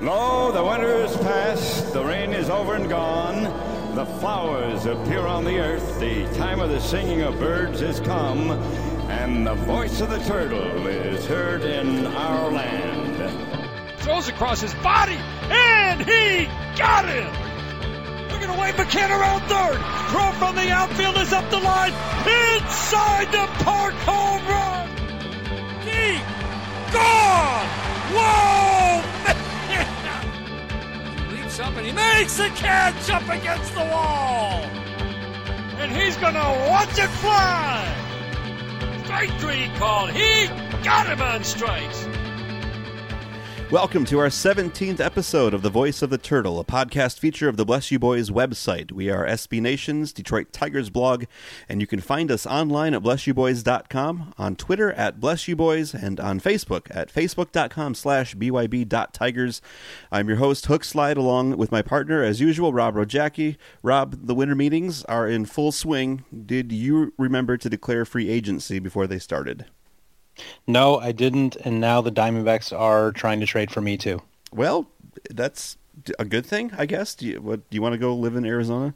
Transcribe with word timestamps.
Lo, 0.00 0.50
the 0.50 0.64
winter 0.64 1.04
is 1.04 1.16
past, 1.18 1.92
the 1.92 2.02
rain 2.02 2.32
is 2.32 2.50
over 2.50 2.74
and 2.74 2.88
gone. 2.88 3.44
The 3.94 4.06
flowers 4.06 4.86
appear 4.86 5.20
on 5.20 5.44
the 5.44 5.58
earth, 5.58 6.00
the 6.00 6.24
time 6.34 6.60
of 6.60 6.70
the 6.70 6.80
singing 6.80 7.20
of 7.20 7.38
birds 7.38 7.82
is 7.82 8.00
come, 8.00 8.50
and 9.10 9.46
the 9.46 9.54
voice 9.54 10.00
of 10.00 10.10
the 10.10 10.18
turtle 10.20 10.86
is 10.86 11.26
heard 11.26 11.62
in 11.62 12.06
our 12.06 12.50
land. 12.50 14.00
Throws 14.00 14.28
across 14.28 14.60
his 14.60 14.74
body, 14.76 15.18
and 15.50 16.00
he 16.00 16.46
got 16.76 17.04
him! 17.04 17.30
Looking 18.32 18.48
away, 18.48 18.72
McKenna 18.72 19.16
around 19.16 19.42
third. 19.42 19.78
Throw 20.10 20.32
from 20.32 20.56
the 20.56 20.70
outfield 20.70 21.16
is 21.18 21.32
up 21.32 21.48
the 21.50 21.60
line, 21.60 21.92
inside 22.26 23.30
the 23.30 23.46
park 23.62 23.94
home 23.94 24.44
run! 24.48 24.88
Deep! 25.84 26.24
Gone! 26.92 27.66
Whoa! 28.14 28.61
Up 31.62 31.76
and 31.76 31.86
he 31.86 31.92
makes 31.92 32.36
the 32.36 32.48
catch 32.48 33.08
up 33.10 33.22
against 33.28 33.72
the 33.74 33.80
wall! 33.80 34.62
And 35.78 35.92
he's 35.96 36.16
gonna 36.16 36.68
watch 36.68 36.98
it 36.98 37.08
fly! 37.08 37.88
Strike 39.04 39.30
three 39.38 39.70
called. 39.76 40.10
He 40.10 40.48
got 40.82 41.06
him 41.06 41.22
on 41.22 41.44
strikes. 41.44 42.06
Welcome 43.72 44.04
to 44.04 44.18
our 44.18 44.26
17th 44.26 45.00
episode 45.00 45.54
of 45.54 45.62
The 45.62 45.70
Voice 45.70 46.02
of 46.02 46.10
the 46.10 46.18
Turtle, 46.18 46.60
a 46.60 46.64
podcast 46.64 47.18
feature 47.18 47.48
of 47.48 47.56
the 47.56 47.64
Bless 47.64 47.90
You 47.90 47.98
Boys 47.98 48.28
website. 48.28 48.92
We 48.92 49.08
are 49.08 49.26
SB 49.26 49.62
Nation's 49.62 50.12
Detroit 50.12 50.52
Tigers 50.52 50.90
blog, 50.90 51.24
and 51.70 51.80
you 51.80 51.86
can 51.86 52.02
find 52.02 52.30
us 52.30 52.44
online 52.44 52.92
at 52.92 53.02
blessyouboys.com, 53.02 54.34
on 54.36 54.56
Twitter 54.56 54.92
at 54.92 55.20
blessyouboys, 55.20 55.94
and 55.94 56.20
on 56.20 56.38
Facebook 56.38 56.94
at 56.94 57.10
facebook.com 57.10 57.94
slash 57.94 58.34
byb.tigers. 58.34 59.62
I'm 60.10 60.28
your 60.28 60.36
host, 60.36 60.66
Hook 60.66 60.84
Slide, 60.84 61.16
along 61.16 61.56
with 61.56 61.72
my 61.72 61.80
partner, 61.80 62.22
as 62.22 62.42
usual, 62.42 62.74
Rob 62.74 62.94
Rogacki. 62.94 63.56
Rob, 63.82 64.26
the 64.26 64.34
winter 64.34 64.54
meetings 64.54 65.02
are 65.04 65.26
in 65.26 65.46
full 65.46 65.72
swing. 65.72 66.26
Did 66.44 66.72
you 66.72 67.14
remember 67.16 67.56
to 67.56 67.70
declare 67.70 68.04
free 68.04 68.28
agency 68.28 68.80
before 68.80 69.06
they 69.06 69.18
started? 69.18 69.64
No, 70.66 70.98
I 70.98 71.12
didn't, 71.12 71.56
and 71.56 71.80
now 71.80 72.00
the 72.00 72.12
Diamondbacks 72.12 72.76
are 72.76 73.12
trying 73.12 73.40
to 73.40 73.46
trade 73.46 73.70
for 73.70 73.80
me 73.80 73.96
too. 73.96 74.22
Well, 74.52 74.88
that's 75.30 75.76
a 76.18 76.24
good 76.24 76.46
thing, 76.46 76.72
I 76.76 76.86
guess. 76.86 77.14
Do 77.14 77.26
you, 77.26 77.40
what, 77.40 77.68
do 77.68 77.74
you 77.74 77.82
want 77.82 77.92
to 77.94 77.98
go 77.98 78.14
live 78.14 78.36
in 78.36 78.44
Arizona? 78.44 78.94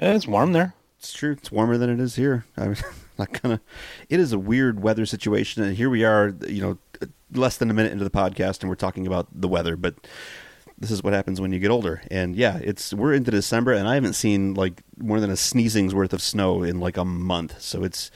Yeah, 0.00 0.14
it's 0.14 0.26
warm 0.26 0.52
there. 0.52 0.74
It's 0.98 1.12
true. 1.12 1.32
It's 1.32 1.52
warmer 1.52 1.78
than 1.78 1.90
it 1.90 2.00
is 2.00 2.16
here. 2.16 2.44
I'm 2.56 2.76
not 3.18 3.40
gonna. 3.40 3.60
It 4.08 4.20
is 4.20 4.32
a 4.32 4.38
weird 4.38 4.82
weather 4.82 5.06
situation, 5.06 5.62
and 5.62 5.76
here 5.76 5.90
we 5.90 6.04
are. 6.04 6.34
You 6.48 6.62
know, 6.62 6.78
less 7.32 7.56
than 7.56 7.70
a 7.70 7.74
minute 7.74 7.92
into 7.92 8.04
the 8.04 8.10
podcast, 8.10 8.60
and 8.60 8.68
we're 8.68 8.76
talking 8.76 9.06
about 9.06 9.28
the 9.32 9.48
weather. 9.48 9.76
But 9.76 9.94
this 10.78 10.90
is 10.90 11.02
what 11.02 11.12
happens 11.12 11.40
when 11.40 11.52
you 11.52 11.58
get 11.58 11.70
older. 11.70 12.02
And 12.10 12.36
yeah, 12.36 12.58
it's 12.62 12.92
we're 12.92 13.14
into 13.14 13.30
December, 13.30 13.72
and 13.72 13.88
I 13.88 13.94
haven't 13.94 14.14
seen 14.14 14.54
like 14.54 14.82
more 14.98 15.20
than 15.20 15.30
a 15.30 15.36
sneezing's 15.36 15.94
worth 15.94 16.12
of 16.12 16.22
snow 16.22 16.62
in 16.62 16.80
like 16.80 16.96
a 16.96 17.04
month. 17.04 17.60
So 17.60 17.84
it's 17.84 18.10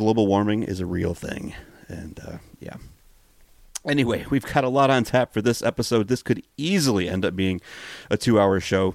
global 0.00 0.26
warming 0.26 0.62
is 0.62 0.80
a 0.80 0.86
real 0.86 1.12
thing. 1.12 1.54
And 1.86 2.18
uh, 2.26 2.38
yeah. 2.58 2.76
Anyway, 3.86 4.24
we've 4.30 4.46
got 4.46 4.64
a 4.64 4.68
lot 4.68 4.88
on 4.88 5.04
tap 5.04 5.30
for 5.30 5.42
this 5.42 5.62
episode. 5.62 6.08
This 6.08 6.22
could 6.22 6.42
easily 6.56 7.06
end 7.06 7.22
up 7.22 7.36
being 7.36 7.60
a 8.08 8.16
two 8.16 8.40
hour 8.40 8.60
show. 8.60 8.94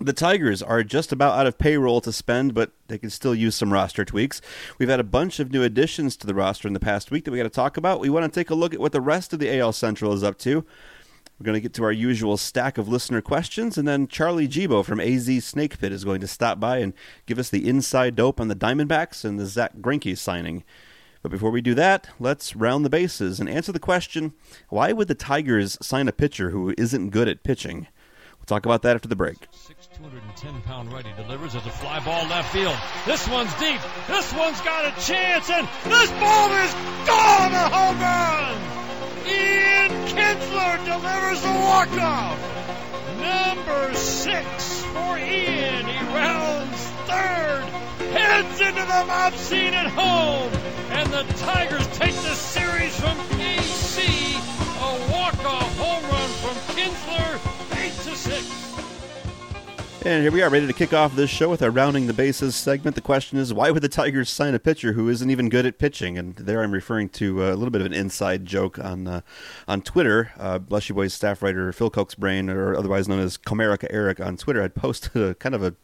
The 0.00 0.14
Tigers 0.14 0.62
are 0.62 0.82
just 0.82 1.12
about 1.12 1.38
out 1.38 1.46
of 1.46 1.58
payroll 1.58 2.00
to 2.00 2.10
spend, 2.10 2.54
but 2.54 2.72
they 2.88 2.96
can 2.96 3.10
still 3.10 3.34
use 3.34 3.54
some 3.54 3.70
roster 3.70 4.02
tweaks. 4.02 4.40
We've 4.78 4.88
had 4.88 4.98
a 4.98 5.04
bunch 5.04 5.40
of 5.40 5.52
new 5.52 5.62
additions 5.62 6.16
to 6.16 6.26
the 6.26 6.34
roster 6.34 6.66
in 6.66 6.74
the 6.74 6.80
past 6.80 7.10
week 7.10 7.26
that 7.26 7.30
we 7.30 7.36
got 7.36 7.44
to 7.44 7.50
talk 7.50 7.76
about. 7.76 8.00
We 8.00 8.08
want 8.08 8.24
to 8.24 8.40
take 8.40 8.48
a 8.48 8.54
look 8.54 8.72
at 8.72 8.80
what 8.80 8.92
the 8.92 9.02
rest 9.02 9.34
of 9.34 9.40
the 9.40 9.58
AL 9.58 9.74
Central 9.74 10.14
is 10.14 10.24
up 10.24 10.38
to. 10.38 10.64
We're 11.38 11.44
going 11.44 11.54
to 11.54 11.60
get 11.60 11.74
to 11.74 11.84
our 11.84 11.92
usual 11.92 12.36
stack 12.36 12.78
of 12.78 12.88
listener 12.88 13.20
questions, 13.20 13.76
and 13.76 13.88
then 13.88 14.06
Charlie 14.06 14.46
Gibo 14.46 14.84
from 14.84 15.00
AZ 15.00 15.44
Snake 15.44 15.80
Pit 15.80 15.90
is 15.90 16.04
going 16.04 16.20
to 16.20 16.28
stop 16.28 16.60
by 16.60 16.78
and 16.78 16.92
give 17.26 17.40
us 17.40 17.50
the 17.50 17.68
inside 17.68 18.14
dope 18.14 18.40
on 18.40 18.46
the 18.46 18.54
Diamondbacks 18.54 19.24
and 19.24 19.38
the 19.38 19.46
Zack 19.46 19.76
Greinke 19.78 20.16
signing. 20.16 20.62
But 21.22 21.32
before 21.32 21.50
we 21.50 21.60
do 21.60 21.74
that, 21.74 22.08
let's 22.20 22.54
round 22.54 22.84
the 22.84 22.90
bases 22.90 23.40
and 23.40 23.48
answer 23.48 23.72
the 23.72 23.80
question 23.80 24.34
why 24.68 24.92
would 24.92 25.08
the 25.08 25.14
Tigers 25.16 25.76
sign 25.82 26.06
a 26.06 26.12
pitcher 26.12 26.50
who 26.50 26.72
isn't 26.78 27.10
good 27.10 27.28
at 27.28 27.42
pitching? 27.42 27.88
We'll 28.38 28.46
talk 28.46 28.64
about 28.64 28.82
that 28.82 28.94
after 28.94 29.08
the 29.08 29.16
break. 29.16 29.48
210 29.96 30.60
pound 30.62 30.92
righty 30.92 31.10
delivers 31.16 31.56
as 31.56 31.66
a 31.66 31.70
fly 31.70 31.98
ball 32.04 32.28
left 32.28 32.52
field. 32.52 32.76
This 33.06 33.26
one's 33.26 33.52
deep. 33.54 33.80
This 34.06 34.32
one's 34.34 34.60
got 34.60 34.84
a 34.84 35.00
chance, 35.00 35.50
and 35.50 35.66
this 35.84 36.10
ball 36.10 36.52
is 36.52 36.72
gone! 37.08 37.52
A 37.52 37.68
home 37.70 37.98
run! 37.98 39.03
Ian 39.26 39.90
Kinsler 40.06 40.84
delivers 40.84 41.44
a 41.44 41.52
walk-off. 41.52 42.38
Number 43.20 43.94
six 43.94 44.82
for 44.82 45.18
Ian. 45.18 45.86
He 45.86 45.98
rounds 46.14 46.78
third, 47.08 47.64
heads 48.12 48.60
into 48.60 48.82
the 48.82 49.04
mob 49.06 49.34
scene 49.34 49.74
at 49.74 49.86
home, 49.86 50.52
and 50.90 51.12
the 51.12 51.24
Tigers 51.38 51.86
take 51.98 52.14
the 52.14 52.34
series 52.34 52.98
from 53.00 53.16
KC. 53.38 54.36
A 54.80 55.12
walk-off 55.12 55.78
home 55.78 56.04
run 56.10 56.30
from 56.42 56.56
Kinsler, 56.76 57.82
eight 57.82 57.94
to 58.04 58.16
six. 58.16 58.73
And 60.06 60.22
here 60.22 60.30
we 60.30 60.42
are, 60.42 60.50
ready 60.50 60.66
to 60.66 60.74
kick 60.74 60.92
off 60.92 61.16
this 61.16 61.30
show 61.30 61.48
with 61.48 61.62
our 61.62 61.70
rounding 61.70 62.06
the 62.06 62.12
bases 62.12 62.54
segment. 62.54 62.94
The 62.94 63.00
question 63.00 63.38
is, 63.38 63.54
why 63.54 63.70
would 63.70 63.82
the 63.82 63.88
Tigers 63.88 64.28
sign 64.28 64.54
a 64.54 64.58
pitcher 64.58 64.92
who 64.92 65.08
isn't 65.08 65.30
even 65.30 65.48
good 65.48 65.64
at 65.64 65.78
pitching? 65.78 66.18
And 66.18 66.36
there, 66.36 66.62
I'm 66.62 66.72
referring 66.72 67.08
to 67.10 67.42
uh, 67.42 67.54
a 67.54 67.56
little 67.56 67.70
bit 67.70 67.80
of 67.80 67.86
an 67.86 67.94
inside 67.94 68.44
joke 68.44 68.78
on 68.78 69.08
uh, 69.08 69.20
on 69.66 69.80
Twitter. 69.80 70.30
Uh, 70.38 70.58
Bless 70.58 70.90
You 70.90 70.94
Boys 70.94 71.14
staff 71.14 71.40
writer 71.40 71.72
Phil 71.72 71.90
Cokesbrain, 71.90 72.52
or 72.54 72.76
otherwise 72.76 73.08
known 73.08 73.18
as 73.18 73.38
Comerica 73.38 73.86
Eric 73.88 74.20
on 74.20 74.36
Twitter, 74.36 74.60
had 74.60 74.74
posted 74.74 75.16
a 75.16 75.34
kind 75.36 75.54
of 75.54 75.62
a 75.62 75.74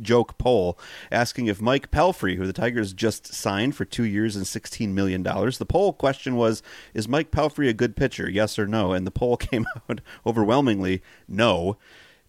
joke 0.00 0.38
poll 0.38 0.78
asking 1.10 1.48
if 1.48 1.60
Mike 1.60 1.90
Pelfrey, 1.90 2.36
who 2.36 2.46
the 2.46 2.52
Tigers 2.52 2.92
just 2.92 3.34
signed 3.34 3.74
for 3.74 3.84
two 3.84 4.04
years 4.04 4.36
and 4.36 4.44
$16 4.44 4.90
million, 4.90 5.24
the 5.24 5.66
poll 5.68 5.92
question 5.92 6.36
was, 6.36 6.62
is 6.94 7.08
Mike 7.08 7.32
Pelfrey 7.32 7.68
a 7.68 7.72
good 7.72 7.96
pitcher, 7.96 8.30
yes 8.30 8.60
or 8.60 8.68
no? 8.68 8.92
And 8.92 9.04
the 9.04 9.10
poll 9.10 9.36
came 9.38 9.66
out 9.88 10.00
overwhelmingly 10.24 11.02
no. 11.26 11.78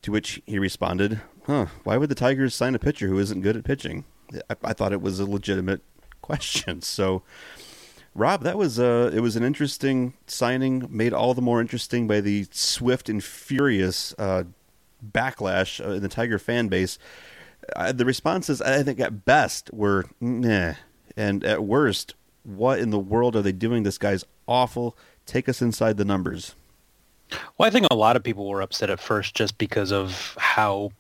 To 0.04 0.12
which 0.12 0.42
he 0.46 0.58
responded, 0.58 1.22
"Huh? 1.46 1.68
Why 1.84 1.98
would 1.98 2.10
the 2.10 2.16
Tigers 2.16 2.56
sign 2.56 2.76
a 2.76 2.80
pitcher 2.80 3.08
who 3.08 3.20
isn't 3.20 3.42
good 3.42 3.56
at 3.56 3.64
pitching?" 3.64 4.06
I, 4.50 4.56
I 4.64 4.74
thought 4.74 4.94
it 4.94 5.02
was 5.02 5.20
a 5.20 5.26
legitimate 5.26 5.82
question. 6.22 6.82
So, 6.82 7.24
Rob, 8.16 8.44
that 8.44 8.58
was 8.58 8.80
uh, 8.80 9.12
it 9.14 9.20
was 9.20 9.36
an 9.36 9.44
interesting 9.44 10.14
signing, 10.28 10.88
made 10.90 11.14
all 11.14 11.34
the 11.34 11.42
more 11.42 11.62
interesting 11.62 12.08
by 12.08 12.22
the 12.22 12.48
swift 12.52 13.10
and 13.10 13.24
furious 13.24 14.16
uh, 14.18 14.44
backlash 15.06 15.86
uh, 15.86 15.92
in 15.92 16.02
the 16.02 16.10
Tiger 16.10 16.40
fan 16.40 16.68
base. 16.68 16.98
Uh, 17.76 17.92
the 17.92 18.06
responses, 18.06 18.62
I 18.62 18.82
think, 18.84 19.00
at 19.00 19.24
best 19.24 19.72
were 19.72 20.06
nah, 20.20 20.74
and 21.16 21.44
at 21.44 21.64
worst, 21.64 22.16
what 22.44 22.80
in 22.80 22.90
the 22.90 23.00
world 23.00 23.36
are 23.36 23.42
they 23.42 23.52
doing? 23.52 23.84
This 23.84 23.98
guy's 23.98 24.26
awful. 24.48 24.98
Take 25.26 25.48
us 25.48 25.62
inside 25.62 25.98
the 25.98 26.06
numbers. 26.06 26.56
Well, 27.58 27.68
I 27.68 27.70
think 27.70 27.88
a 27.90 27.96
lot 27.96 28.16
of 28.16 28.24
people 28.24 28.48
were 28.48 28.62
upset 28.62 28.90
at 28.90 29.00
first 29.00 29.36
just 29.36 29.58
because 29.58 29.92
of 29.92 30.36
how 30.40 30.92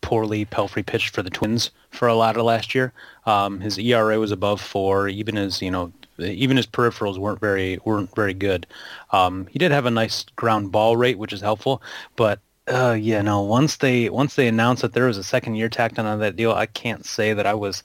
poorly 0.00 0.44
Pelfrey 0.46 0.84
pitched 0.84 1.14
for 1.14 1.22
the 1.22 1.30
Twins 1.30 1.70
for 1.90 2.08
a 2.08 2.14
lot 2.14 2.36
of 2.36 2.44
last 2.44 2.74
year. 2.74 2.92
Um, 3.26 3.60
his 3.60 3.78
ERA 3.78 4.18
was 4.18 4.30
above 4.30 4.60
four. 4.60 5.08
Even 5.08 5.36
his, 5.36 5.60
you 5.60 5.70
know, 5.70 5.92
even 6.18 6.56
his 6.56 6.66
peripherals 6.66 7.18
weren't 7.18 7.40
very 7.40 7.78
weren't 7.84 8.14
very 8.14 8.34
good. 8.34 8.66
Um, 9.12 9.46
he 9.50 9.58
did 9.58 9.72
have 9.72 9.86
a 9.86 9.90
nice 9.90 10.24
ground 10.36 10.72
ball 10.72 10.96
rate, 10.96 11.18
which 11.18 11.32
is 11.32 11.40
helpful. 11.40 11.82
But 12.16 12.40
uh, 12.66 12.96
yeah, 12.98 13.22
no. 13.22 13.42
Once 13.42 13.76
they 13.76 14.10
once 14.10 14.34
they 14.34 14.48
announced 14.48 14.82
that 14.82 14.92
there 14.92 15.06
was 15.06 15.18
a 15.18 15.24
second 15.24 15.54
year 15.54 15.68
tacked 15.68 15.98
on 15.98 16.18
that 16.18 16.36
deal, 16.36 16.52
I 16.52 16.66
can't 16.66 17.04
say 17.04 17.32
that 17.32 17.46
I 17.46 17.54
was 17.54 17.82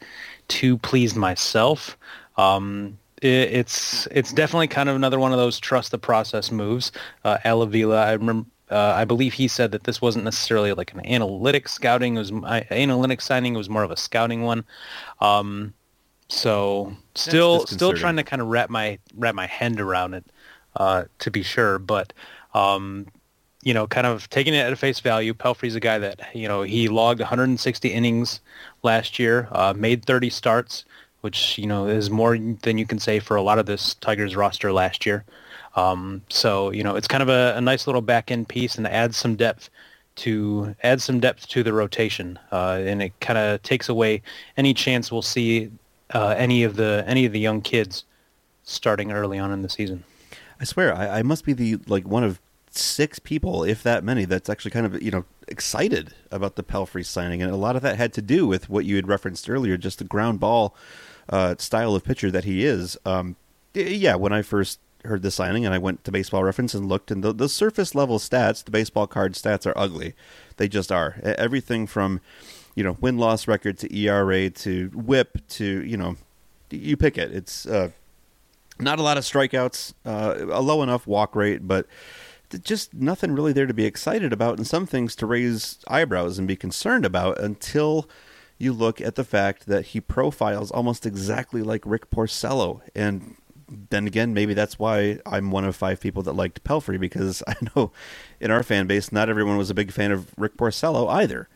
too 0.48 0.78
pleased 0.78 1.16
myself. 1.16 1.98
Um, 2.38 2.98
it's 3.24 4.08
it's 4.12 4.34
definitely 4.34 4.68
kind 4.68 4.90
of 4.90 4.96
another 4.96 5.20
one 5.20 5.32
of 5.32 5.38
those 5.38 5.60
trust 5.60 5.92
the 5.92 5.98
process 5.98 6.52
moves. 6.52 6.92
Uh, 7.24 7.38
Al 7.44 7.62
Avila, 7.62 8.06
I 8.06 8.14
remember. 8.14 8.50
Uh, 8.70 8.94
I 8.96 9.06
believe 9.06 9.34
he 9.34 9.48
said 9.48 9.72
that 9.74 9.84
this 9.84 10.02
wasn't 10.02 10.26
necessarily 10.26 10.74
like 10.74 10.94
an 10.94 11.06
analytic 11.06 11.68
scouting. 11.68 12.16
It 12.16 12.20
was 12.20 12.32
uh, 12.32 12.62
analytic 12.72 13.22
signing. 13.22 13.54
It 13.54 13.58
was 13.58 13.70
more 13.70 13.84
of 13.84 13.92
a 13.92 13.98
scouting 13.98 14.42
one. 14.44 14.64
Um, 15.20 15.74
so 16.30 16.94
still 17.14 17.66
still 17.68 17.94
trying 17.94 18.16
to 18.16 18.24
kind 18.24 18.42
of 18.42 18.48
wrap 18.48 18.70
my 18.70 18.98
wrap 19.16 19.36
my 19.36 19.46
head 19.46 19.80
around 19.80 20.16
it 20.16 20.26
uh, 20.76 21.04
to 21.20 21.30
be 21.30 21.44
sure. 21.44 21.78
But 21.78 22.14
um, 22.54 23.08
you 23.64 23.74
know, 23.74 23.86
kind 23.86 24.08
of 24.08 24.30
taking 24.30 24.54
it 24.54 24.60
at 24.60 24.78
face 24.78 25.00
value. 25.00 25.34
Pelfrey's 25.34 25.76
a 25.76 25.80
guy 25.80 26.00
that 26.00 26.22
you 26.34 26.48
know 26.48 26.64
he 26.64 26.88
logged 26.88 27.20
160 27.20 27.90
innings 27.90 28.40
last 28.82 29.20
year, 29.20 29.48
uh, 29.52 29.74
made 29.76 30.06
30 30.06 30.30
starts 30.30 30.86
which 31.24 31.58
you 31.58 31.66
know 31.66 31.88
is 31.88 32.10
more 32.10 32.38
than 32.38 32.78
you 32.78 32.86
can 32.86 33.00
say 33.00 33.18
for 33.18 33.38
a 33.38 33.42
lot 33.42 33.58
of 33.58 33.66
this 33.66 33.94
Tigers 33.96 34.36
roster 34.36 34.74
last 34.74 35.06
year. 35.06 35.24
Um, 35.78 36.22
so 36.30 36.70
you 36.72 36.84
know 36.84 36.96
it's 36.96 37.08
kind 37.08 37.24
of 37.24 37.30
a, 37.30 37.54
a, 37.56 37.62
nice 37.62 37.88
little 37.88 38.02
back 38.02 38.30
end 38.30 38.50
piece 38.50 38.76
and 38.76 38.86
adds 38.86 39.16
some 39.16 39.38
depth 39.38 39.70
to 40.16 40.76
add 40.84 41.02
some 41.02 41.22
depth 41.22 41.48
to 41.48 41.64
the 41.64 41.72
rotation, 41.72 42.38
uh, 42.52 42.82
and 42.84 43.02
it 43.02 43.14
kind 43.22 43.40
of 43.40 43.64
takes 43.64 43.88
away 43.88 44.22
any 44.58 44.74
chance 44.74 45.12
we'll 45.12 45.22
see 45.22 45.72
uh, 46.14 46.36
any 46.38 46.64
of 46.64 46.76
the 46.76 47.06
any 47.08 47.26
of 47.26 47.32
the 47.32 47.40
young 47.40 47.62
kids 47.62 48.04
starting 48.64 49.14
early 49.14 49.40
on 49.40 49.52
in 49.52 49.62
the 49.62 49.70
season. 49.70 50.04
I 50.60 50.66
swear, 50.66 50.94
I, 50.94 51.20
I 51.20 51.22
must 51.24 51.46
be 51.46 51.54
the 51.54 51.78
like 51.88 52.06
one 52.06 52.26
of 52.26 52.42
six 52.70 53.18
people, 53.18 53.64
if 53.64 53.82
that 53.84 54.04
many, 54.04 54.26
that's 54.26 54.50
actually 54.50 54.72
kind 54.72 54.86
of 54.86 55.02
you 55.02 55.12
know 55.12 55.24
excited 55.48 56.14
about 56.32 56.58
the 56.58 56.64
Pelfrey 56.64 57.06
signing, 57.06 57.42
and 57.42 57.50
a 57.50 57.56
lot 57.56 57.78
of 57.78 57.82
that 57.82 57.96
had 57.96 58.12
to 58.14 58.22
do 58.22 58.46
with 58.46 58.70
what 58.70 58.84
you 58.84 58.98
had 58.98 59.08
referenced 59.08 59.50
earlier, 59.50 59.78
just 59.78 60.00
the 60.00 60.04
ground 60.04 60.42
ball 60.42 60.76
uh, 61.30 61.56
style 61.58 61.96
of 61.96 62.04
pitcher 62.04 62.32
that 62.32 62.44
he 62.44 62.66
is. 62.66 62.98
Um, 63.06 63.36
yeah, 63.74 64.16
when 64.16 64.34
I 64.34 64.42
first 64.42 64.80
heard 65.06 65.22
the 65.22 65.32
signing 65.32 65.66
and 65.66 65.74
I 65.74 65.78
went 65.78 66.04
to 66.06 66.12
Baseball 66.12 66.44
Reference 66.44 66.74
and 66.74 66.88
looked, 66.88 67.12
and 67.12 67.24
the, 67.24 67.34
the 67.34 67.50
surface 67.50 67.94
level 67.96 68.20
stats, 68.20 68.64
the 68.64 68.72
baseball 68.72 69.08
card 69.08 69.34
stats 69.34 69.66
are 69.66 69.78
ugly. 69.78 70.14
They 70.58 70.68
just 70.68 70.92
are. 70.92 71.20
Everything 71.24 71.88
from 71.88 72.22
you 72.76 72.84
know 72.84 72.98
win 73.02 73.18
loss 73.18 73.48
record 73.48 73.78
to 73.80 73.96
ERA 73.96 74.50
to 74.50 74.90
WHIP 74.90 75.48
to 75.48 75.84
you 75.84 75.98
know 75.98 76.16
you 76.70 76.98
pick 76.98 77.18
it. 77.18 77.32
It's 77.32 77.66
uh, 77.66 77.90
not 78.80 79.00
a 79.00 79.04
lot 79.04 79.18
of 79.18 79.24
strikeouts, 79.24 79.94
uh, 80.06 80.46
a 80.50 80.62
low 80.62 80.84
enough 80.84 81.06
walk 81.06 81.36
rate, 81.36 81.68
but 81.68 81.88
just 82.64 82.94
nothing 82.94 83.34
really 83.34 83.54
there 83.54 83.66
to 83.66 83.74
be 83.74 83.86
excited 83.86 84.32
about, 84.32 84.58
and 84.58 84.68
some 84.68 84.86
things 84.86 85.16
to 85.18 85.26
raise 85.26 85.80
eyebrows 85.88 86.38
and 86.38 86.48
be 86.48 86.56
concerned 86.56 87.06
about 87.06 87.40
until 87.40 88.08
you 88.64 88.74
look 88.74 89.02
at 89.02 89.16
the 89.16 89.24
fact 89.24 89.68
that 89.68 89.88
he 89.88 90.02
profiles 90.02 90.72
almost 90.72 91.06
exactly 91.06 91.62
like 91.62 91.84
Rick 91.86 92.10
Porcello. 92.10 92.82
And 92.96 93.36
then 93.90 94.08
again, 94.08 94.34
maybe 94.34 94.54
that's 94.54 94.80
why 94.80 95.20
I'm 95.26 95.52
one 95.52 95.66
of 95.66 95.76
five 95.76 96.00
people 96.00 96.24
that 96.24 96.34
liked 96.34 96.64
Pelfrey 96.64 97.00
because 97.00 97.44
I 97.48 97.56
know 97.76 97.92
in 98.40 98.52
our 98.52 98.64
fan 98.64 98.88
base, 98.88 99.12
not 99.12 99.30
everyone 99.30 99.58
was 99.58 99.70
a 99.70 99.76
big 99.76 99.92
fan 99.92 100.12
of 100.12 100.28
Rick 100.38 100.58
Porcello 100.58 101.10
either. 101.10 101.48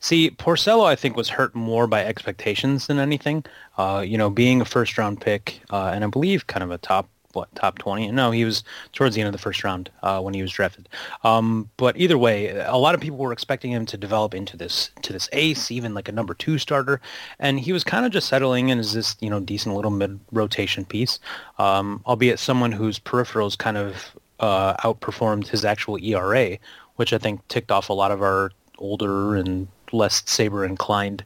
See, 0.00 0.30
Porcello, 0.30 0.86
I 0.86 0.94
think, 0.94 1.16
was 1.16 1.28
hurt 1.28 1.56
more 1.56 1.88
by 1.88 2.04
expectations 2.04 2.86
than 2.86 3.00
anything. 3.00 3.44
Uh, 3.76 4.04
you 4.06 4.16
know, 4.16 4.30
being 4.30 4.60
a 4.60 4.64
first 4.64 4.96
round 4.96 5.20
pick, 5.20 5.60
uh, 5.70 5.90
and 5.92 6.04
I 6.04 6.06
believe 6.06 6.46
kind 6.46 6.62
of 6.62 6.70
a 6.70 6.78
top 6.78 7.08
what 7.38 7.54
top 7.54 7.78
20 7.78 8.10
no 8.12 8.30
he 8.30 8.44
was 8.44 8.62
towards 8.92 9.14
the 9.14 9.20
end 9.20 9.28
of 9.28 9.32
the 9.32 9.38
first 9.38 9.64
round 9.64 9.90
uh, 10.02 10.20
when 10.20 10.34
he 10.34 10.42
was 10.42 10.52
drafted. 10.52 10.88
Um, 11.24 11.70
but 11.76 11.96
either 11.96 12.18
way 12.18 12.48
a 12.48 12.76
lot 12.76 12.94
of 12.94 13.00
people 13.00 13.18
were 13.18 13.32
expecting 13.32 13.72
him 13.72 13.86
to 13.86 13.96
develop 13.96 14.34
into 14.34 14.56
this 14.56 14.90
to 15.02 15.12
this 15.12 15.28
ace 15.32 15.70
even 15.70 15.94
like 15.94 16.08
a 16.08 16.12
number 16.12 16.34
two 16.34 16.58
starter. 16.58 17.00
And 17.38 17.60
he 17.60 17.72
was 17.72 17.84
kind 17.84 18.04
of 18.04 18.12
just 18.12 18.28
settling 18.28 18.68
in 18.68 18.78
as 18.78 18.92
this 18.92 19.16
you 19.20 19.30
know 19.30 19.40
decent 19.40 19.74
little 19.74 19.90
mid 19.90 20.20
rotation 20.32 20.84
piece. 20.84 21.18
Um, 21.58 22.02
albeit 22.06 22.38
someone 22.38 22.72
whose 22.72 22.98
peripherals 22.98 23.56
kind 23.56 23.76
of 23.76 24.16
uh, 24.40 24.74
outperformed 24.76 25.48
his 25.48 25.64
actual 25.64 25.98
ERA 26.02 26.58
which 26.98 27.12
I 27.12 27.18
think 27.18 27.46
ticked 27.46 27.70
off 27.70 27.90
a 27.90 27.92
lot 27.92 28.10
of 28.10 28.22
our 28.22 28.50
older 28.78 29.36
and 29.36 29.68
less 29.92 30.22
saber 30.26 30.64
inclined 30.64 31.24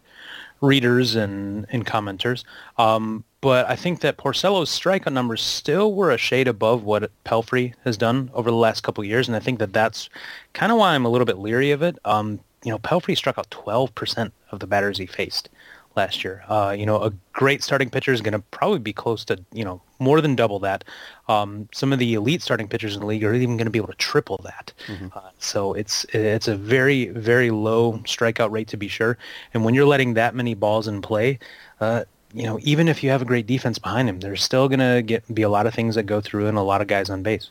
readers 0.62 1.14
and, 1.14 1.66
and 1.70 1.84
commenters. 1.84 2.44
Um, 2.78 3.24
but 3.42 3.68
I 3.68 3.76
think 3.76 4.00
that 4.00 4.16
Porcello's 4.16 4.70
strikeout 4.70 5.12
numbers 5.12 5.42
still 5.42 5.92
were 5.92 6.10
a 6.10 6.16
shade 6.16 6.48
above 6.48 6.84
what 6.84 7.10
Pelfrey 7.24 7.74
has 7.84 7.96
done 7.98 8.30
over 8.32 8.50
the 8.50 8.56
last 8.56 8.82
couple 8.82 9.04
years, 9.04 9.28
and 9.28 9.36
I 9.36 9.40
think 9.40 9.58
that 9.58 9.72
that's 9.72 10.08
kind 10.54 10.72
of 10.72 10.78
why 10.78 10.94
I'm 10.94 11.04
a 11.04 11.10
little 11.10 11.24
bit 11.24 11.38
leery 11.38 11.72
of 11.72 11.82
it. 11.82 11.98
Um, 12.04 12.40
you 12.64 12.70
know, 12.70 12.78
Pelfrey 12.78 13.16
struck 13.16 13.38
out 13.38 13.50
12% 13.50 14.30
of 14.52 14.60
the 14.60 14.66
batters 14.68 14.96
he 14.96 15.06
faced 15.06 15.48
last 15.96 16.24
year. 16.24 16.44
Uh, 16.48 16.74
you 16.76 16.86
know, 16.86 17.02
a 17.02 17.12
great 17.32 17.62
starting 17.62 17.90
pitcher 17.90 18.12
is 18.12 18.20
going 18.20 18.32
to 18.32 18.38
probably 18.38 18.78
be 18.78 18.92
close 18.92 19.24
to, 19.26 19.42
you 19.52 19.64
know, 19.64 19.80
more 19.98 20.20
than 20.20 20.34
double 20.34 20.58
that. 20.60 20.84
Um, 21.28 21.68
some 21.72 21.92
of 21.92 21.98
the 21.98 22.14
elite 22.14 22.42
starting 22.42 22.68
pitchers 22.68 22.94
in 22.94 23.00
the 23.00 23.06
league 23.06 23.24
are 23.24 23.34
even 23.34 23.56
going 23.56 23.66
to 23.66 23.70
be 23.70 23.78
able 23.78 23.88
to 23.88 23.94
triple 23.94 24.40
that. 24.44 24.72
Mm-hmm. 24.86 25.08
Uh, 25.14 25.30
so 25.38 25.74
it's 25.74 26.04
it's 26.12 26.48
a 26.48 26.56
very 26.56 27.06
very 27.06 27.50
low 27.50 27.94
strikeout 28.04 28.50
rate 28.50 28.68
to 28.68 28.76
be 28.76 28.88
sure. 28.88 29.18
And 29.54 29.64
when 29.64 29.74
you're 29.74 29.86
letting 29.86 30.14
that 30.14 30.34
many 30.34 30.54
balls 30.54 30.88
in 30.88 31.02
play, 31.02 31.38
uh, 31.80 32.04
you 32.34 32.44
know, 32.44 32.58
even 32.62 32.88
if 32.88 33.02
you 33.02 33.10
have 33.10 33.22
a 33.22 33.26
great 33.26 33.46
defense 33.46 33.78
behind 33.78 34.08
him, 34.08 34.20
there's 34.20 34.42
still 34.42 34.68
going 34.68 34.80
to 34.80 35.02
get 35.02 35.32
be 35.34 35.42
a 35.42 35.48
lot 35.48 35.66
of 35.66 35.74
things 35.74 35.94
that 35.94 36.04
go 36.04 36.20
through 36.20 36.46
and 36.46 36.58
a 36.58 36.62
lot 36.62 36.80
of 36.80 36.86
guys 36.86 37.10
on 37.10 37.22
base. 37.22 37.50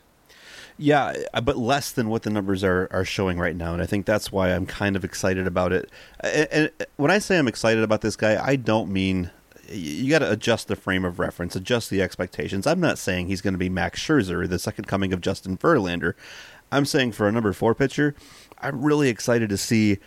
Yeah, 0.82 1.14
uh, 1.32 1.42
but 1.42 1.58
less 1.58 1.92
than 1.92 2.10
what 2.10 2.24
the 2.24 2.32
numbers 2.32 2.64
are, 2.64 2.88
are 2.90 3.06
showing 3.06 3.38
right 3.38 3.56
now, 3.56 3.74
and 3.74 3.84
I 3.84 3.86
think 3.86 4.08
that's 4.08 4.32
why 4.32 4.50
I'm 4.50 4.66
kind 4.66 4.96
of 4.96 5.06
excited 5.06 5.46
about 5.46 5.72
it. 5.72 5.92
And, 6.22 6.48
and 6.52 6.72
when 6.98 7.12
I 7.12 7.20
say 7.20 7.38
I'm 7.38 7.48
excited 7.48 7.84
about 7.84 8.02
this 8.02 8.16
guy, 8.16 8.44
I 8.44 8.56
don't 8.56 8.92
mean 8.92 9.30
you 9.70 10.10
got 10.10 10.20
to 10.20 10.32
adjust 10.32 10.68
the 10.68 10.76
frame 10.76 11.06
of 11.06 11.20
reference, 11.20 11.56
adjust 11.56 11.92
the 11.92 12.02
expectations. 12.02 12.66
I'm 12.66 12.80
not 12.80 12.98
saying 12.98 13.28
he's 13.28 13.42
going 13.42 13.54
to 13.54 13.60
be 13.60 13.70
Max 13.70 14.02
Scherzer, 14.02 14.50
the 14.50 14.58
second 14.58 14.86
coming 14.86 15.14
of 15.14 15.22
Justin 15.22 15.56
Verlander. 15.56 16.16
I'm 16.72 16.86
saying 16.86 17.12
for 17.12 17.28
a 17.28 17.32
number 17.32 17.54
four 17.54 17.76
pitcher, 17.76 18.16
I'm 18.60 18.84
really 18.84 19.08
excited 19.08 19.50
to 19.50 19.58
see 19.58 20.00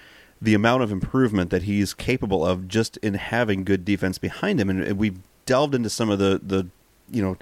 the 0.43 0.55
amount 0.55 0.83
of 0.83 0.91
improvement 0.91 1.51
that 1.51 1.63
he's 1.63 1.95
capable 1.95 2.45
of 2.45 2.67
just 2.67 2.97
in 2.97 3.15
having 3.15 3.63
good 3.63 3.85
defense 3.85 4.19
behind 4.19 4.61
him. 4.61 4.69
And 4.69 4.99
we've 4.99 5.21
delved 5.47 5.73
into 5.73 5.89
some 5.89 6.11
of 6.11 6.19
the 6.19 6.41
the 6.43 6.67
you 7.11 7.23
know 7.23 7.37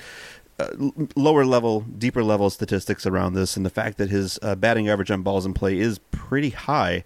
uh, 0.63 1.07
lower 1.17 1.45
level, 1.45 1.81
deeper 1.81 2.23
level 2.23 2.51
statistics 2.51 3.07
around 3.07 3.35
this, 3.35 3.57
and 3.57 3.67
the 3.67 3.71
fact 3.71 3.99
that 3.99 4.11
his 4.11 4.39
uh, 4.43 4.55
batting 4.55 4.89
average 4.89 5.11
on 5.11 5.23
balls 5.23 5.47
in 5.47 5.55
play 5.55 5.79
is 5.79 5.99
pretty 6.11 6.51
high. 6.51 7.05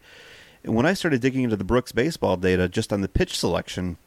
And 0.64 0.75
when 0.75 0.87
I 0.87 0.94
started 0.94 1.20
digging 1.20 1.44
into 1.44 1.56
the 1.56 1.64
Brooks 1.64 1.93
baseball 1.93 2.37
data, 2.37 2.69
just 2.69 2.93
on 2.93 3.00
the 3.00 3.08
pitch 3.08 3.38
selection 3.38 3.99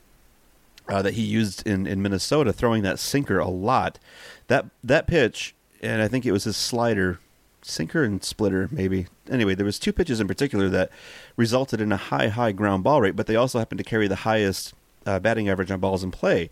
uh, 0.87 1.01
that 1.01 1.13
he 1.13 1.21
used 1.21 1.65
in, 1.67 1.87
in 1.87 2.01
Minnesota, 2.01 2.51
throwing 2.51 2.83
that 2.83 2.99
sinker 2.99 3.39
a 3.39 3.47
lot, 3.47 3.99
that 4.47 4.65
that 4.83 5.07
pitch, 5.07 5.55
and 5.81 6.01
I 6.01 6.07
think 6.07 6.25
it 6.25 6.31
was 6.31 6.43
his 6.43 6.57
slider, 6.57 7.19
sinker 7.61 8.03
and 8.03 8.23
splitter, 8.23 8.67
maybe. 8.71 9.07
Anyway, 9.29 9.55
there 9.55 9.65
was 9.65 9.79
two 9.79 9.93
pitches 9.93 10.19
in 10.19 10.27
particular 10.27 10.69
that 10.69 10.91
resulted 11.37 11.79
in 11.79 11.91
a 11.91 11.97
high, 11.97 12.27
high 12.27 12.51
ground 12.51 12.83
ball 12.83 13.01
rate, 13.01 13.15
but 13.15 13.27
they 13.27 13.35
also 13.35 13.59
happened 13.59 13.77
to 13.77 13.83
carry 13.83 14.07
the 14.07 14.15
highest 14.17 14.73
uh, 15.05 15.19
batting 15.19 15.49
average 15.49 15.71
on 15.71 15.79
balls 15.79 16.03
in 16.03 16.11
play. 16.11 16.49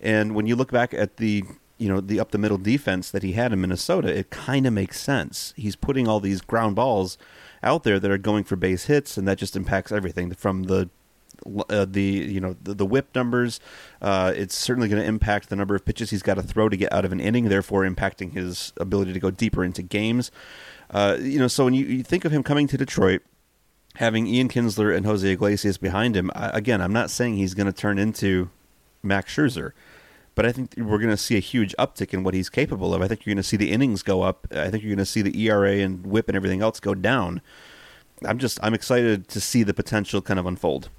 And 0.00 0.34
when 0.34 0.46
you 0.46 0.56
look 0.56 0.70
back 0.70 0.92
at 0.92 1.16
the 1.16 1.44
you 1.78 1.88
know 1.88 2.00
the 2.00 2.18
up 2.20 2.30
the 2.30 2.38
middle 2.38 2.58
defense 2.58 3.10
that 3.10 3.22
he 3.22 3.32
had 3.32 3.52
in 3.52 3.60
Minnesota, 3.60 4.16
it 4.16 4.30
kind 4.30 4.66
of 4.66 4.72
makes 4.72 5.00
sense. 5.00 5.52
He's 5.56 5.76
putting 5.76 6.08
all 6.08 6.20
these 6.20 6.40
ground 6.40 6.76
balls 6.76 7.18
out 7.62 7.82
there 7.82 7.98
that 7.98 8.10
are 8.10 8.18
going 8.18 8.44
for 8.44 8.56
base 8.56 8.86
hits, 8.86 9.16
and 9.16 9.26
that 9.28 9.38
just 9.38 9.56
impacts 9.56 9.92
everything 9.92 10.32
from 10.34 10.64
the 10.64 10.88
uh, 11.68 11.84
the 11.88 12.02
you 12.02 12.40
know 12.40 12.56
the, 12.62 12.74
the 12.74 12.86
whip 12.86 13.14
numbers. 13.14 13.60
Uh, 14.00 14.32
it's 14.34 14.54
certainly 14.54 14.88
going 14.88 15.00
to 15.00 15.06
impact 15.06 15.48
the 15.48 15.56
number 15.56 15.74
of 15.74 15.84
pitches 15.84 16.10
he's 16.10 16.22
got 16.22 16.34
to 16.34 16.42
throw 16.42 16.68
to 16.68 16.76
get 16.76 16.92
out 16.92 17.04
of 17.04 17.12
an 17.12 17.20
inning, 17.20 17.48
therefore 17.48 17.82
impacting 17.82 18.32
his 18.32 18.72
ability 18.78 19.12
to 19.12 19.20
go 19.20 19.30
deeper 19.30 19.64
into 19.64 19.82
games. 19.82 20.30
Uh, 20.90 21.16
you 21.20 21.38
know, 21.38 21.48
so 21.48 21.64
when 21.64 21.74
you, 21.74 21.84
you 21.84 22.02
think 22.02 22.24
of 22.24 22.32
him 22.32 22.42
coming 22.42 22.66
to 22.68 22.78
Detroit, 22.78 23.22
having 23.96 24.26
Ian 24.26 24.48
Kinsler 24.48 24.96
and 24.96 25.04
Jose 25.04 25.28
Iglesias 25.28 25.78
behind 25.78 26.16
him, 26.16 26.30
I, 26.34 26.50
again, 26.50 26.80
I'm 26.80 26.92
not 26.92 27.10
saying 27.10 27.36
he's 27.36 27.54
going 27.54 27.66
to 27.66 27.72
turn 27.72 27.98
into 27.98 28.50
Max 29.02 29.34
Scherzer 29.34 29.72
but 30.36 30.46
I 30.46 30.52
think 30.52 30.74
we're 30.76 30.98
going 30.98 31.10
to 31.10 31.16
see 31.16 31.36
a 31.36 31.40
huge 31.40 31.74
uptick 31.78 32.14
in 32.14 32.22
what 32.22 32.34
he's 32.34 32.48
capable 32.48 32.94
of. 32.94 33.02
I 33.02 33.08
think 33.08 33.26
you're 33.26 33.34
going 33.34 33.42
to 33.42 33.48
see 33.48 33.56
the 33.56 33.72
innings 33.72 34.02
go 34.02 34.22
up. 34.22 34.46
I 34.52 34.70
think 34.70 34.84
you're 34.84 34.94
going 34.94 34.98
to 34.98 35.06
see 35.06 35.22
the 35.22 35.36
ERA 35.44 35.78
and 35.78 36.06
WHIP 36.06 36.28
and 36.28 36.36
everything 36.36 36.62
else 36.62 36.78
go 36.78 36.94
down. 36.94 37.40
I'm 38.24 38.38
just 38.38 38.60
I'm 38.62 38.74
excited 38.74 39.28
to 39.28 39.40
see 39.40 39.62
the 39.62 39.74
potential 39.74 40.22
kind 40.22 40.38
of 40.38 40.46
unfold. 40.46 40.90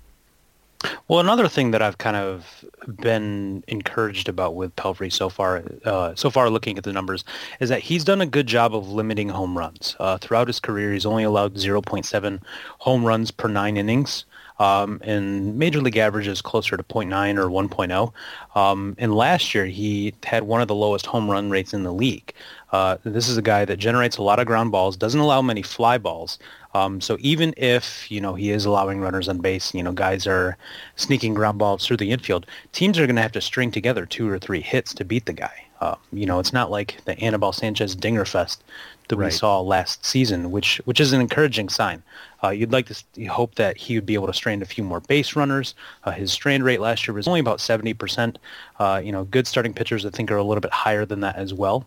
Well, 1.07 1.19
another 1.19 1.47
thing 1.47 1.71
that 1.71 1.81
I've 1.81 1.97
kind 1.97 2.15
of 2.15 2.65
been 3.01 3.63
encouraged 3.67 4.29
about 4.29 4.55
with 4.55 4.75
Pelfrey 4.75 5.11
so 5.11 5.29
far, 5.29 5.63
uh, 5.85 6.13
so 6.15 6.29
far 6.29 6.49
looking 6.49 6.77
at 6.77 6.83
the 6.83 6.93
numbers, 6.93 7.23
is 7.59 7.69
that 7.69 7.81
he's 7.81 8.03
done 8.03 8.21
a 8.21 8.25
good 8.25 8.45
job 8.45 8.75
of 8.75 8.89
limiting 8.89 9.29
home 9.29 9.57
runs. 9.57 9.95
Uh, 9.99 10.17
throughout 10.17 10.47
his 10.47 10.59
career, 10.59 10.93
he's 10.93 11.05
only 11.05 11.23
allowed 11.23 11.55
0.7 11.55 12.41
home 12.79 13.05
runs 13.05 13.31
per 13.31 13.47
nine 13.47 13.77
innings. 13.77 14.25
Um, 14.59 14.99
and 15.03 15.57
major 15.57 15.81
league 15.81 15.97
average 15.97 16.27
is 16.27 16.41
closer 16.41 16.77
to 16.77 16.83
0.9 16.83 17.37
or 17.37 17.47
1.0. 17.47 18.13
Um, 18.59 18.95
and 18.97 19.15
last 19.15 19.53
year 19.53 19.65
he 19.65 20.13
had 20.23 20.43
one 20.43 20.61
of 20.61 20.67
the 20.67 20.75
lowest 20.75 21.05
home 21.05 21.29
run 21.29 21.49
rates 21.49 21.73
in 21.73 21.83
the 21.83 21.93
league. 21.93 22.33
Uh, 22.71 22.97
this 23.03 23.29
is 23.29 23.37
a 23.37 23.41
guy 23.41 23.65
that 23.65 23.77
generates 23.77 24.17
a 24.17 24.23
lot 24.23 24.39
of 24.39 24.47
ground 24.47 24.71
balls, 24.71 24.97
doesn't 24.97 25.19
allow 25.19 25.41
many 25.41 25.61
fly 25.61 25.97
balls. 25.97 26.39
Um, 26.73 26.99
so 27.01 27.17
even 27.21 27.53
if 27.57 28.11
you 28.11 28.19
know 28.19 28.35
he 28.35 28.51
is 28.51 28.65
allowing 28.65 28.99
runners 28.99 29.29
on 29.29 29.39
base, 29.39 29.73
you 29.73 29.81
know 29.81 29.93
guys 29.93 30.27
are 30.27 30.57
sneaking 30.95 31.33
ground 31.33 31.57
balls 31.57 31.85
through 31.85 31.97
the 31.97 32.11
infield, 32.11 32.45
teams 32.71 32.99
are 32.99 33.05
going 33.05 33.15
to 33.15 33.21
have 33.21 33.31
to 33.33 33.41
string 33.41 33.71
together 33.71 34.05
two 34.05 34.29
or 34.29 34.37
three 34.37 34.61
hits 34.61 34.93
to 34.95 35.05
beat 35.05 35.25
the 35.25 35.33
guy. 35.33 35.67
Uh, 35.79 35.95
you 36.11 36.25
know, 36.25 36.39
it's 36.39 36.53
not 36.53 36.71
like 36.71 36.97
the 37.05 37.17
Anibal 37.19 37.51
Sanchez 37.51 37.95
Dinger 37.95 38.25
Fest 38.25 38.63
that 39.07 39.17
right. 39.17 39.27
we 39.27 39.31
saw 39.31 39.59
last 39.59 40.05
season, 40.05 40.51
which 40.51 40.81
which 40.85 40.99
is 40.99 41.13
an 41.13 41.21
encouraging 41.21 41.69
sign. 41.69 42.03
Uh, 42.43 42.49
you'd 42.49 42.71
like 42.71 42.87
to 42.87 43.25
hope 43.25 43.55
that 43.55 43.77
he 43.77 43.95
would 43.95 44.05
be 44.05 44.13
able 44.13 44.27
to 44.27 44.33
strand 44.33 44.61
a 44.61 44.65
few 44.65 44.83
more 44.83 44.99
base 44.99 45.35
runners. 45.35 45.73
Uh, 46.03 46.11
his 46.11 46.31
strand 46.31 46.63
rate 46.63 46.79
last 46.79 47.07
year 47.07 47.15
was 47.15 47.27
only 47.27 47.39
about 47.39 47.57
70%. 47.57 48.35
Uh, 48.79 49.01
you 49.03 49.11
know, 49.11 49.23
good 49.23 49.47
starting 49.47 49.73
pitchers 49.73 50.05
I 50.05 50.11
think 50.11 50.29
are 50.29 50.37
a 50.37 50.43
little 50.43 50.61
bit 50.61 50.71
higher 50.71 51.05
than 51.05 51.21
that 51.21 51.35
as 51.35 51.53
well. 51.53 51.85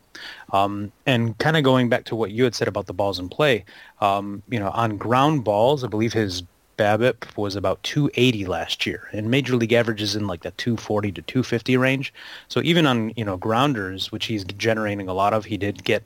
Um, 0.52 0.90
and 1.06 1.38
kind 1.38 1.56
of 1.56 1.62
going 1.62 1.88
back 1.88 2.04
to 2.06 2.16
what 2.16 2.32
you 2.32 2.42
had 2.44 2.56
said 2.56 2.66
about 2.66 2.86
the 2.86 2.92
balls 2.92 3.20
in 3.20 3.28
play, 3.28 3.64
um, 4.00 4.42
you 4.48 4.58
know, 4.58 4.70
on 4.70 4.96
ground 4.96 5.44
balls, 5.44 5.84
I 5.84 5.86
believe 5.86 6.12
his 6.12 6.42
BABIP 6.80 7.36
was 7.36 7.56
about 7.56 7.82
280 7.82 8.46
last 8.46 8.86
year, 8.86 9.10
and 9.12 9.30
major 9.30 9.54
league 9.54 9.74
averages 9.74 10.16
in 10.16 10.26
like 10.26 10.42
the 10.42 10.50
240 10.52 11.12
to 11.12 11.20
250 11.20 11.76
range. 11.76 12.14
So 12.48 12.62
even 12.62 12.86
on 12.86 13.12
you 13.16 13.24
know 13.24 13.36
grounders, 13.36 14.10
which 14.10 14.24
he's 14.24 14.44
generating 14.44 15.06
a 15.06 15.12
lot 15.12 15.34
of, 15.34 15.44
he 15.44 15.58
did 15.58 15.84
get 15.84 16.04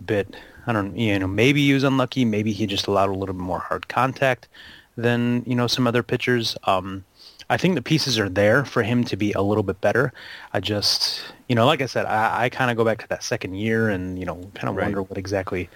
a 0.00 0.02
bit 0.02 0.34
I 0.66 0.72
don't, 0.72 0.96
you 0.96 1.18
know, 1.18 1.26
maybe 1.26 1.64
he 1.64 1.72
was 1.72 1.84
unlucky. 1.84 2.24
Maybe 2.24 2.52
he 2.52 2.66
just 2.66 2.86
allowed 2.86 3.08
a 3.08 3.14
little 3.14 3.34
bit 3.34 3.42
more 3.42 3.60
hard 3.60 3.88
contact 3.88 4.48
than, 4.96 5.44
you 5.46 5.54
know, 5.54 5.66
some 5.66 5.86
other 5.86 6.02
pitchers. 6.02 6.56
Um, 6.64 7.04
I 7.48 7.56
think 7.56 7.76
the 7.76 7.82
pieces 7.82 8.18
are 8.18 8.28
there 8.28 8.64
for 8.64 8.82
him 8.82 9.04
to 9.04 9.16
be 9.16 9.32
a 9.32 9.42
little 9.42 9.62
bit 9.62 9.80
better. 9.80 10.12
I 10.52 10.60
just, 10.60 11.22
you 11.48 11.54
know, 11.54 11.66
like 11.66 11.80
I 11.80 11.86
said, 11.86 12.06
I, 12.06 12.44
I 12.44 12.48
kind 12.48 12.70
of 12.70 12.76
go 12.76 12.84
back 12.84 12.98
to 13.02 13.08
that 13.08 13.22
second 13.22 13.54
year 13.54 13.88
and, 13.88 14.18
you 14.18 14.26
know, 14.26 14.34
kind 14.54 14.68
of 14.68 14.76
right. 14.76 14.84
wonder 14.84 15.02
what 15.02 15.18
exactly 15.18 15.68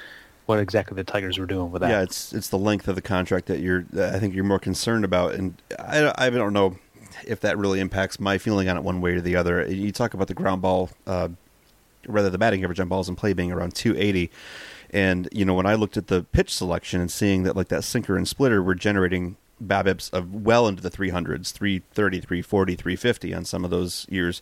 what 0.46 0.58
exactly 0.58 0.96
the 0.96 1.04
Tigers 1.04 1.38
were 1.38 1.46
doing 1.46 1.70
with 1.70 1.80
that. 1.82 1.90
Yeah, 1.90 2.02
it's 2.02 2.32
it's 2.32 2.48
the 2.48 2.58
length 2.58 2.88
of 2.88 2.96
the 2.96 3.02
contract 3.02 3.46
that 3.46 3.60
you're. 3.60 3.84
That 3.92 4.16
I 4.16 4.18
think 4.18 4.34
you're 4.34 4.42
more 4.42 4.58
concerned 4.58 5.04
about, 5.04 5.34
and 5.34 5.54
I 5.78 6.12
I 6.18 6.28
don't 6.28 6.52
know 6.52 6.76
if 7.24 7.38
that 7.40 7.56
really 7.56 7.78
impacts 7.78 8.18
my 8.18 8.36
feeling 8.36 8.68
on 8.68 8.76
it 8.76 8.82
one 8.82 9.00
way 9.00 9.12
or 9.12 9.20
the 9.20 9.36
other. 9.36 9.64
You 9.70 9.92
talk 9.92 10.12
about 10.12 10.26
the 10.26 10.34
ground 10.34 10.60
ball, 10.60 10.90
uh, 11.06 11.28
rather 12.06 12.30
the 12.30 12.38
batting 12.38 12.64
average 12.64 12.80
on 12.80 12.88
balls 12.88 13.08
in 13.08 13.14
play 13.14 13.32
being 13.32 13.52
around 13.52 13.76
280, 13.76 14.30
and 14.92 15.28
you 15.32 15.44
know 15.44 15.54
when 15.54 15.66
I 15.66 15.74
looked 15.74 15.96
at 15.96 16.08
the 16.08 16.22
pitch 16.22 16.52
selection 16.52 17.00
and 17.00 17.10
seeing 17.10 17.42
that 17.44 17.56
like 17.56 17.68
that 17.68 17.84
sinker 17.84 18.16
and 18.16 18.26
splitter 18.26 18.62
were 18.62 18.74
generating 18.74 19.36
BABIPs 19.62 20.12
of 20.12 20.34
well 20.34 20.66
into 20.66 20.82
the 20.82 20.90
300s, 20.90 21.52
330, 21.52 22.20
340, 22.20 22.74
350 22.76 23.34
on 23.34 23.44
some 23.44 23.64
of 23.64 23.70
those 23.70 24.06
years. 24.08 24.40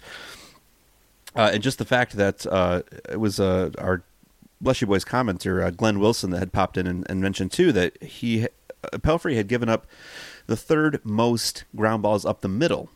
Uh, 1.35 1.51
and 1.53 1.63
just 1.63 1.79
the 1.79 1.85
fact 1.85 2.17
that 2.17 2.47
uh, 2.47 2.83
it 3.09 3.21
was 3.21 3.39
uh, 3.39 3.71
our 3.79 4.03
Bless 4.61 4.81
You 4.81 4.87
Boys 4.87 5.05
commenter, 5.05 5.65
uh, 5.65 5.71
Glenn 5.71 6.01
Wilson, 6.01 6.31
that 6.31 6.39
had 6.39 6.53
popped 6.53 6.77
in 6.77 6.87
and, 6.87 7.07
and 7.09 7.21
mentioned 7.21 7.53
too 7.53 7.71
that 7.73 8.03
he, 8.03 8.45
uh, 8.45 8.99
Pelfrey 8.99 9.37
had 9.37 9.47
given 9.49 9.69
up 9.69 9.87
the 10.47 10.57
third 10.57 11.01
most 11.05 11.65
ground 11.77 12.03
balls 12.03 12.25
up 12.25 12.41
the 12.41 12.49
middle 12.49 12.91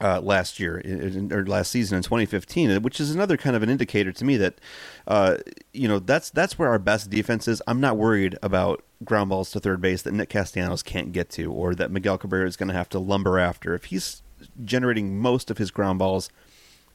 uh, 0.00 0.20
last 0.20 0.58
year 0.58 0.78
in, 0.78 1.32
or 1.32 1.46
last 1.46 1.70
season 1.70 1.96
in 1.96 2.02
2015, 2.02 2.82
which 2.82 3.00
is 3.00 3.14
another 3.14 3.36
kind 3.36 3.54
of 3.54 3.62
an 3.62 3.70
indicator 3.70 4.12
to 4.12 4.24
me 4.24 4.36
that 4.36 4.60
uh, 5.06 5.36
you 5.72 5.86
know 5.86 5.98
that's 5.98 6.30
that's 6.30 6.58
where 6.58 6.68
our 6.68 6.78
best 6.78 7.10
defense 7.10 7.46
is. 7.46 7.62
I'm 7.66 7.80
not 7.80 7.96
worried 7.96 8.36
about 8.42 8.84
ground 9.04 9.30
balls 9.30 9.50
to 9.52 9.60
third 9.60 9.80
base 9.80 10.02
that 10.02 10.12
Nick 10.12 10.28
Castellanos 10.28 10.82
can't 10.82 11.12
get 11.12 11.30
to, 11.30 11.52
or 11.52 11.74
that 11.74 11.90
Miguel 11.90 12.18
Cabrera 12.18 12.46
is 12.46 12.56
going 12.56 12.68
to 12.68 12.74
have 12.74 12.88
to 12.90 12.98
lumber 12.98 13.38
after. 13.38 13.74
If 13.74 13.86
he's 13.86 14.22
generating 14.64 15.18
most 15.18 15.50
of 15.50 15.58
his 15.58 15.70
ground 15.70 15.98
balls 15.98 16.28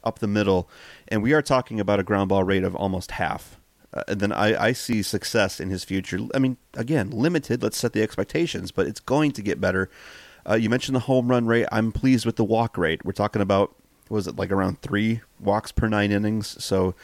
up 0.03 0.20
the 0.20 0.27
middle, 0.27 0.70
and 1.08 1.24
we 1.24 1.34
are 1.34 1.41
talking 1.41 1.79
about 1.79 2.00
a 2.00 2.03
ground 2.03 2.29
ball 2.29 2.44
rate 2.44 2.63
of 2.63 2.75
almost 2.75 3.12
half. 3.12 3.58
Uh, 3.91 4.03
then 4.08 4.32
I, 4.32 4.65
I 4.68 4.72
see 4.74 5.01
success 5.01 5.60
in 5.60 5.72
his 5.72 5.84
future. 5.84 6.20
I 6.36 6.39
mean, 6.39 6.58
again, 6.75 7.10
limited. 7.10 7.63
Let's 7.63 7.77
set 7.77 7.94
the 7.94 8.03
expectations, 8.03 8.72
but 8.72 8.86
it's 8.86 9.00
going 9.00 9.32
to 9.32 9.41
get 9.41 9.60
better. 9.60 9.89
Uh, 10.50 10.56
you 10.56 10.70
mentioned 10.70 10.96
the 10.96 11.01
home 11.01 11.27
run 11.27 11.46
rate. 11.46 11.68
I'm 11.72 11.91
pleased 11.91 12.25
with 12.25 12.36
the 12.36 12.44
walk 12.44 12.77
rate. 12.77 13.06
We're 13.06 13.12
talking 13.12 13.41
about 13.41 13.75
was 14.10 14.27
it 14.27 14.38
like 14.38 14.51
around 14.51 14.82
three 14.82 15.22
walks 15.39 15.72
per 15.72 15.88
nine 15.88 16.12
innings? 16.12 16.63
So 16.63 16.96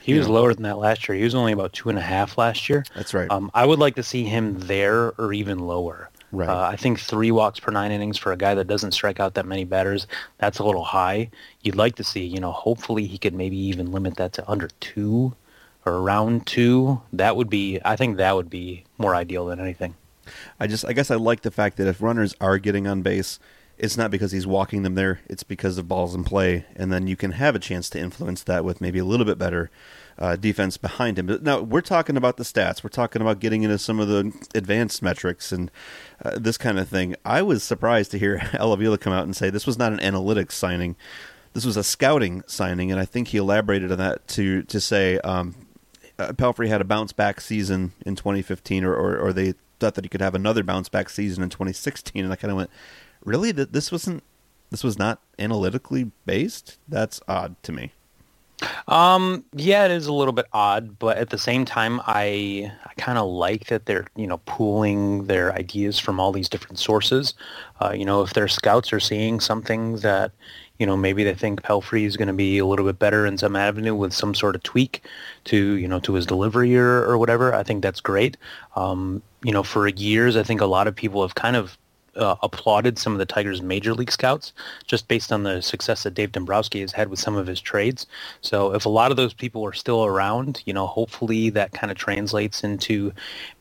he 0.00 0.14
was 0.14 0.26
know. 0.26 0.34
lower 0.34 0.54
than 0.54 0.62
that 0.62 0.78
last 0.78 1.08
year. 1.08 1.16
He 1.16 1.24
was 1.24 1.34
only 1.34 1.52
about 1.52 1.72
two 1.72 1.90
and 1.90 1.98
a 1.98 2.02
half 2.02 2.38
last 2.38 2.68
year. 2.68 2.84
That's 2.94 3.12
right. 3.12 3.30
Um, 3.30 3.50
I 3.52 3.66
would 3.66 3.78
like 3.78 3.96
to 3.96 4.02
see 4.02 4.24
him 4.24 4.58
there 4.60 5.12
or 5.18 5.32
even 5.32 5.58
lower. 5.58 6.10
Right. 6.32 6.48
Uh, 6.48 6.62
I 6.62 6.76
think 6.76 6.98
three 6.98 7.30
walks 7.30 7.60
per 7.60 7.70
nine 7.70 7.92
innings 7.92 8.18
for 8.18 8.32
a 8.32 8.36
guy 8.36 8.54
that 8.54 8.66
doesn't 8.66 8.92
strike 8.92 9.20
out 9.20 9.34
that 9.34 9.46
many 9.46 9.64
batters, 9.64 10.06
that's 10.38 10.58
a 10.58 10.64
little 10.64 10.84
high. 10.84 11.30
You'd 11.60 11.76
like 11.76 11.94
to 11.96 12.04
see, 12.04 12.24
you 12.24 12.40
know, 12.40 12.50
hopefully 12.50 13.06
he 13.06 13.18
could 13.18 13.34
maybe 13.34 13.56
even 13.56 13.92
limit 13.92 14.16
that 14.16 14.32
to 14.34 14.50
under 14.50 14.68
two 14.80 15.34
or 15.86 15.92
around 15.92 16.46
two. 16.46 17.00
That 17.12 17.36
would 17.36 17.48
be, 17.48 17.78
I 17.84 17.94
think 17.94 18.16
that 18.16 18.34
would 18.34 18.50
be 18.50 18.84
more 18.98 19.14
ideal 19.14 19.46
than 19.46 19.60
anything. 19.60 19.94
I 20.58 20.66
just, 20.66 20.84
I 20.84 20.92
guess 20.92 21.10
I 21.10 21.16
like 21.16 21.42
the 21.42 21.50
fact 21.50 21.76
that 21.76 21.86
if 21.86 22.02
runners 22.02 22.34
are 22.40 22.58
getting 22.58 22.86
on 22.86 23.02
base, 23.02 23.38
it's 23.76 23.96
not 23.96 24.10
because 24.10 24.32
he's 24.32 24.46
walking 24.46 24.82
them 24.82 24.94
there. 24.94 25.20
It's 25.26 25.42
because 25.42 25.78
of 25.78 25.88
balls 25.88 26.14
in 26.14 26.24
play, 26.24 26.64
and 26.76 26.92
then 26.92 27.06
you 27.06 27.16
can 27.16 27.32
have 27.32 27.54
a 27.54 27.58
chance 27.58 27.90
to 27.90 27.98
influence 27.98 28.42
that 28.44 28.64
with 28.64 28.80
maybe 28.80 28.98
a 28.98 29.04
little 29.04 29.26
bit 29.26 29.38
better 29.38 29.70
uh, 30.18 30.36
defense 30.36 30.76
behind 30.76 31.18
him. 31.18 31.26
But 31.26 31.42
now 31.42 31.60
we're 31.60 31.80
talking 31.80 32.16
about 32.16 32.36
the 32.36 32.44
stats. 32.44 32.84
We're 32.84 32.90
talking 32.90 33.20
about 33.20 33.40
getting 33.40 33.62
into 33.62 33.78
some 33.78 33.98
of 33.98 34.08
the 34.08 34.32
advanced 34.54 35.02
metrics 35.02 35.50
and 35.50 35.70
uh, 36.24 36.38
this 36.38 36.56
kind 36.56 36.78
of 36.78 36.88
thing. 36.88 37.16
I 37.24 37.42
was 37.42 37.64
surprised 37.64 38.12
to 38.12 38.18
hear 38.18 38.48
Al 38.54 38.72
Avila 38.72 38.98
come 38.98 39.12
out 39.12 39.24
and 39.24 39.34
say 39.34 39.50
this 39.50 39.66
was 39.66 39.78
not 39.78 39.92
an 39.92 39.98
analytics 39.98 40.52
signing. 40.52 40.94
This 41.52 41.64
was 41.64 41.76
a 41.76 41.84
scouting 41.84 42.42
signing, 42.46 42.90
and 42.90 43.00
I 43.00 43.04
think 43.04 43.28
he 43.28 43.38
elaborated 43.38 43.90
on 43.90 43.98
that 43.98 44.26
to 44.28 44.62
to 44.64 44.80
say 44.80 45.18
um, 45.20 45.54
uh, 46.18 46.32
Pelfrey 46.32 46.68
had 46.68 46.80
a 46.80 46.84
bounce 46.84 47.12
back 47.12 47.40
season 47.40 47.92
in 48.06 48.16
2015, 48.16 48.84
or, 48.84 48.94
or, 48.94 49.16
or 49.18 49.32
they 49.32 49.54
thought 49.80 49.94
that 49.94 50.04
he 50.04 50.08
could 50.08 50.20
have 50.20 50.34
another 50.34 50.62
bounce 50.62 50.88
back 50.88 51.08
season 51.08 51.42
in 51.42 51.50
2016, 51.50 52.24
and 52.24 52.32
I 52.32 52.36
kind 52.36 52.50
of 52.50 52.56
went, 52.56 52.70
really? 53.24 53.52
That 53.52 53.72
this 53.72 53.90
wasn't 53.92 54.22
this 54.70 54.82
was 54.82 54.98
not 54.98 55.20
analytically 55.38 56.10
based? 56.26 56.78
That's 56.88 57.20
odd 57.28 57.54
to 57.62 57.72
me. 57.72 57.92
Um, 58.88 59.44
yeah, 59.54 59.84
it 59.84 59.90
is 59.90 60.06
a 60.06 60.12
little 60.12 60.32
bit 60.32 60.46
odd, 60.52 60.98
but 60.98 61.16
at 61.18 61.30
the 61.30 61.38
same 61.38 61.64
time, 61.64 62.00
I 62.06 62.72
I 62.84 62.92
kind 62.96 63.18
of 63.18 63.28
like 63.28 63.66
that 63.66 63.86
they're 63.86 64.06
you 64.16 64.26
know 64.26 64.38
pooling 64.46 65.24
their 65.24 65.52
ideas 65.52 65.98
from 65.98 66.20
all 66.20 66.32
these 66.32 66.48
different 66.48 66.78
sources. 66.78 67.34
Uh, 67.80 67.92
you 67.92 68.04
know, 68.04 68.22
if 68.22 68.34
their 68.34 68.48
scouts 68.48 68.92
are 68.92 69.00
seeing 69.00 69.40
something 69.40 69.96
that 69.98 70.32
you 70.78 70.86
know 70.86 70.96
maybe 70.96 71.24
they 71.24 71.34
think 71.34 71.62
Pelfrey 71.62 72.04
is 72.04 72.16
going 72.16 72.28
to 72.28 72.34
be 72.34 72.58
a 72.58 72.66
little 72.66 72.86
bit 72.86 72.98
better 72.98 73.26
in 73.26 73.38
some 73.38 73.56
avenue 73.56 73.94
with 73.94 74.12
some 74.12 74.34
sort 74.34 74.56
of 74.56 74.62
tweak 74.62 75.02
to 75.44 75.74
you 75.74 75.88
know 75.88 76.00
to 76.00 76.14
his 76.14 76.26
delivery 76.26 76.76
or, 76.76 77.04
or 77.04 77.18
whatever, 77.18 77.54
I 77.54 77.62
think 77.62 77.82
that's 77.82 78.00
great. 78.00 78.36
Um, 78.76 79.22
you 79.44 79.52
know, 79.52 79.62
for 79.62 79.86
years, 79.88 80.36
I 80.36 80.42
think 80.42 80.60
a 80.60 80.66
lot 80.66 80.88
of 80.88 80.96
people 80.96 81.22
have 81.22 81.34
kind 81.34 81.54
of 81.54 81.78
uh, 82.16 82.36
applauded 82.42 82.98
some 82.98 83.12
of 83.12 83.18
the 83.18 83.26
Tigers' 83.26 83.62
major 83.62 83.92
league 83.94 84.10
scouts 84.10 84.52
just 84.86 85.08
based 85.08 85.32
on 85.32 85.42
the 85.42 85.60
success 85.60 86.04
that 86.04 86.14
Dave 86.14 86.32
Dombrowski 86.32 86.80
has 86.80 86.92
had 86.92 87.08
with 87.08 87.18
some 87.18 87.36
of 87.36 87.46
his 87.46 87.60
trades. 87.60 88.06
So 88.40 88.74
if 88.74 88.86
a 88.86 88.88
lot 88.90 89.10
of 89.10 89.16
those 89.16 89.34
people 89.34 89.64
are 89.66 89.72
still 89.72 90.04
around, 90.04 90.62
you 90.64 90.72
know, 90.72 90.86
hopefully 90.86 91.50
that 91.50 91.72
kind 91.72 91.90
of 91.90 91.96
translates 91.98 92.64
into 92.64 93.12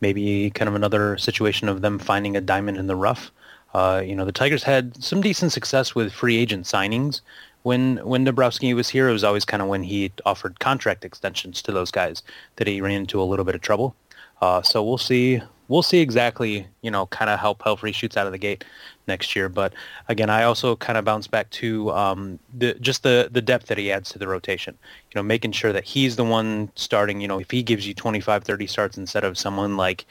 maybe 0.02 0.52
kind 0.52 0.70
of 0.70 0.76
another 0.76 1.18
situation 1.18 1.68
of 1.70 1.82
them 1.82 2.00
finding 2.00 2.38
a 2.38 2.42
diamond 2.42 2.78
in 2.78 2.88
the 2.88 2.96
rough. 2.96 3.32
Uh, 3.74 4.04
you 4.06 4.16
know, 4.16 4.26
the 4.26 4.32
Tigers 4.32 4.64
had 4.64 5.04
some 5.04 5.20
decent 5.20 5.52
success 5.52 5.96
with 5.96 6.14
free 6.14 6.38
agent 6.38 6.66
signings. 6.66 7.22
When 7.64 7.98
when 8.06 8.26
Dombrowski 8.26 8.74
was 8.74 8.90
here, 8.90 9.10
it 9.10 9.14
was 9.14 9.24
always 9.24 9.46
kind 9.46 9.64
of 9.64 9.70
when 9.70 9.84
he 9.84 10.12
offered 10.26 10.60
contract 10.60 11.06
extensions 11.06 11.62
to 11.64 11.72
those 11.72 11.92
guys 11.92 12.22
that 12.58 12.68
he 12.68 12.82
ran 12.82 12.94
into 12.94 13.22
a 13.22 13.24
little 13.24 13.46
bit 13.46 13.56
of 13.56 13.62
trouble. 13.62 13.96
Uh, 14.42 14.62
so 14.62 14.84
we'll 14.84 14.98
see 14.98 15.42
we'll 15.68 15.84
see 15.84 16.00
exactly, 16.00 16.68
you 16.82 16.92
know, 16.92 17.06
kind 17.08 17.30
of 17.30 17.40
how 17.40 17.54
Pelfrey 17.54 17.94
shoots 17.94 18.18
out 18.18 18.26
of 18.26 18.32
the 18.32 18.38
gate 18.38 18.64
next 19.08 19.36
year. 19.36 19.50
But 19.50 19.74
again, 20.08 20.30
I 20.30 20.44
also 20.44 20.76
kind 20.76 20.98
of 20.98 21.06
bounce 21.06 21.28
back 21.28 21.50
to 21.52 21.92
um, 21.92 22.40
the, 22.54 22.74
just 22.76 23.04
the, 23.04 23.30
the 23.32 23.42
depth 23.42 23.68
that 23.68 23.78
he 23.78 23.92
adds 23.92 24.10
to 24.12 24.20
the 24.20 24.28
rotation. 24.28 24.78
You 25.12 25.20
know, 25.20 25.24
making 25.24 25.54
sure 25.54 25.74
that 25.74 25.84
he's 25.84 26.16
the 26.16 26.26
one 26.26 26.72
starting, 26.76 27.22
you 27.22 27.28
know, 27.28 27.40
if 27.40 27.52
he 27.52 27.64
gives 27.64 27.88
you 27.88 27.94
25, 27.94 28.44
30 28.44 28.68
starts 28.68 28.98
instead 28.98 29.24
of 29.24 29.38
someone 29.38 29.78
like, 29.78 30.06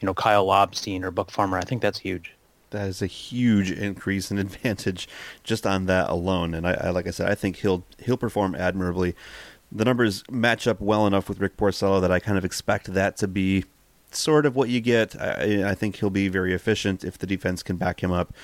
you 0.00 0.06
know, 0.06 0.14
Kyle 0.14 0.46
Lobstein 0.46 1.02
or 1.02 1.10
Buck 1.10 1.30
Farmer, 1.30 1.58
I 1.58 1.62
think 1.62 1.82
that's 1.82 1.98
huge. 1.98 2.34
That 2.70 2.88
is 2.88 3.00
a 3.00 3.06
huge 3.06 3.70
increase 3.70 4.30
in 4.30 4.38
advantage 4.38 5.08
just 5.42 5.66
on 5.66 5.86
that 5.86 6.10
alone. 6.10 6.54
And 6.54 6.66
I, 6.66 6.74
I 6.74 6.90
like 6.90 7.06
I 7.06 7.10
said, 7.10 7.30
I 7.30 7.34
think 7.34 7.56
he'll 7.56 7.84
he'll 7.98 8.16
perform 8.16 8.54
admirably. 8.54 9.14
The 9.70 9.84
numbers 9.84 10.24
match 10.30 10.66
up 10.66 10.80
well 10.80 11.06
enough 11.06 11.28
with 11.28 11.40
Rick 11.40 11.58
Porcello 11.58 12.00
that 12.00 12.10
I 12.10 12.20
kind 12.20 12.38
of 12.38 12.44
expect 12.44 12.94
that 12.94 13.18
to 13.18 13.28
be 13.28 13.64
sort 14.12 14.46
of 14.46 14.56
what 14.56 14.68
you 14.68 14.80
get. 14.80 15.20
I, 15.20 15.70
I, 15.70 15.74
think 15.74 15.96
he'll 15.96 16.10
be 16.10 16.28
very 16.28 16.54
efficient 16.54 17.04
if 17.04 17.18
the 17.18 17.26
defense 17.26 17.62
can 17.62 17.76
back 17.76 18.02
him 18.02 18.12
up. 18.12 18.34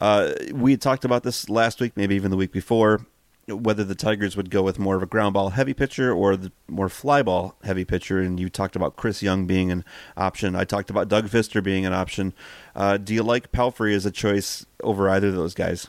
Uh, 0.00 0.32
we 0.52 0.76
talked 0.76 1.04
about 1.04 1.22
this 1.22 1.48
last 1.48 1.80
week, 1.80 1.96
maybe 1.96 2.14
even 2.14 2.30
the 2.30 2.36
week 2.36 2.52
before, 2.52 3.06
whether 3.46 3.84
the 3.84 3.94
Tigers 3.94 4.36
would 4.36 4.50
go 4.50 4.62
with 4.62 4.78
more 4.78 4.96
of 4.96 5.02
a 5.02 5.06
ground 5.06 5.34
ball 5.34 5.50
heavy 5.50 5.74
pitcher 5.74 6.12
or 6.12 6.36
the 6.36 6.50
more 6.68 6.88
fly 6.88 7.22
ball 7.22 7.56
heavy 7.62 7.84
pitcher. 7.84 8.20
And 8.20 8.40
you 8.40 8.48
talked 8.48 8.76
about 8.76 8.96
Chris 8.96 9.22
Young 9.22 9.46
being 9.46 9.70
an 9.70 9.84
option. 10.16 10.56
I 10.56 10.64
talked 10.64 10.90
about 10.90 11.08
Doug 11.08 11.28
Fister 11.28 11.62
being 11.62 11.86
an 11.86 11.92
option. 11.92 12.32
Uh, 12.74 12.96
do 12.96 13.14
you 13.14 13.22
like 13.22 13.52
Pelfrey 13.52 13.94
as 13.94 14.06
a 14.06 14.10
choice 14.10 14.66
over 14.82 15.08
either 15.08 15.28
of 15.28 15.34
those 15.34 15.54
guys? 15.54 15.88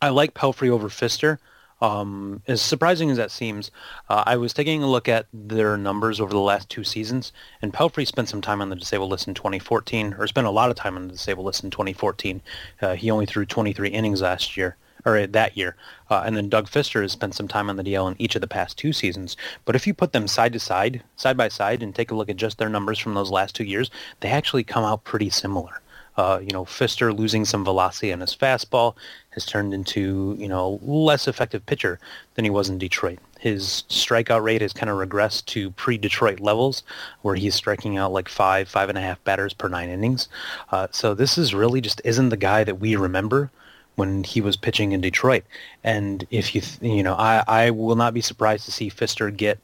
I 0.00 0.10
like 0.10 0.34
Pelfrey 0.34 0.68
over 0.68 0.88
Fister. 0.88 1.38
Um, 1.80 2.42
as 2.46 2.62
surprising 2.62 3.10
as 3.10 3.18
that 3.18 3.30
seems, 3.30 3.70
uh, 4.08 4.24
I 4.26 4.36
was 4.36 4.54
taking 4.54 4.82
a 4.82 4.90
look 4.90 5.08
at 5.08 5.26
their 5.32 5.76
numbers 5.76 6.20
over 6.20 6.32
the 6.32 6.38
last 6.40 6.70
two 6.70 6.84
seasons, 6.84 7.32
and 7.60 7.72
Pelfrey 7.72 8.06
spent 8.06 8.28
some 8.28 8.40
time 8.40 8.62
on 8.62 8.70
the 8.70 8.76
disabled 8.76 9.10
list 9.10 9.28
in 9.28 9.34
2014, 9.34 10.14
or 10.18 10.26
spent 10.26 10.46
a 10.46 10.50
lot 10.50 10.70
of 10.70 10.76
time 10.76 10.96
on 10.96 11.06
the 11.06 11.12
disabled 11.12 11.46
list 11.46 11.64
in 11.64 11.70
2014. 11.70 12.40
Uh, 12.80 12.94
he 12.94 13.10
only 13.10 13.26
threw 13.26 13.44
23 13.44 13.90
innings 13.90 14.22
last 14.22 14.56
year, 14.56 14.76
or 15.04 15.26
that 15.26 15.56
year. 15.56 15.76
Uh, 16.10 16.22
and 16.24 16.36
then 16.36 16.48
Doug 16.48 16.68
Fister 16.68 17.02
has 17.02 17.12
spent 17.12 17.34
some 17.34 17.48
time 17.48 17.68
on 17.68 17.76
the 17.76 17.84
DL 17.84 18.10
in 18.10 18.20
each 18.20 18.34
of 18.34 18.40
the 18.40 18.46
past 18.46 18.78
two 18.78 18.92
seasons. 18.92 19.36
But 19.64 19.76
if 19.76 19.86
you 19.86 19.94
put 19.94 20.12
them 20.12 20.26
side 20.26 20.52
to 20.54 20.60
side, 20.60 21.02
side 21.16 21.36
by 21.36 21.48
side, 21.48 21.82
and 21.82 21.94
take 21.94 22.10
a 22.10 22.14
look 22.14 22.30
at 22.30 22.36
just 22.36 22.58
their 22.58 22.68
numbers 22.68 22.98
from 22.98 23.14
those 23.14 23.30
last 23.30 23.54
two 23.54 23.64
years, 23.64 23.90
they 24.20 24.28
actually 24.28 24.64
come 24.64 24.84
out 24.84 25.04
pretty 25.04 25.30
similar. 25.30 25.80
Uh, 26.16 26.40
you 26.40 26.50
know, 26.50 26.64
Fister 26.64 27.16
losing 27.16 27.44
some 27.44 27.64
velocity 27.64 28.12
on 28.12 28.20
his 28.20 28.34
fastball 28.34 28.96
has 29.36 29.44
turned 29.44 29.74
into, 29.74 30.34
you 30.38 30.48
know, 30.48 30.80
less 30.82 31.28
effective 31.28 31.64
pitcher 31.66 32.00
than 32.34 32.44
he 32.44 32.50
was 32.50 32.70
in 32.70 32.78
Detroit. 32.78 33.18
His 33.38 33.84
strikeout 33.90 34.42
rate 34.42 34.62
has 34.62 34.72
kind 34.72 34.88
of 34.88 34.96
regressed 34.96 35.44
to 35.46 35.70
pre-Detroit 35.72 36.40
levels 36.40 36.82
where 37.20 37.34
he's 37.34 37.54
striking 37.54 37.98
out 37.98 38.12
like 38.12 38.30
five, 38.30 38.66
five 38.66 38.88
and 38.88 38.96
a 38.96 39.02
half 39.02 39.22
batters 39.24 39.52
per 39.52 39.68
nine 39.68 39.90
innings. 39.90 40.28
Uh, 40.72 40.88
so 40.90 41.12
this 41.12 41.36
is 41.36 41.54
really 41.54 41.82
just 41.82 42.00
isn't 42.02 42.30
the 42.30 42.36
guy 42.36 42.64
that 42.64 42.80
we 42.80 42.96
remember 42.96 43.50
when 43.96 44.24
he 44.24 44.40
was 44.40 44.56
pitching 44.56 44.92
in 44.92 45.02
Detroit. 45.02 45.44
And 45.84 46.26
if 46.30 46.54
you, 46.54 46.62
you 46.80 47.02
know, 47.02 47.14
I, 47.14 47.44
I 47.46 47.70
will 47.70 47.96
not 47.96 48.14
be 48.14 48.22
surprised 48.22 48.64
to 48.64 48.72
see 48.72 48.90
Fister 48.90 49.34
get 49.34 49.58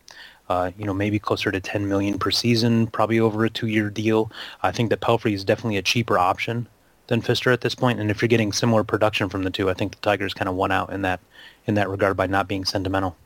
uh, 0.49 0.71
you 0.76 0.85
know, 0.85 0.93
maybe 0.93 1.19
closer 1.19 1.50
to 1.50 1.61
10 1.61 1.88
million 1.88 2.19
per 2.19 2.31
season, 2.31 2.87
probably 2.88 3.19
over 3.19 3.43
a 3.45 3.49
two-year 3.49 3.88
deal. 3.88 4.31
I 4.62 4.71
think 4.71 4.91
that 4.91 5.00
Pelfrey 5.00 5.33
is 5.33 5.45
definitely 5.45 5.79
a 5.79 5.83
cheaper 5.83 6.19
option 6.19 6.67
than 7.12 7.21
Fister 7.21 7.52
at 7.52 7.61
this 7.61 7.75
point. 7.75 8.00
And 8.00 8.11
if 8.11 8.23
you're 8.23 8.28
getting 8.28 8.52
similar 8.52 8.83
production 8.83 9.28
from 9.28 9.42
the 9.42 9.50
two, 9.50 9.69
I 9.69 9.75
think 9.75 9.92
the 9.92 10.00
Tigers 10.00 10.33
kind 10.33 10.49
of 10.49 10.54
won 10.57 10.73
out 10.73 10.90
in 10.90 11.02
that 11.02 11.21
in 11.66 11.75
that 11.75 11.88
regard 11.88 12.16
by 12.16 12.26
not 12.26 12.49
being 12.49 12.64
sentimental. 12.64 13.16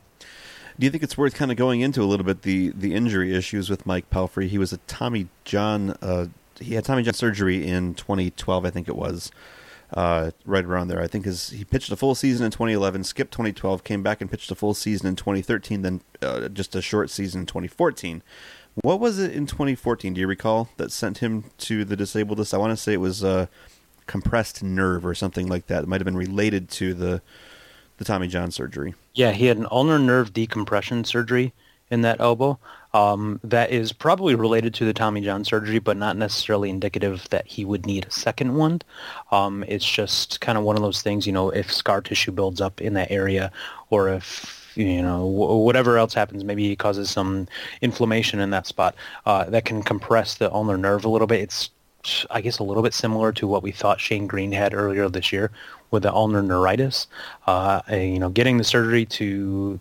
Do 0.77 0.85
you 0.85 0.91
think 0.91 1.03
it's 1.03 1.17
worth 1.17 1.33
kind 1.33 1.49
of 1.49 1.57
going 1.57 1.81
into 1.81 2.03
a 2.03 2.05
little 2.05 2.25
bit 2.25 2.41
the 2.41 2.69
the 2.75 2.93
injury 2.93 3.33
issues 3.33 3.69
with 3.69 3.85
Mike 3.85 4.09
Pelfrey? 4.09 4.49
He 4.49 4.57
was 4.57 4.73
a 4.73 4.77
Tommy 4.79 5.29
John. 5.45 5.91
Uh, 6.01 6.27
he 6.59 6.75
had 6.75 6.83
Tommy 6.83 7.01
John 7.01 7.13
surgery 7.13 7.65
in 7.65 7.93
2012, 7.93 8.65
I 8.65 8.69
think 8.71 8.87
it 8.87 8.95
was, 8.95 9.31
uh, 9.93 10.31
right 10.43 10.65
around 10.65 10.89
there. 10.89 11.01
I 11.01 11.07
think 11.07 11.25
his 11.25 11.51
he 11.51 11.63
pitched 11.63 11.91
a 11.91 11.95
full 11.95 12.13
season 12.13 12.45
in 12.45 12.51
2011, 12.51 13.05
skipped 13.05 13.31
2012, 13.31 13.83
came 13.85 14.03
back 14.03 14.19
and 14.19 14.29
pitched 14.29 14.51
a 14.51 14.55
full 14.55 14.73
season 14.73 15.07
in 15.07 15.15
2013, 15.15 15.81
then 15.81 16.01
uh, 16.21 16.49
just 16.49 16.75
a 16.75 16.81
short 16.81 17.09
season 17.09 17.41
in 17.41 17.47
2014. 17.47 18.21
What 18.83 18.99
was 18.99 19.17
it 19.17 19.31
in 19.31 19.47
2014? 19.47 20.13
Do 20.13 20.21
you 20.21 20.27
recall 20.27 20.69
that 20.77 20.91
sent 20.91 21.19
him 21.19 21.45
to 21.59 21.83
the 21.85 21.95
disabled 21.95 22.37
list? 22.37 22.53
I 22.53 22.57
want 22.57 22.71
to 22.71 22.77
say 22.77 22.93
it 22.93 22.97
was 22.97 23.23
a 23.23 23.49
compressed 24.07 24.63
nerve 24.63 25.05
or 25.05 25.13
something 25.13 25.47
like 25.47 25.67
that. 25.67 25.83
It 25.83 25.87
might 25.87 26.01
have 26.01 26.05
been 26.05 26.17
related 26.17 26.69
to 26.71 26.93
the 26.93 27.21
the 27.97 28.05
Tommy 28.05 28.27
John 28.27 28.51
surgery. 28.51 28.93
Yeah, 29.15 29.31
he 29.31 29.47
had 29.47 29.57
an 29.57 29.67
ulnar 29.71 29.99
nerve 29.99 30.31
decompression 30.31 31.03
surgery 31.03 31.53
in 31.89 32.01
that 32.01 32.19
elbow. 32.19 32.59
Um, 32.93 33.39
that 33.43 33.71
is 33.71 33.91
probably 33.91 34.35
related 34.35 34.73
to 34.75 34.85
the 34.85 34.93
Tommy 34.93 35.21
John 35.21 35.43
surgery, 35.43 35.79
but 35.79 35.97
not 35.97 36.17
necessarily 36.17 36.69
indicative 36.69 37.27
that 37.29 37.47
he 37.47 37.65
would 37.65 37.85
need 37.85 38.05
a 38.05 38.11
second 38.11 38.55
one. 38.55 38.81
Um, 39.31 39.63
it's 39.67 39.89
just 39.89 40.41
kind 40.41 40.57
of 40.57 40.63
one 40.63 40.75
of 40.75 40.81
those 40.81 41.01
things, 41.01 41.27
you 41.27 41.33
know, 41.33 41.49
if 41.49 41.71
scar 41.71 42.01
tissue 42.01 42.31
builds 42.31 42.61
up 42.61 42.81
in 42.81 42.93
that 42.93 43.11
area, 43.11 43.51
or 43.89 44.09
if 44.09 44.71
you 44.75 45.01
know 45.01 45.25
whatever 45.25 45.97
else 45.97 46.13
happens, 46.13 46.43
maybe 46.43 46.71
it 46.71 46.77
causes 46.77 47.09
some 47.09 47.47
inflammation 47.81 48.39
in 48.39 48.51
that 48.51 48.67
spot 48.67 48.95
uh, 49.25 49.45
that 49.45 49.65
can 49.65 49.81
compress 49.83 50.35
the 50.35 50.51
ulnar 50.51 50.77
nerve 50.77 51.03
a 51.05 51.09
little 51.09 51.27
bit. 51.27 51.41
It's 51.41 51.69
I 52.29 52.41
guess 52.41 52.59
a 52.59 52.63
little 52.63 52.83
bit 52.83 52.93
similar 52.93 53.31
to 53.33 53.47
what 53.47 53.63
we 53.63 53.71
thought 53.71 53.99
Shane 53.99 54.27
Greene 54.27 54.51
had 54.51 54.73
earlier 54.73 55.09
this 55.09 55.31
year 55.31 55.51
with 55.91 56.03
the 56.03 56.13
ulnar 56.13 56.41
neuritis. 56.41 57.07
Uh, 57.45 57.81
you 57.89 58.19
know, 58.19 58.29
getting 58.29 58.57
the 58.57 58.63
surgery 58.63 59.05
to 59.05 59.79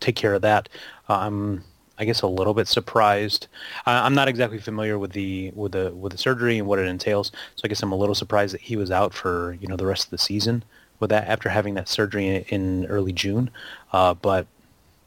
take 0.00 0.16
care 0.16 0.34
of 0.34 0.42
that. 0.42 0.68
I'm, 1.08 1.64
I 1.98 2.04
guess, 2.04 2.22
a 2.22 2.26
little 2.26 2.54
bit 2.54 2.68
surprised. 2.68 3.48
I'm 3.86 4.14
not 4.14 4.28
exactly 4.28 4.58
familiar 4.58 4.98
with 4.98 5.12
the 5.12 5.52
with 5.54 5.72
the 5.72 5.90
with 5.90 6.12
the 6.12 6.18
surgery 6.18 6.58
and 6.58 6.66
what 6.66 6.78
it 6.78 6.86
entails, 6.86 7.32
so 7.56 7.62
I 7.64 7.68
guess 7.68 7.82
I'm 7.82 7.92
a 7.92 7.96
little 7.96 8.14
surprised 8.14 8.54
that 8.54 8.60
he 8.60 8.76
was 8.76 8.90
out 8.90 9.14
for 9.14 9.56
you 9.60 9.68
know 9.68 9.76
the 9.76 9.86
rest 9.86 10.04
of 10.04 10.10
the 10.10 10.18
season 10.18 10.64
with 11.00 11.10
that 11.10 11.28
after 11.28 11.48
having 11.48 11.74
that 11.74 11.88
surgery 11.88 12.28
in, 12.28 12.42
in 12.44 12.86
early 12.86 13.12
June. 13.12 13.50
Uh, 13.92 14.14
but 14.14 14.46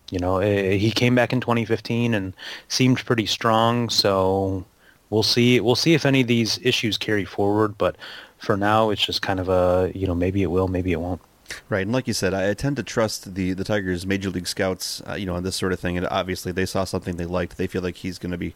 you 0.09 0.19
know, 0.19 0.37
eh, 0.39 0.73
he 0.73 0.91
came 0.91 1.15
back 1.15 1.33
in 1.33 1.39
2015 1.39 2.13
and 2.13 2.33
seemed 2.67 2.97
pretty 3.05 3.25
strong. 3.25 3.89
So 3.89 4.65
we'll 5.11 5.21
see. 5.21 5.59
We'll 5.59 5.75
see 5.75 5.93
if 5.93 6.05
any 6.05 6.21
of 6.21 6.27
these 6.27 6.59
issues 6.63 6.97
carry 6.97 7.25
forward. 7.25 7.77
But 7.77 7.95
for 8.39 8.57
now, 8.57 8.89
it's 8.89 9.05
just 9.05 9.21
kind 9.21 9.39
of 9.39 9.47
a 9.49 9.91
you 9.93 10.07
know 10.07 10.15
maybe 10.15 10.41
it 10.41 10.49
will, 10.49 10.67
maybe 10.67 10.91
it 10.91 10.99
won't. 10.99 11.21
Right, 11.69 11.81
and 11.81 11.91
like 11.91 12.07
you 12.07 12.13
said, 12.13 12.33
I 12.33 12.53
tend 12.53 12.77
to 12.77 12.83
trust 12.83 13.35
the 13.35 13.53
the 13.53 13.63
Tigers' 13.63 14.07
major 14.07 14.31
league 14.31 14.47
scouts, 14.47 15.03
uh, 15.07 15.13
you 15.13 15.27
know, 15.27 15.35
on 15.35 15.43
this 15.43 15.55
sort 15.55 15.73
of 15.73 15.79
thing. 15.79 15.97
And 15.97 16.07
obviously, 16.07 16.51
they 16.51 16.65
saw 16.65 16.85
something 16.85 17.17
they 17.17 17.25
liked. 17.25 17.57
They 17.57 17.67
feel 17.67 17.83
like 17.83 17.97
he's 17.97 18.17
going 18.17 18.31
to 18.31 18.37
be, 18.37 18.55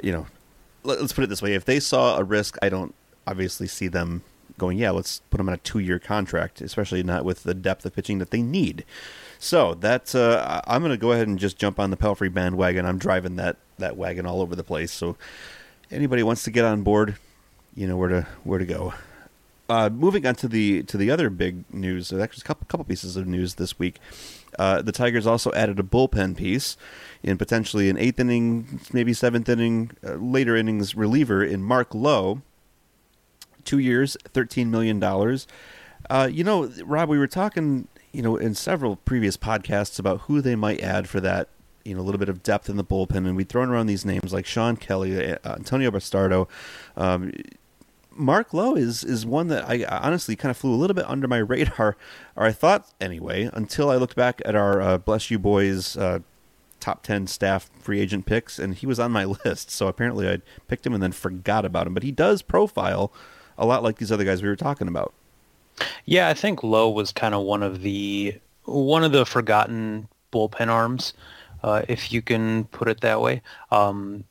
you 0.00 0.12
know, 0.12 0.26
let, 0.84 0.98
us 0.98 1.12
put 1.12 1.24
it 1.24 1.28
this 1.28 1.42
way: 1.42 1.54
if 1.54 1.64
they 1.64 1.80
saw 1.80 2.18
a 2.18 2.22
risk, 2.22 2.56
I 2.62 2.68
don't 2.68 2.94
obviously 3.26 3.66
see 3.66 3.88
them 3.88 4.22
going, 4.58 4.78
yeah, 4.78 4.90
let's 4.90 5.20
put 5.30 5.40
him 5.40 5.48
on 5.48 5.54
a 5.54 5.58
two 5.58 5.78
year 5.78 5.98
contract, 5.98 6.60
especially 6.60 7.02
not 7.02 7.24
with 7.24 7.42
the 7.42 7.54
depth 7.54 7.84
of 7.84 7.94
pitching 7.94 8.18
that 8.18 8.30
they 8.30 8.42
need. 8.42 8.84
So 9.38 9.74
that's 9.74 10.14
uh, 10.14 10.62
I'm 10.66 10.82
going 10.82 10.92
to 10.92 10.98
go 10.98 11.12
ahead 11.12 11.28
and 11.28 11.38
just 11.38 11.58
jump 11.58 11.78
on 11.78 11.90
the 11.90 11.96
Pelfrey 11.96 12.32
bandwagon. 12.32 12.86
I'm 12.86 12.98
driving 12.98 13.36
that 13.36 13.56
that 13.78 13.96
wagon 13.96 14.26
all 14.26 14.40
over 14.40 14.56
the 14.56 14.64
place. 14.64 14.92
So 14.92 15.16
anybody 15.90 16.22
wants 16.22 16.44
to 16.44 16.50
get 16.50 16.64
on 16.64 16.82
board, 16.82 17.16
you 17.74 17.86
know 17.86 17.96
where 17.96 18.08
to 18.08 18.26
where 18.44 18.58
to 18.58 18.66
go. 18.66 18.94
Uh, 19.68 19.90
moving 19.90 20.24
on 20.26 20.34
to 20.36 20.48
the 20.48 20.82
to 20.84 20.96
the 20.96 21.10
other 21.10 21.28
big 21.28 21.64
news, 21.72 22.12
actually 22.12 22.42
a 22.42 22.44
couple, 22.44 22.66
couple 22.68 22.84
pieces 22.84 23.16
of 23.16 23.26
news 23.26 23.54
this 23.54 23.78
week. 23.78 23.98
Uh, 24.58 24.80
the 24.80 24.92
Tigers 24.92 25.26
also 25.26 25.52
added 25.52 25.78
a 25.78 25.82
bullpen 25.82 26.36
piece 26.36 26.76
in 27.22 27.36
potentially 27.36 27.90
an 27.90 27.98
eighth 27.98 28.20
inning, 28.20 28.80
maybe 28.92 29.12
seventh 29.12 29.48
inning, 29.48 29.90
uh, 30.06 30.14
later 30.14 30.56
innings 30.56 30.94
reliever 30.94 31.44
in 31.44 31.62
Mark 31.62 31.94
Lowe. 31.94 32.42
Two 33.64 33.78
years, 33.78 34.16
thirteen 34.32 34.70
million 34.70 35.00
dollars. 35.00 35.48
Uh, 36.08 36.28
you 36.30 36.44
know, 36.44 36.70
Rob, 36.84 37.08
we 37.08 37.18
were 37.18 37.26
talking, 37.26 37.88
you 38.12 38.22
know, 38.22 38.36
in 38.36 38.54
several 38.54 38.94
previous 38.94 39.36
podcasts 39.36 39.98
about 39.98 40.22
who 40.22 40.40
they 40.40 40.54
might 40.54 40.80
add 40.80 41.08
for 41.08 41.20
that 41.20 41.48
you 41.86 41.94
know 41.94 42.00
a 42.00 42.02
little 42.02 42.18
bit 42.18 42.28
of 42.28 42.42
depth 42.42 42.68
in 42.68 42.76
the 42.76 42.84
bullpen, 42.84 43.16
and 43.16 43.36
we'd 43.36 43.48
thrown 43.48 43.70
around 43.70 43.86
these 43.86 44.04
names 44.04 44.32
like 44.32 44.44
Shawn 44.46 44.76
Kelley, 44.76 45.32
uh, 45.32 45.38
Antonio 45.44 45.90
Bastardo. 45.90 46.48
Um, 46.96 47.32
Mark 48.10 48.52
Lowe 48.52 48.74
is 48.74 49.04
is 49.04 49.24
one 49.24 49.48
that 49.48 49.68
I 49.68 49.84
honestly 49.84 50.36
kind 50.36 50.50
of 50.50 50.56
flew 50.56 50.72
a 50.72 50.76
little 50.76 50.94
bit 50.94 51.08
under 51.08 51.28
my 51.28 51.38
radar, 51.52 51.96
or 52.34 52.44
I 52.44 52.52
thought 52.52 52.90
anyway, 53.00 53.50
until 53.52 53.90
I 53.90 53.96
looked 53.96 54.16
back 54.16 54.42
at 54.44 54.54
our 54.54 54.80
uh, 54.80 54.98
Bless 54.98 55.30
You 55.30 55.38
Boys 55.38 55.96
uh, 55.96 56.20
top 56.80 57.02
ten 57.02 57.26
staff 57.26 57.70
free 57.80 58.00
agent 58.00 58.26
picks, 58.26 58.58
and 58.58 58.74
he 58.74 58.86
was 58.86 58.98
on 58.98 59.12
my 59.12 59.24
list. 59.44 59.70
So 59.70 59.86
apparently 59.86 60.28
I 60.28 60.40
picked 60.68 60.86
him 60.86 60.94
and 60.94 61.02
then 61.02 61.12
forgot 61.12 61.64
about 61.64 61.86
him. 61.86 61.94
But 61.94 62.02
he 62.02 62.12
does 62.12 62.42
profile 62.42 63.12
a 63.58 63.66
lot 63.66 63.82
like 63.82 63.98
these 63.98 64.12
other 64.12 64.24
guys 64.24 64.42
we 64.42 64.48
were 64.48 64.56
talking 64.56 64.88
about. 64.88 65.14
Yeah, 66.04 66.28
I 66.28 66.34
think 66.34 66.62
Lowe 66.62 66.88
was 66.88 67.12
kind 67.12 67.34
of 67.34 67.42
one 67.42 67.62
of 67.62 67.82
the 67.82 68.38
one 68.64 69.04
of 69.04 69.12
the 69.12 69.26
forgotten 69.26 70.08
bullpen 70.32 70.68
arms 70.68 71.12
uh, 71.66 71.82
if 71.88 72.12
you 72.12 72.22
can 72.22 72.64
put 72.66 72.88
it 72.88 73.00
that 73.00 73.20
way. 73.20 73.42
Um, 73.72 74.24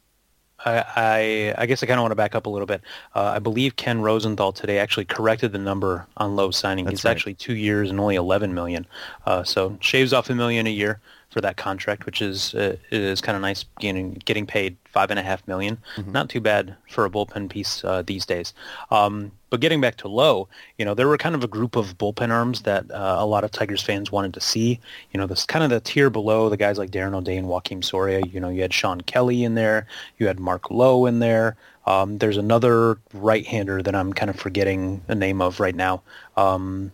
I, 0.65 0.85
I, 0.95 1.55
I, 1.57 1.65
guess 1.65 1.83
I 1.83 1.85
kind 1.85 1.99
of 1.99 2.03
want 2.03 2.11
to 2.11 2.15
back 2.15 2.33
up 2.33 2.45
a 2.45 2.49
little 2.49 2.65
bit. 2.65 2.81
Uh, 3.13 3.33
I 3.35 3.39
believe 3.39 3.75
Ken 3.75 4.01
Rosenthal 4.01 4.53
today 4.53 4.79
actually 4.79 5.03
corrected 5.03 5.51
the 5.51 5.59
number 5.59 6.07
on 6.15 6.37
Lowe's 6.37 6.55
signing. 6.55 6.85
That's 6.85 7.01
He's 7.01 7.05
right. 7.05 7.11
actually 7.11 7.33
two 7.33 7.55
years 7.55 7.89
and 7.89 7.99
only 7.99 8.15
11 8.15 8.53
million. 8.53 8.87
Uh, 9.25 9.43
so 9.43 9.77
shaves 9.81 10.13
off 10.13 10.29
a 10.29 10.35
million 10.35 10.65
a 10.65 10.71
year 10.71 11.01
for 11.35 11.41
that 11.41 11.57
contract, 11.57 12.05
which 12.05 12.21
is 12.21 12.55
uh, 12.55 12.77
is 12.91 13.19
kind 13.19 13.35
of 13.35 13.41
nice 13.41 13.65
getting 13.81 14.13
getting 14.23 14.45
paid 14.45 14.77
five 14.85 15.09
and 15.09 15.19
a 15.19 15.21
half 15.21 15.45
million. 15.49 15.77
Mm-hmm. 15.97 16.13
Not 16.13 16.29
too 16.29 16.39
bad 16.39 16.77
for 16.89 17.03
a 17.03 17.09
bullpen 17.09 17.49
piece 17.49 17.83
uh, 17.83 18.03
these 18.03 18.25
days. 18.25 18.53
Um, 18.89 19.33
but 19.49 19.59
getting 19.59 19.81
back 19.81 19.97
to 19.97 20.07
Lowe, 20.07 20.47
you 20.77 20.85
know, 20.85 20.93
there 20.93 21.09
were 21.09 21.17
kind 21.17 21.35
of 21.35 21.43
a 21.43 21.47
group 21.49 21.75
of 21.75 21.97
bullpen 21.97 22.31
arms 22.31 22.61
that 22.61 22.89
uh, 22.89 23.17
a 23.19 23.25
lot 23.25 23.43
of 23.43 23.51
Tigers 23.51 23.81
fans 23.81 24.13
wanted 24.13 24.33
to 24.35 24.39
see. 24.39 24.79
You 25.11 25.19
know, 25.19 25.27
this 25.27 25.45
kind 25.45 25.65
of 25.65 25.69
the 25.69 25.81
tier 25.81 26.09
below 26.09 26.47
the 26.47 26.55
guys 26.55 26.77
like 26.77 26.91
Darren 26.91 27.13
O'Day 27.13 27.35
and 27.35 27.49
Joakim 27.49 27.83
Soria. 27.83 28.21
You 28.21 28.39
know, 28.39 28.47
you 28.47 28.61
had 28.61 28.73
Shawn 28.73 29.01
Kelley 29.01 29.43
in 29.43 29.55
there, 29.55 29.87
you 30.17 30.27
had 30.27 30.39
Mark 30.39 30.71
Lowe 30.71 31.05
in 31.05 31.19
there. 31.19 31.57
Um, 31.85 32.17
there's 32.19 32.37
another 32.37 32.97
right-hander 33.13 33.83
that 33.83 33.93
I'm 33.93 34.13
kind 34.13 34.29
of 34.29 34.37
forgetting 34.37 35.01
the 35.07 35.15
name 35.15 35.41
of 35.41 35.59
right 35.59 35.75
now. 35.75 36.01
Um, 36.37 36.93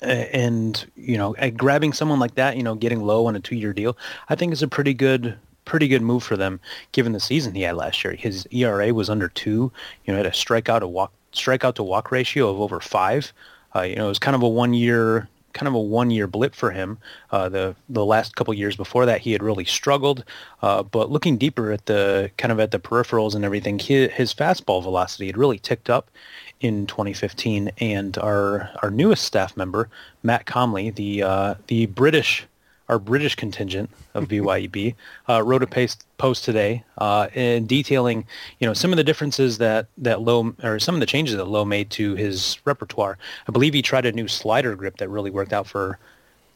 and 0.00 0.86
you 0.96 1.16
know, 1.16 1.34
grabbing 1.56 1.92
someone 1.92 2.18
like 2.18 2.34
that, 2.36 2.56
you 2.56 2.62
know, 2.62 2.74
getting 2.74 3.02
Lowe 3.02 3.26
on 3.26 3.36
a 3.36 3.40
two-year 3.40 3.72
deal, 3.72 3.96
I 4.28 4.34
think 4.34 4.52
is 4.52 4.62
a 4.62 4.68
pretty 4.68 4.94
good 4.94 5.36
pretty 5.64 5.86
good 5.86 6.00
move 6.00 6.22
for 6.22 6.36
them 6.36 6.58
given 6.92 7.12
the 7.12 7.20
season 7.20 7.54
he 7.54 7.60
had 7.62 7.76
last 7.76 8.02
year. 8.02 8.14
His 8.14 8.48
ERA 8.50 8.94
was 8.94 9.10
under 9.10 9.28
two. 9.28 9.70
You 10.04 10.12
know, 10.12 10.16
had 10.16 10.26
a 10.26 10.30
strikeout 10.30 10.80
to 10.80 10.88
walk 10.88 11.12
strikeout 11.32 11.74
to 11.74 11.82
walk 11.82 12.10
ratio 12.10 12.48
of 12.48 12.60
over 12.60 12.80
five. 12.80 13.32
Uh, 13.76 13.82
you 13.82 13.96
know, 13.96 14.06
it 14.06 14.08
was 14.08 14.18
kind 14.18 14.34
of 14.34 14.42
a 14.42 14.48
one 14.48 14.74
year 14.74 15.28
kind 15.52 15.68
of 15.68 15.74
a 15.74 15.80
one 15.80 16.10
year 16.10 16.26
blip 16.26 16.54
for 16.54 16.70
him. 16.70 16.98
Uh, 17.30 17.48
the 17.48 17.74
the 17.88 18.04
last 18.04 18.36
couple 18.36 18.54
years 18.54 18.76
before 18.76 19.06
that, 19.06 19.20
he 19.20 19.32
had 19.32 19.42
really 19.42 19.64
struggled. 19.64 20.24
Uh, 20.62 20.82
but 20.82 21.10
looking 21.10 21.36
deeper 21.36 21.72
at 21.72 21.86
the 21.86 22.30
kind 22.38 22.52
of 22.52 22.60
at 22.60 22.70
the 22.70 22.78
peripherals 22.78 23.34
and 23.34 23.44
everything, 23.44 23.78
his, 23.78 24.10
his 24.12 24.32
fastball 24.32 24.82
velocity 24.82 25.26
had 25.26 25.36
really 25.36 25.58
ticked 25.58 25.90
up 25.90 26.10
in 26.60 26.86
2015. 26.86 27.70
And 27.78 28.16
our 28.18 28.70
our 28.82 28.90
newest 28.90 29.24
staff 29.24 29.56
member, 29.56 29.88
Matt 30.22 30.46
Comley, 30.46 30.94
the 30.94 31.22
uh, 31.22 31.54
the 31.66 31.86
British 31.86 32.46
our 32.88 32.98
British 32.98 33.34
contingent 33.34 33.90
of 34.14 34.24
BYB, 34.28 34.94
uh, 35.28 35.42
wrote 35.42 35.62
a 35.62 35.66
post, 35.66 36.06
post 36.16 36.44
today 36.44 36.84
uh, 36.96 37.28
in 37.34 37.66
detailing, 37.66 38.26
you 38.58 38.66
know, 38.66 38.72
some 38.72 38.92
of 38.92 38.96
the 38.96 39.04
differences 39.04 39.58
that 39.58 39.86
that 39.98 40.22
Lowe 40.22 40.54
or 40.62 40.78
some 40.78 40.94
of 40.94 41.00
the 41.00 41.06
changes 41.06 41.36
that 41.36 41.44
Lowe 41.44 41.64
made 41.64 41.90
to 41.90 42.14
his 42.14 42.58
repertoire. 42.64 43.18
I 43.46 43.52
believe 43.52 43.74
he 43.74 43.82
tried 43.82 44.06
a 44.06 44.12
new 44.12 44.28
slider 44.28 44.74
grip 44.74 44.98
that 44.98 45.08
really 45.08 45.30
worked 45.30 45.52
out 45.52 45.66
for 45.66 45.98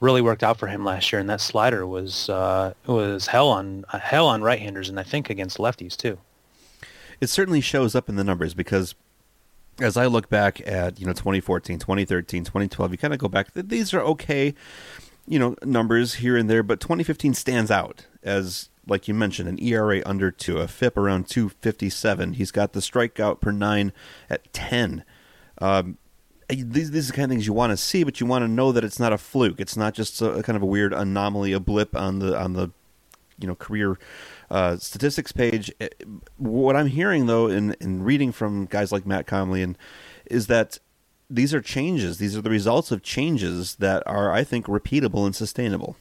really 0.01 0.21
worked 0.21 0.43
out 0.43 0.59
for 0.59 0.67
him 0.67 0.85
last 0.85 1.13
year, 1.13 1.21
and 1.21 1.31
that 1.31 1.41
slider 1.41 1.87
was 1.87 2.29
uh, 2.29 2.75
was 2.87 3.27
hell 3.29 3.49
on 3.49 3.85
hell 3.89 4.27
on 4.27 4.43
right-handers, 4.43 4.89
and 4.89 4.99
I 4.99 5.05
think 5.05 5.31
against 5.31 5.59
lefties 5.59 5.97
too. 5.97 6.19
It 7.21 7.29
certainly 7.29 7.61
shows 7.61 7.95
up 7.95 8.09
in 8.09 8.17
the 8.17 8.25
numbers 8.25 8.53
because 8.53 8.97
as 9.81 9.97
I 9.97 10.07
look 10.07 10.29
back 10.29 10.61
at 10.67 11.01
you 11.01 11.07
know 11.07 11.13
2014, 11.13 11.79
2013, 11.79 12.45
2012, 12.45 12.93
you 12.93 12.99
kind 12.99 13.15
of 13.15 13.21
go 13.21 13.29
back. 13.29 13.49
These 13.55 13.95
are 13.95 14.03
okay 14.03 14.55
you 15.27 15.39
know, 15.39 15.57
numbers 15.65 16.15
here 16.15 16.37
and 16.37 16.51
there, 16.51 16.63
but 16.63 16.81
2015 16.81 17.35
stands 17.35 17.71
out 17.71 18.07
as, 18.23 18.71
like 18.87 19.07
you 19.07 19.15
mentioned, 19.15 19.49
an 19.49 19.63
ERA 19.63 20.03
under 20.05 20.31
two, 20.31 20.59
a 20.59 20.67
FIP 20.67 20.97
around 20.97 21.29
257. 21.29 22.35
He's 22.35 22.51
got 22.51 22.73
the 22.73 22.81
strikeout 22.81 23.41
per 23.41 23.53
nine 23.53 23.93
at 24.29 24.53
10. 24.53 25.05
Um, 25.59 25.99
these, 26.49 26.91
these 26.91 27.09
are 27.09 27.13
the 27.13 27.17
kind 27.17 27.25
of 27.25 27.31
things 27.31 27.47
you 27.47 27.53
want 27.53 27.71
to 27.71 27.77
see, 27.77 28.03
but 28.03 28.21
you 28.21 28.27
want 28.27 28.43
to 28.43 28.49
know 28.49 28.73
that 28.73 28.85
it's 28.85 28.99
not 28.99 29.13
a 29.13 29.19
fluke. 29.19 29.61
It's 29.61 29.77
not 29.77 29.95
just 29.95 30.21
a, 30.21 30.33
a 30.33 30.43
kind 30.43 30.57
of 30.57 30.63
a 30.63 30.67
weird 30.67 30.93
anomaly, 30.93 31.53
a 31.53 31.61
blip 31.61 31.97
on 31.97 32.19
the 32.19 32.39
on 32.39 32.55
the 32.55 32.71
you 33.39 33.47
know 33.47 33.55
career 33.55 33.99
uh, 34.53 34.77
statistics 34.77 35.33
page. 35.33 35.73
Eh, 35.81 35.89
what 36.37 36.77
I'm 36.77 36.87
hearing 36.87 37.27
though, 37.27 37.49
in 37.49 37.75
in 37.81 38.03
reading 38.03 38.33
from 38.33 38.67
guys 38.67 38.93
like 38.93 39.07
Matt 39.07 39.27
Comley, 39.27 39.63
and 39.65 39.77
is 40.27 40.47
that 40.47 40.79
these 41.31 41.55
are 41.55 41.63
changes. 41.63 42.19
These 42.19 42.37
are 42.37 42.43
the 42.43 42.51
results 42.51 42.93
of 42.93 43.03
changes 43.03 43.77
that 43.77 44.03
are, 44.07 44.31
I 44.31 44.45
think, 44.45 44.67
repeatable 44.67 45.25
and 45.25 45.35
sustainable. 45.35 45.97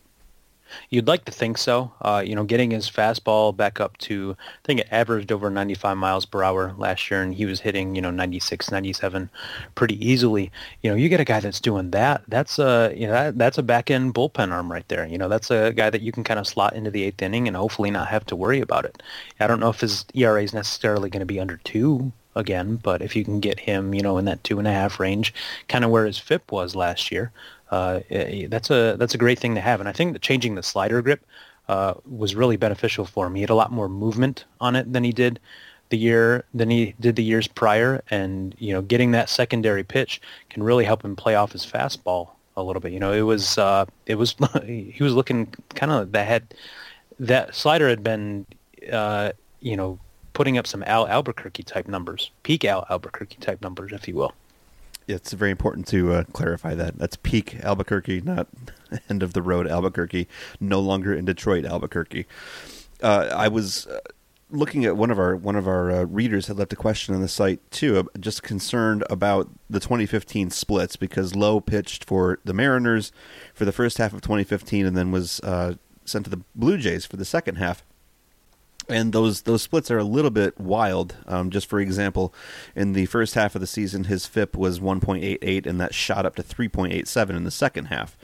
You'd 0.89 1.07
like 1.07 1.25
to 1.25 1.31
think 1.31 1.57
so. 1.57 1.91
Uh, 2.01 2.23
you 2.25 2.35
know, 2.35 2.43
getting 2.43 2.71
his 2.71 2.89
fastball 2.89 3.55
back 3.55 3.79
up 3.79 3.97
to, 3.99 4.35
I 4.39 4.65
think 4.65 4.79
it 4.79 4.87
averaged 4.91 5.31
over 5.31 5.49
95 5.49 5.97
miles 5.97 6.25
per 6.25 6.43
hour 6.43 6.73
last 6.77 7.09
year, 7.09 7.21
and 7.21 7.33
he 7.33 7.45
was 7.45 7.59
hitting, 7.59 7.95
you 7.95 8.01
know, 8.01 8.11
96, 8.11 8.71
97 8.71 9.29
pretty 9.75 10.05
easily. 10.05 10.51
You 10.81 10.89
know, 10.89 10.95
you 10.95 11.09
get 11.09 11.19
a 11.19 11.25
guy 11.25 11.39
that's 11.39 11.59
doing 11.59 11.91
that. 11.91 12.23
That's 12.27 12.59
a, 12.59 12.93
you 12.95 13.07
know, 13.07 13.13
that, 13.13 13.37
that's 13.37 13.57
a 13.57 13.63
back 13.63 13.91
end 13.91 14.13
bullpen 14.13 14.51
arm 14.51 14.71
right 14.71 14.87
there. 14.87 15.05
You 15.05 15.17
know, 15.17 15.29
that's 15.29 15.51
a 15.51 15.71
guy 15.73 15.89
that 15.89 16.01
you 16.01 16.11
can 16.11 16.23
kind 16.23 16.39
of 16.39 16.47
slot 16.47 16.75
into 16.75 16.91
the 16.91 17.03
eighth 17.03 17.21
inning 17.21 17.47
and 17.47 17.57
hopefully 17.57 17.91
not 17.91 18.07
have 18.07 18.25
to 18.27 18.35
worry 18.35 18.61
about 18.61 18.85
it. 18.85 19.01
I 19.39 19.47
don't 19.47 19.59
know 19.59 19.69
if 19.69 19.81
his 19.81 20.05
ERA 20.13 20.43
is 20.43 20.53
necessarily 20.53 21.09
going 21.09 21.21
to 21.21 21.25
be 21.25 21.39
under 21.39 21.57
two 21.57 22.11
again, 22.35 22.77
but 22.77 23.01
if 23.01 23.15
you 23.15 23.23
can 23.23 23.39
get 23.39 23.59
him, 23.59 23.93
you 23.93 24.01
know, 24.01 24.17
in 24.17 24.25
that 24.25 24.43
two 24.43 24.59
and 24.59 24.67
a 24.67 24.71
half 24.71 24.99
range, 24.99 25.33
kind 25.67 25.83
of 25.83 25.91
where 25.91 26.05
his 26.05 26.17
FIP 26.17 26.51
was 26.51 26.75
last 26.75 27.11
year, 27.11 27.31
uh, 27.71 28.01
eh, 28.09 28.47
that's 28.49 28.69
a 28.69 28.95
that's 28.99 29.13
a 29.13 29.17
great 29.17 29.39
thing 29.39 29.55
to 29.55 29.61
have. 29.61 29.79
And 29.79 29.89
I 29.89 29.93
think 29.93 30.13
that 30.13 30.21
changing 30.21 30.55
the 30.55 30.63
slider 30.63 31.01
grip 31.01 31.25
uh, 31.69 31.93
was 32.05 32.35
really 32.35 32.57
beneficial 32.57 33.05
for 33.05 33.27
him. 33.27 33.35
He 33.35 33.41
had 33.41 33.49
a 33.49 33.55
lot 33.55 33.71
more 33.71 33.87
movement 33.87 34.45
on 34.59 34.75
it 34.75 34.91
than 34.91 35.03
he 35.03 35.11
did 35.11 35.39
the 35.89 35.97
year 35.97 36.45
than 36.53 36.69
he 36.69 36.95
did 36.99 37.15
the 37.15 37.23
years 37.23 37.47
prior, 37.47 38.01
and 38.09 38.55
you 38.59 38.73
know, 38.73 38.81
getting 38.81 39.11
that 39.11 39.29
secondary 39.29 39.83
pitch 39.83 40.21
can 40.49 40.63
really 40.63 40.85
help 40.85 41.03
him 41.03 41.15
play 41.15 41.35
off 41.35 41.53
his 41.53 41.65
fastball 41.65 42.29
a 42.57 42.63
little 42.63 42.81
bit. 42.81 42.91
You 42.91 42.99
know, 42.99 43.13
it 43.13 43.21
was 43.21 43.57
uh, 43.57 43.85
it 44.05 44.15
was 44.15 44.35
he 44.65 44.97
was 44.99 45.13
looking 45.13 45.47
kind 45.75 45.91
of 45.91 46.11
that 46.11 46.27
had 46.27 46.53
that 47.19 47.55
slider 47.55 47.87
had 47.87 48.03
been 48.03 48.45
uh, 48.91 49.31
you 49.61 49.77
know 49.77 49.97
putting 50.33 50.57
up 50.57 50.67
some 50.67 50.83
Al 50.83 51.07
Albuquerque 51.07 51.63
type 51.63 51.87
numbers, 51.87 52.31
peak 52.43 52.65
Al 52.65 52.85
Albuquerque 52.89 53.37
type 53.37 53.61
numbers, 53.61 53.91
if 53.93 54.07
you 54.07 54.15
will 54.15 54.33
it's 55.11 55.33
very 55.33 55.51
important 55.51 55.87
to 55.87 56.13
uh, 56.13 56.23
clarify 56.31 56.73
that. 56.75 56.97
That's 56.97 57.15
peak 57.17 57.59
Albuquerque, 57.63 58.21
not 58.21 58.47
end 59.09 59.23
of 59.23 59.33
the 59.33 59.41
road 59.41 59.67
Albuquerque. 59.67 60.27
No 60.59 60.79
longer 60.79 61.13
in 61.13 61.25
Detroit, 61.25 61.65
Albuquerque. 61.65 62.25
Uh, 63.01 63.29
I 63.33 63.47
was 63.47 63.87
uh, 63.87 63.99
looking 64.49 64.85
at 64.85 64.97
one 64.97 65.11
of 65.11 65.19
our 65.19 65.35
one 65.35 65.55
of 65.55 65.67
our 65.67 65.91
uh, 65.91 66.03
readers 66.03 66.47
had 66.47 66.57
left 66.57 66.73
a 66.73 66.75
question 66.77 67.13
on 67.15 67.21
the 67.21 67.27
site 67.27 67.59
too, 67.71 67.97
uh, 67.97 68.03
just 68.19 68.43
concerned 68.43 69.03
about 69.09 69.49
the 69.69 69.79
2015 69.79 70.49
splits 70.49 70.95
because 70.95 71.35
Lowe 71.35 71.61
pitched 71.61 72.03
for 72.03 72.39
the 72.43 72.53
Mariners 72.53 73.11
for 73.53 73.65
the 73.65 73.71
first 73.71 73.97
half 73.97 74.13
of 74.13 74.21
2015 74.21 74.85
and 74.85 74.97
then 74.97 75.11
was 75.11 75.41
sent 76.03 76.25
to 76.25 76.31
the 76.31 76.41
Blue 76.55 76.77
Jays 76.77 77.05
for 77.05 77.17
the 77.17 77.25
second 77.25 77.55
half 77.55 77.83
and 78.89 79.13
those 79.13 79.43
those 79.43 79.61
splits 79.61 79.91
are 79.91 79.97
a 79.97 80.03
little 80.03 80.31
bit 80.31 80.59
wild. 80.59 81.15
Um, 81.27 81.49
just 81.49 81.67
for 81.67 81.79
example, 81.79 82.33
in 82.75 82.93
the 82.93 83.05
first 83.05 83.35
half 83.35 83.55
of 83.55 83.61
the 83.61 83.67
season, 83.67 84.05
his 84.05 84.25
FIP 84.25 84.55
was 84.55 84.79
1.88, 84.79 85.65
and 85.65 85.79
that 85.79 85.93
shot 85.93 86.25
up 86.25 86.35
to 86.35 86.43
3.87 86.43 87.29
in 87.29 87.43
the 87.43 87.51
second 87.51 87.85
half. 87.85 88.17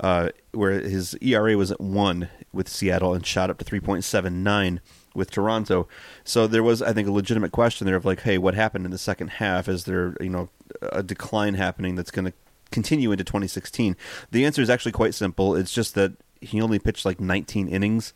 Uh, 0.00 0.30
where 0.50 0.80
his 0.80 1.16
ERA 1.20 1.56
was 1.56 1.70
at 1.70 1.80
one 1.80 2.28
with 2.52 2.68
Seattle 2.68 3.14
and 3.14 3.24
shot 3.24 3.48
up 3.48 3.58
to 3.58 3.64
3.79 3.64 4.80
with 5.14 5.30
Toronto. 5.30 5.86
So 6.24 6.48
there 6.48 6.64
was, 6.64 6.82
I 6.82 6.92
think, 6.92 7.06
a 7.06 7.12
legitimate 7.12 7.52
question 7.52 7.86
there 7.86 7.94
of 7.94 8.04
like, 8.04 8.22
hey, 8.22 8.36
what 8.36 8.54
happened 8.54 8.84
in 8.84 8.90
the 8.90 8.98
second 8.98 9.28
half? 9.28 9.68
Is 9.68 9.84
there, 9.84 10.16
you 10.20 10.30
know, 10.30 10.48
a 10.82 11.04
decline 11.04 11.54
happening 11.54 11.94
that's 11.94 12.10
going 12.10 12.24
to 12.24 12.32
continue 12.72 13.12
into 13.12 13.22
2016? 13.22 13.96
The 14.32 14.44
answer 14.44 14.60
is 14.60 14.68
actually 14.68 14.92
quite 14.92 15.14
simple. 15.14 15.54
It's 15.54 15.72
just 15.72 15.94
that 15.94 16.14
he 16.40 16.60
only 16.60 16.80
pitched 16.80 17.04
like 17.04 17.20
19 17.20 17.68
innings 17.68 18.12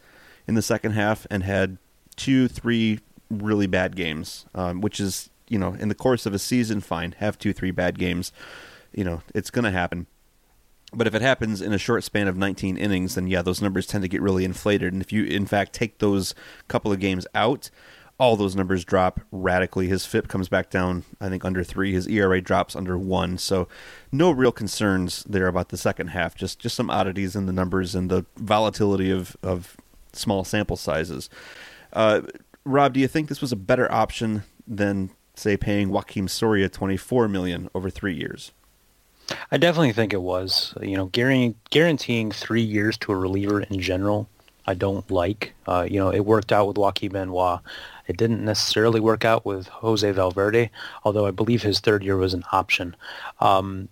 in 0.49 0.55
the 0.55 0.63
second 0.63 0.93
half 0.93 1.27
and 1.31 1.45
had 1.45 1.79
two, 2.17 2.49
three 2.49 3.01
really 3.31 3.67
bad 3.67 3.95
games, 3.95 4.47
um, 4.55 4.81
which 4.81 4.99
is 4.99 5.31
you 5.49 5.59
know 5.59 5.75
in 5.75 5.89
the 5.89 5.95
course 5.95 6.27
of 6.27 6.35
a 6.35 6.39
season, 6.39 6.81
fine. 6.81 7.15
Have 7.19 7.39
two, 7.39 7.53
three 7.53 7.71
bad 7.71 7.99
games. 7.99 8.33
You 8.93 9.05
know 9.05 9.23
it's 9.35 9.51
going 9.51 9.67
to 9.67 9.71
happen. 9.71 10.07
But 10.93 11.07
if 11.07 11.15
it 11.15 11.21
happens 11.21 11.61
in 11.61 11.75
a 11.75 11.79
short 11.79 12.03
span 12.03 12.29
of 12.29 12.39
19 12.39 12.79
innings, 12.79 13.15
then 13.15 13.27
yeah, 13.27 13.43
those 13.43 13.61
numbers 13.61 13.87
tend 13.87 14.01
to 14.03 14.09
get 14.09 14.23
really 14.23 14.43
inflated. 14.43 14.95
And 14.95 15.03
if 15.03 15.13
you, 15.13 15.25
in 15.25 15.45
fact, 15.45 15.75
take 15.75 15.99
those 15.99 16.35
couple 16.67 16.91
of 16.91 16.99
games 16.99 17.27
out, 17.35 17.69
all 18.19 18.37
those 18.37 18.57
numbers 18.57 18.87
drop 18.87 19.21
radically. 19.31 19.89
His 19.89 20.07
FIP 20.07 20.29
comes 20.29 20.49
back 20.49 20.71
down, 20.71 21.05
I 21.21 21.29
think, 21.29 21.45
under 21.45 21.63
three. 21.63 21.93
His 21.93 22.09
ERA 22.09 22.41
drops 22.41 22.75
under 22.75 22.97
one. 22.97 23.37
So, 23.37 23.69
no 24.11 24.31
real 24.31 24.51
concerns 24.51 25.25
there 25.25 25.47
about 25.47 25.69
the 25.69 25.77
second 25.77 26.09
half. 26.09 26.35
Just 26.35 26.59
just 26.59 26.75
some 26.75 26.89
oddities 26.91 27.37
in 27.37 27.45
the 27.45 27.53
numbers 27.53 27.95
and 27.95 28.11
the 28.11 28.25
volatility 28.37 29.11
of 29.11 29.37
of 29.43 29.77
small 30.13 30.45
sample 30.45 30.77
sizes. 30.77 31.31
Uh, 31.93 32.23
Rob, 32.65 32.93
do 32.95 33.01
you 33.01 33.09
think 33.09 33.29
this 33.29 33.41
was 33.41 33.53
a 33.53 33.57
better 33.57 33.91
option 33.91 34.43
than, 34.67 35.11
say, 35.35 35.57
paying 35.57 35.91
Joakim 35.91 36.29
Soria 36.29 36.69
twenty 36.69 36.97
four 36.97 37.29
million 37.29 37.71
over 37.75 37.91
three 37.91 38.15
years? 38.15 38.53
I 39.51 39.59
definitely 39.59 39.93
think 39.93 40.13
it 40.13 40.23
was. 40.23 40.75
You 40.81 40.97
know, 40.97 41.07
guaranteeing 41.07 42.31
three 42.33 42.63
years 42.63 42.97
to 42.99 43.13
a 43.13 43.17
reliever 43.17 43.61
in 43.61 43.81
general, 43.81 44.29
I 44.67 44.75
don't 44.75 45.11
like. 45.11 45.55
Uh, 45.67 45.87
you 45.89 45.99
know, 45.99 46.11
it 46.11 46.21
worked 46.21 46.53
out 46.53 46.67
with 46.67 46.79
Joaquin 46.79 47.13
Benoit. 47.13 47.61
It 48.07 48.17
didn't 48.17 48.45
necessarily 48.45 49.01
work 49.01 49.25
out 49.27 49.45
with 49.45 49.69
Jose 49.69 50.11
Valverde, 50.11 50.71
although 51.05 51.27
I 51.27 51.31
believe 51.31 51.63
his 51.63 51.81
third 51.81 52.03
year 52.03 52.17
was 52.17 52.33
an 52.33 52.45
option. 52.53 52.97
Um, 53.41 53.89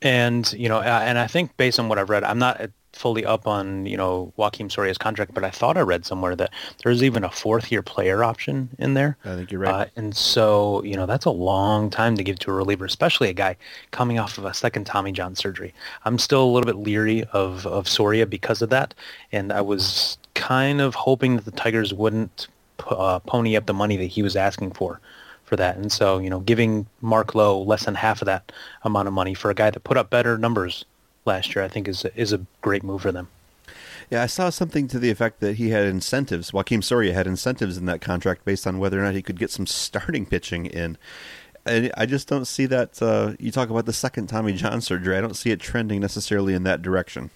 and 0.00 0.50
you 0.52 0.68
know, 0.68 0.80
and 0.80 1.18
I 1.18 1.26
think 1.26 1.56
based 1.56 1.78
on 1.78 1.88
what 1.88 1.98
I've 1.98 2.10
read, 2.10 2.24
I'm 2.24 2.38
not 2.38 2.70
fully 2.98 3.24
up 3.24 3.46
on 3.46 3.86
you 3.86 3.96
know 3.96 4.32
Joakim 4.38 4.70
Soria's 4.70 4.98
contract, 4.98 5.32
but 5.32 5.44
I 5.44 5.50
thought 5.50 5.76
I 5.76 5.80
read 5.80 6.04
somewhere 6.04 6.34
that 6.36 6.50
there's 6.82 7.02
even 7.02 7.24
a 7.24 7.30
fourth 7.30 7.70
year 7.70 7.82
player 7.82 8.24
option 8.24 8.70
in 8.78 8.94
there. 8.94 9.16
I 9.24 9.36
think 9.36 9.50
you're 9.50 9.60
right. 9.60 9.86
Uh, 9.86 9.86
and 9.96 10.16
so 10.16 10.82
you 10.82 10.96
know 10.96 11.06
that's 11.06 11.24
a 11.24 11.30
long 11.30 11.90
time 11.90 12.16
to 12.16 12.24
give 12.24 12.38
to 12.40 12.50
a 12.50 12.54
reliever, 12.54 12.84
especially 12.84 13.28
a 13.28 13.34
guy 13.34 13.56
coming 13.90 14.18
off 14.18 14.36
of 14.38 14.44
a 14.44 14.52
second 14.52 14.84
Tommy 14.84 15.12
John 15.12 15.36
surgery. 15.36 15.72
I'm 16.04 16.18
still 16.18 16.44
a 16.44 16.50
little 16.50 16.66
bit 16.66 16.76
leery 16.76 17.24
of 17.32 17.66
of 17.66 17.88
Soria 17.88 18.26
because 18.26 18.62
of 18.62 18.70
that, 18.70 18.94
and 19.32 19.52
I 19.52 19.60
was 19.60 20.18
kind 20.34 20.80
of 20.80 20.94
hoping 20.94 21.36
that 21.36 21.44
the 21.44 21.52
Tigers 21.52 21.94
wouldn't 21.94 22.48
uh, 22.86 23.18
pony 23.20 23.56
up 23.56 23.66
the 23.66 23.74
money 23.74 23.96
that 23.96 24.06
he 24.06 24.22
was 24.22 24.36
asking 24.36 24.72
for 24.72 25.00
for 25.44 25.56
that. 25.56 25.76
And 25.76 25.90
so, 25.90 26.18
you 26.18 26.28
know, 26.28 26.40
giving 26.40 26.86
Mark 27.00 27.34
Lowe 27.34 27.60
less 27.62 27.84
than 27.86 27.94
half 27.94 28.20
of 28.20 28.26
that 28.26 28.52
amount 28.82 29.08
of 29.08 29.14
money 29.14 29.34
for 29.34 29.50
a 29.50 29.54
guy 29.54 29.70
that 29.70 29.80
put 29.80 29.96
up 29.96 30.10
better 30.10 30.36
numbers 30.36 30.84
last 31.28 31.54
year, 31.54 31.64
I 31.64 31.68
think 31.68 31.86
is 31.86 32.04
is 32.16 32.32
a 32.32 32.44
great 32.60 32.82
move 32.82 33.02
for 33.02 33.12
them. 33.12 33.28
Yeah, 34.10 34.22
I 34.22 34.26
saw 34.26 34.50
something 34.50 34.88
to 34.88 34.98
the 34.98 35.10
effect 35.10 35.40
that 35.40 35.56
he 35.56 35.68
had 35.68 35.84
incentives. 35.84 36.50
Joakim 36.50 36.82
Soria 36.82 37.12
had 37.12 37.26
incentives 37.26 37.76
in 37.76 37.84
that 37.84 38.00
contract 38.00 38.44
based 38.44 38.66
on 38.66 38.78
whether 38.78 38.98
or 38.98 39.02
not 39.02 39.14
he 39.14 39.22
could 39.22 39.38
get 39.38 39.50
some 39.50 39.66
starting 39.66 40.24
pitching 40.26 40.66
in. 40.66 40.96
And 41.66 41.92
I 41.96 42.06
just 42.06 42.26
don't 42.28 42.46
see 42.46 42.64
that. 42.66 43.00
Uh, 43.02 43.34
you 43.38 43.50
talk 43.50 43.68
about 43.68 43.84
the 43.84 43.92
second 43.92 44.28
Tommy 44.28 44.54
John 44.54 44.80
surgery. 44.80 45.16
I 45.16 45.20
don't 45.20 45.36
see 45.36 45.50
it 45.50 45.60
trending 45.60 46.00
necessarily 46.00 46.54
in 46.54 46.62
that 46.62 46.80
direction. 46.80 47.30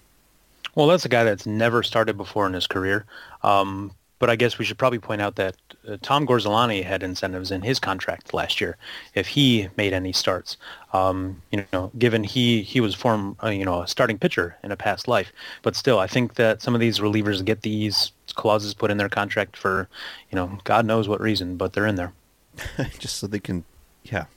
Well, 0.73 0.87
that's 0.87 1.05
a 1.05 1.09
guy 1.09 1.23
that's 1.23 1.45
never 1.45 1.83
started 1.83 2.17
before 2.17 2.47
in 2.47 2.53
his 2.53 2.65
career. 2.65 3.05
Um, 3.43 3.91
but 4.23 4.29
I 4.29 4.37
guess 4.37 4.57
we 4.57 4.63
should 4.63 4.77
probably 4.77 4.99
point 4.99 5.21
out 5.21 5.35
that 5.35 5.57
uh, 5.85 5.97
Tom 6.01 6.25
Gorzelanny 6.25 6.81
had 6.85 7.03
incentives 7.03 7.51
in 7.51 7.61
his 7.61 7.77
contract 7.77 8.33
last 8.33 8.61
year 8.61 8.77
if 9.15 9.27
he 9.27 9.67
made 9.75 9.91
any 9.91 10.13
starts. 10.13 10.55
Um, 10.93 11.41
you 11.51 11.65
know, 11.73 11.91
given 11.97 12.23
he 12.23 12.61
he 12.61 12.79
was 12.79 12.95
form 12.95 13.35
uh, 13.43 13.49
you 13.49 13.65
know 13.65 13.81
a 13.81 13.87
starting 13.89 14.17
pitcher 14.17 14.55
in 14.63 14.71
a 14.71 14.77
past 14.77 15.09
life, 15.09 15.33
but 15.61 15.75
still, 15.75 15.99
I 15.99 16.07
think 16.07 16.35
that 16.35 16.61
some 16.61 16.73
of 16.73 16.79
these 16.79 16.99
relievers 16.99 17.43
get 17.43 17.63
these 17.63 18.13
clauses 18.35 18.73
put 18.73 18.91
in 18.91 18.95
their 18.95 19.09
contract 19.09 19.57
for 19.57 19.89
you 20.31 20.37
know 20.37 20.57
God 20.63 20.85
knows 20.85 21.09
what 21.09 21.19
reason, 21.19 21.57
but 21.57 21.73
they're 21.73 21.85
in 21.85 21.95
there 21.95 22.13
just 22.99 23.17
so 23.17 23.27
they 23.27 23.41
can, 23.41 23.65
yeah, 24.05 24.27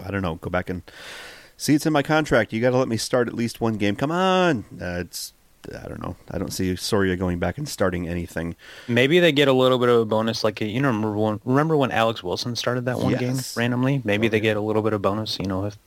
I 0.00 0.12
don't 0.12 0.22
know, 0.22 0.36
go 0.36 0.48
back 0.48 0.70
and 0.70 0.82
see 1.56 1.74
it's 1.74 1.86
in 1.86 1.92
my 1.92 2.04
contract. 2.04 2.52
You 2.52 2.60
got 2.60 2.70
to 2.70 2.76
let 2.76 2.86
me 2.86 2.98
start 2.98 3.26
at 3.26 3.34
least 3.34 3.60
one 3.60 3.78
game. 3.78 3.96
Come 3.96 4.12
on, 4.12 4.64
uh, 4.80 5.00
it's 5.00 5.32
I 5.72 5.88
don't 5.88 6.02
know. 6.02 6.16
I 6.30 6.38
don't 6.38 6.52
see 6.52 6.76
Soria 6.76 7.16
going 7.16 7.38
back 7.38 7.58
and 7.58 7.68
starting 7.68 8.08
anything. 8.08 8.56
Maybe 8.88 9.20
they 9.20 9.32
get 9.32 9.48
a 9.48 9.52
little 9.52 9.78
bit 9.78 9.88
of 9.88 10.00
a 10.00 10.04
bonus, 10.04 10.44
like 10.44 10.60
you 10.60 10.80
know, 10.80 10.88
remember 10.88 11.12
when, 11.12 11.40
remember 11.44 11.76
when 11.76 11.90
Alex 11.90 12.22
Wilson 12.22 12.56
started 12.56 12.84
that 12.86 12.98
one 12.98 13.12
yes. 13.12 13.20
game 13.20 13.60
randomly? 13.60 14.02
Maybe 14.04 14.26
oh, 14.26 14.30
they 14.30 14.40
get 14.40 14.56
a 14.56 14.60
little 14.60 14.82
bit 14.82 14.92
of 14.92 15.02
bonus, 15.02 15.38
you 15.38 15.46
know, 15.46 15.66
if, 15.66 15.78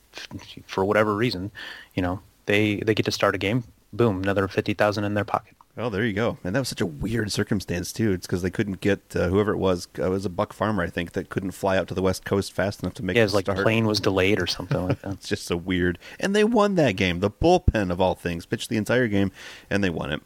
for 0.66 0.84
whatever 0.84 1.14
reason, 1.14 1.50
you 1.94 2.02
know, 2.02 2.20
they 2.46 2.76
they 2.76 2.94
get 2.94 3.06
to 3.06 3.12
start 3.12 3.34
a 3.34 3.38
game. 3.38 3.64
Boom, 3.92 4.22
another 4.22 4.48
fifty 4.48 4.74
thousand 4.74 5.04
in 5.04 5.14
their 5.14 5.24
pocket. 5.24 5.54
Oh, 5.80 5.88
there 5.90 6.04
you 6.04 6.12
go. 6.12 6.38
And 6.42 6.56
that 6.56 6.58
was 6.58 6.68
such 6.68 6.80
a 6.80 6.86
weird 6.86 7.30
circumstance 7.30 7.92
too. 7.92 8.10
It's 8.10 8.26
because 8.26 8.42
they 8.42 8.50
couldn't 8.50 8.80
get 8.80 9.00
uh, 9.14 9.28
whoever 9.28 9.52
it 9.52 9.58
was. 9.58 9.86
Uh, 9.96 10.06
it 10.06 10.08
was 10.08 10.24
a 10.24 10.28
Buck 10.28 10.52
Farmer, 10.52 10.82
I 10.82 10.88
think, 10.88 11.12
that 11.12 11.28
couldn't 11.28 11.52
fly 11.52 11.78
out 11.78 11.86
to 11.88 11.94
the 11.94 12.02
west 12.02 12.24
coast 12.24 12.52
fast 12.52 12.82
enough 12.82 12.94
to 12.94 13.04
make. 13.04 13.14
Yeah, 13.14 13.22
it 13.22 13.26
was 13.26 13.34
like 13.34 13.44
start. 13.44 13.58
plane 13.60 13.86
was 13.86 14.00
delayed 14.00 14.42
or 14.42 14.48
something 14.48 14.88
like 14.88 15.00
that. 15.02 15.12
it's 15.14 15.28
just 15.28 15.46
so 15.46 15.56
weird. 15.56 16.00
And 16.18 16.34
they 16.34 16.42
won 16.42 16.74
that 16.74 16.96
game. 16.96 17.20
The 17.20 17.30
bullpen 17.30 17.92
of 17.92 18.00
all 18.00 18.16
things 18.16 18.44
pitched 18.44 18.70
the 18.70 18.76
entire 18.76 19.06
game, 19.06 19.30
and 19.70 19.84
they 19.84 19.90
won 19.90 20.10
it. 20.10 20.20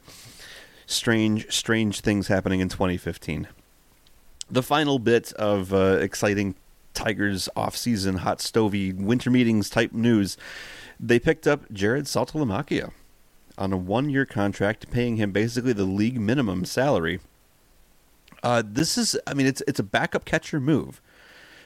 Strange, 0.87 1.53
strange 1.53 2.01
things 2.01 2.29
happening 2.29 2.61
in 2.61 2.71
2015. 2.71 3.47
The 4.51 4.63
final 4.63 4.99
bit 4.99 5.35
of 5.35 5.75
uh, 5.75 5.99
exciting 6.01 6.55
Tigers 6.95 7.49
off-season 7.57 8.19
hot 8.19 8.39
stovey 8.39 8.95
winter 8.95 9.31
meetings 9.31 9.69
type 9.69 9.93
news. 9.93 10.37
They 10.99 11.19
picked 11.19 11.47
up 11.47 11.69
Jarrod 11.71 12.03
Saltalamacchia 12.05 12.93
on 13.63 13.73
a 13.73 13.77
one 13.77 14.11
year 14.11 14.27
contract, 14.27 14.91
paying 14.91 15.17
him 15.17 15.31
basically 15.31 15.73
the 15.73 15.85
league 15.85 16.19
minimum 16.19 16.65
salary. 16.65 17.21
Uh, 18.43 18.61
this 18.67 18.99
is, 18.99 19.17
I 19.25 19.35
mean, 19.35 19.47
it's 19.47 19.63
it's 19.69 19.79
a 19.79 19.85
backup 19.85 20.25
catcher 20.25 20.59
move, 20.59 21.01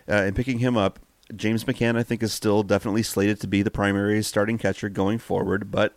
uh, 0.06 0.12
and 0.12 0.36
picking 0.36 0.58
him 0.58 0.76
up. 0.76 0.98
James 1.34 1.64
McCann, 1.64 1.96
I 1.96 2.02
think, 2.02 2.22
is 2.22 2.34
still 2.34 2.62
definitely 2.62 3.02
slated 3.02 3.40
to 3.40 3.46
be 3.46 3.62
the 3.62 3.70
primary 3.70 4.22
starting 4.22 4.58
catcher 4.58 4.90
going 4.90 5.18
forward. 5.18 5.70
But 5.70 5.96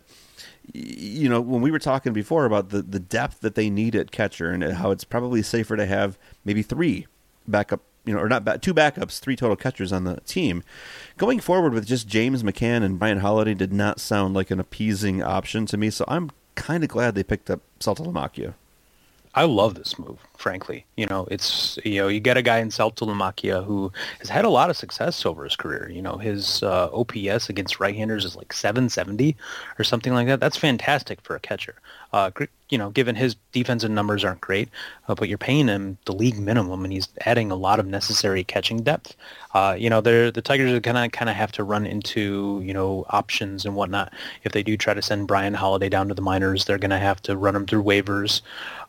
you 0.72 1.28
know, 1.28 1.40
when 1.40 1.60
we 1.60 1.70
were 1.70 1.78
talking 1.78 2.14
before 2.14 2.46
about 2.46 2.70
the 2.70 2.80
the 2.80 2.98
depth 2.98 3.40
that 3.40 3.54
they 3.54 3.68
need 3.68 3.94
at 3.94 4.10
catcher 4.10 4.50
and 4.50 4.64
how 4.64 4.90
it's 4.90 5.04
probably 5.04 5.42
safer 5.42 5.76
to 5.76 5.84
have 5.84 6.18
maybe 6.46 6.62
three 6.62 7.08
backup, 7.46 7.82
you 8.04 8.14
know, 8.14 8.20
or 8.20 8.28
not 8.28 8.62
two 8.62 8.74
backups, 8.74 9.18
three 9.18 9.36
total 9.36 9.56
catchers 9.56 9.92
on 9.92 10.04
the 10.04 10.20
team. 10.22 10.62
Going 11.18 11.40
forward 11.40 11.74
with 11.74 11.86
just 11.86 12.08
James 12.08 12.42
McCann 12.42 12.82
and 12.82 12.98
Bryan 12.98 13.18
Holaday 13.18 13.54
did 13.54 13.72
not 13.72 14.00
sound 14.00 14.34
like 14.34 14.50
an 14.50 14.60
appeasing 14.60 15.22
option 15.22 15.66
to 15.66 15.76
me. 15.76 15.90
So 15.90 16.04
I'm 16.08 16.30
kind 16.54 16.82
of 16.82 16.90
glad 16.90 17.14
they 17.14 17.22
picked 17.22 17.50
up 17.50 17.60
Saltalamacchia. 17.78 18.54
I 19.32 19.44
love 19.44 19.76
this 19.76 19.96
move, 19.96 20.18
frankly. 20.36 20.84
You 20.96 21.06
know, 21.06 21.28
it's 21.30 21.78
you 21.84 22.00
know 22.00 22.08
you 22.08 22.18
get 22.18 22.36
a 22.36 22.42
guy 22.42 22.58
in 22.58 22.70
Saltalamacchia 22.70 23.64
who 23.64 23.92
has 24.18 24.28
had 24.28 24.44
a 24.44 24.48
lot 24.48 24.70
of 24.70 24.76
success 24.76 25.24
over 25.24 25.44
his 25.44 25.54
career. 25.54 25.88
You 25.88 26.02
know, 26.02 26.16
his 26.16 26.64
uh, 26.64 26.90
OPS 26.92 27.48
against 27.48 27.78
right-handers 27.78 28.24
is 28.24 28.34
like 28.34 28.52
770 28.52 29.36
or 29.78 29.84
something 29.84 30.12
like 30.12 30.26
that. 30.26 30.40
That's 30.40 30.56
fantastic 30.56 31.20
for 31.20 31.36
a 31.36 31.40
catcher. 31.40 31.76
Uh, 32.12 32.30
you 32.68 32.78
know, 32.78 32.90
given 32.90 33.14
his 33.14 33.36
defensive 33.52 33.90
numbers 33.90 34.24
aren't 34.24 34.40
great, 34.40 34.68
uh, 35.08 35.14
but 35.14 35.28
you're 35.28 35.38
paying 35.38 35.68
him 35.68 35.98
the 36.06 36.12
league 36.12 36.38
minimum, 36.38 36.84
and 36.84 36.92
he's 36.92 37.08
adding 37.26 37.50
a 37.50 37.56
lot 37.56 37.80
of 37.80 37.86
necessary 37.86 38.44
catching 38.44 38.82
depth. 38.82 39.16
Uh, 39.54 39.76
you 39.78 39.90
know, 39.90 40.00
the 40.00 40.32
Tigers 40.42 40.72
are 40.72 40.80
gonna 40.80 41.08
kind 41.08 41.28
of 41.28 41.36
have 41.36 41.52
to 41.52 41.64
run 41.64 41.86
into 41.86 42.60
you 42.64 42.72
know 42.72 43.04
options 43.10 43.64
and 43.64 43.74
whatnot. 43.74 44.12
If 44.44 44.52
they 44.52 44.62
do 44.62 44.76
try 44.76 44.94
to 44.94 45.02
send 45.02 45.26
Bryan 45.26 45.54
Holaday 45.54 45.88
down 45.88 46.08
to 46.08 46.14
the 46.14 46.22
minors, 46.22 46.64
they're 46.64 46.78
gonna 46.78 46.98
have 46.98 47.20
to 47.22 47.36
run 47.36 47.56
him 47.56 47.66
through 47.66 47.82
waivers 47.82 48.42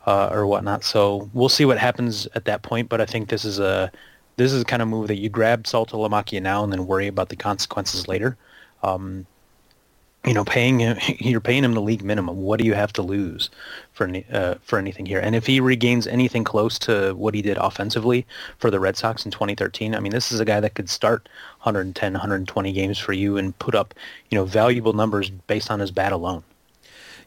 uh, 0.06 0.28
or 0.32 0.46
whatnot. 0.46 0.84
So 0.84 1.30
we'll 1.32 1.48
see 1.48 1.64
what 1.64 1.78
happens 1.78 2.26
at 2.34 2.44
that 2.46 2.62
point. 2.62 2.88
But 2.88 3.00
I 3.00 3.06
think 3.06 3.28
this 3.28 3.44
is 3.44 3.58
a 3.58 3.90
this 4.36 4.52
is 4.52 4.64
kind 4.64 4.82
of 4.82 4.88
move 4.88 5.08
that 5.08 5.18
you 5.18 5.28
grab 5.28 5.64
Saltalamacchia 5.64 6.40
now 6.40 6.64
and 6.64 6.72
then 6.72 6.86
worry 6.86 7.06
about 7.06 7.28
the 7.28 7.36
consequences 7.36 8.08
later. 8.08 8.36
Um, 8.82 9.26
you 10.24 10.34
know, 10.34 10.44
paying 10.44 10.78
him, 10.78 10.98
you're 11.18 11.40
paying 11.40 11.64
him 11.64 11.72
the 11.72 11.80
league 11.80 12.04
minimum. 12.04 12.36
What 12.42 12.60
do 12.60 12.66
you 12.66 12.74
have 12.74 12.92
to 12.94 13.02
lose 13.02 13.50
for 13.92 14.10
uh, 14.32 14.54
for 14.62 14.78
anything 14.78 15.06
here? 15.06 15.18
And 15.18 15.34
if 15.34 15.46
he 15.46 15.60
regains 15.60 16.06
anything 16.06 16.44
close 16.44 16.78
to 16.80 17.14
what 17.14 17.34
he 17.34 17.42
did 17.42 17.56
offensively 17.58 18.26
for 18.58 18.70
the 18.70 18.80
Red 18.80 18.96
Sox 18.96 19.24
in 19.24 19.30
2013, 19.30 19.94
I 19.94 20.00
mean, 20.00 20.12
this 20.12 20.30
is 20.32 20.40
a 20.40 20.44
guy 20.44 20.60
that 20.60 20.74
could 20.74 20.88
start 20.88 21.28
110, 21.62 22.12
120 22.12 22.72
games 22.72 22.98
for 22.98 23.12
you 23.12 23.36
and 23.36 23.58
put 23.58 23.74
up, 23.74 23.94
you 24.30 24.38
know, 24.38 24.44
valuable 24.44 24.92
numbers 24.92 25.30
based 25.30 25.70
on 25.70 25.80
his 25.80 25.90
bat 25.90 26.12
alone. 26.12 26.44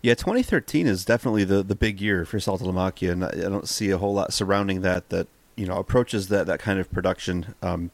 Yeah, 0.02 0.14
2013 0.14 0.86
is 0.86 1.04
definitely 1.04 1.46
the, 1.46 1.64
the 1.64 1.74
big 1.74 2.00
year 2.00 2.26
for 2.26 2.38
Saltalamacchia, 2.38 3.12
and 3.12 3.26
I 3.26 3.32
don't 3.32 3.68
see 3.68 3.90
a 3.90 3.98
whole 3.98 4.14
lot 4.14 4.34
surrounding 4.34 4.82
that 4.82 5.10
that 5.10 5.28
you 5.56 5.66
know 5.66 5.78
approaches 5.78 6.28
that 6.28 6.48
that 6.48 6.60
kind 6.60 6.80
of 6.80 6.92
production. 6.92 7.56
Um, 7.62 7.92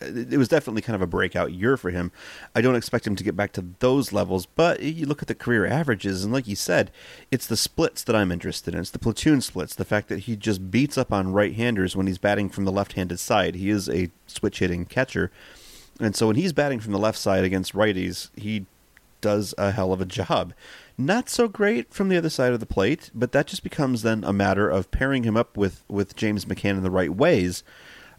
it 0.00 0.38
was 0.38 0.48
definitely 0.48 0.82
kind 0.82 0.94
of 0.94 1.02
a 1.02 1.06
breakout 1.06 1.52
year 1.52 1.76
for 1.76 1.90
him. 1.90 2.10
I 2.54 2.60
don't 2.60 2.76
expect 2.76 3.06
him 3.06 3.16
to 3.16 3.24
get 3.24 3.36
back 3.36 3.52
to 3.52 3.64
those 3.78 4.12
levels, 4.12 4.46
but 4.46 4.82
you 4.82 5.06
look 5.06 5.22
at 5.22 5.28
the 5.28 5.34
career 5.34 5.66
averages, 5.66 6.24
and 6.24 6.32
like 6.32 6.48
you 6.48 6.56
said, 6.56 6.90
it's 7.30 7.46
the 7.46 7.56
splits 7.56 8.02
that 8.04 8.16
I'm 8.16 8.32
interested 8.32 8.74
in. 8.74 8.80
It's 8.80 8.90
the 8.90 8.98
platoon 8.98 9.40
splits, 9.40 9.74
the 9.74 9.84
fact 9.84 10.08
that 10.08 10.20
he 10.20 10.36
just 10.36 10.70
beats 10.70 10.96
up 10.96 11.12
on 11.12 11.32
right-handers 11.32 11.96
when 11.96 12.06
he's 12.06 12.18
batting 12.18 12.48
from 12.48 12.64
the 12.64 12.72
left-handed 12.72 13.18
side. 13.18 13.54
He 13.54 13.70
is 13.70 13.88
a 13.88 14.10
switch-hitting 14.26 14.86
catcher, 14.86 15.30
and 16.00 16.16
so 16.16 16.26
when 16.26 16.36
he's 16.36 16.52
batting 16.52 16.80
from 16.80 16.92
the 16.92 16.98
left 16.98 17.18
side 17.18 17.44
against 17.44 17.74
righties, 17.74 18.30
he 18.36 18.66
does 19.20 19.54
a 19.58 19.72
hell 19.72 19.92
of 19.92 20.00
a 20.00 20.06
job 20.06 20.54
not 21.00 21.28
so 21.28 21.48
great 21.48 21.92
from 21.92 22.08
the 22.08 22.16
other 22.16 22.28
side 22.28 22.52
of 22.52 22.60
the 22.60 22.66
plate, 22.66 23.10
but 23.14 23.32
that 23.32 23.46
just 23.46 23.62
becomes 23.62 24.02
then 24.02 24.22
a 24.24 24.32
matter 24.32 24.68
of 24.68 24.90
pairing 24.90 25.24
him 25.24 25.36
up 25.36 25.56
with, 25.56 25.82
with 25.88 26.16
James 26.16 26.44
McCann 26.44 26.76
in 26.76 26.82
the 26.82 26.90
right 26.90 27.14
ways, 27.14 27.64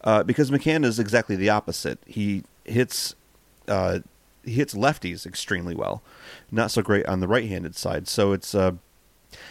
uh, 0.04 0.24
because 0.24 0.52
McCann 0.52 0.86
is 0.86 1.00
exactly 1.00 1.36
the 1.36 1.50
opposite. 1.50 2.00
He 2.06 2.44
hits 2.66 3.16
uh, 3.68 4.00
he 4.44 4.54
hits 4.54 4.74
lefties 4.74 5.26
extremely 5.26 5.76
well, 5.76 6.02
not 6.52 6.72
so 6.72 6.82
great 6.82 7.06
on 7.06 7.20
the 7.20 7.28
right-handed 7.28 7.76
side. 7.76 8.08
So 8.08 8.34
it's 8.34 8.56
uh, 8.56 8.74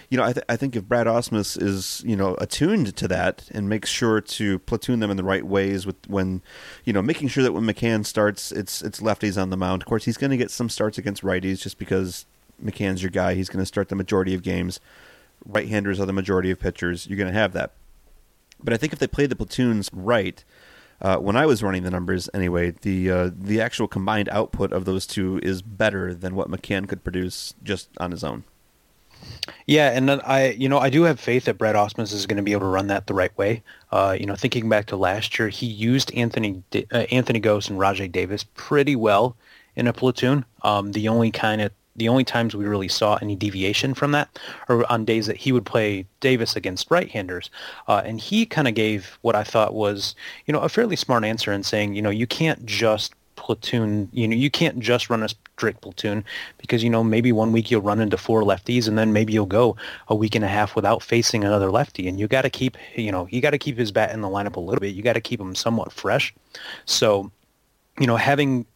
you 0.09 0.19
know 0.19 0.25
I, 0.25 0.33
th- 0.33 0.45
I 0.49 0.57
think 0.57 0.77
if 0.77 0.85
Brad 0.85 1.07
Ausmus 1.07 1.61
is 1.61 2.03
you 2.05 2.17
know 2.17 2.35
attuned 2.39 2.97
to 2.97 3.09
that 3.09 3.49
and 3.53 3.69
makes 3.69 3.89
sure 3.89 4.21
to 4.21 4.59
platoon 4.61 5.01
them 5.01 5.11
in 5.11 5.17
the 5.17 5.25
right 5.25 5.47
ways 5.47 5.87
with 5.87 5.97
when 6.09 6.43
you 6.85 6.93
know 6.93 7.03
making 7.03 7.29
sure 7.29 7.43
that 7.43 7.53
when 7.53 7.65
McCann 7.65 8.05
starts 8.05 8.53
it's 8.53 8.83
it's 8.83 9.01
lefties 9.01 9.41
on 9.41 9.51
the 9.51 9.57
mound. 9.57 9.83
Of 9.83 9.87
course, 9.87 10.05
he's 10.05 10.19
going 10.19 10.31
to 10.31 10.37
get 10.37 10.51
some 10.51 10.69
starts 10.69 10.99
against 10.99 11.23
righties 11.23 11.63
just 11.63 11.79
because 11.79 12.27
McCann's 12.63 13.03
your 13.03 13.11
guy. 13.11 13.35
He's 13.35 13.49
going 13.49 13.63
to 13.63 13.67
start 13.67 13.89
the 13.89 13.97
majority 13.97 14.35
of 14.35 14.43
games. 14.43 14.81
Right-handers 15.47 15.99
are 15.99 16.07
the 16.07 16.13
majority 16.13 16.51
of 16.51 16.61
pitchers. 16.61 17.07
You're 17.07 17.17
going 17.17 17.33
to 17.33 17.39
have 17.39 17.53
that. 17.55 17.73
But 18.63 18.75
I 18.75 18.77
think 18.77 18.93
if 18.93 18.99
they 18.99 19.07
play 19.07 19.27
the 19.27 19.37
platoons 19.37 19.91
right, 19.93 20.45
uh, 21.01 21.17
when 21.17 21.37
I 21.37 21.47
was 21.47 21.63
running 21.63 21.83
the 21.83 21.91
numbers 21.91 22.29
anyway, 22.35 22.73
the 22.83 23.11
uh, 23.11 23.31
the 23.35 23.61
actual 23.61 23.89
combined 23.89 24.29
output 24.31 24.73
of 24.73 24.85
those 24.85 25.07
two 25.07 25.41
is 25.43 25.63
better 25.63 26.15
than 26.15 26.35
what 26.35 26.51
McCann 26.51 26.89
could 26.89 27.03
produce 27.03 27.55
just 27.63 27.89
on 27.99 28.11
his 28.11 28.23
own. 28.23 28.45
Yeah, 29.67 29.91
and 29.91 30.09
then 30.09 30.21
I, 30.25 30.51
you 30.51 30.69
know, 30.69 30.79
I 30.79 30.91
do 30.91 31.03
have 31.05 31.21
faith 31.21 31.45
that 31.45 31.59
Brad 31.59 31.75
Ausmus 31.75 32.13
is 32.13 32.27
going 32.27 32.39
to 32.39 32.43
be 32.43 32.53
able 32.53 32.63
to 32.63 32.67
run 32.67 32.89
that 32.89 33.07
the 33.07 33.15
right 33.15 33.37
way. 33.37 33.63
Uh, 33.93 34.17
you 34.19 34.27
know, 34.27 34.35
thinking 34.35 34.69
back 34.69 34.87
to 34.87 34.97
last 34.97 35.39
year, 35.39 35.49
he 35.49 35.67
used 35.67 36.13
Anthony 36.15 36.63
uh, 36.75 36.97
Anthony 37.11 37.41
Gose 37.41 37.69
and 37.69 37.79
Rajay 37.79 38.09
Davis 38.09 38.45
pretty 38.55 38.97
well 38.97 39.37
in 39.77 39.87
a 39.87 39.93
platoon. 39.93 40.45
Um, 40.63 40.93
the 40.93 41.09
only 41.09 41.31
kind 41.31 41.61
of 41.61 41.73
the 41.97 42.09
only 42.09 42.25
times 42.25 42.55
we 42.55 42.65
really 42.65 42.89
saw 42.89 43.19
any 43.21 43.37
deviation 43.37 43.95
from 43.95 44.13
that 44.13 44.39
are 44.69 44.91
on 44.91 45.05
days 45.05 45.27
that 45.27 45.37
he 45.37 45.53
would 45.53 45.67
play 45.67 46.07
Davis 46.21 46.57
against 46.57 46.91
right-handers. 46.91 47.51
Uh, 47.89 48.03
and 48.05 48.21
he 48.21 48.47
kind 48.47 48.69
of 48.69 48.75
gave 48.75 49.19
what 49.23 49.35
I 49.35 49.45
thought 49.45 49.75
was, 49.75 50.15
you 50.47 50.53
know, 50.53 50.61
a 50.61 50.69
fairly 50.69 50.97
smart 50.97 51.25
answer 51.25 51.53
in 51.53 51.63
saying, 51.63 51.95
you 51.95 52.03
know, 52.03 52.11
you 52.11 52.27
can't 52.27 52.65
just 52.65 53.15
platoon, 53.37 54.09
you 54.13 54.29
know, 54.29 54.37
you 54.37 54.51
can't 54.51 54.79
just 54.81 55.09
run 55.09 55.23
a 55.23 55.29
strict 55.29 55.81
platoon 55.81 56.23
because, 56.59 56.85
you 56.85 56.91
know, 56.91 57.03
maybe 57.03 57.33
one 57.33 57.53
week 57.53 57.71
you'll 57.71 57.81
run 57.81 57.99
into 57.99 58.17
four 58.17 58.43
lefties 58.43 58.87
and 58.87 58.99
then 58.99 59.13
maybe 59.13 59.33
you'll 59.33 59.47
go 59.47 59.77
a 60.09 60.15
week 60.15 60.35
and 60.35 60.45
a 60.45 60.49
half 60.49 60.77
without 60.77 61.03
facing 61.03 61.43
another 61.43 61.71
lefty. 61.71 62.07
And 62.07 62.21
you 62.21 62.29
got 62.29 62.43
to 62.43 62.51
keep, 62.51 62.77
you 62.95 63.11
know, 63.11 63.27
you 63.31 63.41
got 63.41 63.51
to 63.51 63.59
keep 63.59 63.79
his 63.79 63.91
bat 63.91 64.13
in 64.13 64.21
the 64.21 64.29
lineup 64.29 64.57
a 64.57 64.61
little 64.61 64.81
bit. 64.81 64.95
You 64.95 65.03
got 65.03 65.15
to 65.15 65.21
keep 65.21 65.41
him 65.41 65.55
somewhat 65.55 65.91
fresh. 65.91 66.35
So, 66.85 67.33
you 67.99 68.07
know, 68.07 68.17
having 68.17 68.67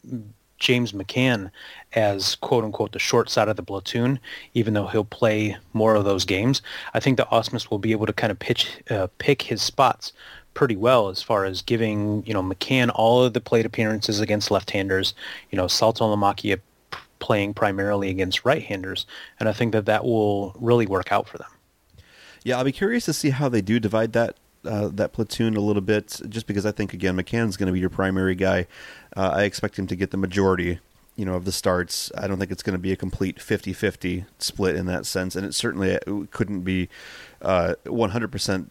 James 0.59 0.93
McCann 0.93 1.51
as 1.95 2.35
quote 2.37 2.65
unquote 2.65 2.93
the 2.93 2.99
short 2.99 3.29
side 3.31 3.49
of 3.49 3.57
the 3.57 3.63
platoon, 3.63 4.19
even 4.55 4.75
though 4.75 4.87
he'll 4.87 5.05
play 5.05 5.57
more 5.73 5.95
of 5.95 6.05
those 6.05 6.25
games. 6.25 6.63
I 6.93 7.01
think 7.01 7.17
that 7.19 7.31
Ausmus 7.31 7.71
will 7.71 7.79
be 7.79 7.93
able 7.93 8.07
to 8.07 8.13
kind 8.13 8.31
of 8.31 8.39
pitch 8.39 8.81
uh, 8.91 9.09
pick 9.19 9.43
his 9.43 9.63
spots 9.63 10.13
pretty 10.55 10.77
well 10.77 11.09
as 11.09 11.21
far 11.23 11.45
as 11.45 11.63
giving 11.63 12.25
you 12.27 12.33
know 12.33 12.43
McCann 12.43 12.91
all 12.95 13.23
of 13.23 13.33
the 13.33 13.41
plate 13.41 13.67
appearances 13.67 14.21
against 14.21 14.51
left-handers. 14.51 15.15
You 15.51 15.57
know, 15.57 15.67
Salto 15.67 16.05
Saltalamacchia 16.05 16.61
playing 17.19 17.55
primarily 17.55 18.11
against 18.11 18.45
right-handers, 18.45 19.07
and 19.41 19.49
I 19.49 19.53
think 19.53 19.73
that 19.73 19.87
that 19.87 20.05
will 20.05 20.55
really 20.59 20.87
work 20.87 21.11
out 21.11 21.29
for 21.29 21.39
them. 21.39 21.51
Yeah, 22.45 22.59
I'll 22.59 22.65
be 22.65 22.73
curious 22.73 23.07
to 23.07 23.13
see 23.15 23.31
how 23.31 23.49
they 23.49 23.63
do 23.63 23.81
divide 23.81 24.13
that 24.13 24.37
uh, 24.67 24.89
that 24.89 25.13
platoon 25.13 25.57
a 25.57 25.61
little 25.61 25.83
bit, 25.83 26.21
just 26.29 26.47
because 26.47 26.67
I 26.67 26.73
think 26.73 26.93
again 26.93 27.17
McCann's 27.17 27.57
going 27.57 27.67
to 27.67 27.73
be 27.73 27.81
your 27.81 27.91
primary 27.91 28.35
guy. 28.35 28.67
Uh, 29.17 29.33
I 29.35 29.45
expect 29.45 29.79
him 29.79 29.87
to 29.89 29.97
get 29.97 30.11
the 30.11 30.17
majority, 30.17 30.81
you 31.17 31.25
know, 31.25 31.35
of 31.35 31.45
the 31.45 31.53
starts. 31.53 32.11
I 32.17 32.27
don't 32.27 32.39
think 32.39 32.51
it's 32.51 32.63
going 32.63 32.75
to 32.75 32.83
be 32.83 32.93
a 32.93 32.97
complete 32.97 33.37
50-50 33.37 34.27
split 34.39 34.77
in 34.77 34.87
that 34.87 35.07
sense, 35.07 35.37
and 35.37 35.47
it 35.47 35.55
certainly 35.55 35.97
uh, 35.97 36.27
couldn't 36.31 36.61
be 36.61 36.89
uh, 37.43 37.75
100%, 37.85 38.67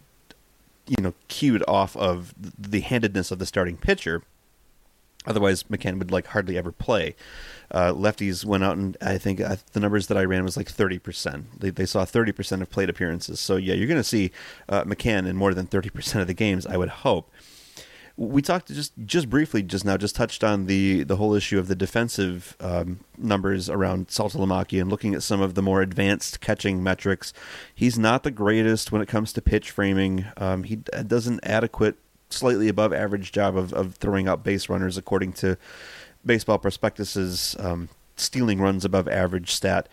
you 0.88 1.04
know, 1.04 1.14
cued 1.28 1.64
off 1.68 1.96
of 1.96 2.34
the 2.38 2.82
handedness 2.82 3.32
of 3.32 3.40
the 3.40 3.46
starting 3.46 3.78
pitcher. 3.78 4.24
Otherwise, 5.26 5.64
McCann 5.64 6.00
would 6.00 6.12
like 6.12 6.28
hardly 6.28 6.58
ever 6.58 6.72
play. 6.72 7.16
Uh, 7.74 7.92
lefties 7.92 8.46
went 8.46 8.64
out 8.64 8.78
and 8.78 8.96
I 9.02 9.18
think 9.18 9.42
uh, 9.42 9.56
the 9.72 9.80
numbers 9.80 10.08
that 10.08 10.18
I 10.18 10.24
ran 10.24 10.44
was 10.44 10.56
like 10.56 10.70
thirty 10.70 11.00
percent. 11.00 11.60
They, 11.60 11.72
they 11.72 11.86
saw 11.86 12.06
thirty 12.06 12.32
percent 12.32 12.62
of 12.62 12.70
plate 12.70 12.90
appearances. 12.90 13.40
So 13.40 13.56
yeah, 13.56 13.74
you're 13.74 13.88
going 13.88 14.00
to 14.00 14.04
see 14.04 14.32
uh, 14.70 14.84
McCann 14.84 15.28
in 15.28 15.36
more 15.36 15.54
than 15.54 15.66
thirty 15.66 15.90
percent 15.90 16.22
of 16.22 16.28
the 16.28 16.34
games. 16.34 16.68
I 16.68 16.78
would 16.78 16.90
hope 16.90 17.32
we 18.16 18.44
talked 18.44 18.68
just 18.68 18.94
just 19.06 19.30
briefly 19.30 19.64
just 19.64 19.86
now, 19.86 19.98
just 19.98 20.16
touched 20.16 20.44
on 20.44 20.68
the 20.68 21.04
the 21.04 21.16
whole 21.16 21.34
issue 21.34 21.58
of 21.58 21.68
the 21.68 21.76
defensive 21.76 22.56
um, 22.60 23.00
numbers 23.18 23.70
around 23.70 24.08
Saltalamacchia 24.08 24.82
and 24.82 24.90
looking 24.90 25.16
at 25.16 25.24
some 25.24 25.42
of 25.42 25.56
the 25.56 25.62
more 25.62 25.82
advanced 25.82 26.40
catching 26.40 26.84
metrics. 26.84 27.34
He's 27.74 27.98
not 27.98 28.24
the 28.24 28.32
greatest 28.32 28.92
when 28.92 29.02
it 29.02 29.08
comes 29.08 29.34
to 29.34 29.42
pitch 29.42 29.72
framing. 29.72 30.26
Um, 30.38 30.64
he 30.64 30.76
does 30.76 31.26
an 31.26 31.40
adequate, 31.42 31.96
slightly 32.30 32.68
above 32.68 32.94
average 32.94 33.32
job 33.32 33.58
of, 33.58 33.74
of 33.74 33.96
throwing 33.96 34.28
out 34.28 34.44
base 34.44 34.70
runners, 34.70 34.98
according 34.98 35.34
to 35.34 35.58
Baseball 36.26 36.58
Prospectus's 36.58 37.56
um, 37.60 37.90
stealing 38.16 38.60
runs 38.60 38.86
above 38.86 39.08
average 39.08 39.52
stat. 39.52 39.88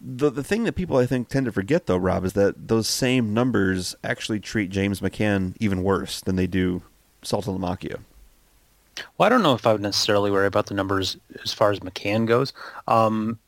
The 0.00 0.30
the 0.30 0.44
thing 0.44 0.64
that 0.64 0.74
people 0.74 0.96
I 0.96 1.06
think 1.06 1.28
tend 1.28 1.46
to 1.46 1.52
forget 1.52 1.86
though, 1.86 1.96
Rob, 1.96 2.24
is 2.24 2.34
that 2.34 2.68
those 2.68 2.86
same 2.86 3.34
numbers 3.34 3.96
actually 4.04 4.38
treat 4.40 4.70
James 4.70 5.00
McCann 5.00 5.56
even 5.58 5.82
worse 5.82 6.20
than 6.20 6.36
they 6.36 6.46
do 6.46 6.82
Saltalamacchia? 7.22 7.98
Well, 9.16 9.26
I 9.26 9.28
don't 9.28 9.42
know 9.42 9.54
if 9.54 9.66
I 9.66 9.72
would 9.72 9.80
necessarily 9.80 10.30
worry 10.30 10.46
about 10.46 10.66
the 10.66 10.74
numbers 10.74 11.16
as 11.42 11.52
far 11.52 11.70
as 11.70 11.80
McCann 11.80 12.26
goes. 12.26 12.52
Um, 12.86 13.38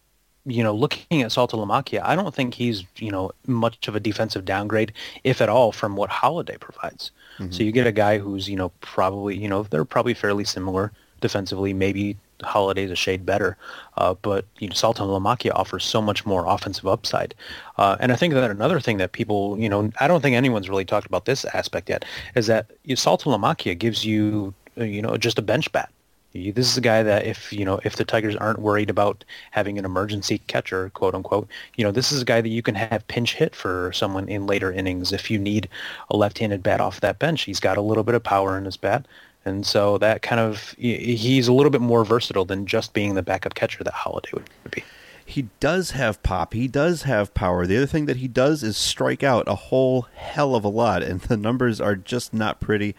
you 0.46 0.62
know, 0.62 0.74
looking 0.74 1.22
at 1.22 1.30
Saltalamacchia, 1.30 2.00
I 2.02 2.16
don't 2.16 2.34
think 2.34 2.54
he's, 2.54 2.84
you 2.96 3.10
know, 3.10 3.30
much 3.46 3.88
of 3.88 3.94
a 3.94 4.00
defensive 4.00 4.44
downgrade, 4.44 4.92
if 5.22 5.40
at 5.40 5.48
all, 5.48 5.70
from 5.70 5.96
what 5.96 6.10
Holaday 6.10 6.56
provides. 6.56 7.10
Mm-hmm. 7.38 7.52
So 7.52 7.62
you 7.62 7.72
get 7.72 7.86
a 7.86 7.92
guy 7.92 8.18
who's, 8.18 8.48
you 8.48 8.56
know, 8.56 8.70
probably, 8.80 9.36
you 9.36 9.48
know, 9.48 9.64
they're 9.64 9.84
probably 9.84 10.14
fairly 10.14 10.44
similar 10.44 10.92
defensively. 11.20 11.72
Maybe 11.72 12.16
Holaday's 12.40 12.90
a 12.90 12.96
shade 12.96 13.26
better, 13.26 13.56
uh, 13.96 14.14
but 14.22 14.44
you 14.58 14.68
know, 14.68 14.74
Saltalamacchia 14.74 15.52
offers 15.54 15.84
so 15.84 16.00
much 16.00 16.24
more 16.26 16.46
offensive 16.46 16.86
upside. 16.86 17.34
Uh, 17.78 17.96
and 18.00 18.12
I 18.12 18.16
think 18.16 18.34
that 18.34 18.50
another 18.50 18.80
thing 18.80 18.96
that 18.98 19.12
people, 19.12 19.58
you 19.58 19.68
know, 19.68 19.90
I 20.00 20.08
don't 20.08 20.20
think 20.20 20.36
anyone's 20.36 20.68
really 20.68 20.84
talked 20.84 21.06
about 21.06 21.24
this 21.24 21.44
aspect 21.44 21.88
yet, 21.88 22.04
is 22.34 22.46
that 22.46 22.66
you 22.84 22.94
know, 22.94 22.96
Saltalamacchia 22.96 23.78
gives 23.78 24.04
you, 24.04 24.54
uh, 24.78 24.84
you 24.84 25.02
know, 25.02 25.16
just 25.16 25.38
a 25.38 25.42
bench 25.42 25.70
bat. 25.72 25.90
This 26.32 26.70
is 26.70 26.76
a 26.76 26.80
guy 26.80 27.02
that 27.02 27.26
if 27.26 27.52
you 27.52 27.64
know 27.64 27.80
if 27.82 27.96
the 27.96 28.04
Tigers 28.04 28.36
aren't 28.36 28.60
worried 28.60 28.88
about 28.88 29.24
having 29.50 29.78
an 29.78 29.84
emergency 29.84 30.38
catcher, 30.46 30.90
quote 30.90 31.12
unquote, 31.12 31.48
you 31.76 31.82
know 31.82 31.90
this 31.90 32.12
is 32.12 32.22
a 32.22 32.24
guy 32.24 32.40
that 32.40 32.48
you 32.48 32.62
can 32.62 32.76
have 32.76 33.06
pinch 33.08 33.34
hit 33.34 33.52
for 33.52 33.90
someone 33.92 34.28
in 34.28 34.46
later 34.46 34.70
innings 34.70 35.12
if 35.12 35.28
you 35.28 35.40
need 35.40 35.68
a 36.08 36.16
left-handed 36.16 36.62
bat 36.62 36.80
off 36.80 37.00
that 37.00 37.18
bench. 37.18 37.42
He's 37.42 37.58
got 37.58 37.76
a 37.76 37.82
little 37.82 38.04
bit 38.04 38.14
of 38.14 38.22
power 38.22 38.56
in 38.56 38.64
his 38.64 38.76
bat, 38.76 39.06
and 39.44 39.66
so 39.66 39.98
that 39.98 40.22
kind 40.22 40.40
of 40.40 40.74
he's 40.78 41.48
a 41.48 41.52
little 41.52 41.70
bit 41.70 41.80
more 41.80 42.04
versatile 42.04 42.44
than 42.44 42.66
just 42.66 42.92
being 42.92 43.14
the 43.14 43.22
backup 43.22 43.54
catcher 43.54 43.84
that 43.84 43.94
Holaday 43.94 44.30
would 44.34 44.48
be. 44.70 44.84
He 45.24 45.48
does 45.60 45.92
have 45.92 46.20
pop. 46.24 46.54
He 46.54 46.66
does 46.66 47.02
have 47.02 47.32
power. 47.34 47.64
The 47.64 47.76
other 47.76 47.86
thing 47.86 48.06
that 48.06 48.16
he 48.16 48.26
does 48.26 48.64
is 48.64 48.76
strike 48.76 49.22
out 49.22 49.46
a 49.46 49.54
whole 49.54 50.08
hell 50.14 50.56
of 50.56 50.64
a 50.64 50.68
lot, 50.68 51.02
and 51.02 51.20
the 51.22 51.36
numbers 51.36 51.80
are 51.80 51.96
just 51.96 52.34
not 52.34 52.60
pretty 52.60 52.94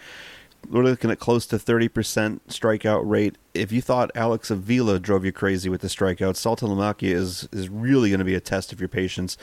we're 0.70 0.84
looking 0.84 1.12
at 1.12 1.20
close 1.20 1.46
to 1.48 1.58
30% 1.58 2.40
strikeout 2.48 3.02
rate. 3.04 3.38
If 3.54 3.72
you 3.72 3.82
thought 3.82 4.12
Alex 4.16 4.50
Avila 4.50 5.00
drove 5.00 5.26
you 5.26 5.32
crazy 5.32 5.70
with 5.70 5.82
the 5.82 5.88
strikeouts, 5.88 6.38
Saltalamacchia 6.38 7.14
is 7.14 7.50
is 7.52 7.70
really 7.70 8.10
going 8.10 8.20
to 8.20 8.26
be 8.26 8.36
a 8.36 8.40
test 8.40 8.72
of 8.72 8.80
your 8.80 8.90
patience. 8.90 9.38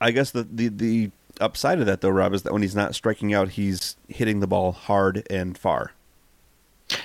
I 0.00 0.10
guess 0.10 0.30
the, 0.30 0.42
the 0.42 0.68
the 0.68 1.10
upside 1.40 1.80
of 1.80 1.86
that 1.86 2.00
though, 2.00 2.10
Rob, 2.10 2.34
is 2.34 2.42
that 2.42 2.52
when 2.52 2.62
he's 2.62 2.76
not 2.76 2.94
striking 2.94 3.32
out, 3.32 3.50
he's 3.50 3.96
hitting 4.08 4.40
the 4.40 4.46
ball 4.46 4.72
hard 4.72 5.26
and 5.30 5.56
far. 5.56 5.92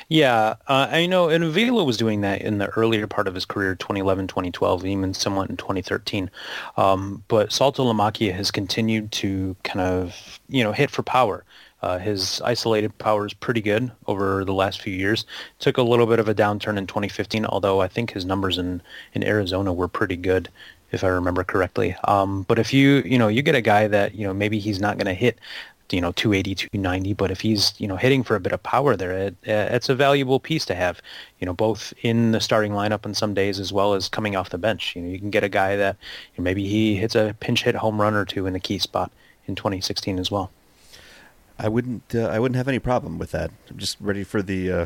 Yeah, 0.10 0.56
uh, 0.68 0.88
I 0.92 1.06
know, 1.06 1.30
and 1.30 1.44
Avila 1.44 1.84
was 1.84 1.98
doing 1.98 2.22
that 2.22 2.42
in 2.42 2.58
the 2.58 2.68
earlier 2.70 3.08
part 3.08 3.28
of 3.28 3.36
his 3.36 3.46
career, 3.46 3.76
2011, 3.76 4.28
2012, 4.28 4.86
even 4.86 5.14
somewhat 5.14 5.50
in 5.50 5.58
2013. 5.58 6.30
Um, 6.78 7.24
but 7.28 7.50
Saltalamacchia 7.50 8.34
has 8.34 8.52
continued 8.52 9.12
to 9.14 9.56
kind 9.64 9.80
of, 9.80 10.40
you 10.50 10.64
know, 10.64 10.72
hit 10.74 10.90
for 10.92 11.04
power. 11.04 11.46
Uh, 11.82 11.98
his 11.98 12.42
isolated 12.42 12.98
power 12.98 13.26
is 13.26 13.34
pretty 13.34 13.62
good 13.62 13.90
over 14.08 14.44
the 14.44 14.54
last 14.54 14.82
few 14.82 14.94
years. 14.94 15.26
Took 15.60 15.78
a 15.78 15.82
little 15.82 16.08
bit 16.08 16.20
of 16.20 16.28
a 16.28 16.36
downturn 16.36 16.78
in 16.78 16.86
2015, 16.88 17.46
although 17.46 17.80
I 17.80 17.88
think 17.88 18.12
his 18.12 18.26
numbers 18.26 18.58
in, 18.58 18.82
in 19.14 19.24
Arizona 19.24 19.72
were 19.72 19.88
pretty 19.88 20.18
good, 20.18 20.50
if 20.92 21.06
I 21.06 21.08
remember 21.08 21.44
correctly. 21.46 21.96
Um, 22.04 22.44
but 22.50 22.60
if 22.60 22.74
you, 22.74 23.02
you 23.06 23.18
know, 23.18 23.30
you 23.30 23.42
get 23.42 23.56
a 23.56 23.62
guy 23.62 23.88
that, 23.88 24.14
you 24.14 24.28
know, 24.28 24.34
maybe 24.34 24.60
he's 24.60 24.82
not 24.82 24.98
going 24.98 25.06
to 25.08 25.14
hit, 25.14 25.40
you 25.92 26.02
know, 26.02 26.12
280, 26.12 26.56
290, 26.56 27.14
but 27.14 27.32
if 27.32 27.42
he's, 27.42 27.74
you 27.78 27.88
know, 27.88 27.96
hitting 27.96 28.24
for 28.24 28.36
a 28.36 28.40
bit 28.40 28.52
of 28.52 28.62
power 28.64 28.96
there, 28.96 29.12
it, 29.12 29.36
it's 29.44 29.90
a 29.90 29.96
valuable 29.96 30.40
piece 30.40 30.66
to 30.66 30.76
have, 30.76 31.02
you 31.40 31.46
know, 31.46 31.54
both 31.54 31.94
in 32.02 32.32
the 32.32 32.42
starting 32.42 32.72
lineup 32.72 33.06
on 33.06 33.14
some 33.14 33.34
days 33.34 33.60
as 33.60 33.74
well 33.74 33.94
as 33.94 34.10
coming 34.10 34.36
off 34.36 34.50
the 34.50 34.58
bench. 34.58 34.96
You 34.96 35.02
know, 35.02 35.10
you 35.10 35.20
can 35.20 35.30
get 35.30 35.44
a 35.44 35.50
guy 35.50 35.76
that 35.76 35.98
you 36.36 36.42
know, 36.42 36.44
maybe 36.44 36.68
he 36.68 36.96
hits 36.96 37.16
a 37.16 37.36
pinch 37.40 37.64
hit 37.64 37.76
home 37.76 38.00
run 38.00 38.14
or 38.14 38.26
two 38.26 38.46
in 38.46 38.54
the 38.54 38.60
key 38.60 38.80
spot 38.80 39.12
in 39.48 39.56
2016 39.56 40.20
as 40.20 40.30
well. 40.32 40.52
I 41.58 41.68
wouldn't. 41.68 42.16
Uh, 42.16 42.28
I 42.28 42.40
wouldn't 42.40 42.56
have 42.56 42.70
any 42.70 42.80
problem 42.80 43.18
with 43.18 43.32
that. 43.32 43.52
I'm 43.70 43.78
just 43.78 43.98
ready 44.00 44.24
for 44.24 44.42
the 44.42 44.72
uh, 44.72 44.86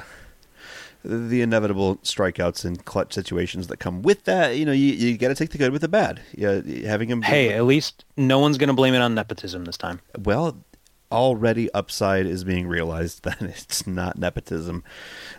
the 1.06 1.42
inevitable 1.42 1.98
strikeouts 1.98 2.66
and 2.66 2.84
clutch 2.84 3.14
situations 3.14 3.68
that 3.68 3.78
come 3.78 4.02
with 4.02 4.24
that. 4.24 4.58
You 4.58 4.66
know, 4.66 4.72
you, 4.72 4.94
you 4.94 5.18
got 5.18 5.28
to 5.28 5.36
take 5.36 5.52
the 5.52 5.58
good 5.58 5.72
with 5.72 5.82
the 5.82 5.88
bad. 5.88 6.22
Yeah, 6.34 6.62
having 6.86 7.10
him. 7.10 7.22
Hey, 7.22 7.54
at 7.54 7.66
least 7.66 8.06
no 8.18 8.40
one's 8.40 8.58
going 8.58 8.70
to 8.70 8.74
blame 8.74 8.94
it 8.94 9.00
on 9.00 9.14
nepotism 9.14 9.66
this 9.66 9.78
time. 9.78 10.00
Well, 10.18 10.58
already 11.14 11.72
upside 11.74 12.26
is 12.26 12.44
being 12.44 12.68
realized 12.68 13.24
that 13.24 13.42
it's 13.42 13.88
not 13.88 14.18
nepotism. 14.18 14.84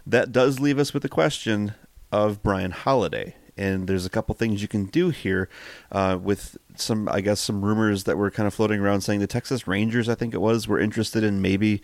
That 0.07 0.33
does 0.33 0.61
leave 0.61 0.79
us 0.79 0.95
with 0.95 1.03
the 1.03 1.09
question 1.09 1.75
of 2.11 2.43
Bryan 2.43 2.71
Holaday 2.71 3.35
and 3.57 3.87
there's 3.87 4.07
a 4.07 4.11
couple 4.11 4.35
things 4.35 4.63
you 4.63 4.69
can 4.69 4.87
do 4.87 5.11
here 5.11 5.49
uh, 5.93 6.19
with 6.21 6.57
some, 6.75 7.09
I 7.09 7.21
guess, 7.21 7.41
some 7.41 7.65
rumors 7.65 8.05
that 8.05 8.17
were 8.17 8.31
kind 8.31 8.47
of 8.47 8.55
floating 8.55 8.81
around 8.81 9.03
saying 9.03 9.21
the 9.21 9.27
Texas 9.27 9.67
Rangers, 9.67 10.09
I 10.09 10.15
think 10.15 10.35
it 10.35 10.41
was, 10.41 10.67
were 10.67 10.81
interested 10.81 11.23
in 11.23 11.41
maybe 11.41 11.83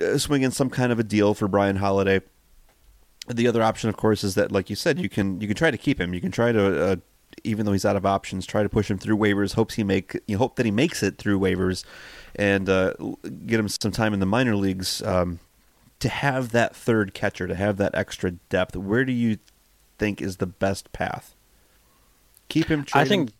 uh, 0.00 0.18
swinging 0.18 0.50
some 0.50 0.70
kind 0.70 0.90
of 0.90 0.98
a 0.98 1.04
deal 1.04 1.34
for 1.34 1.46
Bryan 1.46 1.76
Holaday. 1.76 2.20
The 3.28 3.46
other 3.46 3.62
option, 3.62 3.88
of 3.88 3.96
course, 3.96 4.24
is 4.24 4.34
that, 4.34 4.50
like 4.50 4.68
you 4.68 4.74
said, 4.74 4.98
you 4.98 5.08
can 5.08 5.40
you 5.40 5.46
can 5.46 5.56
try 5.56 5.70
to 5.70 5.78
keep 5.78 6.00
him. 6.00 6.12
You 6.12 6.20
can 6.20 6.32
try 6.32 6.50
to, 6.50 6.84
uh, 6.84 6.96
even 7.44 7.66
though 7.66 7.72
he's 7.72 7.84
out 7.84 7.96
of 7.96 8.06
options, 8.06 8.46
try 8.46 8.62
to 8.62 8.68
push 8.68 8.90
him 8.90 8.98
through 8.98 9.16
waivers. 9.16 9.54
Hopes 9.54 9.74
he 9.74 9.84
make 9.84 10.20
you 10.26 10.38
hope 10.38 10.56
that 10.56 10.66
he 10.66 10.72
makes 10.72 11.02
it 11.02 11.18
through 11.18 11.38
waivers, 11.38 11.84
and 12.36 12.68
uh, 12.68 12.94
get 13.46 13.60
him 13.60 13.68
some 13.68 13.92
time 13.92 14.14
in 14.14 14.20
the 14.20 14.26
minor 14.26 14.56
leagues. 14.56 15.02
Um, 15.02 15.40
to 16.00 16.08
have 16.08 16.50
that 16.50 16.74
third 16.74 17.14
catcher, 17.14 17.46
to 17.46 17.54
have 17.54 17.76
that 17.76 17.94
extra 17.94 18.32
depth, 18.32 18.76
where 18.76 19.04
do 19.04 19.12
you 19.12 19.38
think 19.98 20.20
is 20.20 20.38
the 20.38 20.46
best 20.46 20.92
path? 20.92 21.34
Keep 22.48 22.66
him. 22.66 22.84
I 22.92 23.04
think. 23.04 23.30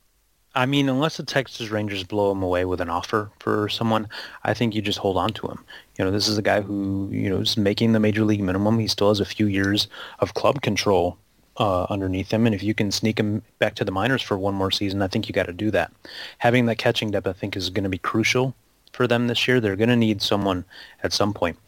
I 0.54 0.66
mean, 0.66 0.90
unless 0.90 1.16
the 1.16 1.22
Texas 1.22 1.70
Rangers 1.70 2.04
blow 2.04 2.30
him 2.30 2.42
away 2.42 2.66
with 2.66 2.82
an 2.82 2.90
offer 2.90 3.30
for 3.40 3.70
someone, 3.70 4.06
I 4.44 4.52
think 4.52 4.74
you 4.74 4.82
just 4.82 4.98
hold 4.98 5.16
on 5.16 5.30
to 5.30 5.46
him. 5.46 5.64
You 5.98 6.04
know, 6.04 6.10
this 6.10 6.28
is 6.28 6.36
a 6.36 6.42
guy 6.42 6.60
who 6.60 7.08
you 7.10 7.30
know 7.30 7.38
is 7.38 7.56
making 7.56 7.92
the 7.92 8.00
major 8.00 8.24
league 8.24 8.42
minimum. 8.42 8.78
He 8.78 8.86
still 8.86 9.08
has 9.08 9.18
a 9.18 9.24
few 9.24 9.46
years 9.46 9.88
of 10.18 10.34
club 10.34 10.60
control 10.60 11.18
uh, 11.58 11.86
underneath 11.90 12.30
him, 12.30 12.46
and 12.46 12.54
if 12.54 12.62
you 12.62 12.74
can 12.74 12.90
sneak 12.90 13.18
him 13.18 13.42
back 13.58 13.74
to 13.76 13.84
the 13.84 13.92
minors 13.92 14.22
for 14.22 14.38
one 14.38 14.54
more 14.54 14.70
season, 14.70 15.02
I 15.02 15.08
think 15.08 15.28
you 15.28 15.34
got 15.34 15.46
to 15.46 15.52
do 15.52 15.70
that. 15.70 15.92
Having 16.38 16.66
that 16.66 16.78
catching 16.78 17.10
depth, 17.10 17.26
I 17.26 17.32
think, 17.32 17.56
is 17.56 17.70
going 17.70 17.84
to 17.84 17.90
be 17.90 17.98
crucial 17.98 18.54
for 18.92 19.06
them 19.06 19.26
this 19.26 19.46
year. 19.46 19.60
They're 19.60 19.76
going 19.76 19.88
to 19.90 19.96
need 19.96 20.22
someone 20.22 20.64
at 21.02 21.12
some 21.12 21.34
point. 21.34 21.58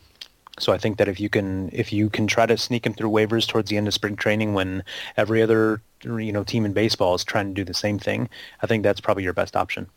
So 0.58 0.72
I 0.72 0.78
think 0.78 0.98
that 0.98 1.08
if 1.08 1.18
you 1.18 1.28
can 1.28 1.68
if 1.72 1.92
you 1.92 2.08
can 2.08 2.26
try 2.26 2.46
to 2.46 2.56
sneak 2.56 2.86
him 2.86 2.94
through 2.94 3.10
waivers 3.10 3.46
towards 3.46 3.70
the 3.70 3.76
end 3.76 3.88
of 3.88 3.94
spring 3.94 4.14
training 4.14 4.54
when 4.54 4.84
every 5.16 5.42
other 5.42 5.82
you 6.04 6.32
know 6.32 6.44
team 6.44 6.64
in 6.64 6.72
baseball 6.72 7.14
is 7.14 7.24
trying 7.24 7.48
to 7.48 7.54
do 7.54 7.64
the 7.64 7.74
same 7.74 7.98
thing, 7.98 8.28
I 8.62 8.66
think 8.66 8.82
that's 8.82 9.00
probably 9.00 9.24
your 9.24 9.32
best 9.32 9.56
option. 9.56 9.88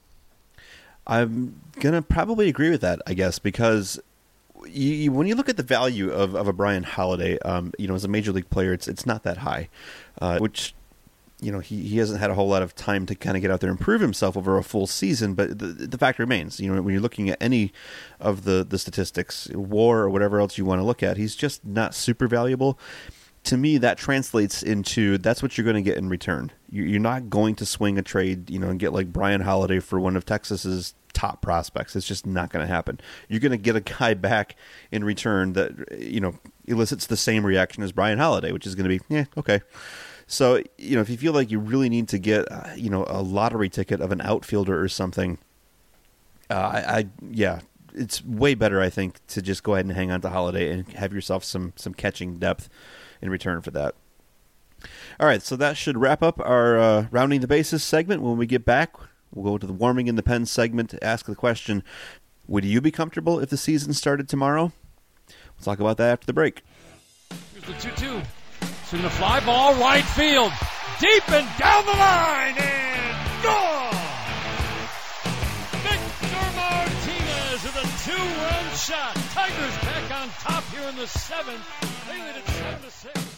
I'm 1.05 1.61
gonna 1.79 2.01
probably 2.01 2.49
agree 2.49 2.69
with 2.69 2.81
that, 2.81 3.01
I 3.05 3.13
guess, 3.13 3.39
because 3.39 3.99
you, 4.65 4.93
you, 4.93 5.11
when 5.11 5.27
you 5.27 5.35
look 5.35 5.49
at 5.49 5.57
the 5.57 5.63
value 5.63 6.11
of, 6.11 6.35
of 6.35 6.47
a 6.47 6.53
Bryan 6.53 6.83
Holaday, 6.83 7.37
um, 7.39 7.73
you 7.77 7.87
know, 7.87 7.95
as 7.95 8.03
a 8.03 8.07
major 8.07 8.31
league 8.31 8.49
player, 8.49 8.73
it's 8.73 8.87
it's 8.87 9.05
not 9.05 9.23
that 9.23 9.37
high, 9.37 9.69
uh, 10.21 10.39
which 10.39 10.73
you 11.39 11.51
know 11.51 11.59
he, 11.59 11.83
he 11.83 11.97
hasn't 11.97 12.19
had 12.19 12.31
a 12.31 12.33
whole 12.33 12.47
lot 12.47 12.61
of 12.61 12.73
time 12.75 13.05
to 13.05 13.15
kind 13.15 13.37
of 13.37 13.41
get 13.41 13.51
out 13.51 13.61
there 13.61 13.69
and 13.69 13.79
prove 13.79 14.01
himself 14.01 14.35
over 14.35 14.57
a 14.57 14.63
full 14.63 14.87
season 14.87 15.35
but 15.35 15.59
the, 15.59 15.67
the 15.67 15.97
fact 15.97 16.17
remains 16.17 16.59
you 16.59 16.73
know 16.73 16.81
when 16.81 16.91
you're 16.91 17.01
looking 17.01 17.29
at 17.29 17.37
any 17.39 17.71
of 18.19 18.43
the 18.43 18.65
the 18.67 18.79
statistics 18.79 19.47
war 19.53 19.99
or 19.99 20.09
whatever 20.09 20.39
else 20.39 20.57
you 20.57 20.65
want 20.65 20.79
to 20.79 20.83
look 20.83 21.03
at 21.03 21.17
he's 21.17 21.35
just 21.35 21.63
not 21.63 21.93
super 21.93 22.27
valuable 22.27 22.79
to 23.47 23.55
me 23.55 23.77
that 23.77 23.97
translates 23.97 24.61
into 24.61 25.17
that's 25.17 25.41
what 25.41 25.57
you're 25.57 25.63
going 25.63 25.75
to 25.75 25.81
get 25.81 25.97
in 25.97 26.09
return. 26.09 26.51
You're 26.69 26.99
not 26.99 27.29
going 27.29 27.55
to 27.55 27.65
swing 27.65 27.97
a 27.97 28.01
trade 28.01 28.49
you 28.49 28.59
know 28.59 28.67
and 28.67 28.77
get 28.77 28.91
like 28.91 29.11
Bryan 29.11 29.41
Holaday 29.41 29.79
for 29.79 29.99
one 29.99 30.17
of 30.17 30.25
texas's 30.25 30.93
top 31.13 31.41
prospects. 31.41 31.95
It's 31.95 32.05
just 32.05 32.25
not 32.25 32.51
going 32.51 32.67
to 32.67 32.71
happen. 32.71 32.99
You're 33.29 33.39
going 33.39 33.51
to 33.53 33.57
get 33.57 33.77
a 33.77 33.81
guy 33.81 34.13
back 34.15 34.57
in 34.91 35.05
return 35.05 35.53
that 35.53 35.97
you 35.97 36.19
know 36.19 36.37
elicits 36.65 37.07
the 37.07 37.15
same 37.15 37.45
reaction 37.45 37.83
as 37.83 37.93
Bryan 37.93 38.19
Holaday, 38.19 38.51
which 38.51 38.67
is 38.67 38.75
going 38.75 38.89
to 38.89 38.99
be 38.99 39.05
yeah 39.07 39.25
okay. 39.37 39.61
So 40.27 40.61
you 40.77 40.95
know, 40.95 41.01
if 41.01 41.09
you 41.09 41.17
feel 41.17 41.31
like 41.31 41.49
you 41.49 41.59
really 41.59 41.87
need 41.87 42.09
to 42.09 42.19
get 42.19 42.51
uh, 42.51 42.73
you 42.75 42.89
know 42.89 43.05
a 43.07 43.21
lottery 43.21 43.69
ticket 43.69 44.01
of 44.01 44.11
an 44.11 44.19
outfielder 44.19 44.79
or 44.79 44.89
something, 44.89 45.37
uh, 46.49 46.53
I, 46.53 46.97
I 46.97 47.07
yeah, 47.31 47.61
it's 47.93 48.25
way 48.25 48.55
better 48.55 48.81
I 48.81 48.89
think 48.89 49.25
to 49.27 49.41
just 49.41 49.63
go 49.63 49.75
ahead 49.75 49.85
and 49.85 49.95
hang 49.95 50.11
on 50.11 50.19
to 50.19 50.29
Holaday 50.29 50.69
and 50.69 50.85
have 50.93 51.13
yourself 51.13 51.45
some 51.45 51.71
some 51.77 51.93
catching 51.93 52.39
depth 52.39 52.67
in 53.21 53.29
return 53.29 53.61
for 53.61 53.71
that. 53.71 53.95
All 55.19 55.27
right, 55.27 55.41
so 55.41 55.55
that 55.55 55.77
should 55.77 55.97
wrap 55.97 56.21
up 56.21 56.39
our 56.39 56.77
uh, 56.77 57.07
rounding 57.09 57.41
the 57.41 57.47
bases 57.47 57.83
segment. 57.83 58.21
When 58.21 58.37
we 58.37 58.45
get 58.45 58.65
back, 58.65 58.93
we'll 59.33 59.53
go 59.53 59.57
to 59.57 59.65
the 59.65 59.73
warming 59.73 60.07
in 60.07 60.15
the 60.15 60.23
pen 60.23 60.45
segment 60.45 60.89
to 60.91 61.03
ask 61.03 61.25
the 61.25 61.35
question: 61.35 61.83
Would 62.47 62.65
you 62.65 62.81
be 62.81 62.91
comfortable 62.91 63.39
if 63.39 63.49
the 63.49 63.57
season 63.57 63.93
started 63.93 64.29
tomorrow? 64.29 64.71
We'll 65.27 65.63
talk 65.63 65.79
about 65.79 65.97
that 65.97 66.11
after 66.11 66.27
the 66.27 66.33
break. 66.33 66.61
Here's 67.53 67.65
the 67.65 67.89
two-two. 67.89 68.21
Swing 68.85 69.01
the 69.01 69.09
fly 69.09 69.39
ball 69.43 69.73
right 69.75 70.03
field. 70.03 70.51
Deep 70.99 71.29
and 71.31 71.47
down 71.59 71.85
the 71.85 71.91
line 71.91 72.55
and 72.57 73.43
gone! 73.43 73.96
Two-run 78.07 78.75
shot. 78.75 79.15
Tigers 79.33 79.77
back 79.81 80.21
on 80.21 80.29
top 80.39 80.63
here 80.65 80.87
in 80.87 80.95
the 80.95 81.07
seventh. 81.07 81.61
They 82.07 82.17
lead 82.17 82.37
it 82.37 82.47
seven 82.47 82.81
to 82.81 82.89
six. 82.89 83.37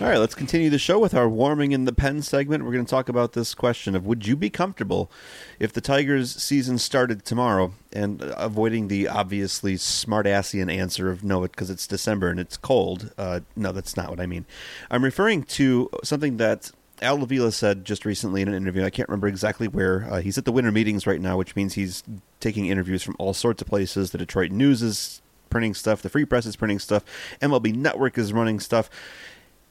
All 0.00 0.10
right, 0.10 0.18
let's 0.18 0.34
continue 0.34 0.68
the 0.68 0.78
show 0.78 0.98
with 0.98 1.14
our 1.14 1.26
warming 1.26 1.72
in 1.72 1.86
the 1.86 1.92
pen 1.92 2.20
segment. 2.20 2.64
We're 2.64 2.72
going 2.72 2.84
to 2.84 2.90
talk 2.90 3.08
about 3.08 3.32
this 3.32 3.54
question 3.54 3.94
of 3.94 4.04
would 4.04 4.26
you 4.26 4.36
be 4.36 4.50
comfortable 4.50 5.10
if 5.58 5.72
the 5.72 5.80
Tigers 5.80 6.34
season 6.34 6.76
started 6.76 7.24
tomorrow 7.24 7.72
and 7.94 8.20
avoiding 8.36 8.88
the 8.88 9.08
obviously 9.08 9.76
smartassian 9.76 10.70
answer 10.70 11.08
of 11.10 11.24
no, 11.24 11.40
because 11.40 11.70
it's 11.70 11.86
December 11.86 12.28
and 12.28 12.38
it's 12.38 12.58
cold. 12.58 13.14
Uh, 13.16 13.40
no, 13.56 13.72
that's 13.72 13.96
not 13.96 14.10
what 14.10 14.20
I 14.20 14.26
mean. 14.26 14.44
I'm 14.90 15.02
referring 15.02 15.44
to 15.44 15.88
something 16.02 16.36
that 16.36 16.72
Al 17.02 17.22
Avila 17.22 17.50
said 17.52 17.84
just 17.84 18.04
recently 18.04 18.40
in 18.40 18.48
an 18.48 18.54
interview. 18.54 18.84
I 18.84 18.90
can't 18.90 19.08
remember 19.08 19.26
exactly 19.26 19.68
where. 19.68 20.06
Uh, 20.10 20.20
he's 20.20 20.38
at 20.38 20.44
the 20.44 20.52
winter 20.52 20.72
meetings 20.72 21.06
right 21.06 21.20
now, 21.20 21.36
which 21.36 21.56
means 21.56 21.74
he's 21.74 22.02
taking 22.40 22.66
interviews 22.66 23.02
from 23.02 23.16
all 23.18 23.34
sorts 23.34 23.62
of 23.62 23.68
places. 23.68 24.10
The 24.10 24.18
Detroit 24.18 24.50
News 24.50 24.82
is 24.82 25.20
printing 25.50 25.74
stuff. 25.74 26.02
The 26.02 26.08
Free 26.08 26.24
Press 26.24 26.46
is 26.46 26.56
printing 26.56 26.78
stuff. 26.78 27.04
MLB 27.40 27.74
Network 27.74 28.16
is 28.16 28.32
running 28.32 28.60
stuff. 28.60 28.88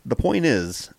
The 0.06 0.16
point 0.16 0.46
is, 0.46 0.92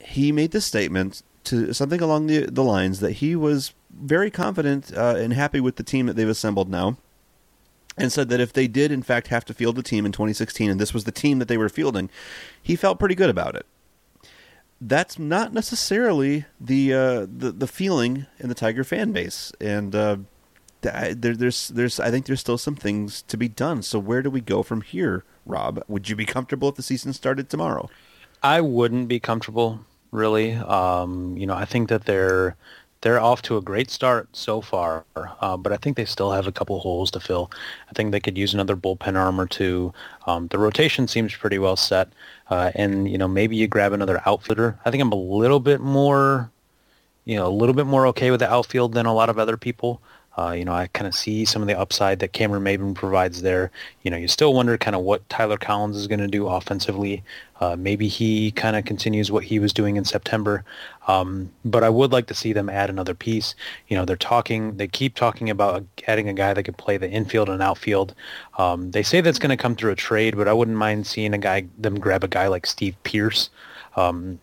he 0.00 0.32
made 0.32 0.50
this 0.50 0.64
statement 0.64 1.22
to 1.44 1.72
something 1.72 2.00
along 2.00 2.26
the 2.26 2.46
the 2.46 2.64
lines 2.64 3.00
that 3.00 3.12
he 3.12 3.34
was 3.34 3.72
very 3.90 4.30
confident 4.30 4.92
uh, 4.94 5.14
and 5.16 5.32
happy 5.32 5.60
with 5.60 5.76
the 5.76 5.82
team 5.82 6.06
that 6.06 6.14
they've 6.14 6.28
assembled 6.28 6.68
now, 6.68 6.98
and 7.96 8.12
said 8.12 8.28
that 8.28 8.40
if 8.40 8.52
they 8.52 8.66
did 8.66 8.90
in 8.90 9.02
fact 9.02 9.28
have 9.28 9.44
to 9.46 9.54
field 9.54 9.76
the 9.76 9.82
team 9.82 10.04
in 10.04 10.12
2016, 10.12 10.70
and 10.70 10.80
this 10.80 10.92
was 10.92 11.04
the 11.04 11.12
team 11.12 11.38
that 11.38 11.48
they 11.48 11.56
were 11.56 11.68
fielding, 11.68 12.10
he 12.60 12.76
felt 12.76 12.98
pretty 12.98 13.14
good 13.14 13.30
about 13.30 13.54
it. 13.54 13.64
That's 14.80 15.18
not 15.18 15.52
necessarily 15.52 16.44
the 16.60 16.94
uh, 16.94 17.26
the 17.26 17.50
the 17.50 17.66
feeling 17.66 18.26
in 18.38 18.48
the 18.48 18.54
Tiger 18.54 18.84
fan 18.84 19.10
base, 19.12 19.52
and 19.60 19.94
uh, 19.94 20.18
there, 20.80 21.14
there's 21.14 21.68
there's 21.68 21.98
I 21.98 22.10
think 22.10 22.26
there's 22.26 22.40
still 22.40 22.58
some 22.58 22.76
things 22.76 23.22
to 23.22 23.36
be 23.36 23.48
done. 23.48 23.82
So 23.82 23.98
where 23.98 24.22
do 24.22 24.30
we 24.30 24.40
go 24.40 24.62
from 24.62 24.82
here, 24.82 25.24
Rob? 25.44 25.82
Would 25.88 26.08
you 26.08 26.14
be 26.14 26.24
comfortable 26.24 26.68
if 26.68 26.76
the 26.76 26.82
season 26.82 27.12
started 27.12 27.50
tomorrow? 27.50 27.90
I 28.42 28.60
wouldn't 28.60 29.08
be 29.08 29.18
comfortable 29.18 29.80
really. 30.10 30.54
Um, 30.54 31.36
you 31.36 31.46
know, 31.46 31.54
I 31.54 31.64
think 31.64 31.88
that 31.88 32.04
they're 32.04 32.56
they're 33.00 33.20
off 33.20 33.42
to 33.42 33.56
a 33.56 33.62
great 33.62 33.90
start 33.90 34.28
so 34.32 34.60
far, 34.60 35.04
uh, 35.16 35.56
but 35.56 35.72
I 35.72 35.76
think 35.76 35.96
they 35.96 36.04
still 36.04 36.32
have 36.32 36.46
a 36.46 36.52
couple 36.52 36.78
holes 36.80 37.10
to 37.12 37.20
fill. 37.20 37.50
I 37.88 37.92
think 37.92 38.10
they 38.10 38.20
could 38.20 38.36
use 38.36 38.54
another 38.54 38.76
bullpen 38.76 39.16
arm 39.16 39.40
or 39.40 39.46
two. 39.46 39.92
Um, 40.26 40.48
the 40.48 40.58
rotation 40.58 41.06
seems 41.06 41.34
pretty 41.34 41.58
well 41.58 41.76
set, 41.76 42.08
uh, 42.50 42.72
and 42.74 43.08
you 43.10 43.16
know 43.18 43.28
maybe 43.28 43.56
you 43.56 43.68
grab 43.68 43.92
another 43.92 44.20
outfielder. 44.26 44.78
I 44.84 44.90
think 44.90 45.02
I'm 45.02 45.12
a 45.12 45.16
little 45.16 45.60
bit 45.60 45.80
more, 45.80 46.50
you 47.24 47.36
know, 47.36 47.46
a 47.46 47.54
little 47.54 47.74
bit 47.74 47.86
more 47.86 48.06
okay 48.08 48.30
with 48.30 48.40
the 48.40 48.52
outfield 48.52 48.94
than 48.94 49.06
a 49.06 49.14
lot 49.14 49.30
of 49.30 49.38
other 49.38 49.56
people. 49.56 50.02
Uh, 50.38 50.52
you 50.52 50.64
know, 50.64 50.72
I 50.72 50.86
kind 50.86 51.08
of 51.08 51.16
see 51.16 51.44
some 51.44 51.62
of 51.62 51.68
the 51.68 51.76
upside 51.76 52.20
that 52.20 52.32
Cameron 52.32 52.62
Maybin 52.62 52.94
provides 52.94 53.42
there. 53.42 53.72
You 54.02 54.12
know, 54.12 54.16
you 54.16 54.28
still 54.28 54.54
wonder 54.54 54.78
kind 54.78 54.94
of 54.94 55.02
what 55.02 55.28
Tyler 55.28 55.56
Collins 55.56 55.96
is 55.96 56.06
going 56.06 56.20
to 56.20 56.28
do 56.28 56.46
offensively. 56.46 57.24
Uh, 57.60 57.74
maybe 57.74 58.06
he 58.06 58.52
kind 58.52 58.76
of 58.76 58.84
continues 58.84 59.32
what 59.32 59.42
he 59.42 59.58
was 59.58 59.72
doing 59.72 59.96
in 59.96 60.04
September. 60.04 60.64
Um, 61.08 61.50
but 61.64 61.82
I 61.82 61.88
would 61.88 62.12
like 62.12 62.28
to 62.28 62.34
see 62.34 62.52
them 62.52 62.68
add 62.68 62.88
another 62.88 63.14
piece. 63.14 63.56
You 63.88 63.96
know, 63.96 64.04
they're 64.04 64.14
talking, 64.14 64.76
they 64.76 64.86
keep 64.86 65.16
talking 65.16 65.50
about 65.50 65.84
adding 66.06 66.28
a 66.28 66.34
guy 66.34 66.54
that 66.54 66.62
could 66.62 66.78
play 66.78 66.98
the 66.98 67.10
infield 67.10 67.48
and 67.48 67.60
outfield. 67.60 68.14
Um, 68.58 68.92
they 68.92 69.02
say 69.02 69.20
that's 69.20 69.40
going 69.40 69.50
to 69.50 69.56
come 69.56 69.74
through 69.74 69.90
a 69.90 69.96
trade, 69.96 70.36
but 70.36 70.46
I 70.46 70.52
wouldn't 70.52 70.76
mind 70.76 71.08
seeing 71.08 71.34
a 71.34 71.38
guy, 71.38 71.66
them 71.76 71.98
grab 71.98 72.22
a 72.22 72.28
guy 72.28 72.46
like 72.46 72.64
Steve 72.64 72.94
Pearce. 73.02 73.50
Um, 73.96 74.38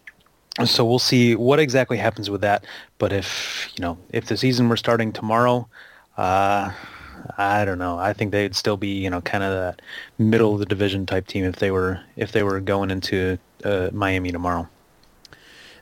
so 0.64 0.86
we'll 0.86 1.00
see 1.00 1.36
what 1.36 1.60
exactly 1.60 1.98
happens 1.98 2.30
with 2.30 2.42
that. 2.42 2.66
But 2.98 3.12
if 3.12 3.70
you 3.76 3.82
know, 3.82 3.98
if 4.12 4.26
the 4.26 4.38
season 4.38 4.70
were 4.70 4.78
starting 4.78 5.12
tomorrow, 5.12 5.68
uh, 6.18 6.72
I 7.38 7.66
don't 7.66 7.80
know. 7.80 7.98
I 7.98 8.14
think 8.14 8.32
they'd 8.32 8.56
still 8.56 8.78
be 8.78 8.90
you 8.90 9.10
know 9.10 9.22
kind 9.22 9.44
of 9.44 9.52
that 9.52 9.82
middle 10.18 10.54
of 10.54 10.60
the 10.60 10.66
division 10.66 11.06
type 11.06 11.28
team 11.28 11.44
if 11.44 11.58
they 11.58 11.72
were 11.72 12.00
if 12.16 12.32
they 12.32 12.44
were 12.44 12.60
going 12.62 12.92
into 12.92 13.38
uh, 13.64 13.90
Miami 13.92 14.32
tomorrow. 14.32 14.70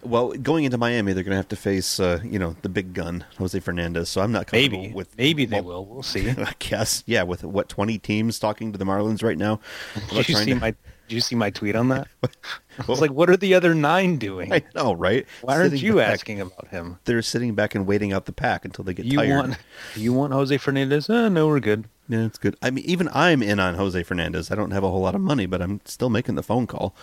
Well, 0.06 0.34
going 0.34 0.66
into 0.66 0.78
Miami, 0.78 1.14
they're 1.14 1.24
going 1.24 1.32
to 1.32 1.38
have 1.38 1.48
to 1.48 1.56
face, 1.56 1.98
uh, 1.98 2.20
you 2.26 2.38
know, 2.38 2.58
the 2.62 2.68
big 2.68 2.94
gun, 2.94 3.24
Jose 3.38 3.58
Fernandez. 3.62 4.10
So 4.10 4.20
I'm 4.20 4.34
not 4.34 4.48
comfortable 4.48 4.82
maybe 4.82 4.94
with. 4.94 5.18
Maybe 5.18 5.46
they 5.46 5.62
well, 5.62 5.86
will. 5.86 5.94
We'll 5.94 6.04
see. 6.04 6.30
I 6.30 6.54
guess, 6.60 7.04
yeah. 7.06 7.24
With 7.24 7.44
what 7.44 7.70
20 7.70 8.00
teams 8.00 8.38
talking 8.38 8.74
to 8.74 8.78
the 8.78 8.86
Marlins 8.86 9.24
right 9.24 9.38
now? 9.38 9.62
Did 10.10 10.28
you 10.30 10.36
see 10.36 10.54
to... 10.54 10.56
my 10.56 10.76
did 11.08 11.16
you 11.16 11.22
see 11.22 11.36
my 11.36 11.50
tweet 11.50 11.76
on 11.76 11.90
that? 11.90 12.08
I 12.24 12.86
was 12.88 13.02
like, 13.02 13.12
what 13.12 13.30
are 13.30 13.38
the 13.38 13.54
other 13.54 13.76
nine 13.76 14.18
doing? 14.18 14.54
I 14.54 14.64
know, 14.74 14.94
right? 14.94 15.26
Why 15.42 15.58
aren't 15.58 15.82
you 15.82 15.96
back. 15.96 16.14
asking 16.14 16.42
about 16.42 16.70
him? 16.70 17.00
They're 17.06 17.22
sitting 17.22 17.56
back 17.56 17.76
and 17.76 17.86
waiting 17.86 18.14
out 18.14 18.26
the 18.26 18.32
pack 18.32 18.66
until 18.66 18.84
they 18.86 18.94
get 18.94 19.06
you 19.06 19.18
tired. 19.18 19.30
Want, 19.30 19.58
you 19.96 20.14
want 20.14 20.34
Jose 20.34 20.58
Fernandez? 20.58 21.10
Uh, 21.10 21.30
no, 21.30 21.48
we're 21.48 21.60
good. 21.60 21.86
Yeah, 22.10 22.26
it's 22.26 22.38
good. 22.38 22.56
I 22.62 22.72
mean, 22.72 22.84
even 22.86 23.10
I'm 23.14 23.44
in 23.44 23.60
on 23.60 23.76
Jose 23.76 24.02
Fernandez. 24.04 24.52
I 24.52 24.56
don't 24.56 24.72
have 24.72 24.84
a 24.84 24.90
whole 24.90 25.02
lot 25.02 25.16
of 25.16 25.22
money, 25.22 25.46
but 25.46 25.62
I'm 25.62 25.82
still 25.86 26.10
making 26.10 26.36
the 26.36 26.44
phone 26.44 26.68
call. 26.68 26.96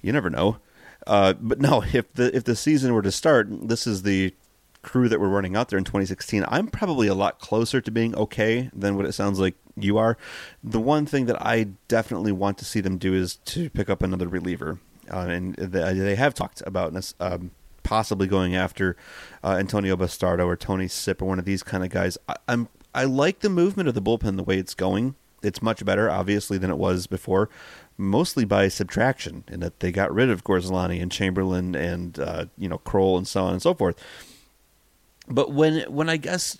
You 0.00 0.12
never 0.12 0.30
know. 0.30 0.58
Uh, 1.06 1.34
but 1.34 1.60
no, 1.60 1.82
if 1.92 2.12
the 2.12 2.34
if 2.36 2.44
the 2.44 2.56
season 2.56 2.94
were 2.94 3.02
to 3.02 3.12
start, 3.12 3.48
this 3.50 3.86
is 3.86 4.02
the 4.02 4.34
crew 4.82 5.08
that 5.08 5.20
we're 5.20 5.28
running 5.28 5.56
out 5.56 5.68
there 5.68 5.78
in 5.78 5.84
2016. 5.84 6.44
I'm 6.48 6.66
probably 6.66 7.06
a 7.06 7.14
lot 7.14 7.38
closer 7.38 7.80
to 7.80 7.90
being 7.90 8.14
okay 8.14 8.70
than 8.72 8.96
what 8.96 9.06
it 9.06 9.12
sounds 9.12 9.38
like 9.38 9.54
you 9.76 9.98
are. 9.98 10.16
The 10.62 10.80
one 10.80 11.06
thing 11.06 11.26
that 11.26 11.40
I 11.44 11.68
definitely 11.88 12.32
want 12.32 12.58
to 12.58 12.64
see 12.64 12.80
them 12.80 12.98
do 12.98 13.14
is 13.14 13.36
to 13.36 13.70
pick 13.70 13.90
up 13.90 14.02
another 14.02 14.28
reliever, 14.28 14.78
uh, 15.10 15.26
and 15.28 15.54
they 15.56 16.14
have 16.14 16.34
talked 16.34 16.62
about 16.66 16.92
this. 16.92 17.14
Um, 17.20 17.52
possibly 17.82 18.26
going 18.26 18.54
after 18.54 18.94
uh, 19.42 19.56
Antonio 19.58 19.96
Bastardo 19.96 20.46
or 20.46 20.54
Tony 20.54 20.86
Sipp 20.86 21.22
or 21.22 21.24
one 21.24 21.38
of 21.38 21.44
these 21.44 21.62
kind 21.62 21.82
of 21.82 21.90
guys. 21.90 22.18
I, 22.28 22.36
I'm 22.46 22.68
I 22.94 23.04
like 23.04 23.40
the 23.40 23.48
movement 23.48 23.88
of 23.88 23.94
the 23.94 24.02
bullpen 24.02 24.36
the 24.36 24.42
way 24.42 24.58
it's 24.58 24.74
going. 24.74 25.14
It's 25.42 25.62
much 25.62 25.84
better, 25.84 26.10
obviously, 26.10 26.58
than 26.58 26.70
it 26.70 26.76
was 26.76 27.06
before, 27.06 27.48
mostly 27.96 28.44
by 28.44 28.68
subtraction, 28.68 29.44
in 29.48 29.60
that 29.60 29.80
they 29.80 29.90
got 29.90 30.12
rid 30.12 30.28
of 30.28 30.44
Gorzelanny 30.44 31.00
and 31.00 31.10
Chamberlain 31.10 31.74
and 31.74 32.18
uh, 32.18 32.46
you 32.58 32.68
know 32.68 32.78
Krol 32.78 33.16
and 33.16 33.26
so 33.26 33.44
on 33.44 33.54
and 33.54 33.62
so 33.62 33.74
forth 33.74 33.96
but 35.30 35.52
when 35.52 35.82
when 35.92 36.08
I 36.08 36.16
guess 36.16 36.56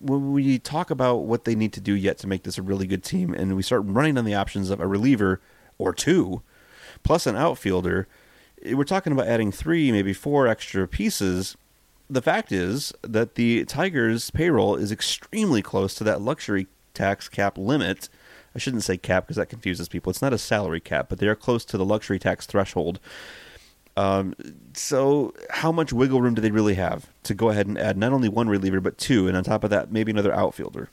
when 0.00 0.32
we 0.32 0.58
talk 0.58 0.90
about 0.90 1.24
what 1.24 1.44
they 1.44 1.54
need 1.54 1.72
to 1.74 1.80
do 1.80 1.94
yet 1.94 2.18
to 2.18 2.26
make 2.26 2.42
this 2.42 2.58
a 2.58 2.62
really 2.62 2.86
good 2.86 3.04
team, 3.04 3.34
and 3.34 3.54
we 3.54 3.62
start 3.62 3.82
running 3.84 4.16
on 4.18 4.24
the 4.24 4.34
options 4.34 4.70
of 4.70 4.80
a 4.80 4.86
reliever 4.86 5.40
or 5.78 5.92
two, 5.92 6.42
plus 7.02 7.26
an 7.26 7.36
outfielder, 7.36 8.08
we're 8.72 8.84
talking 8.84 9.12
about 9.12 9.26
adding 9.26 9.52
three, 9.52 9.92
maybe 9.92 10.12
four 10.12 10.46
extra 10.46 10.88
pieces. 10.88 11.56
The 12.08 12.22
fact 12.22 12.52
is 12.52 12.92
that 13.02 13.34
the 13.34 13.64
Tigers' 13.64 14.30
payroll 14.30 14.76
is 14.76 14.92
extremely 14.92 15.62
close 15.62 15.94
to 15.96 16.04
that 16.04 16.20
luxury 16.20 16.66
tax 16.92 17.28
cap 17.28 17.58
limit. 17.58 18.08
I 18.54 18.58
shouldn't 18.58 18.84
say 18.84 18.96
cap 18.96 19.24
because 19.24 19.36
that 19.36 19.48
confuses 19.48 19.88
people. 19.88 20.10
It's 20.10 20.22
not 20.22 20.32
a 20.32 20.38
salary 20.38 20.80
cap, 20.80 21.08
but 21.08 21.18
they 21.18 21.26
are 21.26 21.34
close 21.34 21.64
to 21.66 21.76
the 21.76 21.84
luxury 21.84 22.18
tax 22.18 22.46
threshold 22.46 23.00
um, 23.96 24.34
so, 24.74 25.34
how 25.50 25.70
much 25.70 25.92
wiggle 25.92 26.20
room 26.20 26.34
do 26.34 26.42
they 26.42 26.50
really 26.50 26.74
have 26.74 27.08
to 27.24 27.34
go 27.34 27.50
ahead 27.50 27.66
and 27.66 27.78
add 27.78 27.96
not 27.96 28.12
only 28.12 28.28
one 28.28 28.48
reliever 28.48 28.80
but 28.80 28.98
two, 28.98 29.28
and 29.28 29.36
on 29.36 29.44
top 29.44 29.64
of 29.64 29.70
that, 29.70 29.92
maybe 29.92 30.12
another 30.12 30.34
outfielder? 30.34 30.90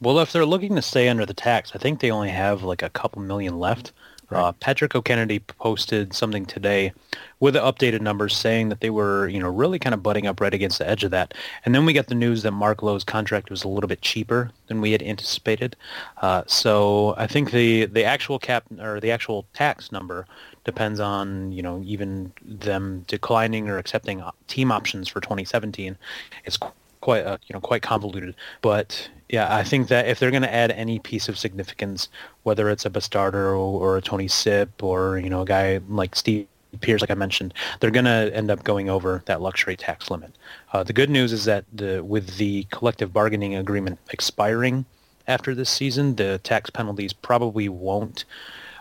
Well, 0.00 0.20
if 0.20 0.32
they're 0.32 0.46
looking 0.46 0.76
to 0.76 0.82
stay 0.82 1.08
under 1.08 1.26
the 1.26 1.34
tax, 1.34 1.72
I 1.74 1.78
think 1.78 2.00
they 2.00 2.10
only 2.10 2.30
have 2.30 2.62
like 2.62 2.82
a 2.82 2.90
couple 2.90 3.20
million 3.20 3.58
left. 3.58 3.92
Right. 4.30 4.40
Uh, 4.40 4.52
Patrick 4.52 4.94
O'Kennedy 4.94 5.38
posted 5.38 6.12
something 6.12 6.44
today 6.44 6.92
with 7.40 7.54
the 7.54 7.60
updated 7.60 8.02
numbers 8.02 8.36
saying 8.36 8.68
that 8.68 8.80
they 8.80 8.90
were, 8.90 9.26
you 9.26 9.40
know, 9.40 9.48
really 9.48 9.78
kind 9.78 9.94
of 9.94 10.02
butting 10.02 10.26
up 10.26 10.38
right 10.38 10.52
against 10.52 10.78
the 10.78 10.88
edge 10.88 11.02
of 11.02 11.10
that. 11.12 11.32
And 11.64 11.74
then 11.74 11.86
we 11.86 11.94
got 11.94 12.08
the 12.08 12.14
news 12.14 12.42
that 12.42 12.50
Mark 12.50 12.82
Lowe's 12.82 13.04
contract 13.04 13.48
was 13.48 13.64
a 13.64 13.68
little 13.68 13.88
bit 13.88 14.02
cheaper 14.02 14.50
than 14.66 14.82
we 14.82 14.92
had 14.92 15.02
anticipated. 15.02 15.76
Uh, 16.20 16.42
so 16.46 17.14
I 17.16 17.26
think 17.26 17.52
the 17.52 17.86
the 17.86 18.04
actual 18.04 18.38
cap 18.38 18.64
or 18.78 19.00
the 19.00 19.10
actual 19.10 19.46
tax 19.54 19.90
number 19.90 20.26
depends 20.68 21.00
on 21.00 21.50
you 21.50 21.62
know 21.62 21.82
even 21.84 22.30
them 22.44 23.04
declining 23.06 23.70
or 23.70 23.78
accepting 23.78 24.22
team 24.48 24.70
options 24.70 25.08
for 25.08 25.20
2017. 25.20 25.96
It's 26.44 26.58
quite 27.00 27.24
uh, 27.24 27.38
you 27.46 27.54
know 27.54 27.60
quite 27.60 27.80
convoluted, 27.80 28.34
but 28.60 29.08
yeah, 29.30 29.54
I 29.54 29.64
think 29.64 29.88
that 29.88 30.06
if 30.08 30.18
they're 30.18 30.30
going 30.30 30.42
to 30.42 30.54
add 30.54 30.70
any 30.72 30.98
piece 30.98 31.26
of 31.28 31.38
significance, 31.38 32.08
whether 32.42 32.68
it's 32.68 32.84
a 32.84 32.90
Bastardo 32.90 33.58
or, 33.58 33.96
a 33.96 34.02
Tony 34.02 34.28
Sipp 34.28 34.82
or 34.82 35.18
you 35.18 35.30
know 35.30 35.40
a 35.40 35.46
guy 35.46 35.80
like 35.88 36.14
Steve 36.14 36.46
Pearce, 36.82 37.00
like 37.00 37.10
I 37.10 37.14
mentioned, 37.14 37.54
they're 37.80 37.90
going 37.90 38.04
to 38.04 38.30
end 38.34 38.50
up 38.50 38.62
going 38.62 38.90
over 38.90 39.22
that 39.24 39.40
luxury 39.40 39.76
tax 39.76 40.10
limit. 40.10 40.32
Uh, 40.74 40.82
the 40.82 40.92
good 40.92 41.08
news 41.08 41.32
is 41.32 41.46
that 41.46 41.64
the, 41.72 42.04
with 42.04 42.36
the 42.36 42.66
collective 42.70 43.10
bargaining 43.10 43.54
agreement 43.54 43.98
expiring 44.10 44.84
after 45.26 45.54
this 45.54 45.70
season, 45.70 46.16
the 46.16 46.38
tax 46.42 46.68
penalties 46.68 47.14
probably 47.14 47.70
won't 47.70 48.26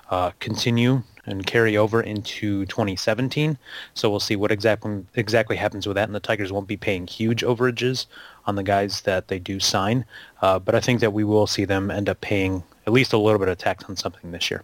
uh, 0.10 0.32
continue 0.40 1.04
and 1.28 1.46
carry 1.46 1.78
over 1.78 2.02
into 2.02 2.66
2017. 2.66 3.58
So 3.94 4.10
we'll 4.10 4.20
see 4.20 4.36
what 4.36 4.52
exactly 4.52 5.06
exactly 5.16 5.58
happens 5.58 5.86
with 5.86 5.96
that. 5.96 6.08
And 6.08 6.16
the 6.16 6.20
Tigers 6.20 6.52
won't 6.52 6.68
be 6.68 6.78
paying 6.78 7.06
huge 7.06 7.44
overages 7.44 8.08
on 8.46 8.56
the 8.56 8.64
guys 8.64 9.02
that 9.02 9.28
they 9.28 9.40
do 9.40 9.60
sign, 9.60 10.06
uh, 10.42 10.58
but 10.58 10.74
I 10.74 10.80
think 10.80 11.02
that 11.02 11.14
we 11.14 11.26
will 11.26 11.48
see 11.48 11.66
them 11.66 11.92
end 11.92 12.08
up 12.10 12.22
paying 12.22 12.64
at 12.88 12.94
least 12.94 13.12
a 13.12 13.18
little 13.18 13.40
bit 13.40 13.50
of 13.50 13.58
tax 13.58 13.84
on 13.84 13.98
something 13.98 14.32
this 14.32 14.50
year. 14.50 14.64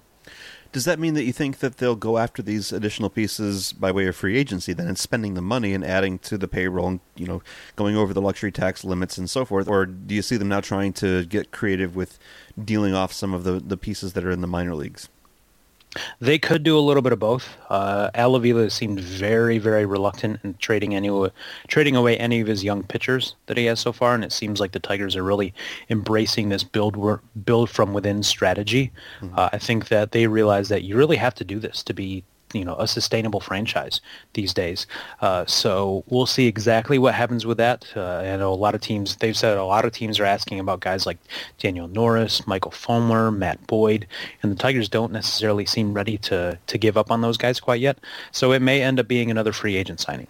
Does 0.71 0.85
that 0.85 0.97
mean 0.97 1.13
that 1.13 1.23
you 1.23 1.33
think 1.33 1.59
that 1.59 1.77
they'll 1.77 1.95
go 1.95 2.17
after 2.17 2.41
these 2.41 2.71
additional 2.71 3.11
pieces 3.11 3.73
by 3.73 3.91
way 3.91 4.07
of 4.07 4.15
free 4.15 4.35
agency 4.37 4.73
then 4.73 4.87
and 4.87 4.97
spending 4.97 5.35
the 5.35 5.41
money 5.41 5.71
and 5.75 5.85
adding 5.85 6.17
to 6.19 6.35
the 6.35 6.47
payroll 6.47 6.87
and 6.87 6.99
you 7.15 7.27
know 7.27 7.43
going 7.75 7.95
over 7.95 8.11
the 8.11 8.21
luxury 8.21 8.51
tax 8.51 8.83
limits 8.83 9.15
and 9.19 9.29
so 9.29 9.45
forth 9.45 9.67
or 9.67 9.85
do 9.85 10.15
you 10.15 10.23
see 10.23 10.35
them 10.35 10.49
now 10.49 10.61
trying 10.61 10.91
to 10.93 11.25
get 11.25 11.51
creative 11.51 11.95
with 11.95 12.17
dealing 12.63 12.95
off 12.95 13.13
some 13.13 13.35
of 13.35 13.43
the, 13.43 13.59
the 13.59 13.77
pieces 13.77 14.13
that 14.13 14.25
are 14.25 14.31
in 14.31 14.41
the 14.41 14.47
minor 14.47 14.73
leagues? 14.73 15.09
They 16.19 16.39
could 16.39 16.63
do 16.63 16.77
a 16.77 16.81
little 16.81 17.01
bit 17.01 17.13
of 17.13 17.19
both. 17.19 17.55
Uh, 17.69 18.09
Al 18.15 18.35
Avila 18.35 18.69
seemed 18.69 18.99
very, 18.99 19.57
very 19.57 19.85
reluctant 19.85 20.39
in 20.43 20.55
trading 20.55 20.95
any 20.95 21.09
trading 21.67 21.95
away 21.95 22.17
any 22.17 22.41
of 22.41 22.47
his 22.47 22.63
young 22.63 22.83
pitchers 22.83 23.35
that 23.45 23.57
he 23.57 23.65
has 23.65 23.79
so 23.79 23.91
far, 23.91 24.15
and 24.15 24.23
it 24.23 24.31
seems 24.31 24.59
like 24.59 24.71
the 24.71 24.79
Tigers 24.79 25.15
are 25.15 25.23
really 25.23 25.53
embracing 25.89 26.49
this 26.49 26.63
build 26.63 27.19
build 27.45 27.69
from 27.69 27.93
within 27.93 28.23
strategy. 28.23 28.91
Mm-hmm. 29.21 29.37
Uh, 29.37 29.49
I 29.51 29.57
think 29.57 29.89
that 29.89 30.11
they 30.11 30.27
realize 30.27 30.69
that 30.69 30.83
you 30.83 30.95
really 30.95 31.17
have 31.17 31.35
to 31.35 31.43
do 31.43 31.59
this 31.59 31.83
to 31.83 31.93
be 31.93 32.23
you 32.53 32.63
know 32.63 32.75
a 32.75 32.87
sustainable 32.87 33.39
franchise 33.39 34.01
these 34.33 34.53
days. 34.53 34.87
Uh, 35.21 35.45
so 35.45 36.03
we'll 36.07 36.25
see 36.25 36.47
exactly 36.47 36.97
what 36.97 37.13
happens 37.13 37.45
with 37.45 37.57
that. 37.57 37.85
Uh, 37.95 38.17
I 38.17 38.37
know 38.37 38.53
a 38.53 38.55
lot 38.55 38.75
of 38.75 38.81
teams. 38.81 39.15
They've 39.17 39.37
said 39.37 39.57
a 39.57 39.65
lot 39.65 39.85
of 39.85 39.91
teams 39.91 40.19
are 40.19 40.25
asking 40.25 40.59
about 40.59 40.79
guys 40.79 41.05
like 41.05 41.17
Daniel 41.59 41.87
Norris, 41.87 42.47
Michael 42.47 42.71
Fulmer, 42.71 43.31
Matt 43.31 43.65
Boyd, 43.67 44.07
and 44.41 44.51
the 44.51 44.55
Tigers 44.55 44.89
don't 44.89 45.11
necessarily 45.11 45.65
seem 45.65 45.93
ready 45.93 46.17
to 46.19 46.57
to 46.67 46.77
give 46.77 46.97
up 46.97 47.11
on 47.11 47.21
those 47.21 47.37
guys 47.37 47.59
quite 47.59 47.81
yet. 47.81 47.97
So 48.31 48.51
it 48.51 48.61
may 48.61 48.81
end 48.81 48.99
up 48.99 49.07
being 49.07 49.31
another 49.31 49.53
free 49.53 49.75
agent 49.75 49.99
signing. 49.99 50.27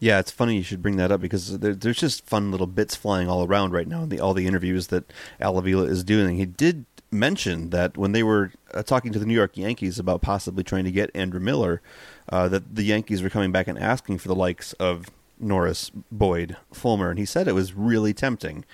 Yeah, 0.00 0.18
it's 0.18 0.30
funny 0.30 0.56
you 0.56 0.62
should 0.62 0.82
bring 0.82 0.96
that 0.96 1.10
up 1.10 1.20
because 1.20 1.60
there, 1.60 1.74
there's 1.74 1.98
just 1.98 2.26
fun 2.26 2.50
little 2.50 2.66
bits 2.66 2.94
flying 2.94 3.28
all 3.28 3.46
around 3.46 3.72
right 3.72 3.88
now 3.88 4.02
in 4.02 4.08
the, 4.08 4.20
all 4.20 4.34
the 4.34 4.46
interviews 4.46 4.88
that 4.88 5.10
Al 5.40 5.56
Avila 5.56 5.84
is 5.84 6.04
doing. 6.04 6.36
He 6.36 6.44
did 6.44 6.84
mention 7.14 7.70
that 7.70 7.96
when 7.96 8.12
they 8.12 8.22
were 8.22 8.52
uh, 8.72 8.82
talking 8.82 9.12
to 9.12 9.18
the 9.18 9.26
New 9.26 9.34
York 9.34 9.56
Yankees 9.56 9.98
about 9.98 10.20
possibly 10.20 10.62
trying 10.62 10.84
to 10.84 10.90
get 10.90 11.10
Andrew 11.14 11.40
Miller, 11.40 11.80
uh, 12.28 12.48
that 12.48 12.74
the 12.74 12.82
Yankees 12.82 13.22
were 13.22 13.30
coming 13.30 13.52
back 13.52 13.68
and 13.68 13.78
asking 13.78 14.18
for 14.18 14.28
the 14.28 14.34
likes 14.34 14.72
of 14.74 15.06
Norris, 15.38 15.90
Boyd, 16.12 16.56
Fulmer, 16.72 17.10
and 17.10 17.18
he 17.18 17.24
said 17.24 17.48
it 17.48 17.54
was 17.54 17.74
really 17.74 18.12
tempting, 18.12 18.64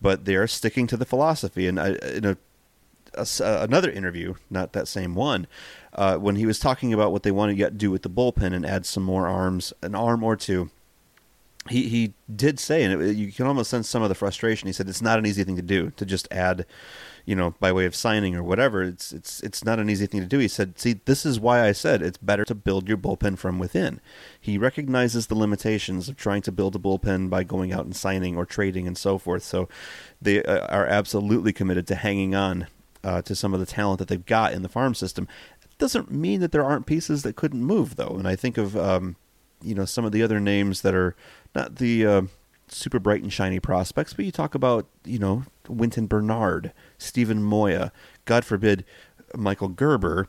but 0.00 0.24
they 0.24 0.36
are 0.36 0.46
sticking 0.46 0.86
to 0.88 0.96
the 0.96 1.04
philosophy. 1.06 1.66
And 1.66 1.80
I, 1.80 1.90
in 2.14 2.24
a, 2.24 2.36
a, 3.14 3.26
another 3.40 3.90
interview, 3.90 4.34
not 4.50 4.72
that 4.72 4.88
same 4.88 5.14
one, 5.14 5.46
uh, 5.94 6.16
when 6.16 6.36
he 6.36 6.46
was 6.46 6.58
talking 6.58 6.92
about 6.92 7.12
what 7.12 7.22
they 7.22 7.30
want 7.30 7.56
to 7.56 7.70
do 7.70 7.90
with 7.90 8.02
the 8.02 8.10
bullpen 8.10 8.52
and 8.52 8.66
add 8.66 8.86
some 8.86 9.02
more 9.02 9.26
arms, 9.26 9.72
an 9.82 9.94
arm 9.94 10.22
or 10.22 10.36
two. 10.36 10.70
He 11.68 11.88
he 11.88 12.14
did 12.34 12.58
say, 12.58 12.82
and 12.82 13.00
it, 13.00 13.14
you 13.14 13.30
can 13.30 13.46
almost 13.46 13.70
sense 13.70 13.88
some 13.88 14.02
of 14.02 14.08
the 14.08 14.16
frustration. 14.16 14.66
He 14.66 14.72
said 14.72 14.88
it's 14.88 15.00
not 15.00 15.20
an 15.20 15.26
easy 15.26 15.44
thing 15.44 15.54
to 15.54 15.62
do 15.62 15.92
to 15.96 16.04
just 16.04 16.26
add, 16.32 16.66
you 17.24 17.34
know, 17.34 17.54
by 17.60 17.72
way 17.72 17.84
of 17.84 17.94
signing 17.94 18.34
or 18.34 18.42
whatever. 18.42 18.82
It's 18.82 19.12
it's 19.12 19.40
it's 19.40 19.64
not 19.64 19.78
an 19.78 19.88
easy 19.88 20.06
thing 20.06 20.20
to 20.20 20.26
do. 20.26 20.38
He 20.38 20.48
said, 20.48 20.78
"See, 20.78 21.00
this 21.04 21.24
is 21.24 21.38
why 21.38 21.66
I 21.66 21.72
said 21.72 22.02
it's 22.02 22.18
better 22.18 22.44
to 22.44 22.54
build 22.54 22.88
your 22.88 22.98
bullpen 22.98 23.38
from 23.38 23.58
within." 23.58 24.00
He 24.40 24.58
recognizes 24.58 25.26
the 25.26 25.34
limitations 25.34 26.08
of 26.08 26.16
trying 26.16 26.42
to 26.42 26.52
build 26.52 26.76
a 26.76 26.78
bullpen 26.78 27.30
by 27.30 27.44
going 27.44 27.72
out 27.72 27.84
and 27.84 27.94
signing 27.94 28.36
or 28.36 28.44
trading 28.44 28.86
and 28.86 28.98
so 28.98 29.18
forth. 29.18 29.42
So 29.42 29.68
they 30.20 30.42
uh, 30.42 30.66
are 30.66 30.86
absolutely 30.86 31.52
committed 31.52 31.86
to 31.88 31.94
hanging 31.94 32.34
on 32.34 32.66
uh, 33.04 33.22
to 33.22 33.34
some 33.34 33.54
of 33.54 33.60
the 33.60 33.66
talent 33.66 33.98
that 33.98 34.08
they've 34.08 34.24
got 34.24 34.52
in 34.52 34.62
the 34.62 34.68
farm 34.68 34.94
system 34.94 35.28
It 35.62 35.78
doesn't 35.78 36.10
mean 36.10 36.40
that 36.40 36.52
there 36.52 36.64
aren't 36.64 36.86
pieces 36.86 37.22
that 37.22 37.36
couldn't 37.36 37.64
move, 37.64 37.96
though. 37.96 38.16
And 38.18 38.26
I 38.26 38.36
think 38.36 38.58
of 38.58 38.76
um, 38.76 39.16
you 39.62 39.74
know 39.74 39.84
some 39.84 40.04
of 40.04 40.12
the 40.12 40.22
other 40.22 40.40
names 40.40 40.82
that 40.82 40.94
are 40.94 41.14
not 41.54 41.76
the 41.76 42.06
uh, 42.06 42.22
super 42.68 42.98
bright 42.98 43.22
and 43.22 43.32
shiny 43.32 43.60
prospects, 43.60 44.12
but 44.14 44.24
you 44.24 44.32
talk 44.32 44.54
about 44.54 44.86
you 45.04 45.18
know 45.18 45.44
Wynton 45.72 46.06
Bernard, 46.06 46.72
Steven 46.98 47.42
Moya, 47.42 47.92
God 48.24 48.44
forbid 48.44 48.84
Michael 49.34 49.68
Gerber. 49.68 50.28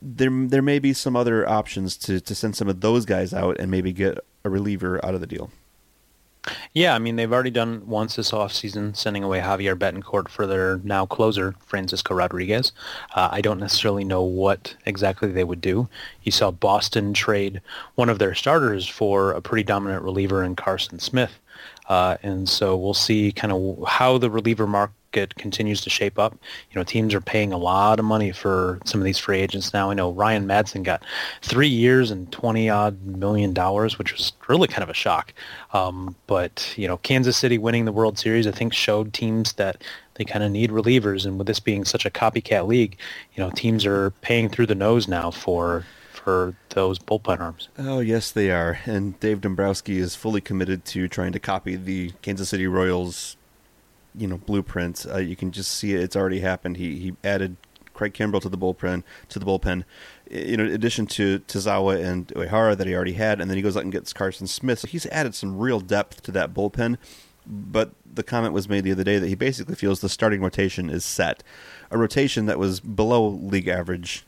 There, 0.00 0.30
there 0.30 0.62
may 0.62 0.78
be 0.78 0.92
some 0.92 1.16
other 1.16 1.48
options 1.48 1.96
to, 1.98 2.20
to 2.20 2.34
send 2.34 2.56
some 2.56 2.68
of 2.68 2.80
those 2.80 3.04
guys 3.04 3.34
out 3.34 3.58
and 3.58 3.70
maybe 3.70 3.92
get 3.92 4.18
a 4.44 4.50
reliever 4.50 5.04
out 5.04 5.14
of 5.14 5.20
the 5.20 5.26
deal. 5.26 5.50
Yeah, 6.72 6.94
I 6.94 6.98
mean 6.98 7.16
they've 7.16 7.32
already 7.32 7.50
done 7.50 7.86
once 7.86 8.16
this 8.16 8.32
offseason, 8.32 8.96
sending 8.96 9.22
away 9.22 9.40
Javier 9.40 9.76
Betancourt 9.76 10.28
for 10.28 10.46
their 10.46 10.78
now 10.78 11.06
closer 11.06 11.54
Francisco 11.60 12.14
Rodriguez. 12.14 12.72
Uh, 13.14 13.28
I 13.30 13.40
don't 13.40 13.60
necessarily 13.60 14.02
know 14.02 14.22
what 14.22 14.74
exactly 14.84 15.30
they 15.30 15.44
would 15.44 15.60
do. 15.60 15.88
You 16.24 16.32
saw 16.32 16.50
Boston 16.50 17.14
trade 17.14 17.60
one 17.94 18.08
of 18.08 18.18
their 18.18 18.34
starters 18.34 18.88
for 18.88 19.32
a 19.32 19.40
pretty 19.40 19.62
dominant 19.62 20.02
reliever 20.02 20.42
in 20.42 20.56
Carson 20.56 20.98
Smith, 20.98 21.38
uh, 21.88 22.16
and 22.22 22.48
so 22.48 22.76
we'll 22.76 22.94
see 22.94 23.32
kind 23.32 23.52
of 23.52 23.86
how 23.86 24.18
the 24.18 24.30
reliever 24.30 24.66
market 24.66 25.34
continues 25.36 25.80
to 25.82 25.90
shape 25.90 26.18
up. 26.18 26.32
You 26.70 26.80
know, 26.80 26.84
teams 26.84 27.12
are 27.12 27.20
paying 27.20 27.52
a 27.52 27.58
lot 27.58 27.98
of 27.98 28.04
money 28.04 28.32
for 28.32 28.78
some 28.84 29.00
of 29.00 29.04
these 29.04 29.18
free 29.18 29.40
agents 29.40 29.74
now. 29.74 29.90
I 29.90 29.94
know 29.94 30.10
Ryan 30.10 30.46
Madson 30.46 30.82
got 30.82 31.02
three 31.42 31.68
years 31.68 32.10
and 32.10 32.30
20 32.32 32.70
odd 32.70 33.04
million 33.04 33.52
dollars, 33.52 33.98
which 33.98 34.12
was 34.12 34.32
really 34.48 34.68
kind 34.68 34.82
of 34.82 34.88
a 34.88 34.94
shock. 34.94 35.34
Um, 35.72 36.16
but, 36.26 36.72
you 36.76 36.88
know, 36.88 36.96
Kansas 36.98 37.36
City 37.36 37.58
winning 37.58 37.84
the 37.84 37.92
World 37.92 38.18
Series, 38.18 38.46
I 38.46 38.52
think 38.52 38.72
showed 38.72 39.12
teams 39.12 39.54
that 39.54 39.82
they 40.14 40.24
kind 40.24 40.44
of 40.44 40.50
need 40.50 40.70
relievers. 40.70 41.26
And 41.26 41.36
with 41.36 41.46
this 41.46 41.60
being 41.60 41.84
such 41.84 42.06
a 42.06 42.10
copycat 42.10 42.66
league, 42.66 42.96
you 43.34 43.42
know, 43.42 43.50
teams 43.50 43.84
are 43.84 44.10
paying 44.22 44.48
through 44.48 44.66
the 44.66 44.74
nose 44.74 45.08
now 45.08 45.30
for 45.30 45.84
for 46.22 46.54
those 46.70 46.98
bullpen 46.98 47.40
arms. 47.40 47.68
Oh, 47.78 48.00
yes, 48.00 48.30
they 48.30 48.50
are. 48.50 48.78
And 48.86 49.18
Dave 49.20 49.40
Dombrowski 49.40 49.98
is 49.98 50.14
fully 50.14 50.40
committed 50.40 50.84
to 50.86 51.08
trying 51.08 51.32
to 51.32 51.40
copy 51.40 51.76
the 51.76 52.12
Kansas 52.22 52.48
City 52.48 52.66
Royals 52.66 53.36
you 54.14 54.26
know 54.26 54.38
blueprint. 54.38 55.06
Uh, 55.10 55.18
you 55.18 55.36
can 55.36 55.52
just 55.52 55.70
see 55.70 55.94
it; 55.94 56.00
it's 56.00 56.16
already 56.16 56.40
happened. 56.40 56.76
He 56.76 56.98
he 56.98 57.16
added 57.24 57.56
Craig 57.94 58.14
Kimbrel 58.14 58.40
to 58.42 58.48
the 58.48 58.58
bullpen 58.58 59.02
to 59.28 59.38
the 59.38 59.44
bullpen. 59.44 59.84
In 60.30 60.60
addition 60.60 61.06
to 61.08 61.40
Tazawa 61.40 62.02
and 62.02 62.28
Uehara 62.28 62.76
that 62.76 62.86
he 62.86 62.94
already 62.94 63.14
had, 63.14 63.40
and 63.40 63.50
then 63.50 63.56
he 63.56 63.62
goes 63.62 63.76
out 63.76 63.82
and 63.82 63.92
gets 63.92 64.12
Carson 64.12 64.46
Smith. 64.46 64.80
So 64.80 64.88
he's 64.88 65.06
added 65.06 65.34
some 65.34 65.58
real 65.58 65.80
depth 65.80 66.22
to 66.22 66.32
that 66.32 66.54
bullpen. 66.54 66.96
But 67.44 67.90
the 68.10 68.22
comment 68.22 68.54
was 68.54 68.68
made 68.68 68.84
the 68.84 68.92
other 68.92 69.02
day 69.02 69.18
that 69.18 69.26
he 69.26 69.34
basically 69.34 69.74
feels 69.74 70.00
the 70.00 70.08
starting 70.08 70.40
rotation 70.40 70.88
is 70.88 71.04
set, 71.04 71.42
a 71.90 71.98
rotation 71.98 72.46
that 72.46 72.58
was 72.58 72.78
below 72.78 73.26
league 73.26 73.66
average 73.66 74.24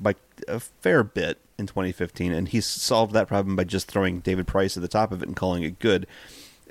by 0.00 0.14
a 0.48 0.60
fair 0.60 1.02
bit 1.02 1.38
in 1.58 1.66
2015, 1.66 2.32
and 2.32 2.48
he's 2.48 2.66
solved 2.66 3.12
that 3.12 3.28
problem 3.28 3.56
by 3.56 3.64
just 3.64 3.88
throwing 3.88 4.20
David 4.20 4.46
Price 4.46 4.76
at 4.76 4.82
the 4.82 4.88
top 4.88 5.12
of 5.12 5.22
it 5.22 5.28
and 5.28 5.36
calling 5.36 5.62
it 5.62 5.78
good. 5.78 6.06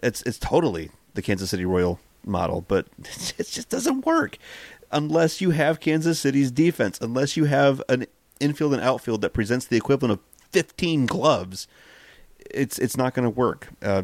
It's 0.01 0.21
it's 0.23 0.39
totally 0.39 0.91
the 1.13 1.21
Kansas 1.21 1.49
City 1.49 1.65
Royal 1.65 1.99
model, 2.25 2.65
but 2.67 2.87
it 3.37 3.47
just 3.47 3.69
doesn't 3.69 4.05
work 4.05 4.37
unless 4.93 5.41
you 5.41 5.49
have 5.49 5.79
Kansas 5.79 6.19
City's 6.19 6.51
defense, 6.51 6.99
unless 7.01 7.35
you 7.35 7.45
have 7.45 7.81
an 7.89 8.05
infield 8.39 8.73
and 8.73 8.81
outfield 8.81 9.21
that 9.21 9.33
presents 9.33 9.65
the 9.65 9.75
equivalent 9.75 10.13
of 10.13 10.19
15 10.51 11.07
gloves. 11.07 11.67
It's 12.51 12.77
it's 12.77 12.95
not 12.95 13.13
going 13.13 13.23
to 13.23 13.29
work. 13.29 13.69
Uh, 13.81 14.03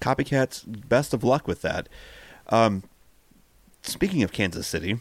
copycats, 0.00 0.64
best 0.88 1.12
of 1.12 1.24
luck 1.24 1.46
with 1.48 1.62
that. 1.62 1.88
Um, 2.48 2.84
speaking 3.82 4.22
of 4.22 4.32
Kansas 4.32 4.66
City, 4.66 4.98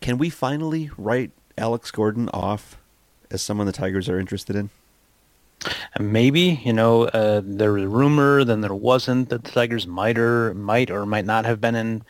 can 0.00 0.18
we 0.18 0.28
finally 0.28 0.90
write 0.98 1.30
Alex 1.56 1.90
Gordon 1.90 2.28
off 2.30 2.76
as 3.30 3.42
someone 3.42 3.66
the 3.66 3.72
Tigers 3.72 4.08
are 4.08 4.18
interested 4.18 4.56
in? 4.56 4.70
Maybe 5.98 6.60
you 6.64 6.72
know 6.72 7.04
uh, 7.04 7.40
there 7.42 7.72
was 7.72 7.84
a 7.84 7.88
rumor, 7.88 8.44
then 8.44 8.60
there 8.60 8.74
wasn't 8.74 9.30
that 9.30 9.44
the 9.44 9.50
Tigers 9.50 9.86
might 9.86 10.18
or 10.18 10.52
might 10.54 10.90
or 10.90 11.06
might 11.06 11.24
not 11.24 11.46
have 11.46 11.60
been 11.60 11.74
in, 11.74 12.02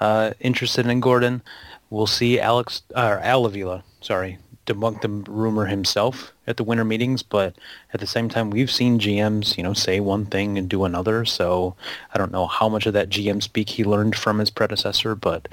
uh, 0.00 0.32
interested 0.40 0.86
in 0.86 1.00
Gordon. 1.00 1.42
We'll 1.90 2.06
see. 2.06 2.40
Alex 2.40 2.82
or 2.96 3.18
Al 3.20 3.44
Avila, 3.44 3.84
sorry, 4.00 4.38
debunk 4.66 5.02
the 5.02 5.08
rumor 5.30 5.66
himself 5.66 6.32
at 6.46 6.56
the 6.56 6.64
winter 6.64 6.84
meetings, 6.84 7.22
but 7.22 7.54
at 7.92 8.00
the 8.00 8.06
same 8.06 8.28
time, 8.28 8.50
we've 8.50 8.70
seen 8.70 8.98
GMs, 8.98 9.56
you 9.56 9.62
know, 9.62 9.74
say 9.74 10.00
one 10.00 10.26
thing 10.26 10.56
and 10.56 10.68
do 10.68 10.84
another. 10.84 11.24
So 11.24 11.74
I 12.12 12.18
don't 12.18 12.32
know 12.32 12.46
how 12.46 12.68
much 12.68 12.86
of 12.86 12.94
that 12.94 13.10
GM 13.10 13.42
speak 13.42 13.70
he 13.70 13.84
learned 13.84 14.16
from 14.16 14.38
his 14.38 14.50
predecessor, 14.50 15.14
but 15.14 15.48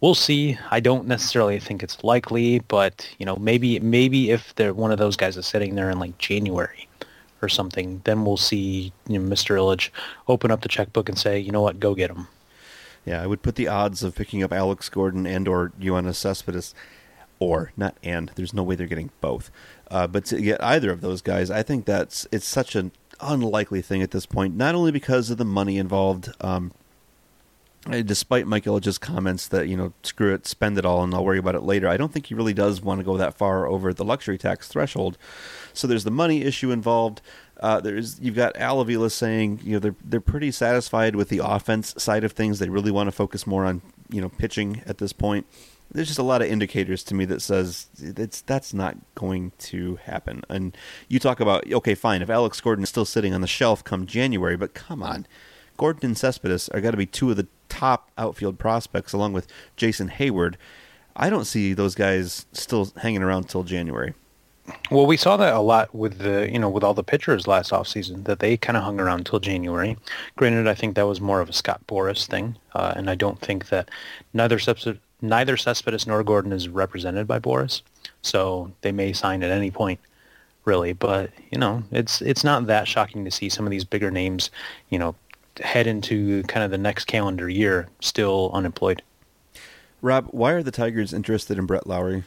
we'll 0.00 0.14
see. 0.14 0.58
I 0.70 0.80
don't 0.80 1.06
necessarily 1.06 1.58
think 1.58 1.82
it's 1.82 2.02
likely, 2.04 2.60
but 2.60 3.08
you 3.18 3.26
know, 3.26 3.36
maybe 3.36 3.78
maybe 3.80 4.30
if 4.30 4.54
they're 4.54 4.74
one 4.74 4.92
of 4.92 4.98
those 4.98 5.16
guys 5.16 5.36
is 5.36 5.46
sitting 5.46 5.74
there 5.74 5.90
in 5.90 5.98
like 5.98 6.18
January 6.18 6.88
or 7.42 7.48
something, 7.48 8.00
then 8.04 8.24
we'll 8.24 8.36
see 8.36 8.92
you 9.06 9.18
know, 9.18 9.34
Mr. 9.34 9.56
Ilitch 9.56 9.90
open 10.28 10.50
up 10.50 10.62
the 10.62 10.68
checkbook 10.68 11.08
and 11.08 11.18
say, 11.18 11.38
you 11.38 11.52
know 11.52 11.60
what, 11.60 11.80
go 11.80 11.94
get 11.94 12.10
him. 12.10 12.28
Yeah, 13.04 13.22
I 13.22 13.26
would 13.26 13.42
put 13.42 13.56
the 13.56 13.68
odds 13.68 14.02
of 14.02 14.14
picking 14.14 14.42
up 14.42 14.52
Alex 14.52 14.88
Gordon 14.88 15.26
and 15.26 15.46
or 15.46 15.72
Yoenis 15.78 16.14
Cespedes, 16.14 16.74
or 17.38 17.72
not 17.76 17.96
and. 18.02 18.30
There's 18.34 18.54
no 18.54 18.62
way 18.62 18.76
they're 18.76 18.86
getting 18.86 19.10
both. 19.20 19.50
Uh, 19.90 20.06
but 20.06 20.24
to 20.26 20.40
get 20.40 20.62
either 20.64 20.90
of 20.90 21.02
those 21.02 21.20
guys, 21.20 21.50
I 21.50 21.62
think 21.62 21.84
that's 21.84 22.26
it's 22.32 22.46
such 22.46 22.74
an 22.74 22.92
unlikely 23.20 23.82
thing 23.82 24.02
at 24.02 24.10
this 24.10 24.26
point. 24.26 24.56
Not 24.56 24.74
only 24.74 24.90
because 24.90 25.30
of 25.30 25.36
the 25.36 25.44
money 25.44 25.76
involved, 25.76 26.32
um, 26.40 26.72
despite 27.90 28.46
Mike 28.46 28.64
Ilitch's 28.64 28.98
comments 28.98 29.48
that 29.48 29.68
you 29.68 29.76
know 29.76 29.92
screw 30.02 30.34
it, 30.34 30.46
spend 30.46 30.78
it 30.78 30.84
all, 30.84 31.02
and 31.02 31.14
I'll 31.14 31.24
worry 31.24 31.38
about 31.38 31.54
it 31.54 31.62
later. 31.62 31.88
I 31.88 31.96
don't 31.96 32.12
think 32.12 32.26
he 32.26 32.34
really 32.34 32.54
does 32.54 32.80
want 32.80 33.00
to 33.00 33.04
go 33.04 33.16
that 33.16 33.34
far 33.34 33.66
over 33.66 33.92
the 33.92 34.04
luxury 34.04 34.38
tax 34.38 34.68
threshold. 34.68 35.18
So 35.72 35.86
there's 35.86 36.04
the 36.04 36.10
money 36.10 36.42
issue 36.42 36.70
involved. 36.70 37.20
Uh, 37.60 37.80
there's 37.80 38.18
you've 38.20 38.36
got 38.36 38.56
Al 38.56 38.80
Avila 38.80 39.10
saying 39.10 39.60
you 39.62 39.74
know 39.74 39.78
they're 39.78 39.96
they're 40.02 40.20
pretty 40.20 40.50
satisfied 40.50 41.14
with 41.14 41.28
the 41.28 41.40
offense 41.44 41.94
side 41.98 42.24
of 42.24 42.32
things. 42.32 42.58
They 42.58 42.68
really 42.68 42.90
want 42.90 43.08
to 43.08 43.12
focus 43.12 43.46
more 43.46 43.64
on 43.64 43.82
you 44.10 44.20
know 44.20 44.28
pitching 44.30 44.82
at 44.86 44.98
this 44.98 45.12
point. 45.12 45.46
There's 45.92 46.08
just 46.08 46.18
a 46.18 46.24
lot 46.24 46.40
of 46.42 46.48
indicators 46.48 47.04
to 47.04 47.14
me 47.14 47.26
that 47.26 47.42
says 47.42 47.88
it's 48.00 48.40
that's 48.40 48.72
not 48.72 48.96
going 49.14 49.52
to 49.58 49.96
happen. 49.96 50.42
And 50.48 50.76
you 51.08 51.18
talk 51.18 51.38
about 51.38 51.70
okay, 51.70 51.94
fine, 51.94 52.22
if 52.22 52.30
Alex 52.30 52.60
Gordon 52.60 52.82
is 52.82 52.88
still 52.88 53.04
sitting 53.04 53.34
on 53.34 53.42
the 53.42 53.46
shelf 53.46 53.84
come 53.84 54.06
January, 54.06 54.56
but 54.56 54.72
come 54.72 55.02
on, 55.02 55.26
Gordon 55.76 56.06
and 56.06 56.18
Cespedes 56.18 56.68
are 56.70 56.80
got 56.80 56.92
to 56.92 56.96
be 56.96 57.06
two 57.06 57.30
of 57.30 57.36
the 57.36 57.46
top 57.68 58.10
outfield 58.16 58.58
prospects 58.58 59.12
along 59.12 59.32
with 59.32 59.46
Jason 59.76 60.10
Heyward. 60.10 60.54
I 61.16 61.30
don't 61.30 61.44
see 61.44 61.74
those 61.74 61.94
guys 61.94 62.46
still 62.52 62.92
hanging 62.96 63.22
around 63.22 63.48
till 63.48 63.62
January. 63.62 64.14
Well, 64.90 65.06
we 65.06 65.18
saw 65.18 65.36
that 65.36 65.52
a 65.52 65.60
lot 65.60 65.94
with 65.94 66.18
the 66.18 66.50
you 66.50 66.58
know 66.58 66.70
with 66.70 66.82
all 66.82 66.94
the 66.94 67.04
pitchers 67.04 67.46
last 67.46 67.70
offseason 67.70 68.24
that 68.24 68.38
they 68.38 68.56
kind 68.56 68.76
of 68.76 68.82
hung 68.82 68.98
around 68.98 69.18
until 69.18 69.38
January. 69.38 69.98
Granted, 70.36 70.66
I 70.66 70.74
think 70.74 70.94
that 70.94 71.06
was 71.06 71.20
more 71.20 71.40
of 71.40 71.50
a 71.50 71.52
Scott 71.52 71.82
Boras 71.86 72.26
thing, 72.26 72.56
uh, 72.74 72.94
and 72.96 73.10
I 73.10 73.14
don't 73.14 73.40
think 73.40 73.68
that 73.68 73.90
neither 74.32 74.58
neither 75.20 75.56
Cespedes 75.56 76.06
nor 76.06 76.22
Gordon 76.22 76.52
is 76.52 76.68
represented 76.68 77.26
by 77.26 77.38
Boras. 77.38 77.82
so 78.22 78.72
they 78.80 78.92
may 78.92 79.12
sign 79.12 79.42
at 79.42 79.50
any 79.50 79.70
point, 79.70 80.00
really. 80.64 80.94
But 80.94 81.30
you 81.50 81.58
know, 81.58 81.82
it's 81.90 82.22
it's 82.22 82.44
not 82.44 82.66
that 82.66 82.88
shocking 82.88 83.24
to 83.26 83.30
see 83.30 83.50
some 83.50 83.66
of 83.66 83.70
these 83.70 83.84
bigger 83.84 84.10
names, 84.10 84.50
you 84.88 84.98
know, 84.98 85.14
head 85.60 85.86
into 85.86 86.42
kind 86.44 86.64
of 86.64 86.70
the 86.70 86.78
next 86.78 87.06
calendar 87.06 87.48
year 87.48 87.88
still 88.00 88.50
unemployed. 88.52 89.02
Rob, 90.02 90.26
why 90.30 90.52
are 90.52 90.62
the 90.62 90.70
Tigers 90.70 91.12
interested 91.12 91.58
in 91.58 91.66
Brett 91.66 91.86
Lawrie? 91.86 92.24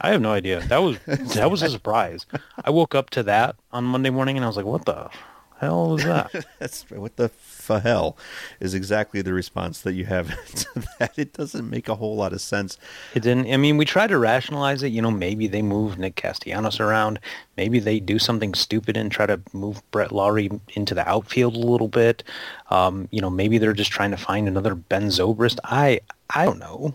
I 0.00 0.10
have 0.10 0.20
no 0.20 0.32
idea. 0.32 0.60
That 0.60 0.78
was 0.78 0.98
that 1.06 1.50
was 1.50 1.62
a 1.62 1.68
surprise. 1.68 2.24
I 2.64 2.70
woke 2.70 2.94
up 2.94 3.10
to 3.10 3.22
that 3.24 3.56
on 3.72 3.84
Monday 3.84 4.10
morning 4.10 4.36
and 4.36 4.44
I 4.44 4.46
was 4.46 4.56
like, 4.56 4.64
"What 4.64 4.84
the 4.84 5.10
hell 5.58 5.96
is 5.96 6.04
that?" 6.04 6.46
That's 6.58 6.88
what 6.90 7.16
the 7.16 7.28
f- 7.68 7.82
hell 7.82 8.16
is 8.60 8.74
exactly 8.74 9.22
the 9.22 9.32
response 9.32 9.80
that 9.82 9.94
you 9.94 10.04
have 10.06 10.28
to 10.54 10.84
that. 10.98 11.18
It 11.18 11.32
doesn't 11.32 11.68
make 11.68 11.88
a 11.88 11.96
whole 11.96 12.16
lot 12.16 12.32
of 12.32 12.40
sense. 12.40 12.78
It 13.14 13.22
didn't. 13.22 13.52
I 13.52 13.56
mean, 13.56 13.76
we 13.76 13.84
tried 13.84 14.08
to 14.08 14.18
rationalize 14.18 14.82
it. 14.82 14.88
You 14.88 15.02
know, 15.02 15.10
maybe 15.10 15.46
they 15.46 15.62
move 15.62 15.98
Nick 15.98 16.16
Castellanos 16.16 16.80
around. 16.80 17.20
Maybe 17.56 17.78
they 17.78 18.00
do 18.00 18.18
something 18.18 18.54
stupid 18.54 18.96
and 18.96 19.10
try 19.10 19.26
to 19.26 19.40
move 19.52 19.82
Brett 19.90 20.12
Lawrie 20.12 20.50
into 20.74 20.94
the 20.94 21.08
outfield 21.08 21.56
a 21.56 21.60
little 21.60 21.88
bit. 21.88 22.22
Um, 22.70 23.08
you 23.10 23.20
know, 23.20 23.30
maybe 23.30 23.58
they're 23.58 23.72
just 23.72 23.90
trying 23.90 24.10
to 24.12 24.16
find 24.16 24.48
another 24.48 24.74
Ben 24.74 25.08
Zobrist. 25.08 25.58
I 25.64 26.00
I 26.30 26.44
don't 26.44 26.58
know. 26.58 26.94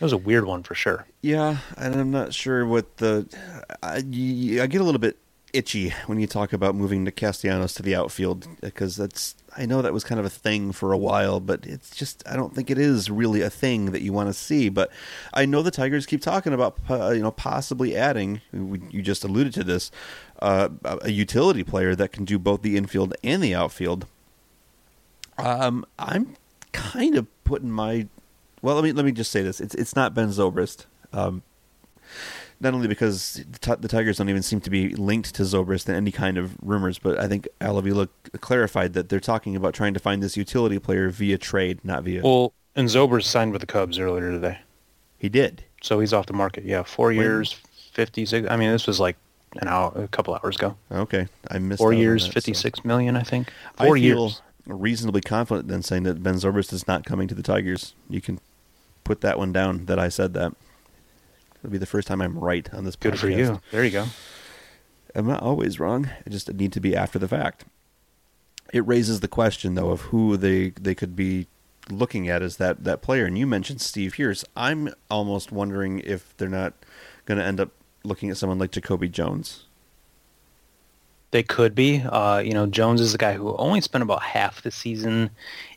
It 0.00 0.02
was 0.02 0.12
a 0.12 0.18
weird 0.18 0.44
one 0.44 0.62
for 0.62 0.74
sure. 0.74 1.06
Yeah, 1.22 1.58
and 1.78 1.94
I'm 1.94 2.10
not 2.10 2.34
sure 2.34 2.66
what 2.66 2.96
the. 2.98 3.26
I, 3.82 3.96
I 3.96 4.00
get 4.66 4.80
a 4.80 4.84
little 4.84 4.98
bit 4.98 5.16
itchy 5.52 5.90
when 6.06 6.18
you 6.18 6.26
talk 6.26 6.52
about 6.52 6.74
moving 6.74 7.04
the 7.04 7.12
Castellanos 7.12 7.74
to 7.74 7.82
the 7.82 7.94
outfield 7.94 8.46
because 8.60 8.96
that's. 8.96 9.36
I 9.56 9.66
know 9.66 9.82
that 9.82 9.92
was 9.92 10.04
kind 10.04 10.18
of 10.18 10.26
a 10.26 10.30
thing 10.30 10.72
for 10.72 10.92
a 10.92 10.98
while, 10.98 11.40
but 11.40 11.66
it's 11.66 11.94
just 11.94 12.22
I 12.28 12.36
don't 12.36 12.54
think 12.54 12.70
it 12.70 12.78
is 12.78 13.10
really 13.10 13.40
a 13.40 13.50
thing 13.50 13.92
that 13.92 14.02
you 14.02 14.12
want 14.12 14.28
to 14.28 14.34
see. 14.34 14.68
But 14.68 14.90
I 15.32 15.46
know 15.46 15.62
the 15.62 15.70
Tigers 15.70 16.06
keep 16.06 16.20
talking 16.20 16.52
about 16.52 16.78
uh, 16.88 17.10
you 17.10 17.22
know 17.22 17.30
possibly 17.30 17.96
adding. 17.96 18.40
You 18.52 19.02
just 19.02 19.24
alluded 19.24 19.54
to 19.54 19.64
this, 19.64 19.90
uh, 20.40 20.68
a 20.84 21.10
utility 21.10 21.62
player 21.64 21.94
that 21.94 22.12
can 22.12 22.24
do 22.24 22.38
both 22.38 22.62
the 22.62 22.76
infield 22.76 23.14
and 23.22 23.42
the 23.42 23.54
outfield. 23.54 24.06
Um, 25.38 25.84
I'm 25.98 26.36
kind 26.72 27.16
of 27.16 27.26
putting 27.44 27.70
my 27.70 28.08
well, 28.64 28.76
let 28.76 28.84
me 28.84 28.92
let 28.92 29.04
me 29.04 29.12
just 29.12 29.30
say 29.30 29.42
this: 29.42 29.60
it's 29.60 29.74
it's 29.74 29.94
not 29.94 30.14
Ben 30.14 30.28
Zobrist. 30.28 30.86
Um, 31.12 31.42
not 32.64 32.74
only 32.74 32.88
because 32.88 33.44
the, 33.48 33.76
the, 33.76 33.88
Tigers 33.88 34.16
don't 34.16 34.30
even 34.30 34.42
seem 34.42 34.60
to 34.62 34.70
be 34.70 34.88
linked 34.96 35.34
to 35.34 35.42
Zobrist 35.42 35.88
in 35.88 35.94
any 35.94 36.10
kind 36.10 36.38
of 36.38 36.56
rumors, 36.62 36.98
but 36.98 37.18
I 37.18 37.28
think 37.28 37.46
Al 37.60 37.78
Avila 37.78 38.08
clarified 38.40 38.94
that 38.94 39.10
they're 39.10 39.20
talking 39.20 39.54
about 39.54 39.74
trying 39.74 39.94
to 39.94 40.00
find 40.00 40.22
this 40.22 40.36
utility 40.36 40.78
player 40.78 41.10
via 41.10 41.38
trade, 41.38 41.84
not 41.84 42.02
via. 42.02 42.22
Well, 42.22 42.54
and 42.74 42.88
Zobrist 42.88 43.24
signed 43.24 43.52
with 43.52 43.60
the 43.60 43.66
Cubs 43.66 43.98
earlier 43.98 44.32
today. 44.32 44.58
He 45.18 45.28
did. 45.28 45.64
So 45.82 46.00
he's 46.00 46.12
off 46.12 46.26
the 46.26 46.32
market. 46.32 46.64
Yeah, 46.64 46.82
four 46.82 47.08
when? 47.08 47.16
years, 47.16 47.52
fifty 47.92 48.26
six. 48.26 48.48
I 48.50 48.56
mean, 48.56 48.70
this 48.70 48.86
was 48.86 48.98
like 48.98 49.16
an 49.56 49.68
hour, 49.68 49.92
a 49.94 50.08
couple 50.08 50.34
hours 50.34 50.56
ago. 50.56 50.76
Okay, 50.90 51.28
I 51.50 51.58
missed. 51.58 51.78
Four 51.78 51.92
years, 51.92 52.26
fifty 52.26 52.54
six 52.54 52.80
so. 52.82 52.88
million, 52.88 53.16
I 53.16 53.22
think. 53.22 53.52
Four 53.76 53.96
I 53.96 54.00
years. 54.00 54.40
Reasonably 54.66 55.20
confident 55.20 55.68
then 55.68 55.82
saying 55.82 56.04
that 56.04 56.22
Ben 56.22 56.36
Zobrist 56.36 56.72
is 56.72 56.88
not 56.88 57.04
coming 57.04 57.28
to 57.28 57.34
the 57.34 57.42
Tigers. 57.42 57.94
You 58.08 58.22
can 58.22 58.40
put 59.04 59.20
that 59.20 59.38
one 59.38 59.52
down 59.52 59.84
that 59.84 59.98
I 59.98 60.08
said 60.08 60.32
that. 60.32 60.54
It'll 61.64 61.72
be 61.72 61.78
the 61.78 61.86
first 61.86 62.06
time 62.06 62.20
I'm 62.20 62.38
right 62.38 62.68
on 62.74 62.84
this. 62.84 62.94
Good 62.94 63.14
podcast. 63.14 63.18
for 63.18 63.30
you. 63.30 63.60
There 63.70 63.82
you 63.82 63.90
go. 63.90 64.04
I'm 65.14 65.26
not 65.26 65.42
always 65.42 65.80
wrong. 65.80 66.10
I 66.26 66.28
just 66.28 66.52
need 66.52 66.72
to 66.74 66.80
be 66.80 66.94
after 66.94 67.18
the 67.18 67.26
fact. 67.26 67.64
It 68.74 68.86
raises 68.86 69.20
the 69.20 69.28
question 69.28 69.74
though 69.74 69.88
of 69.88 70.02
who 70.02 70.36
they 70.36 70.70
they 70.70 70.94
could 70.94 71.16
be 71.16 71.46
looking 71.88 72.28
at 72.28 72.42
as 72.42 72.58
that 72.58 72.84
that 72.84 73.00
player. 73.00 73.24
And 73.24 73.38
you 73.38 73.46
mentioned 73.46 73.80
Steve 73.80 74.12
Pearce. 74.14 74.44
I'm 74.54 74.92
almost 75.10 75.52
wondering 75.52 76.00
if 76.00 76.36
they're 76.36 76.50
not 76.50 76.74
going 77.24 77.38
to 77.38 77.44
end 77.44 77.60
up 77.60 77.70
looking 78.02 78.28
at 78.28 78.36
someone 78.36 78.58
like 78.58 78.70
Jacoby 78.72 79.08
Jones. 79.08 79.64
They 81.30 81.42
could 81.42 81.74
be. 81.74 82.02
Uh, 82.02 82.42
you 82.44 82.52
know, 82.52 82.66
Jones 82.66 83.00
is 83.00 83.12
the 83.12 83.18
guy 83.18 83.32
who 83.32 83.56
only 83.56 83.80
spent 83.80 84.02
about 84.02 84.22
half 84.22 84.60
the 84.60 84.70
season 84.70 85.30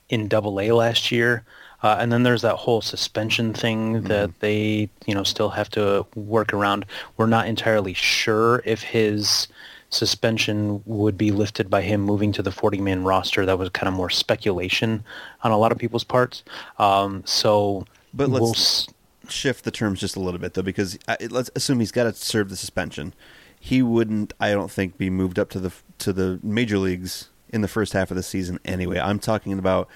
in 0.09 0.27
Double 0.27 0.59
A 0.59 0.71
last 0.73 1.13
year. 1.13 1.45
Uh, 1.83 1.97
and 1.99 2.11
then 2.11 2.23
there's 2.23 2.41
that 2.41 2.55
whole 2.55 2.81
suspension 2.81 3.53
thing 3.53 3.93
mm-hmm. 3.93 4.07
that 4.07 4.39
they, 4.39 4.89
you 5.05 5.13
know, 5.13 5.23
still 5.23 5.49
have 5.49 5.69
to 5.69 6.05
work 6.15 6.53
around. 6.53 6.85
We're 7.17 7.27
not 7.27 7.47
entirely 7.47 7.93
sure 7.93 8.61
if 8.65 8.81
his 8.81 9.47
suspension 9.89 10.81
would 10.85 11.17
be 11.17 11.31
lifted 11.31 11.69
by 11.69 11.81
him 11.81 12.01
moving 12.01 12.31
to 12.33 12.41
the 12.41 12.49
40-man 12.49 13.03
roster. 13.03 13.45
That 13.45 13.59
was 13.59 13.69
kind 13.69 13.87
of 13.87 13.93
more 13.93 14.09
speculation 14.09 15.03
on 15.43 15.51
a 15.51 15.57
lot 15.57 15.71
of 15.71 15.77
people's 15.77 16.03
parts. 16.03 16.43
Um, 16.79 17.23
so, 17.25 17.85
but 18.13 18.29
let's 18.29 18.41
we'll 18.41 18.51
s- 18.51 18.87
shift 19.29 19.63
the 19.63 19.71
terms 19.71 19.99
just 19.99 20.15
a 20.15 20.19
little 20.19 20.39
bit 20.39 20.55
though, 20.55 20.61
because 20.61 20.97
I, 21.07 21.17
let's 21.29 21.51
assume 21.55 21.79
he's 21.79 21.91
got 21.91 22.03
to 22.03 22.13
serve 22.13 22.49
the 22.49 22.57
suspension. 22.57 23.13
He 23.59 23.81
wouldn't, 23.81 24.33
I 24.39 24.51
don't 24.51 24.71
think, 24.71 24.97
be 24.97 25.09
moved 25.09 25.39
up 25.39 25.49
to 25.51 25.59
the 25.59 25.71
to 25.99 26.13
the 26.13 26.39
major 26.43 26.77
leagues 26.77 27.29
in 27.49 27.61
the 27.61 27.67
first 27.67 27.93
half 27.93 28.11
of 28.11 28.17
the 28.17 28.23
season 28.23 28.59
anyway. 28.65 28.99
I'm 28.99 29.19
talking 29.19 29.57
about 29.57 29.89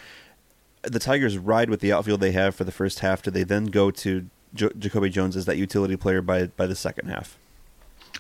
the 0.84 1.00
Tigers 1.00 1.38
ride 1.38 1.70
with 1.70 1.80
the 1.80 1.92
outfield 1.92 2.22
they 2.22 2.32
have 2.32 2.56
for 2.56 2.64
the 2.64 2.72
first 2.72 3.00
half. 3.00 3.22
Do 3.22 3.32
they 3.32 3.44
then 3.44 3.66
go 3.66 3.92
to 3.92 4.28
jo- 4.54 4.72
Jacoby 4.78 5.10
Jones 5.10 5.36
as 5.36 5.46
that 5.46 5.58
utility 5.58 5.96
player 5.96 6.22
by 6.22 6.48
by 6.48 6.68
the 6.68 6.76
second 6.76 7.10
half? 7.10 7.38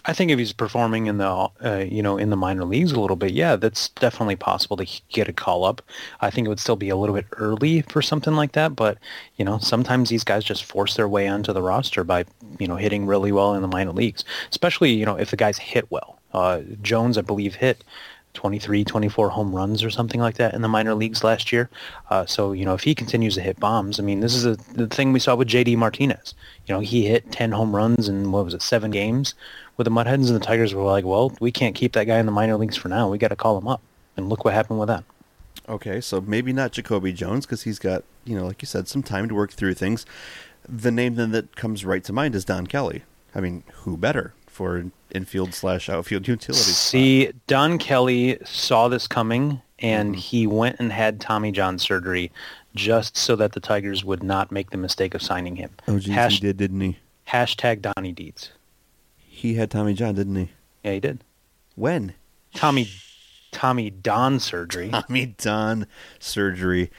I 0.05 0.13
think 0.13 0.31
if 0.31 0.39
he's 0.39 0.53
performing 0.53 1.05
in 1.05 1.17
the 1.17 1.27
uh, 1.27 1.85
you 1.87 2.01
know 2.01 2.17
in 2.17 2.29
the 2.29 2.35
minor 2.35 2.65
leagues 2.65 2.91
a 2.91 2.99
little 2.99 3.15
bit, 3.15 3.33
yeah, 3.33 3.55
that's 3.55 3.89
definitely 3.89 4.35
possible 4.35 4.77
to 4.77 4.87
get 5.09 5.27
a 5.27 5.33
call 5.33 5.63
up. 5.63 5.81
I 6.21 6.31
think 6.31 6.45
it 6.45 6.49
would 6.49 6.59
still 6.59 6.75
be 6.75 6.89
a 6.89 6.95
little 6.95 7.15
bit 7.15 7.27
early 7.33 7.81
for 7.83 8.01
something 8.01 8.33
like 8.33 8.53
that, 8.53 8.75
but 8.75 8.97
you 9.37 9.45
know 9.45 9.59
sometimes 9.59 10.09
these 10.09 10.23
guys 10.23 10.43
just 10.43 10.63
force 10.63 10.95
their 10.95 11.07
way 11.07 11.27
onto 11.27 11.53
the 11.53 11.61
roster 11.61 12.03
by 12.03 12.25
you 12.57 12.67
know 12.67 12.77
hitting 12.77 13.05
really 13.05 13.31
well 13.31 13.53
in 13.53 13.61
the 13.61 13.67
minor 13.67 13.91
leagues, 13.91 14.23
especially 14.49 14.91
you 14.91 15.05
know 15.05 15.17
if 15.17 15.29
the 15.29 15.37
guys 15.37 15.57
hit 15.57 15.89
well. 15.91 16.19
Uh, 16.33 16.61
Jones, 16.81 17.17
I 17.17 17.21
believe, 17.21 17.55
hit 17.55 17.83
23, 18.33 18.83
24 18.83 19.29
home 19.29 19.55
runs 19.55 19.83
or 19.83 19.89
something 19.89 20.19
like 20.19 20.35
that 20.35 20.53
in 20.53 20.61
the 20.61 20.67
minor 20.67 20.95
leagues 20.95 21.23
last 21.23 21.51
year. 21.51 21.69
Uh, 22.09 22.25
so, 22.25 22.51
you 22.53 22.65
know, 22.65 22.73
if 22.73 22.83
he 22.83 22.95
continues 22.95 23.35
to 23.35 23.41
hit 23.41 23.59
bombs, 23.59 23.99
I 23.99 24.03
mean, 24.03 24.19
this 24.19 24.35
is 24.35 24.45
a, 24.45 24.55
the 24.73 24.87
thing 24.87 25.13
we 25.13 25.19
saw 25.19 25.35
with 25.35 25.47
J.D. 25.47 25.75
Martinez. 25.75 26.33
You 26.65 26.75
know, 26.75 26.79
he 26.79 27.05
hit 27.05 27.31
10 27.31 27.51
home 27.51 27.75
runs 27.75 28.07
in, 28.07 28.31
what 28.31 28.45
was 28.45 28.53
it, 28.53 28.61
seven 28.61 28.91
games 28.91 29.33
with 29.77 29.85
the 29.85 29.91
Mudhens, 29.91 30.27
and 30.27 30.35
the 30.35 30.39
Tigers 30.39 30.73
were 30.73 30.83
like, 30.83 31.05
well, 31.05 31.35
we 31.39 31.51
can't 31.51 31.75
keep 31.75 31.93
that 31.93 32.05
guy 32.05 32.19
in 32.19 32.25
the 32.25 32.31
minor 32.31 32.55
leagues 32.55 32.77
for 32.77 32.89
now. 32.89 33.09
We 33.09 33.17
got 33.17 33.29
to 33.29 33.35
call 33.35 33.57
him 33.57 33.67
up. 33.67 33.81
And 34.17 34.29
look 34.29 34.43
what 34.43 34.53
happened 34.53 34.79
with 34.79 34.89
that. 34.89 35.03
Okay, 35.69 36.01
so 36.01 36.19
maybe 36.19 36.51
not 36.51 36.71
Jacoby 36.71 37.13
Jones 37.13 37.45
because 37.45 37.63
he's 37.63 37.79
got, 37.79 38.03
you 38.25 38.35
know, 38.35 38.45
like 38.45 38.61
you 38.61 38.65
said, 38.65 38.87
some 38.87 39.03
time 39.03 39.29
to 39.29 39.35
work 39.35 39.51
through 39.51 39.73
things. 39.73 40.05
The 40.67 40.91
name 40.91 41.15
then 41.15 41.31
that 41.31 41.55
comes 41.55 41.85
right 41.85 42.03
to 42.03 42.13
mind 42.13 42.35
is 42.35 42.45
Don 42.45 42.67
Kelly. 42.67 43.03
I 43.33 43.39
mean, 43.39 43.63
who 43.73 43.97
better? 43.97 44.33
For 44.61 44.85
infield 45.09 45.55
slash 45.55 45.89
outfield 45.89 46.27
utility. 46.27 46.61
See, 46.61 47.31
Don 47.47 47.79
Kelly 47.79 48.37
saw 48.45 48.89
this 48.89 49.07
coming, 49.07 49.59
and 49.79 50.11
mm-hmm. 50.11 50.19
he 50.19 50.45
went 50.45 50.75
and 50.77 50.91
had 50.91 51.19
Tommy 51.19 51.51
John 51.51 51.79
surgery 51.79 52.31
just 52.75 53.17
so 53.17 53.35
that 53.37 53.53
the 53.53 53.59
Tigers 53.59 54.05
would 54.05 54.21
not 54.21 54.51
make 54.51 54.69
the 54.69 54.77
mistake 54.77 55.15
of 55.15 55.23
signing 55.23 55.55
him. 55.55 55.71
Oh, 55.87 55.97
geez, 55.97 56.13
Hash- 56.13 56.33
he 56.33 56.39
did, 56.41 56.57
didn't 56.57 56.79
he? 56.79 56.99
Hashtag 57.27 57.81
Donnie 57.81 58.11
Deeds. 58.11 58.51
He 59.17 59.55
had 59.55 59.71
Tommy 59.71 59.95
John, 59.95 60.13
didn't 60.13 60.35
he? 60.35 60.51
Yeah, 60.83 60.93
he 60.93 60.99
did. 60.99 61.23
When? 61.75 62.13
Tommy 62.53 62.87
Tommy 63.51 63.89
Don 63.89 64.39
surgery. 64.39 64.89
Tommy 64.89 65.25
Don 65.39 65.87
surgery. 66.19 66.91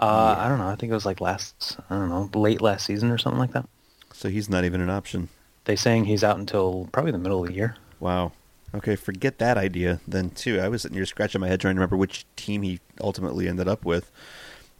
Uh, 0.00 0.34
yeah. 0.36 0.44
I 0.44 0.48
don't 0.48 0.58
know. 0.58 0.66
I 0.66 0.74
think 0.74 0.90
it 0.90 0.94
was 0.94 1.06
like 1.06 1.20
last, 1.20 1.78
I 1.88 1.94
don't 1.94 2.08
know, 2.08 2.28
late 2.34 2.60
last 2.60 2.84
season 2.84 3.12
or 3.12 3.18
something 3.18 3.38
like 3.38 3.52
that. 3.52 3.68
So 4.12 4.28
he's 4.28 4.50
not 4.50 4.64
even 4.64 4.80
an 4.80 4.90
option. 4.90 5.28
They 5.64 5.76
saying 5.76 6.04
he's 6.04 6.24
out 6.24 6.38
until 6.38 6.88
probably 6.92 7.12
the 7.12 7.18
middle 7.18 7.42
of 7.42 7.48
the 7.48 7.54
year. 7.54 7.76
Wow. 8.00 8.32
Okay, 8.74 8.96
forget 8.96 9.38
that 9.38 9.56
idea 9.56 10.00
then 10.06 10.30
too. 10.30 10.60
I 10.60 10.68
was 10.68 10.82
sitting 10.82 10.96
here 10.96 11.06
scratching 11.06 11.40
my 11.40 11.48
head 11.48 11.60
trying 11.60 11.74
to 11.74 11.78
remember 11.78 11.96
which 11.96 12.26
team 12.36 12.62
he 12.62 12.80
ultimately 13.00 13.48
ended 13.48 13.68
up 13.68 13.84
with 13.84 14.10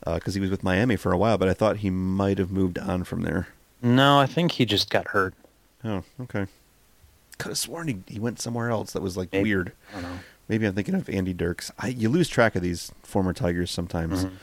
because 0.05 0.35
uh, 0.35 0.37
he 0.37 0.41
was 0.41 0.51
with 0.51 0.65
Miami 0.65 0.97
for 0.97 1.13
a 1.13 1.17
while, 1.17 1.39
but 1.39 1.49
I 1.49 1.55
thought 1.55 1.79
he 1.79 1.91
might 1.91 2.39
have 2.39 2.51
moved 2.51 2.79
on 2.79 3.05
from 3.05 3.23
there. 3.23 3.49
No, 3.81 4.19
I 4.19 4.27
think 4.27 4.53
he 4.53 4.67
just 4.67 4.91
got 4.91 5.09
hurt. 5.09 5.35
Oh, 5.85 6.03
okay. 6.23 6.47
Could 7.39 7.51
have 7.51 7.59
sworn 7.59 7.89
he, 7.89 7.99
he 8.07 8.19
went 8.19 8.41
somewhere 8.41 8.71
else 8.71 8.93
that 8.93 9.03
was 9.03 9.17
like 9.17 9.33
Maybe. 9.33 9.45
weird. 9.45 9.73
I 9.93 10.01
don't 10.01 10.03
know. 10.03 10.19
Maybe 10.49 10.67
I'm 10.67 10.75
thinking 10.75 10.95
of 10.95 11.09
Andy 11.09 11.33
Dirks. 11.33 11.71
I, 11.79 11.89
you 11.89 12.09
lose 12.09 12.29
track 12.29 12.55
of 12.55 12.63
these 12.63 12.93
former 13.03 13.33
Tigers 13.33 13.71
sometimes. 13.71 14.25
Mm-hmm. 14.25 14.35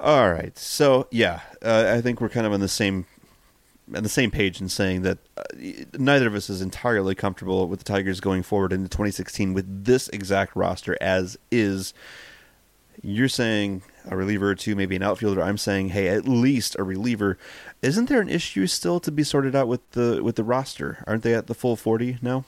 All 0.00 0.30
right, 0.30 0.56
so 0.56 1.08
yeah, 1.10 1.40
uh, 1.62 1.92
I 1.96 2.00
think 2.00 2.20
we're 2.20 2.28
kind 2.28 2.46
of 2.46 2.52
on 2.52 2.60
the 2.60 2.68
same 2.68 3.06
on 3.94 4.02
the 4.02 4.08
same 4.08 4.30
page 4.30 4.60
in 4.60 4.68
saying 4.68 5.02
that 5.02 5.18
uh, 5.36 5.42
neither 5.98 6.26
of 6.26 6.34
us 6.34 6.50
is 6.50 6.60
entirely 6.60 7.14
comfortable 7.14 7.68
with 7.68 7.80
the 7.80 7.84
Tigers 7.84 8.20
going 8.20 8.42
forward 8.42 8.72
into 8.72 8.88
2016 8.88 9.54
with 9.54 9.84
this 9.84 10.08
exact 10.08 10.54
roster 10.56 10.96
as 11.00 11.38
is. 11.50 11.94
You're 13.00 13.28
saying 13.28 13.82
a 14.10 14.16
reliever 14.16 14.50
or 14.50 14.54
two, 14.56 14.74
maybe 14.74 14.96
an 14.96 15.04
outfielder. 15.04 15.40
I'm 15.40 15.58
saying, 15.58 15.90
hey, 15.90 16.08
at 16.08 16.26
least 16.26 16.74
a 16.78 16.82
reliever. 16.82 17.38
Isn't 17.80 18.08
there 18.08 18.20
an 18.20 18.28
issue 18.28 18.66
still 18.66 18.98
to 19.00 19.12
be 19.12 19.22
sorted 19.22 19.54
out 19.54 19.68
with 19.68 19.88
the 19.92 20.20
with 20.22 20.36
the 20.36 20.42
roster? 20.42 21.04
Aren't 21.06 21.22
they 21.22 21.34
at 21.34 21.46
the 21.46 21.54
full 21.54 21.76
40 21.76 22.18
now? 22.20 22.44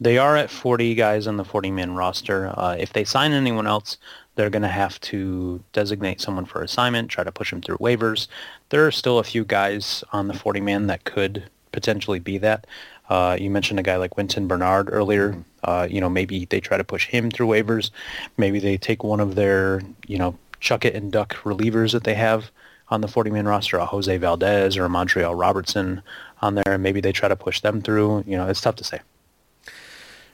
They 0.00 0.18
are 0.18 0.36
at 0.36 0.50
40 0.50 0.94
guys 0.94 1.26
on 1.26 1.36
the 1.36 1.44
40 1.44 1.70
man 1.70 1.94
roster. 1.94 2.52
Uh, 2.56 2.76
if 2.78 2.92
they 2.92 3.04
sign 3.04 3.32
anyone 3.32 3.66
else, 3.66 3.96
they're 4.34 4.50
going 4.50 4.62
to 4.62 4.68
have 4.68 5.00
to 5.00 5.62
designate 5.72 6.20
someone 6.20 6.44
for 6.44 6.62
assignment, 6.62 7.10
try 7.10 7.24
to 7.24 7.32
push 7.32 7.50
them 7.50 7.60
through 7.60 7.78
waivers. 7.78 8.26
There 8.70 8.86
are 8.86 8.92
still 8.92 9.18
a 9.18 9.24
few 9.24 9.44
guys 9.44 10.04
on 10.12 10.28
the 10.28 10.34
40 10.34 10.60
man 10.60 10.86
that 10.86 11.04
could 11.04 11.44
potentially 11.72 12.18
be 12.18 12.38
that. 12.38 12.66
Uh, 13.08 13.36
you 13.38 13.50
mentioned 13.50 13.80
a 13.80 13.82
guy 13.82 13.96
like 13.96 14.16
Wynton 14.16 14.46
Bernard 14.46 14.88
earlier. 14.90 15.44
Uh, 15.64 15.86
you 15.90 16.00
know, 16.00 16.08
maybe 16.08 16.44
they 16.44 16.60
try 16.60 16.76
to 16.76 16.84
push 16.84 17.06
him 17.06 17.30
through 17.30 17.48
waivers. 17.48 17.90
Maybe 18.36 18.60
they 18.60 18.78
take 18.78 19.02
one 19.02 19.20
of 19.20 19.34
their, 19.34 19.82
you 20.06 20.16
know, 20.16 20.38
chuck 20.60 20.84
it 20.84 20.94
and 20.94 21.10
duck 21.10 21.34
relievers 21.42 21.92
that 21.92 22.04
they 22.04 22.14
have 22.14 22.50
on 22.88 23.00
the 23.00 23.08
40-man 23.08 23.46
roster, 23.46 23.78
a 23.78 23.86
Jose 23.86 24.16
Valdez 24.16 24.76
or 24.76 24.84
a 24.84 24.88
Montreal 24.88 25.34
Robertson 25.34 26.02
on 26.40 26.54
there. 26.54 26.78
Maybe 26.78 27.00
they 27.00 27.12
try 27.12 27.28
to 27.28 27.36
push 27.36 27.60
them 27.60 27.82
through. 27.82 28.24
You 28.26 28.36
know, 28.36 28.48
it's 28.48 28.60
tough 28.60 28.76
to 28.76 28.84
say. 28.84 29.00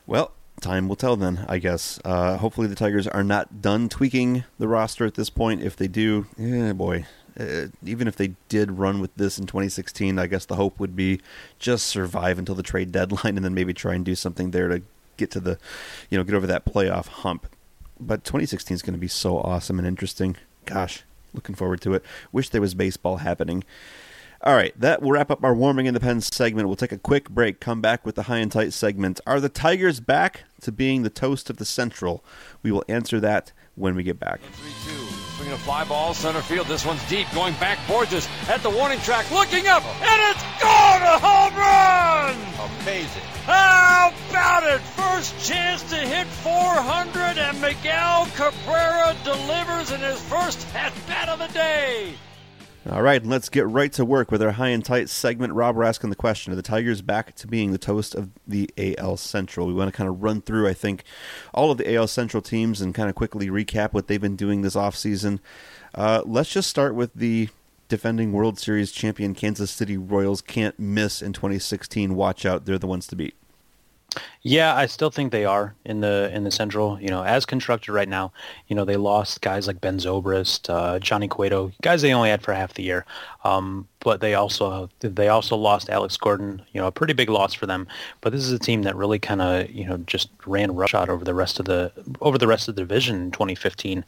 Well, 0.07 0.32
time 0.66 0.88
will 0.88 0.96
tell 0.96 1.16
then, 1.16 1.44
I 1.48 1.58
guess. 1.58 2.00
Uh, 2.04 2.36
hopefully 2.38 2.66
the 2.66 2.74
Tigers 2.74 3.06
are 3.06 3.22
not 3.22 3.62
done 3.62 3.88
tweaking 3.88 4.44
the 4.58 4.66
roster 4.66 5.06
at 5.06 5.14
this 5.14 5.30
point. 5.30 5.62
If 5.62 5.76
they 5.76 5.86
do, 5.86 6.26
eh, 6.38 6.72
boy, 6.72 7.06
uh, 7.38 7.66
even 7.84 8.08
if 8.08 8.16
they 8.16 8.34
did 8.48 8.72
run 8.72 9.00
with 9.00 9.14
this 9.14 9.38
in 9.38 9.46
2016, 9.46 10.18
I 10.18 10.26
guess 10.26 10.44
the 10.44 10.56
hope 10.56 10.80
would 10.80 10.96
be 10.96 11.20
just 11.58 11.86
survive 11.86 12.38
until 12.38 12.56
the 12.56 12.64
trade 12.64 12.90
deadline 12.90 13.36
and 13.36 13.44
then 13.44 13.54
maybe 13.54 13.72
try 13.72 13.94
and 13.94 14.04
do 14.04 14.16
something 14.16 14.50
there 14.50 14.68
to 14.68 14.82
get 15.16 15.30
to 15.30 15.40
the, 15.40 15.58
you 16.10 16.18
know, 16.18 16.24
get 16.24 16.34
over 16.34 16.46
that 16.48 16.64
playoff 16.64 17.06
hump. 17.06 17.46
But 18.00 18.24
2016 18.24 18.74
is 18.74 18.82
going 18.82 18.94
to 18.94 18.98
be 18.98 19.08
so 19.08 19.38
awesome 19.38 19.78
and 19.78 19.86
interesting. 19.86 20.36
Gosh, 20.64 21.04
looking 21.32 21.54
forward 21.54 21.80
to 21.82 21.94
it. 21.94 22.04
Wish 22.32 22.48
there 22.48 22.60
was 22.60 22.74
baseball 22.74 23.18
happening. 23.18 23.62
All 24.43 24.55
right, 24.55 24.78
that 24.78 25.03
will 25.03 25.12
wrap 25.12 25.30
up 25.30 25.43
our 25.43 25.55
warming 25.55 25.87
in 25.87 25.95
the 25.95 26.01
pen 26.01 26.20
segment. 26.20 26.68
We'll 26.68 26.76
take 26.76 26.93
a 26.93 26.99
quick 26.99 27.30
break, 27.30 27.59
come 27.59 27.80
back 27.80 28.05
with 28.05 28.16
the 28.16 28.24
high 28.24 28.39
and 28.39 28.53
tight 28.53 28.72
segment. 28.74 29.20
Are 29.26 29.41
the 29.41 29.49
Tigers 29.49 29.99
back 29.99 30.45
to 30.61 30.70
being 30.70 31.03
the 31.03 31.11
toast 31.11 31.49
of 31.49 31.57
the 31.57 31.64
Central? 31.64 32.22
We 32.62 32.70
will 32.70 32.84
answer 32.87 33.18
that 33.20 33.53
when 33.76 33.95
we 33.95 34.03
get 34.03 34.20
back. 34.20 34.41
3 34.41 34.70
2. 34.93 35.07
Swinging 35.37 35.55
a 35.55 35.59
fly 35.59 35.84
ball, 35.84 36.14
center 36.14 36.43
field. 36.43 36.66
This 36.66 36.84
one's 36.84 37.07
deep, 37.09 37.26
going 37.34 37.55
back 37.55 37.78
Borges 37.89 38.28
at 38.49 38.62
the 38.62 38.70
warning 38.70 38.99
track, 39.01 39.30
looking 39.30 39.68
up, 39.68 39.84
and 39.84 40.20
it's 40.30 40.43
gone! 40.61 41.03
A 41.03 41.18
home 41.18 41.57
run! 41.57 42.70
Amazing. 42.82 43.22
How 43.45 44.12
about 44.30 44.64
it? 44.64 44.80
First 44.80 45.39
chance 45.47 45.82
to 45.91 45.97
hit 45.97 46.26
400, 46.26 47.39
and 47.39 47.61
Miguel 47.61 48.26
Cabrera 48.34 49.16
delivers 49.24 49.93
in 49.93 50.01
his 50.01 50.20
first 50.22 50.66
at 50.74 50.93
bat 51.07 51.28
of 51.28 51.39
the 51.39 51.49
day. 51.49 52.14
All 52.89 53.03
right, 53.03 53.24
let's 53.24 53.49
get 53.49 53.66
right 53.66 53.93
to 53.95 54.05
work 54.05 54.30
with 54.30 54.41
our 54.41 54.53
high 54.53 54.68
and 54.68 54.84
tight 54.84 55.09
segment. 55.09 55.55
Rob, 55.55 55.74
we're 55.74 55.82
asking 55.82 56.11
the 56.11 56.16
question 56.16 56.53
Are 56.53 56.57
the 56.57 56.62
Tigers 56.62 57.03
back 57.03 57.34
to 57.37 57.49
being 57.49 57.72
the 57.72 57.78
toast 57.78 58.14
of 58.14 58.30
the 58.47 58.70
AL 58.78 59.16
Central? 59.16 59.66
We 59.66 59.74
want 59.74 59.93
to 59.93 59.97
kind 59.97 60.09
of 60.09 60.22
run 60.22 60.41
through, 60.41 60.68
I 60.68 60.72
think, 60.72 61.03
all 61.53 61.72
of 61.72 61.78
the 61.78 61.95
AL 61.97 62.07
Central 62.07 62.41
teams 62.41 62.80
and 62.80 62.95
kind 62.95 63.09
of 63.09 63.16
quickly 63.16 63.49
recap 63.49 63.93
what 63.93 64.07
they've 64.07 64.20
been 64.20 64.37
doing 64.37 64.62
this 64.62 64.76
offseason. 64.76 65.41
Uh, 65.97 66.22
let's 66.24 66.53
just 66.53 66.70
start 66.70 66.95
with 66.95 67.12
the 67.12 67.49
defending 67.89 68.32
World 68.32 68.57
Series 68.57 68.93
champion 68.93 69.34
Kansas 69.34 69.72
City 69.72 69.97
Royals. 69.97 70.41
Can't 70.41 70.78
miss 70.78 71.22
in 71.22 71.32
2016. 71.32 72.14
Watch 72.14 72.47
out, 72.47 72.66
they're 72.66 72.78
the 72.78 72.87
ones 72.87 73.09
to 73.09 73.16
beat. 73.16 73.34
Yeah, 74.42 74.74
I 74.74 74.86
still 74.86 75.10
think 75.10 75.32
they 75.32 75.44
are 75.44 75.74
in 75.84 76.00
the 76.00 76.30
in 76.32 76.44
the 76.44 76.50
Central. 76.50 77.00
You 77.00 77.08
know, 77.08 77.22
as 77.24 77.44
constructed 77.44 77.92
right 77.92 78.08
now, 78.08 78.32
you 78.68 78.76
know 78.76 78.84
they 78.84 78.96
lost 78.96 79.40
guys 79.40 79.66
like 79.66 79.80
Ben 79.80 79.98
Zobrist, 79.98 80.70
uh, 80.70 80.98
Johnny 80.98 81.28
Cueto, 81.28 81.72
guys 81.82 82.02
they 82.02 82.12
only 82.12 82.30
had 82.30 82.42
for 82.42 82.52
half 82.52 82.74
the 82.74 82.82
year. 82.82 83.04
Um, 83.44 83.88
but 84.00 84.20
they 84.20 84.34
also 84.34 84.88
they 85.00 85.28
also 85.28 85.56
lost 85.56 85.90
Alex 85.90 86.16
Gordon. 86.16 86.62
You 86.72 86.80
know, 86.80 86.86
a 86.86 86.92
pretty 86.92 87.12
big 87.12 87.28
loss 87.28 87.54
for 87.54 87.66
them. 87.66 87.88
But 88.20 88.32
this 88.32 88.42
is 88.42 88.52
a 88.52 88.58
team 88.58 88.82
that 88.82 88.94
really 88.94 89.18
kind 89.18 89.42
of 89.42 89.70
you 89.70 89.86
know 89.86 89.96
just 89.98 90.30
ran 90.46 90.74
roughshod 90.74 91.08
over 91.08 91.24
the 91.24 91.34
rest 91.34 91.58
of 91.58 91.66
the 91.66 91.92
over 92.20 92.38
the 92.38 92.46
rest 92.46 92.68
of 92.68 92.76
the 92.76 92.82
division 92.82 93.16
in 93.16 93.30
2015, 93.32 94.04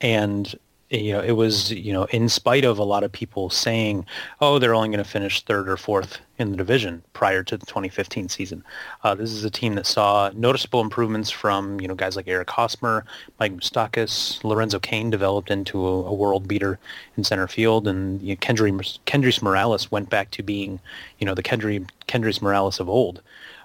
and 0.00 0.54
you 0.90 1.12
know, 1.12 1.20
it 1.20 1.32
was, 1.32 1.70
you 1.70 1.92
know, 1.92 2.04
in 2.06 2.28
spite 2.28 2.64
of 2.64 2.78
a 2.78 2.84
lot 2.84 3.04
of 3.04 3.12
people 3.12 3.48
saying, 3.48 4.04
oh, 4.40 4.58
they're 4.58 4.74
only 4.74 4.88
going 4.88 4.98
to 4.98 5.08
finish 5.08 5.40
third 5.44 5.68
or 5.68 5.76
fourth 5.76 6.18
in 6.36 6.50
the 6.50 6.56
division 6.56 7.00
prior 7.12 7.44
to 7.44 7.56
the 7.56 7.64
2015 7.64 8.28
season. 8.28 8.64
Uh, 9.04 9.14
this 9.14 9.30
is 9.30 9.44
a 9.44 9.50
team 9.50 9.76
that 9.76 9.86
saw 9.86 10.30
noticeable 10.34 10.80
improvements 10.80 11.30
from, 11.30 11.80
you 11.80 11.86
know, 11.86 11.94
guys 11.94 12.16
like 12.16 12.26
Eric 12.26 12.50
Hosmer, 12.50 13.04
Mike 13.38 13.54
Moustakas, 13.54 14.42
Lorenzo 14.42 14.80
Cain 14.80 15.10
developed 15.10 15.48
into 15.48 15.86
a, 15.86 16.06
a 16.06 16.12
world 16.12 16.48
beater 16.48 16.76
in 17.16 17.22
center 17.22 17.46
field, 17.46 17.86
and 17.86 18.20
you 18.20 18.34
know, 18.34 18.40
Kendry, 18.40 18.72
Kendrys 19.06 19.40
Morales 19.40 19.92
went 19.92 20.10
back 20.10 20.32
to 20.32 20.42
being, 20.42 20.80
you 21.20 21.26
know, 21.26 21.34
the 21.34 21.42
Kendry, 21.42 21.88
Kendrys 22.08 22.42
Morales 22.42 22.80
of 22.80 22.88
old 22.88 23.22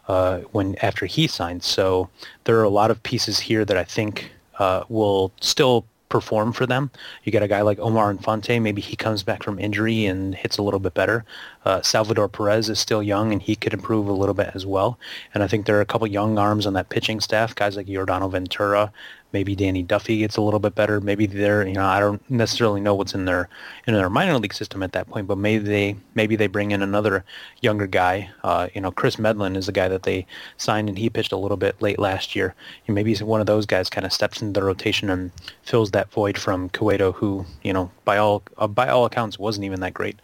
uh, 0.07 0.39
when 0.51 0.76
after 0.84 1.07
he 1.07 1.26
signed. 1.26 1.63
So 1.63 2.07
there 2.43 2.59
are 2.59 2.63
a 2.63 2.69
lot 2.69 2.91
of 2.91 3.01
pieces 3.01 3.39
here 3.39 3.65
that 3.65 3.78
I 3.78 3.84
think 3.84 4.32
uh, 4.59 4.84
will 4.89 5.32
still 5.41 5.86
perform 6.09 6.53
for 6.53 6.65
them. 6.65 6.91
You 7.23 7.31
get 7.31 7.43
a 7.43 7.47
guy 7.47 7.61
like 7.61 7.79
Omar 7.79 8.11
Infante, 8.11 8.59
maybe 8.59 8.81
he 8.81 8.95
comes 8.95 9.23
back 9.23 9.43
from 9.43 9.59
injury 9.59 10.05
and 10.05 10.35
hits 10.35 10.57
a 10.57 10.61
little 10.61 10.79
bit 10.79 10.93
better. 10.93 11.25
Uh, 11.65 11.81
Salvador 11.81 12.27
Perez 12.27 12.69
is 12.69 12.79
still 12.79 13.01
young 13.01 13.31
and 13.31 13.41
he 13.41 13.55
could 13.55 13.73
improve 13.73 14.07
a 14.07 14.13
little 14.13 14.35
bit 14.35 14.51
as 14.53 14.65
well. 14.65 14.99
And 15.33 15.43
I 15.43 15.47
think 15.47 15.65
there 15.65 15.77
are 15.77 15.81
a 15.81 15.85
couple 15.85 16.07
young 16.07 16.37
arms 16.37 16.65
on 16.65 16.73
that 16.73 16.89
pitching 16.89 17.19
staff, 17.19 17.55
guys 17.55 17.75
like 17.75 17.87
Yordano 17.87 18.31
Ventura, 18.31 18.91
maybe 19.36 19.53
Danny 19.53 19.83
Duffy 19.83 20.19
gets 20.19 20.38
a 20.38 20.41
little 20.41 20.61
bit 20.61 20.75
better. 20.75 21.01
Maybe 21.01 21.25
they're, 21.25 21.67
you 21.67 21.73
know, 21.73 21.83
I 21.86 21.99
don't 21.99 22.21
necessarily 22.31 22.79
know 22.79 22.95
what's 22.95 23.13
in 23.13 23.25
their 23.25 23.49
in 23.86 23.93
their 23.93 24.09
minor 24.09 24.38
league 24.38 24.53
system 24.53 24.81
at 24.81 24.93
that 24.93 25.09
point, 25.09 25.27
but 25.27 25.38
maybe 25.38 25.65
they 25.65 25.97
maybe 26.13 26.38
they 26.38 26.47
bring 26.47 26.71
in 26.71 26.81
another 26.81 27.25
younger 27.59 27.86
guy. 27.86 28.29
Uh, 28.45 28.69
you 28.73 28.79
know, 28.79 28.91
Kris 28.91 29.19
Medlen 29.19 29.57
is 29.57 29.67
a 29.67 29.73
guy 29.73 29.89
that 29.89 30.03
they 30.03 30.25
signed 30.55 30.88
and 30.88 30.97
he 30.97 31.09
pitched 31.09 31.33
a 31.33 31.38
little 31.38 31.57
bit 31.57 31.81
late 31.81 31.99
last 31.99 32.33
year. 32.33 32.55
And 32.88 32.95
maybe 32.95 33.13
one 33.15 33.41
of 33.41 33.47
those 33.47 33.65
guys 33.65 33.89
kind 33.89 34.05
of 34.05 34.13
steps 34.13 34.41
into 34.41 34.57
the 34.57 34.65
rotation 34.65 35.09
and 35.09 35.33
fills 35.63 35.91
that 35.91 36.09
void 36.13 36.38
from 36.38 36.69
Cueto, 36.69 37.11
who 37.11 37.45
you 37.61 37.73
know 37.73 37.91
by 38.05 38.15
all 38.15 38.41
uh, 38.57 38.67
by 38.67 38.88
all 38.88 39.03
accounts 39.03 39.38
wasn't 39.38 39.65
even 39.65 39.81
that 39.81 39.93
great 39.93 40.17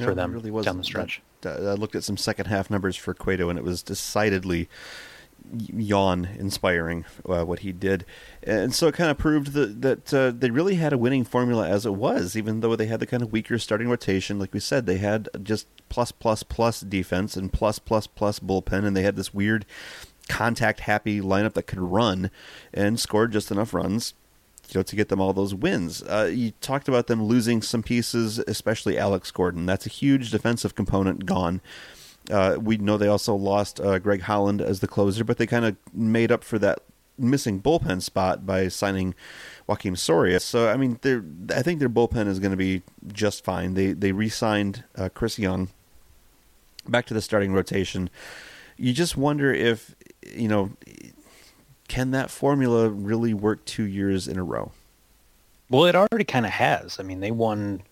for 0.00 0.16
them 0.16 0.32
really 0.32 0.50
down 0.64 0.78
the 0.78 0.84
stretch. 0.84 1.22
I 1.44 1.74
looked 1.74 1.94
at 1.94 2.02
some 2.02 2.16
second 2.16 2.46
half 2.46 2.70
numbers 2.70 2.96
for 2.96 3.14
Cueto, 3.14 3.48
and 3.50 3.56
it 3.56 3.64
was 3.64 3.84
decidedly 3.84 4.68
yawn 5.56 6.28
inspiring 6.38 7.04
uh, 7.28 7.44
what 7.44 7.60
he 7.60 7.72
did 7.72 8.04
and 8.42 8.74
so 8.74 8.86
it 8.88 8.94
kind 8.94 9.10
of 9.10 9.18
proved 9.18 9.52
that, 9.52 9.80
that 9.82 10.14
uh, 10.14 10.30
they 10.30 10.50
really 10.50 10.76
had 10.76 10.92
a 10.92 10.98
winning 10.98 11.24
formula 11.24 11.68
as 11.68 11.86
it 11.86 11.94
was 11.94 12.36
even 12.36 12.60
though 12.60 12.76
they 12.76 12.86
had 12.86 13.00
the 13.00 13.06
kind 13.06 13.22
of 13.22 13.32
weaker 13.32 13.58
starting 13.58 13.88
rotation 13.88 14.38
like 14.38 14.52
we 14.52 14.60
said 14.60 14.86
they 14.86 14.98
had 14.98 15.28
just 15.42 15.66
plus 15.88 16.12
plus 16.12 16.42
plus 16.42 16.80
defense 16.80 17.36
and 17.36 17.52
plus 17.52 17.78
plus 17.78 18.06
plus 18.06 18.38
bullpen 18.38 18.84
and 18.84 18.96
they 18.96 19.02
had 19.02 19.16
this 19.16 19.32
weird 19.32 19.64
contact 20.28 20.80
happy 20.80 21.20
lineup 21.20 21.54
that 21.54 21.66
could 21.66 21.80
run 21.80 22.30
and 22.72 23.00
scored 23.00 23.32
just 23.32 23.50
enough 23.50 23.72
runs 23.72 24.14
you 24.70 24.78
know, 24.78 24.82
to 24.82 24.96
get 24.96 25.08
them 25.08 25.20
all 25.20 25.32
those 25.32 25.54
wins. 25.54 26.02
Uh, 26.02 26.30
you 26.32 26.52
talked 26.60 26.88
about 26.88 27.06
them 27.06 27.24
losing 27.24 27.62
some 27.62 27.82
pieces, 27.82 28.38
especially 28.40 28.98
Alex 28.98 29.30
Gordon. 29.30 29.66
That's 29.66 29.86
a 29.86 29.90
huge 29.90 30.30
defensive 30.30 30.74
component 30.74 31.24
gone. 31.26 31.60
Uh, 32.30 32.58
we 32.60 32.76
know 32.76 32.96
they 32.96 33.08
also 33.08 33.34
lost 33.34 33.80
uh, 33.80 33.98
Greg 33.98 34.22
Holland 34.22 34.60
as 34.60 34.80
the 34.80 34.88
closer, 34.88 35.24
but 35.24 35.38
they 35.38 35.46
kind 35.46 35.64
of 35.64 35.76
made 35.92 36.30
up 36.30 36.44
for 36.44 36.58
that 36.58 36.80
missing 37.18 37.60
bullpen 37.60 38.00
spot 38.00 38.46
by 38.46 38.68
signing 38.68 39.14
Joakim 39.68 39.96
Soria. 39.96 40.40
So 40.40 40.68
I 40.68 40.76
mean, 40.76 40.98
I 41.54 41.62
think 41.62 41.78
their 41.78 41.88
bullpen 41.88 42.26
is 42.26 42.38
going 42.38 42.50
to 42.52 42.56
be 42.56 42.82
just 43.12 43.44
fine. 43.44 43.74
They 43.74 43.92
they 43.92 44.12
re-signed 44.12 44.84
uh, 44.96 45.08
Chris 45.12 45.38
Young 45.38 45.68
back 46.86 47.06
to 47.06 47.14
the 47.14 47.22
starting 47.22 47.52
rotation. 47.52 48.10
You 48.76 48.92
just 48.92 49.16
wonder 49.16 49.52
if 49.52 49.94
you 50.26 50.48
know 50.48 50.70
can 51.88 52.10
that 52.10 52.30
formula 52.30 52.88
really 52.90 53.34
work 53.34 53.64
two 53.64 53.84
years 53.84 54.28
in 54.28 54.38
a 54.38 54.44
row? 54.44 54.72
Well, 55.70 55.86
it 55.86 55.96
already 55.96 56.24
kind 56.24 56.46
of 56.46 56.52
has. 56.52 56.98
I 56.98 57.02
mean, 57.02 57.20
they 57.20 57.30
won 57.30 57.82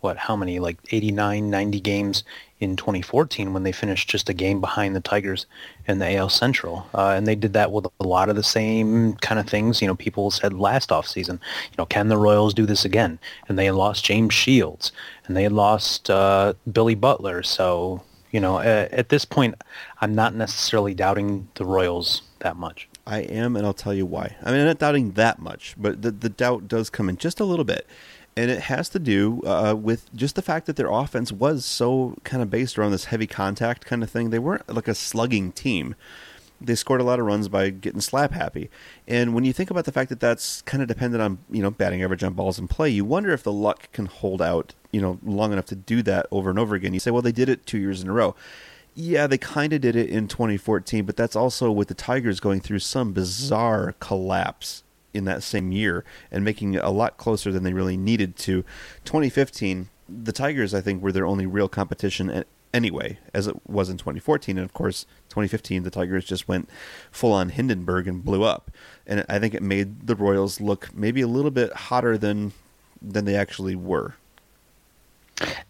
what 0.00 0.16
how 0.16 0.36
many 0.36 0.58
like 0.58 0.78
89 0.90 1.50
90 1.50 1.80
games 1.80 2.24
in 2.58 2.76
2014 2.76 3.52
when 3.52 3.62
they 3.64 3.72
finished 3.72 4.08
just 4.08 4.28
a 4.28 4.34
game 4.34 4.60
behind 4.60 4.96
the 4.96 5.00
tigers 5.00 5.46
in 5.86 5.98
the 5.98 6.14
al 6.16 6.28
central. 6.30 6.86
Uh, 6.94 7.14
and 7.16 7.26
they 7.26 7.34
did 7.34 7.52
that 7.52 7.70
with 7.70 7.86
a 8.00 8.06
lot 8.06 8.28
of 8.28 8.36
the 8.36 8.42
same 8.42 9.14
kind 9.16 9.38
of 9.38 9.46
things 9.46 9.82
you 9.82 9.88
know 9.88 9.94
people 9.94 10.30
said 10.30 10.52
last 10.52 10.90
off 10.90 11.06
season 11.06 11.40
you 11.70 11.74
know 11.78 11.86
can 11.86 12.08
the 12.08 12.16
royals 12.16 12.54
do 12.54 12.66
this 12.66 12.84
again? 12.84 13.18
And 13.48 13.58
they 13.58 13.70
lost 13.70 14.04
james 14.04 14.34
shields 14.34 14.92
and 15.26 15.36
they 15.36 15.42
had 15.42 15.52
lost 15.52 16.10
uh, 16.10 16.54
billy 16.70 16.94
butler. 16.94 17.42
So 17.42 18.02
you 18.30 18.40
know 18.40 18.58
at, 18.58 18.92
at 18.92 19.08
this 19.08 19.24
point 19.24 19.54
i'm 20.00 20.14
not 20.14 20.34
necessarily 20.34 20.94
doubting 20.94 21.48
the 21.54 21.64
royals 21.64 22.22
that 22.40 22.56
much. 22.56 22.88
I 23.06 23.20
am, 23.20 23.54
and 23.56 23.64
I'll 23.64 23.72
tell 23.72 23.94
you 23.94 24.04
why. 24.04 24.34
I 24.42 24.50
mean, 24.50 24.60
I'm 24.60 24.66
not 24.66 24.78
doubting 24.78 25.12
that 25.12 25.38
much, 25.38 25.74
but 25.78 26.02
the, 26.02 26.10
the 26.10 26.28
doubt 26.28 26.66
does 26.66 26.90
come 26.90 27.08
in 27.08 27.16
just 27.16 27.38
a 27.38 27.44
little 27.44 27.64
bit 27.64 27.86
and 28.36 28.50
it 28.50 28.60
has 28.62 28.88
to 28.90 28.98
do 28.98 29.40
uh, 29.46 29.74
with 29.74 30.14
just 30.14 30.34
the 30.34 30.42
fact 30.42 30.66
that 30.66 30.76
their 30.76 30.90
offense 30.90 31.32
was 31.32 31.64
so 31.64 32.16
kind 32.22 32.42
of 32.42 32.50
based 32.50 32.78
around 32.78 32.90
this 32.90 33.06
heavy 33.06 33.26
contact 33.26 33.86
kind 33.86 34.02
of 34.02 34.10
thing. 34.10 34.30
They 34.30 34.38
weren't 34.38 34.72
like 34.72 34.88
a 34.88 34.94
slugging 34.94 35.52
team. 35.52 35.94
They 36.60 36.74
scored 36.74 37.00
a 37.00 37.04
lot 37.04 37.18
of 37.18 37.26
runs 37.26 37.48
by 37.48 37.70
getting 37.70 38.00
slap 38.00 38.32
happy. 38.32 38.70
And 39.06 39.34
when 39.34 39.44
you 39.44 39.52
think 39.52 39.70
about 39.70 39.84
the 39.84 39.92
fact 39.92 40.10
that 40.10 40.20
that's 40.20 40.62
kind 40.62 40.82
of 40.82 40.88
dependent 40.88 41.22
on, 41.22 41.38
you 41.50 41.62
know, 41.62 41.70
batting 41.70 42.02
average 42.02 42.24
on 42.24 42.34
balls 42.34 42.58
in 42.58 42.68
play, 42.68 42.90
you 42.90 43.04
wonder 43.04 43.32
if 43.32 43.42
the 43.42 43.52
luck 43.52 43.90
can 43.92 44.06
hold 44.06 44.40
out, 44.40 44.74
you 44.90 45.00
know, 45.00 45.18
long 45.22 45.52
enough 45.52 45.66
to 45.66 45.76
do 45.76 46.02
that 46.02 46.26
over 46.30 46.50
and 46.50 46.58
over 46.58 46.74
again. 46.74 46.94
You 46.94 47.00
say, 47.00 47.10
well, 47.10 47.22
they 47.22 47.32
did 47.32 47.48
it 47.48 47.66
two 47.66 47.78
years 47.78 48.02
in 48.02 48.08
a 48.08 48.12
row. 48.12 48.34
Yeah, 48.94 49.26
they 49.26 49.36
kind 49.36 49.74
of 49.74 49.82
did 49.82 49.96
it 49.96 50.08
in 50.08 50.28
2014, 50.28 51.04
but 51.04 51.16
that's 51.16 51.36
also 51.36 51.70
with 51.70 51.88
the 51.88 51.94
Tigers 51.94 52.40
going 52.40 52.60
through 52.60 52.78
some 52.78 53.12
bizarre 53.12 53.94
collapse 54.00 54.82
in 55.16 55.24
that 55.24 55.42
same 55.42 55.72
year 55.72 56.04
and 56.30 56.44
making 56.44 56.74
it 56.74 56.84
a 56.84 56.90
lot 56.90 57.16
closer 57.16 57.50
than 57.50 57.62
they 57.62 57.72
really 57.72 57.96
needed 57.96 58.36
to. 58.36 58.64
2015, 59.04 59.88
the 60.08 60.32
Tigers, 60.32 60.74
I 60.74 60.80
think, 60.80 61.02
were 61.02 61.12
their 61.12 61.26
only 61.26 61.46
real 61.46 61.68
competition 61.68 62.44
anyway, 62.72 63.18
as 63.32 63.46
it 63.46 63.56
was 63.68 63.88
in 63.88 63.96
2014. 63.96 64.58
And 64.58 64.64
of 64.64 64.72
course, 64.72 65.04
2015, 65.30 65.82
the 65.82 65.90
Tigers 65.90 66.24
just 66.24 66.46
went 66.46 66.68
full 67.10 67.32
on 67.32 67.48
Hindenburg 67.48 68.06
and 68.06 68.24
blew 68.24 68.44
up. 68.44 68.70
And 69.06 69.24
I 69.28 69.38
think 69.38 69.54
it 69.54 69.62
made 69.62 70.06
the 70.06 70.14
Royals 70.14 70.60
look 70.60 70.94
maybe 70.94 71.22
a 71.22 71.28
little 71.28 71.50
bit 71.50 71.72
hotter 71.72 72.16
than 72.18 72.52
than 73.00 73.24
they 73.24 73.36
actually 73.36 73.76
were. 73.76 74.14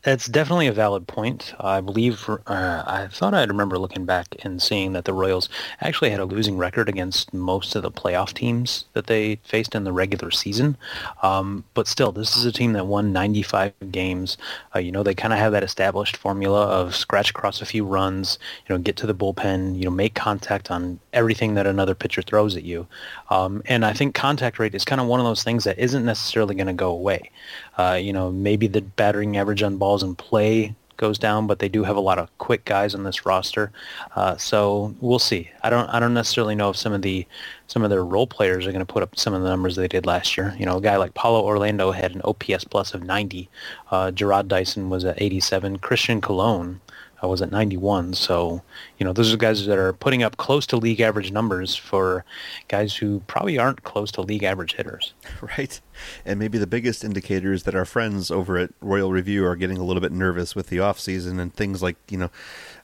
That's 0.03 0.27
definitely 0.27 0.69
a 0.69 0.73
valid 0.73 1.09
point. 1.09 1.53
I 1.59 1.81
believe 1.81 2.29
uh, 2.29 2.39
I 2.47 3.09
thought 3.11 3.35
I'd 3.35 3.49
remember 3.49 3.79
looking 3.79 4.05
back 4.05 4.29
and 4.45 4.63
seeing 4.63 4.93
that 4.93 5.05
the 5.05 5.13
Royals 5.13 5.49
actually 5.81 6.11
had 6.11 6.21
a 6.21 6.25
losing 6.25 6.57
record 6.57 6.89
against 6.89 7.35
most 7.35 7.75
of 7.75 7.83
the 7.83 7.91
playoff 7.91 8.33
teams 8.33 8.85
that 8.93 9.09
they 9.09 9.37
faced 9.43 9.75
in 9.75 9.83
the 9.83 9.93
regular 9.93 10.31
season. 10.31 10.77
Um, 11.23 11.65
but 11.75 11.89
still, 11.89 12.13
this 12.13 12.37
is 12.37 12.45
a 12.45 12.53
team 12.53 12.75
that 12.75 12.87
won 12.87 13.13
95 13.13 13.73
games. 13.91 14.37
Uh, 14.75 14.79
you 14.79 14.93
know, 14.93 15.03
they 15.03 15.15
kind 15.15 15.33
of 15.33 15.41
have 15.41 15.51
that 15.53 15.65
established 15.65 16.17
formula 16.17 16.67
of 16.67 16.95
scratch 16.95 17.31
across 17.31 17.61
a 17.61 17.67
few 17.67 17.85
runs, 17.85 18.39
you 18.69 18.75
know, 18.75 18.81
get 18.81 18.97
to 18.97 19.07
the 19.07 19.15
bullpen, 19.15 19.77
you 19.77 19.85
know, 19.85 19.91
make 19.91 20.15
contact 20.15 20.71
on 20.71 21.01
everything 21.13 21.55
that 21.55 21.67
another 21.67 21.97
pitcher 21.97 22.23
throws 22.23 22.57
at 22.57 22.63
you. 22.63 22.87
Um, 23.31 23.63
and 23.67 23.85
I 23.85 23.93
think 23.93 24.15
contact 24.15 24.61
rate 24.61 24.75
is 24.75 24.85
kind 24.85 25.01
of 25.01 25.09
one 25.09 25.19
of 25.19 25.27
those 25.27 25.43
things 25.43 25.65
that 25.65 25.79
isn't 25.79 26.05
necessarily 26.05 26.55
going 26.55 26.69
to 26.69 26.73
go 26.73 26.91
away. 26.91 27.31
Uh, 27.77 27.99
you 28.01 28.13
know, 28.13 28.31
maybe 28.31 28.67
the 28.67 28.81
battering 28.81 29.37
average 29.37 29.63
on 29.63 29.77
balls 29.77 30.03
in 30.03 30.15
play 30.15 30.75
goes 30.97 31.19
down, 31.19 31.47
but 31.47 31.59
they 31.59 31.69
do 31.69 31.85
have 31.85 31.97
a 31.97 32.01
lot 32.01 32.19
of 32.19 32.37
quick 32.39 32.65
guys 32.65 32.95
on 32.95 33.05
this 33.05 33.27
roster. 33.27 33.71
Uh, 34.15 34.37
so 34.37 34.95
we'll 35.01 35.19
see. 35.19 35.51
I 35.63 35.71
don't 35.71 35.89
I 35.89 36.01
don't 36.01 36.15
necessarily 36.15 36.55
know 36.55 36.71
if 36.71 36.77
some 36.77 36.93
of 36.93 37.03
the 37.03 37.27
some 37.67 37.83
of 37.83 37.91
their 37.91 38.05
role 38.05 38.27
players 38.27 38.67
are 38.67 38.73
going 38.73 38.85
to 38.85 38.93
put 38.93 39.03
up 39.03 39.19
some 39.19 39.35
of 39.35 39.43
the 39.43 39.49
numbers 39.49 39.77
they 39.77 39.89
did 39.89 40.07
last 40.07 40.37
year. 40.37 40.55
You 40.59 40.67
know, 40.67 40.79
a 40.79 40.81
guy 40.81 40.97
like 40.97 41.15
Paulo 41.15 41.43
Orlando 41.43 41.91
had 41.93 42.15
an 42.15 42.23
OPS 42.25 42.65
plus 42.65 42.95
of 42.95 43.03
90. 43.03 43.49
Uh, 43.91 44.11
Jarrod 44.11 44.49
Dyson 44.49 44.89
was 44.91 45.05
at 45.05 45.21
87. 45.21 45.79
Christian 45.79 46.21
Colon 46.21 46.81
I 47.27 47.29
was 47.29 47.43
at 47.43 47.51
91. 47.51 48.15
So, 48.15 48.63
you 48.99 49.05
know, 49.05 49.13
those 49.13 49.35
are 49.35 49.37
guys 49.37 49.67
that 49.67 49.79
are 49.79 49.93
putting 49.93 50.23
up 50.23 50.37
close 50.37 50.65
to 50.67 50.77
league 50.77 51.01
average 51.01 51.33
numbers 51.33 51.75
for 51.75 52.25
guys 52.69 52.95
who 52.95 53.21
probably 53.27 53.59
aren't 53.59 53.83
close 53.83 54.13
to 54.13 54.23
league 54.23 54.45
average 54.45 54.75
hitters. 54.75 55.15
Right. 55.59 55.81
And 56.25 56.39
maybe 56.39 56.59
the 56.59 56.67
biggest 56.67 57.05
indicator 57.05 57.53
is 57.53 57.63
that 57.65 57.75
our 57.75 57.85
friends 57.85 58.31
over 58.31 58.59
at 58.59 58.71
Royal 58.81 59.13
Review 59.13 59.45
are 59.47 59.57
getting 59.57 59.79
a 59.79 59.85
little 59.85 60.01
bit 60.01 60.13
nervous 60.13 60.55
with 60.55 60.69
the 60.69 60.79
offseason 60.79 61.41
and 61.41 61.55
things 61.55 61.83
like, 61.83 61.97
you 62.11 62.19
know, 62.19 62.31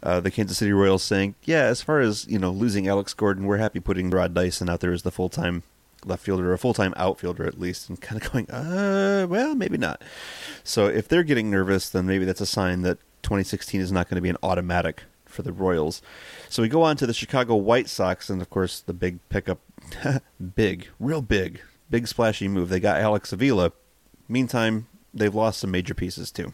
uh, 0.02 0.20
the 0.20 0.30
Kansas 0.30 0.58
City 0.58 0.72
Royals 0.72 1.02
saying, 1.02 1.34
yeah, 1.44 1.64
as 1.64 1.82
far 1.82 2.00
as, 2.00 2.26
you 2.28 2.38
know, 2.38 2.50
losing 2.50 2.88
Alex 2.88 3.14
Gordon, 3.14 3.46
we're 3.46 3.58
happy 3.58 3.80
putting 3.80 4.10
Rod 4.10 4.32
Dyson 4.32 4.68
out 4.68 4.80
there 4.80 4.92
as 4.92 5.02
the 5.02 5.10
full-time 5.10 5.62
left 6.04 6.24
fielder 6.24 6.50
or 6.50 6.52
a 6.52 6.58
full-time 6.58 6.94
outfielder 6.96 7.44
at 7.44 7.60
least 7.60 7.88
and 7.88 8.00
kind 8.00 8.20
of 8.20 8.32
going 8.32 8.50
uh 8.50 9.24
well 9.28 9.54
maybe 9.54 9.78
not 9.78 10.02
so 10.64 10.86
if 10.86 11.06
they're 11.06 11.22
getting 11.22 11.48
nervous 11.48 11.88
then 11.88 12.06
maybe 12.06 12.24
that's 12.24 12.40
a 12.40 12.46
sign 12.46 12.82
that 12.82 12.98
2016 13.22 13.80
is 13.80 13.92
not 13.92 14.08
going 14.08 14.16
to 14.16 14.22
be 14.22 14.28
an 14.28 14.36
automatic 14.42 15.04
for 15.24 15.42
the 15.42 15.52
Royals. 15.52 16.02
So 16.48 16.62
we 16.62 16.68
go 16.68 16.82
on 16.82 16.96
to 16.98 17.06
the 17.06 17.14
Chicago 17.14 17.56
White 17.56 17.88
Sox, 17.88 18.30
and 18.30 18.40
of 18.40 18.50
course 18.50 18.80
the 18.80 18.92
big 18.92 19.18
pickup, 19.28 19.58
big, 20.54 20.88
real 21.00 21.22
big, 21.22 21.60
big 21.90 22.06
splashy 22.06 22.48
move. 22.48 22.68
They 22.68 22.80
got 22.80 23.00
Alex 23.00 23.32
Avila. 23.32 23.72
Meantime, 24.28 24.86
they've 25.12 25.34
lost 25.34 25.60
some 25.60 25.70
major 25.70 25.94
pieces 25.94 26.30
too. 26.30 26.52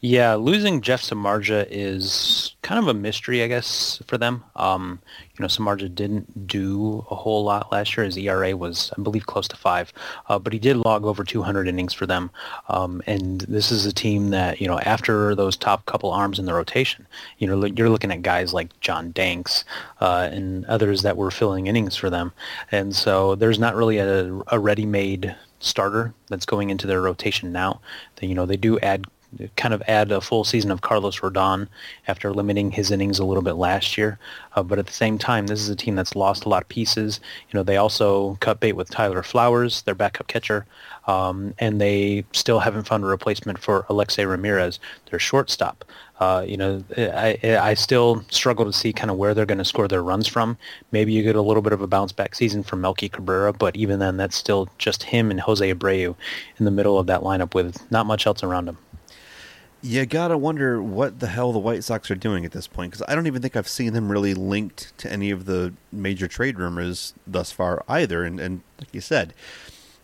Yeah, 0.00 0.34
losing 0.34 0.80
Jeff 0.80 1.02
Samardzija 1.02 1.68
is 1.70 2.56
kind 2.62 2.78
of 2.78 2.88
a 2.88 2.94
mystery, 2.94 3.42
I 3.42 3.48
guess, 3.48 4.02
for 4.06 4.18
them. 4.18 4.44
Um, 4.56 5.00
you 5.36 5.42
know, 5.42 5.46
Samardzija 5.46 5.94
didn't 5.94 6.46
do 6.46 7.06
a 7.10 7.14
whole 7.14 7.44
lot 7.44 7.70
last 7.70 7.96
year. 7.96 8.04
His 8.04 8.16
ERA 8.16 8.56
was, 8.56 8.92
I 8.96 9.02
believe, 9.02 9.26
close 9.26 9.46
to 9.48 9.56
five, 9.56 9.92
uh, 10.28 10.38
but 10.38 10.52
he 10.52 10.58
did 10.58 10.76
log 10.76 11.04
over 11.04 11.24
200 11.24 11.68
innings 11.68 11.92
for 11.92 12.06
them. 12.06 12.30
Um, 12.68 13.02
and 13.06 13.42
this 13.42 13.70
is 13.70 13.86
a 13.86 13.92
team 13.92 14.30
that, 14.30 14.60
you 14.60 14.66
know, 14.66 14.78
after 14.80 15.34
those 15.34 15.56
top 15.56 15.86
couple 15.86 16.10
arms 16.10 16.38
in 16.38 16.46
the 16.46 16.54
rotation, 16.54 17.06
you 17.38 17.46
know, 17.46 17.64
you're 17.64 17.90
looking 17.90 18.12
at 18.12 18.22
guys 18.22 18.52
like 18.52 18.78
John 18.80 19.12
Danks 19.12 19.64
uh, 20.00 20.28
and 20.32 20.64
others 20.66 21.02
that 21.02 21.16
were 21.16 21.30
filling 21.30 21.66
innings 21.66 21.96
for 21.96 22.10
them. 22.10 22.32
And 22.70 22.94
so 22.94 23.34
there's 23.34 23.58
not 23.58 23.74
really 23.76 23.98
a, 23.98 24.40
a 24.48 24.58
ready-made 24.58 25.34
starter 25.60 26.12
that's 26.28 26.46
going 26.46 26.70
into 26.70 26.86
their 26.86 27.00
rotation 27.00 27.52
now. 27.52 27.80
You 28.20 28.34
know, 28.34 28.46
they 28.46 28.56
do 28.56 28.78
add 28.80 29.06
kind 29.56 29.74
of 29.74 29.82
add 29.86 30.12
a 30.12 30.20
full 30.20 30.44
season 30.44 30.70
of 30.70 30.80
Carlos 30.80 31.20
Rodon 31.20 31.68
after 32.06 32.32
limiting 32.32 32.70
his 32.70 32.90
innings 32.90 33.18
a 33.18 33.24
little 33.24 33.42
bit 33.42 33.54
last 33.54 33.96
year. 33.96 34.18
Uh, 34.54 34.62
but 34.62 34.78
at 34.78 34.86
the 34.86 34.92
same 34.92 35.18
time, 35.18 35.46
this 35.46 35.60
is 35.60 35.68
a 35.68 35.76
team 35.76 35.94
that's 35.94 36.14
lost 36.14 36.44
a 36.44 36.48
lot 36.48 36.62
of 36.62 36.68
pieces. 36.68 37.20
You 37.50 37.58
know, 37.58 37.62
they 37.62 37.76
also 37.76 38.36
cut 38.40 38.60
bait 38.60 38.72
with 38.72 38.90
Tyler 38.90 39.22
Flowers, 39.22 39.82
their 39.82 39.94
backup 39.94 40.26
catcher, 40.26 40.66
um, 41.06 41.54
and 41.58 41.80
they 41.80 42.24
still 42.32 42.60
haven't 42.60 42.84
found 42.84 43.04
a 43.04 43.06
replacement 43.06 43.58
for 43.58 43.86
Alexei 43.88 44.24
Ramirez, 44.24 44.78
their 45.10 45.18
shortstop. 45.18 45.84
Uh, 46.20 46.44
you 46.46 46.56
know, 46.56 46.84
I, 46.96 47.36
I 47.60 47.74
still 47.74 48.24
struggle 48.30 48.64
to 48.64 48.72
see 48.72 48.92
kind 48.92 49.10
of 49.10 49.16
where 49.16 49.34
they're 49.34 49.46
going 49.46 49.58
to 49.58 49.64
score 49.64 49.88
their 49.88 50.04
runs 50.04 50.28
from. 50.28 50.56
Maybe 50.92 51.12
you 51.12 51.22
get 51.24 51.34
a 51.34 51.42
little 51.42 51.62
bit 51.62 51.72
of 51.72 51.82
a 51.82 51.88
bounce 51.88 52.12
back 52.12 52.36
season 52.36 52.62
from 52.62 52.80
Melky 52.80 53.08
Cabrera, 53.08 53.52
but 53.52 53.74
even 53.74 53.98
then, 53.98 54.18
that's 54.18 54.36
still 54.36 54.68
just 54.78 55.02
him 55.02 55.32
and 55.32 55.40
Jose 55.40 55.74
Abreu 55.74 56.14
in 56.58 56.64
the 56.64 56.70
middle 56.70 56.96
of 56.96 57.08
that 57.08 57.22
lineup 57.22 57.54
with 57.54 57.90
not 57.90 58.06
much 58.06 58.26
else 58.26 58.44
around 58.44 58.68
him 58.68 58.78
you 59.82 60.06
gotta 60.06 60.38
wonder 60.38 60.80
what 60.80 61.18
the 61.18 61.26
hell 61.26 61.52
the 61.52 61.58
White 61.58 61.82
Sox 61.82 62.10
are 62.10 62.16
doing 62.16 62.44
at 62.44 62.52
this 62.52 62.68
point 62.68 62.92
because 62.92 63.04
I 63.08 63.14
don't 63.14 63.26
even 63.26 63.42
think 63.42 63.56
I've 63.56 63.68
seen 63.68 63.92
them 63.92 64.10
really 64.10 64.32
linked 64.32 64.96
to 64.98 65.12
any 65.12 65.30
of 65.30 65.44
the 65.44 65.74
major 65.90 66.28
trade 66.28 66.58
rumors 66.58 67.14
thus 67.26 67.50
far 67.50 67.84
either. 67.88 68.24
And, 68.24 68.38
and 68.38 68.62
like 68.78 68.94
you 68.94 69.00
said, 69.00 69.34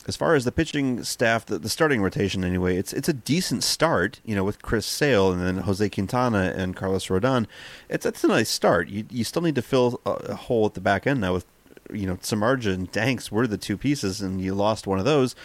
as 0.09 0.17
far 0.17 0.35
as 0.35 0.45
the 0.45 0.51
pitching 0.51 1.05
staff, 1.05 1.47
the, 1.47 1.59
the 1.59 1.69
starting 1.69 2.03
rotation 2.03 2.43
anyway, 2.43 2.77
it's 2.77 2.93
it's 2.93 3.09
a 3.09 3.13
decent 3.13 3.63
start. 3.63 4.21
You 4.25 4.35
know, 4.35 4.43
with 4.43 4.63
Chris 4.63 4.87
Sale 4.87 5.33
and 5.33 5.43
then 5.43 5.59
Jose 5.59 5.89
Quintana 5.91 6.55
and 6.57 6.75
Carlos 6.75 7.07
Rodon, 7.07 7.47
it's 7.89 8.05
it's 8.07 8.25
a 8.25 8.29
nice 8.29 8.49
start. 8.49 8.89
You 8.89 9.05
you 9.11 9.23
still 9.23 9.43
need 9.43 9.55
to 9.55 9.63
fill 9.63 10.01
a, 10.05 10.35
hole 10.35 10.67
at 10.67 10.75
the 10.75 10.81
back 10.81 11.07
end 11.07 11.21
now 11.21 11.35
with 11.35 11.47
you 11.93 12.07
know 12.07 12.17
Samardzija 12.17 12.75
and 12.75 12.91
Danks 12.91 13.31
were 13.31 13.47
the 13.47 13.59
two 13.59 13.77
pieces, 13.77 14.23
and 14.23 14.41
you 14.41 14.55
lost 14.55 14.87
one 14.87 14.99
of 14.99 15.05
those 15.05 15.37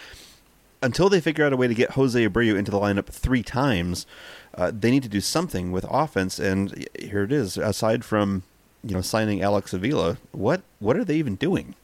until 0.84 1.08
they 1.08 1.20
figure 1.20 1.44
out 1.44 1.52
a 1.52 1.56
way 1.56 1.66
to 1.66 1.74
get 1.74 1.92
Jose 1.92 2.28
Abreu 2.28 2.56
into 2.56 2.70
the 2.70 2.78
lineup 2.78 3.06
three 3.06 3.42
times, 3.42 4.06
uh, 4.54 4.70
they 4.72 4.90
need 4.90 5.02
to 5.02 5.08
do 5.08 5.20
something 5.20 5.72
with 5.72 5.86
offense. 5.88 6.38
And 6.38 6.86
here 6.98 7.24
it 7.24 7.32
is. 7.32 7.56
Aside 7.56 8.04
from 8.04 8.42
you 8.82 8.94
know 8.94 9.00
signing 9.00 9.42
Alex 9.42 9.72
Avila, 9.72 10.18
what 10.32 10.62
what 10.78 10.96
are 10.96 11.04
they 11.04 11.16
even 11.16 11.36
doing? 11.36 11.74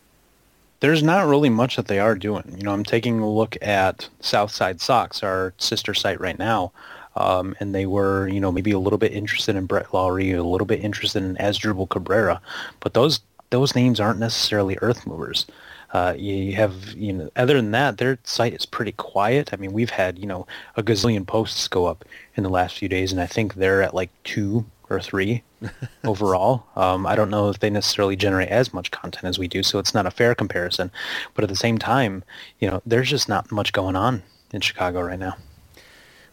There's 0.81 1.03
not 1.03 1.27
really 1.27 1.51
much 1.51 1.77
that 1.77 1.89
they 1.89 1.99
are 1.99 2.15
doing. 2.15 2.55
You 2.57 2.63
know, 2.63 2.73
I'm 2.73 2.85
taking 2.85 3.21
a 3.21 3.29
look 3.29 3.57
at 3.61 4.09
Southside 4.21 4.81
Sox, 4.81 5.23
our 5.23 5.53
sister 5.59 5.93
site 5.93 6.21
right 6.21 6.39
now. 6.39 6.73
Um, 7.17 7.55
and 7.61 7.75
they 7.75 7.87
were, 7.87 8.29
you 8.29 8.41
know, 8.41 8.53
maybe 8.53 8.71
a 8.71 8.79
little 8.79 8.99
bit 8.99 9.13
interested 9.13 9.57
in 9.57 9.67
Brett 9.67 9.93
Lawrie, 9.93 10.33
a 10.33 10.45
little 10.45 10.67
bit 10.67 10.83
interested 10.83 11.23
in 11.23 11.37
Asdrubal 11.37 11.89
Cabrera, 11.89 12.41
but 12.79 12.95
those 12.95 13.21
those 13.51 13.75
names 13.75 13.99
aren't 13.99 14.21
necessarily 14.21 14.79
earth 14.81 15.07
movers. 15.07 15.45
Uh, 15.93 16.15
you 16.17 16.55
have, 16.55 16.93
you 16.93 17.13
know, 17.13 17.31
other 17.35 17.55
than 17.55 17.73
that, 17.73 17.99
their 17.99 18.19
site 18.23 18.55
is 18.55 18.65
pretty 18.65 18.93
quiet. 18.93 19.53
I 19.53 19.57
mean, 19.57 19.73
we've 19.73 19.91
had, 19.91 20.19
you 20.19 20.27
know, 20.27 20.47
a 20.77 20.83
gazillion 20.83 21.27
posts 21.27 21.67
go 21.67 21.87
up 21.87 22.05
in 22.37 22.45
the 22.45 22.49
last 22.49 22.79
few 22.79 22.89
days, 22.89 23.11
and 23.11 23.21
I 23.21 23.27
think 23.27 23.55
they're 23.55 23.83
at 23.83 23.95
like 23.95 24.11
two 24.23 24.65
or 24.89 25.01
three 25.01 25.43
overall. 26.05 26.65
Um, 26.77 27.07
I 27.07 27.17
don't 27.17 27.31
know 27.31 27.49
if 27.49 27.59
they 27.61 27.71
necessarily 27.71 28.17
generate 28.17 28.49
as 28.49 28.73
much 28.73 28.91
content 28.91 29.25
as 29.25 29.39
we 29.39 29.49
do, 29.49 29.63
so 29.63 29.79
it's 29.79 29.95
not 29.95 30.07
a 30.07 30.11
fair 30.11 30.35
comparison. 30.35 30.91
But 31.35 31.45
at 31.45 31.51
the 31.51 31.57
same 31.57 31.79
time, 31.79 32.23
you 32.61 32.71
know, 32.71 32.83
there's 32.87 33.11
just 33.11 33.29
not 33.29 33.51
much 33.51 33.73
going 33.73 33.97
on 33.97 34.23
in 34.53 34.61
Chicago 34.61 35.01
right 35.03 35.19
now. 35.19 35.37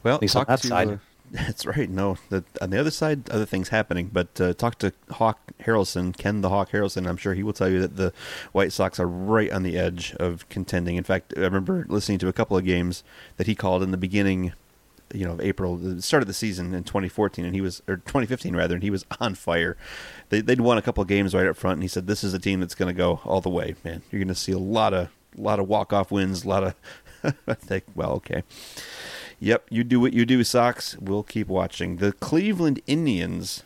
Well, 0.03 0.15
at 0.15 0.21
least 0.21 0.35
on 0.35 0.45
that 0.47 0.61
to, 0.61 0.67
side. 0.67 0.87
Uh, 0.89 0.97
That's 1.31 1.65
right. 1.65 1.89
No, 1.89 2.17
the, 2.29 2.43
on 2.61 2.69
the 2.69 2.79
other 2.79 2.91
side, 2.91 3.29
other 3.29 3.45
things 3.45 3.69
happening. 3.69 4.09
But 4.11 4.39
uh, 4.39 4.53
talk 4.53 4.77
to 4.79 4.93
Hawk 5.11 5.51
Harrelson, 5.61 6.15
Ken 6.17 6.41
the 6.41 6.49
Hawk 6.49 6.71
Harrelson. 6.71 7.07
I'm 7.07 7.17
sure 7.17 7.33
he 7.33 7.43
will 7.43 7.53
tell 7.53 7.69
you 7.69 7.81
that 7.81 7.97
the 7.97 8.13
White 8.53 8.71
Sox 8.71 8.99
are 8.99 9.07
right 9.07 9.51
on 9.51 9.63
the 9.63 9.77
edge 9.77 10.13
of 10.19 10.47
contending. 10.49 10.95
In 10.95 11.03
fact, 11.03 11.33
I 11.35 11.41
remember 11.41 11.85
listening 11.89 12.19
to 12.19 12.27
a 12.29 12.33
couple 12.33 12.55
of 12.57 12.63
games 12.65 13.03
that 13.35 13.47
he 13.47 13.55
called 13.55 13.83
in 13.83 13.91
the 13.91 13.97
beginning, 13.97 14.53
you 15.13 15.25
know, 15.25 15.33
of 15.33 15.41
April, 15.41 15.75
the 15.75 16.01
start 16.01 16.23
of 16.23 16.27
the 16.27 16.33
season 16.33 16.73
in 16.73 16.83
2014, 16.85 17.43
and 17.43 17.53
he 17.53 17.61
was 17.61 17.81
or 17.87 17.97
2015 17.97 18.55
rather, 18.55 18.75
and 18.75 18.83
he 18.83 18.89
was 18.89 19.05
on 19.19 19.35
fire. 19.35 19.75
They, 20.29 20.41
would 20.41 20.61
won 20.61 20.77
a 20.77 20.81
couple 20.81 21.01
of 21.01 21.09
games 21.09 21.35
right 21.35 21.47
up 21.47 21.57
front, 21.57 21.75
and 21.75 21.83
he 21.83 21.89
said, 21.89 22.07
"This 22.07 22.23
is 22.23 22.33
a 22.33 22.39
team 22.39 22.61
that's 22.61 22.75
going 22.75 22.93
to 22.93 22.97
go 22.97 23.19
all 23.25 23.41
the 23.41 23.49
way, 23.49 23.75
man. 23.83 24.01
You're 24.11 24.19
going 24.19 24.27
to 24.29 24.35
see 24.35 24.53
a 24.53 24.57
lot 24.57 24.93
of, 24.93 25.09
A 25.37 25.41
lot 25.41 25.59
of 25.59 25.67
walk 25.67 25.91
off 25.91 26.09
wins, 26.09 26.45
a 26.45 26.49
lot 26.49 26.63
of." 26.63 26.75
I 27.47 27.53
think, 27.55 27.83
well, 27.95 28.11
okay. 28.13 28.43
Yep, 29.39 29.67
you 29.69 29.83
do 29.83 29.99
what 29.99 30.13
you 30.13 30.25
do, 30.25 30.43
Sox. 30.43 30.97
We'll 30.99 31.23
keep 31.23 31.47
watching. 31.47 31.97
The 31.97 32.11
Cleveland 32.13 32.81
Indians, 32.87 33.63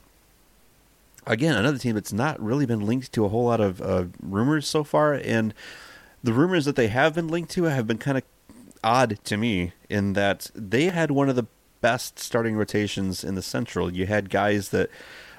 again, 1.26 1.56
another 1.56 1.78
team 1.78 1.96
that's 1.96 2.12
not 2.12 2.42
really 2.42 2.66
been 2.66 2.86
linked 2.86 3.14
to 3.14 3.24
a 3.24 3.30
whole 3.30 3.46
lot 3.46 3.62
of 3.62 3.82
uh, 3.82 4.06
rumors 4.22 4.68
so 4.68 4.84
far, 4.84 5.14
and 5.14 5.54
the 6.24 6.34
rumors 6.34 6.66
that 6.66 6.76
they 6.76 6.88
have 6.88 7.16
been 7.16 7.30
linked 7.30 7.52
to 7.52 7.64
have 7.64 7.88
been 7.88 7.98
kind 7.98 8.18
of 8.18 8.24
odd 8.84 9.20
to 9.24 9.38
me 9.38 9.72
in 9.90 10.14
that 10.14 10.52
they 10.54 10.86
had 10.86 11.12
one 11.12 11.30
of 11.30 11.36
the 11.36 11.48
best 11.80 12.20
starting 12.20 12.56
rotations 12.56 13.24
in 13.24 13.36
the 13.36 13.42
Central. 13.42 13.94
You 13.94 14.08
had 14.08 14.30
guys 14.30 14.70
that, 14.70 14.90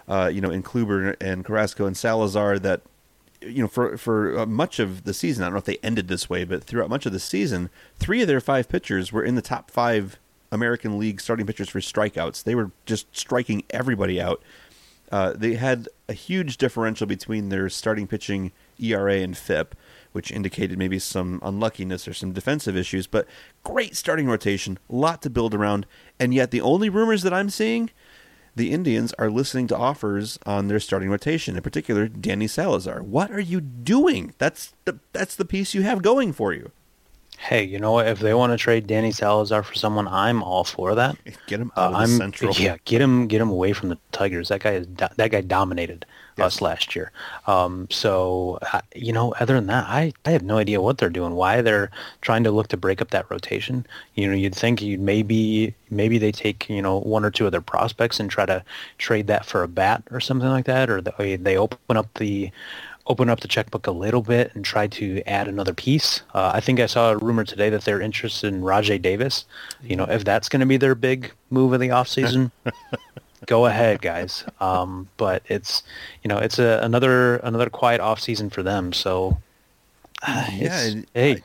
uh, 0.08 0.30
you 0.32 0.40
know, 0.40 0.50
in 0.50 0.62
Kluber 0.62 1.14
and 1.20 1.44
Carrasco 1.44 1.86
and 1.86 1.96
Salazar 1.96 2.58
that 2.60 2.80
you 3.44 3.62
know, 3.62 3.68
for 3.68 3.96
for 3.96 4.38
uh, 4.38 4.46
much 4.46 4.78
of 4.78 5.04
the 5.04 5.12
season, 5.12 5.42
I 5.42 5.46
don't 5.46 5.54
know 5.54 5.58
if 5.58 5.64
they 5.64 5.78
ended 5.82 6.08
this 6.08 6.30
way, 6.30 6.44
but 6.44 6.64
throughout 6.64 6.88
much 6.88 7.06
of 7.06 7.12
the 7.12 7.20
season, 7.20 7.70
three 7.96 8.22
of 8.22 8.28
their 8.28 8.40
five 8.40 8.68
pitchers 8.68 9.12
were 9.12 9.24
in 9.24 9.34
the 9.34 9.42
top 9.42 9.70
five 9.70 10.18
American 10.52 10.98
League 10.98 11.20
starting 11.20 11.46
pitchers 11.46 11.70
for 11.70 11.80
strikeouts. 11.80 12.44
They 12.44 12.54
were 12.54 12.70
just 12.86 13.16
striking 13.16 13.64
everybody 13.70 14.20
out. 14.20 14.42
Uh, 15.10 15.32
they 15.36 15.54
had 15.54 15.88
a 16.08 16.12
huge 16.12 16.56
differential 16.56 17.06
between 17.06 17.48
their 17.48 17.68
starting 17.68 18.06
pitching 18.06 18.52
ERA 18.78 19.16
and 19.16 19.36
FIP, 19.36 19.74
which 20.12 20.30
indicated 20.30 20.78
maybe 20.78 20.98
some 20.98 21.38
unluckiness 21.42 22.06
or 22.06 22.14
some 22.14 22.32
defensive 22.32 22.76
issues. 22.76 23.06
But 23.06 23.26
great 23.62 23.96
starting 23.96 24.26
rotation, 24.26 24.78
a 24.88 24.94
lot 24.94 25.20
to 25.22 25.30
build 25.30 25.54
around. 25.54 25.86
And 26.18 26.32
yet, 26.32 26.50
the 26.50 26.62
only 26.62 26.88
rumors 26.88 27.22
that 27.22 27.34
I'm 27.34 27.50
seeing, 27.50 27.90
the 28.56 28.70
Indians 28.70 29.12
are 29.18 29.30
listening 29.30 29.66
to 29.68 29.76
offers 29.76 30.38
on 30.46 30.68
their 30.68 30.80
starting 30.80 31.10
rotation, 31.10 31.56
in 31.56 31.62
particular, 31.62 32.08
Danny 32.08 32.46
Salazar. 32.46 33.02
What 33.02 33.30
are 33.30 33.40
you 33.40 33.60
doing? 33.60 34.34
That's 34.38 34.74
the 34.84 34.98
that's 35.12 35.36
the 35.36 35.44
piece 35.44 35.74
you 35.74 35.82
have 35.82 36.02
going 36.02 36.32
for 36.32 36.54
you. 36.54 36.70
Hey, 37.42 37.64
you 37.64 37.80
know 37.80 37.90
what? 37.90 38.06
If 38.06 38.20
they 38.20 38.34
want 38.34 38.52
to 38.52 38.56
trade 38.56 38.86
Danny 38.86 39.10
Salazar 39.10 39.64
for 39.64 39.74
someone, 39.74 40.06
I'm 40.06 40.44
all 40.44 40.62
for 40.62 40.94
that. 40.94 41.16
Get 41.48 41.58
him 41.60 41.72
out 41.76 41.92
Uh, 41.92 41.96
of 41.96 42.02
I'm 42.02 42.08
Central. 42.08 42.54
yeah, 42.54 42.76
get 42.84 43.00
him 43.00 43.26
get 43.26 43.40
him 43.40 43.50
away 43.50 43.72
from 43.72 43.88
the 43.88 43.98
Tigers. 44.12 44.48
That 44.48 44.60
guy 44.62 44.74
is 44.74 44.86
that 44.96 45.30
guy 45.30 45.40
dominated 45.40 46.06
us 46.38 46.60
last 46.62 46.94
year. 46.96 47.10
Um, 47.48 47.88
so 47.90 48.58
uh, 48.72 48.80
you 48.94 49.12
know, 49.12 49.34
other 49.40 49.54
than 49.54 49.66
that, 49.66 49.84
I 49.88 50.12
I 50.24 50.30
have 50.30 50.44
no 50.44 50.58
idea 50.58 50.80
what 50.80 50.98
they're 50.98 51.10
doing. 51.10 51.34
Why 51.34 51.62
they're 51.62 51.90
trying 52.20 52.44
to 52.44 52.52
look 52.52 52.68
to 52.68 52.76
break 52.76 53.02
up 53.02 53.10
that 53.10 53.28
rotation? 53.28 53.86
You 54.14 54.28
know, 54.28 54.34
you'd 54.34 54.54
think 54.54 54.80
you'd 54.80 55.00
maybe 55.00 55.74
maybe 55.90 56.18
they 56.18 56.30
take 56.32 56.68
you 56.70 56.80
know 56.80 56.98
one 57.00 57.24
or 57.24 57.32
two 57.32 57.46
of 57.46 57.52
their 57.52 57.60
prospects 57.60 58.20
and 58.20 58.30
try 58.30 58.46
to 58.46 58.64
trade 58.98 59.26
that 59.26 59.44
for 59.46 59.64
a 59.64 59.68
bat 59.68 60.04
or 60.12 60.20
something 60.20 60.48
like 60.48 60.66
that, 60.66 60.88
or 60.88 61.00
they 61.02 61.56
open 61.56 61.96
up 61.96 62.06
the 62.14 62.52
open 63.06 63.28
up 63.28 63.40
the 63.40 63.48
checkbook 63.48 63.86
a 63.86 63.90
little 63.90 64.22
bit 64.22 64.54
and 64.54 64.64
try 64.64 64.86
to 64.86 65.22
add 65.26 65.48
another 65.48 65.74
piece. 65.74 66.22
Uh, 66.34 66.52
I 66.54 66.60
think 66.60 66.78
I 66.80 66.86
saw 66.86 67.12
a 67.12 67.16
rumor 67.16 67.44
today 67.44 67.68
that 67.70 67.84
they're 67.84 68.00
interested 68.00 68.52
in 68.52 68.62
Rajai 68.62 69.00
Davis. 69.02 69.44
You 69.82 69.96
know, 69.96 70.04
if 70.04 70.24
that's 70.24 70.48
going 70.48 70.60
to 70.60 70.66
be 70.66 70.76
their 70.76 70.94
big 70.94 71.32
move 71.50 71.72
of 71.72 71.80
the 71.80 71.88
offseason, 71.88 72.52
go 73.46 73.66
ahead, 73.66 74.00
guys. 74.02 74.44
Um, 74.60 75.08
but 75.16 75.42
it's, 75.48 75.82
you 76.22 76.28
know, 76.28 76.38
it's 76.38 76.58
a, 76.58 76.80
another 76.82 77.36
another 77.36 77.68
quiet 77.70 78.00
offseason 78.00 78.52
for 78.52 78.62
them. 78.62 78.92
So, 78.92 79.38
uh, 80.26 80.46
Yeah, 80.52 80.80
and 80.80 81.06
hey, 81.12 81.42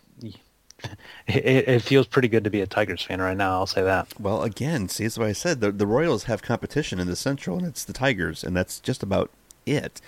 it, 1.28 1.68
it 1.68 1.82
feels 1.82 2.05
pretty 2.08 2.28
good 2.28 2.43
to 2.43 2.49
be 2.49 2.62
a 2.62 2.68
Tigers 2.68 3.01
fan 3.01 3.20
right 3.20 3.38
now. 3.38 3.53
I'll 3.53 3.66
say 3.66 3.82
that. 3.82 4.08
Well, 4.20 4.43
again, 4.43 4.89
see, 4.89 5.03
that's 5.03 5.18
what 5.18 5.28
I 5.28 5.34
said. 5.34 5.62
The, 5.62 5.72
the 5.72 5.88
Royals 5.88 6.26
have 6.26 6.41
competition 6.41 6.99
in 6.99 7.08
the 7.08 7.16
Central, 7.16 7.58
and 7.58 7.66
it's 7.66 7.84
the 7.84 7.93
Tigers, 7.93 8.43
and 8.43 8.55
that's 8.55 8.80
just 8.80 9.01
about 9.01 9.32
it. 9.66 10.01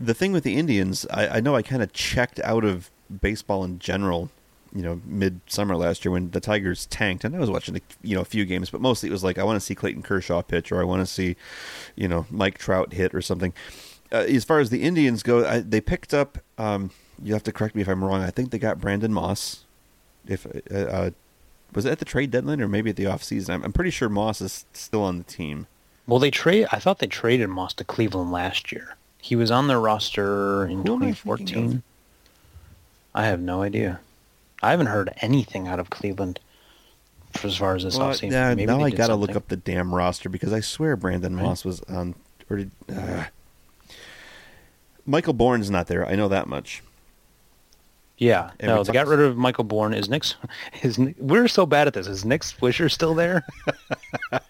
The 0.00 0.14
thing 0.14 0.32
with 0.32 0.44
the 0.44 0.56
Indians, 0.56 1.06
I, 1.10 1.28
I 1.28 1.40
know 1.40 1.54
I 1.54 1.62
kind 1.62 1.82
of 1.82 1.92
checked 1.92 2.40
out 2.40 2.64
of 2.64 2.90
baseball 3.20 3.64
in 3.64 3.78
general, 3.78 4.30
you 4.74 4.82
know, 4.82 5.00
midsummer 5.04 5.76
last 5.76 6.04
year 6.04 6.12
when 6.12 6.30
the 6.30 6.40
Tigers 6.40 6.86
tanked, 6.86 7.22
and 7.22 7.36
I 7.36 7.38
was 7.38 7.50
watching, 7.50 7.78
you 8.02 8.14
know, 8.14 8.22
a 8.22 8.24
few 8.24 8.46
games, 8.46 8.70
but 8.70 8.80
mostly 8.80 9.10
it 9.10 9.12
was 9.12 9.22
like 9.22 9.36
I 9.36 9.44
want 9.44 9.56
to 9.56 9.60
see 9.60 9.74
Clayton 9.74 10.02
Kershaw 10.02 10.40
pitch, 10.40 10.72
or 10.72 10.80
I 10.80 10.84
want 10.84 11.00
to 11.00 11.06
see, 11.06 11.36
you 11.96 12.08
know, 12.08 12.26
Mike 12.30 12.56
Trout 12.56 12.94
hit 12.94 13.14
or 13.14 13.20
something. 13.20 13.52
Uh, 14.10 14.24
as 14.28 14.44
far 14.44 14.58
as 14.58 14.70
the 14.70 14.82
Indians 14.82 15.22
go, 15.22 15.46
I, 15.46 15.60
they 15.60 15.80
picked 15.80 16.14
up. 16.14 16.38
Um, 16.56 16.90
you 17.22 17.34
have 17.34 17.44
to 17.44 17.52
correct 17.52 17.74
me 17.74 17.82
if 17.82 17.88
I'm 17.88 18.02
wrong. 18.02 18.22
I 18.22 18.30
think 18.30 18.50
they 18.50 18.58
got 18.58 18.80
Brandon 18.80 19.12
Moss. 19.12 19.64
If 20.26 20.46
uh, 20.46 20.74
uh, 20.74 21.10
was 21.74 21.84
it 21.84 21.92
at 21.92 21.98
the 21.98 22.04
trade 22.04 22.30
deadline 22.30 22.60
or 22.60 22.68
maybe 22.68 22.90
at 22.90 22.96
the 22.96 23.04
offseason? 23.04 23.50
I'm, 23.50 23.64
I'm 23.64 23.72
pretty 23.72 23.90
sure 23.90 24.08
Moss 24.08 24.40
is 24.40 24.64
still 24.72 25.02
on 25.02 25.18
the 25.18 25.24
team. 25.24 25.66
Well, 26.06 26.18
they 26.18 26.30
trade. 26.30 26.66
I 26.72 26.78
thought 26.78 26.98
they 26.98 27.06
traded 27.06 27.50
Moss 27.50 27.74
to 27.74 27.84
Cleveland 27.84 28.32
last 28.32 28.72
year. 28.72 28.96
He 29.20 29.36
was 29.36 29.50
on 29.50 29.68
the 29.68 29.76
roster 29.78 30.64
in 30.66 30.84
Who 30.86 30.94
am 30.94 31.02
I 31.02 31.12
2014. 31.12 31.82
I 33.14 33.26
have 33.26 33.40
no 33.40 33.62
idea. 33.62 34.00
I 34.62 34.70
haven't 34.70 34.86
heard 34.86 35.10
anything 35.18 35.66
out 35.68 35.78
of 35.80 35.90
Cleveland 35.90 36.40
for 37.32 37.46
as 37.46 37.56
far 37.56 37.74
as 37.76 37.84
this 37.84 37.96
Well, 37.96 38.10
offseason. 38.10 38.32
yeah, 38.32 38.54
Maybe 38.54 38.66
now 38.66 38.80
I 38.82 38.90
got 38.90 39.08
to 39.08 39.14
look 39.16 39.36
up 39.36 39.48
the 39.48 39.56
damn 39.56 39.94
roster 39.94 40.28
because 40.28 40.52
I 40.52 40.60
swear 40.60 40.96
Brandon 40.96 41.36
Right. 41.36 41.42
Moss 41.44 41.64
was 41.64 41.80
on. 41.82 42.14
Or 42.48 42.56
did, 42.56 42.70
uh, 42.92 43.24
Michael 45.06 45.32
Bourn's 45.32 45.70
not 45.70 45.86
there. 45.86 46.06
I 46.08 46.14
know 46.16 46.28
that 46.28 46.46
much. 46.48 46.82
Yeah, 48.20 48.50
And 48.60 48.68
no, 48.68 48.84
they 48.84 48.92
got 48.92 49.06
rid 49.06 49.18
of 49.18 49.38
Michael 49.38 49.64
Bourn. 49.64 49.94
Is 49.94 50.10
Nick's? 50.10 50.34
Is 50.82 50.98
we're 51.18 51.48
so 51.48 51.64
bad 51.64 51.86
at 51.86 51.94
this? 51.94 52.06
Is 52.06 52.22
Nick 52.24 52.42
Swisher 52.42 52.90
still 52.90 53.14
there? 53.14 53.44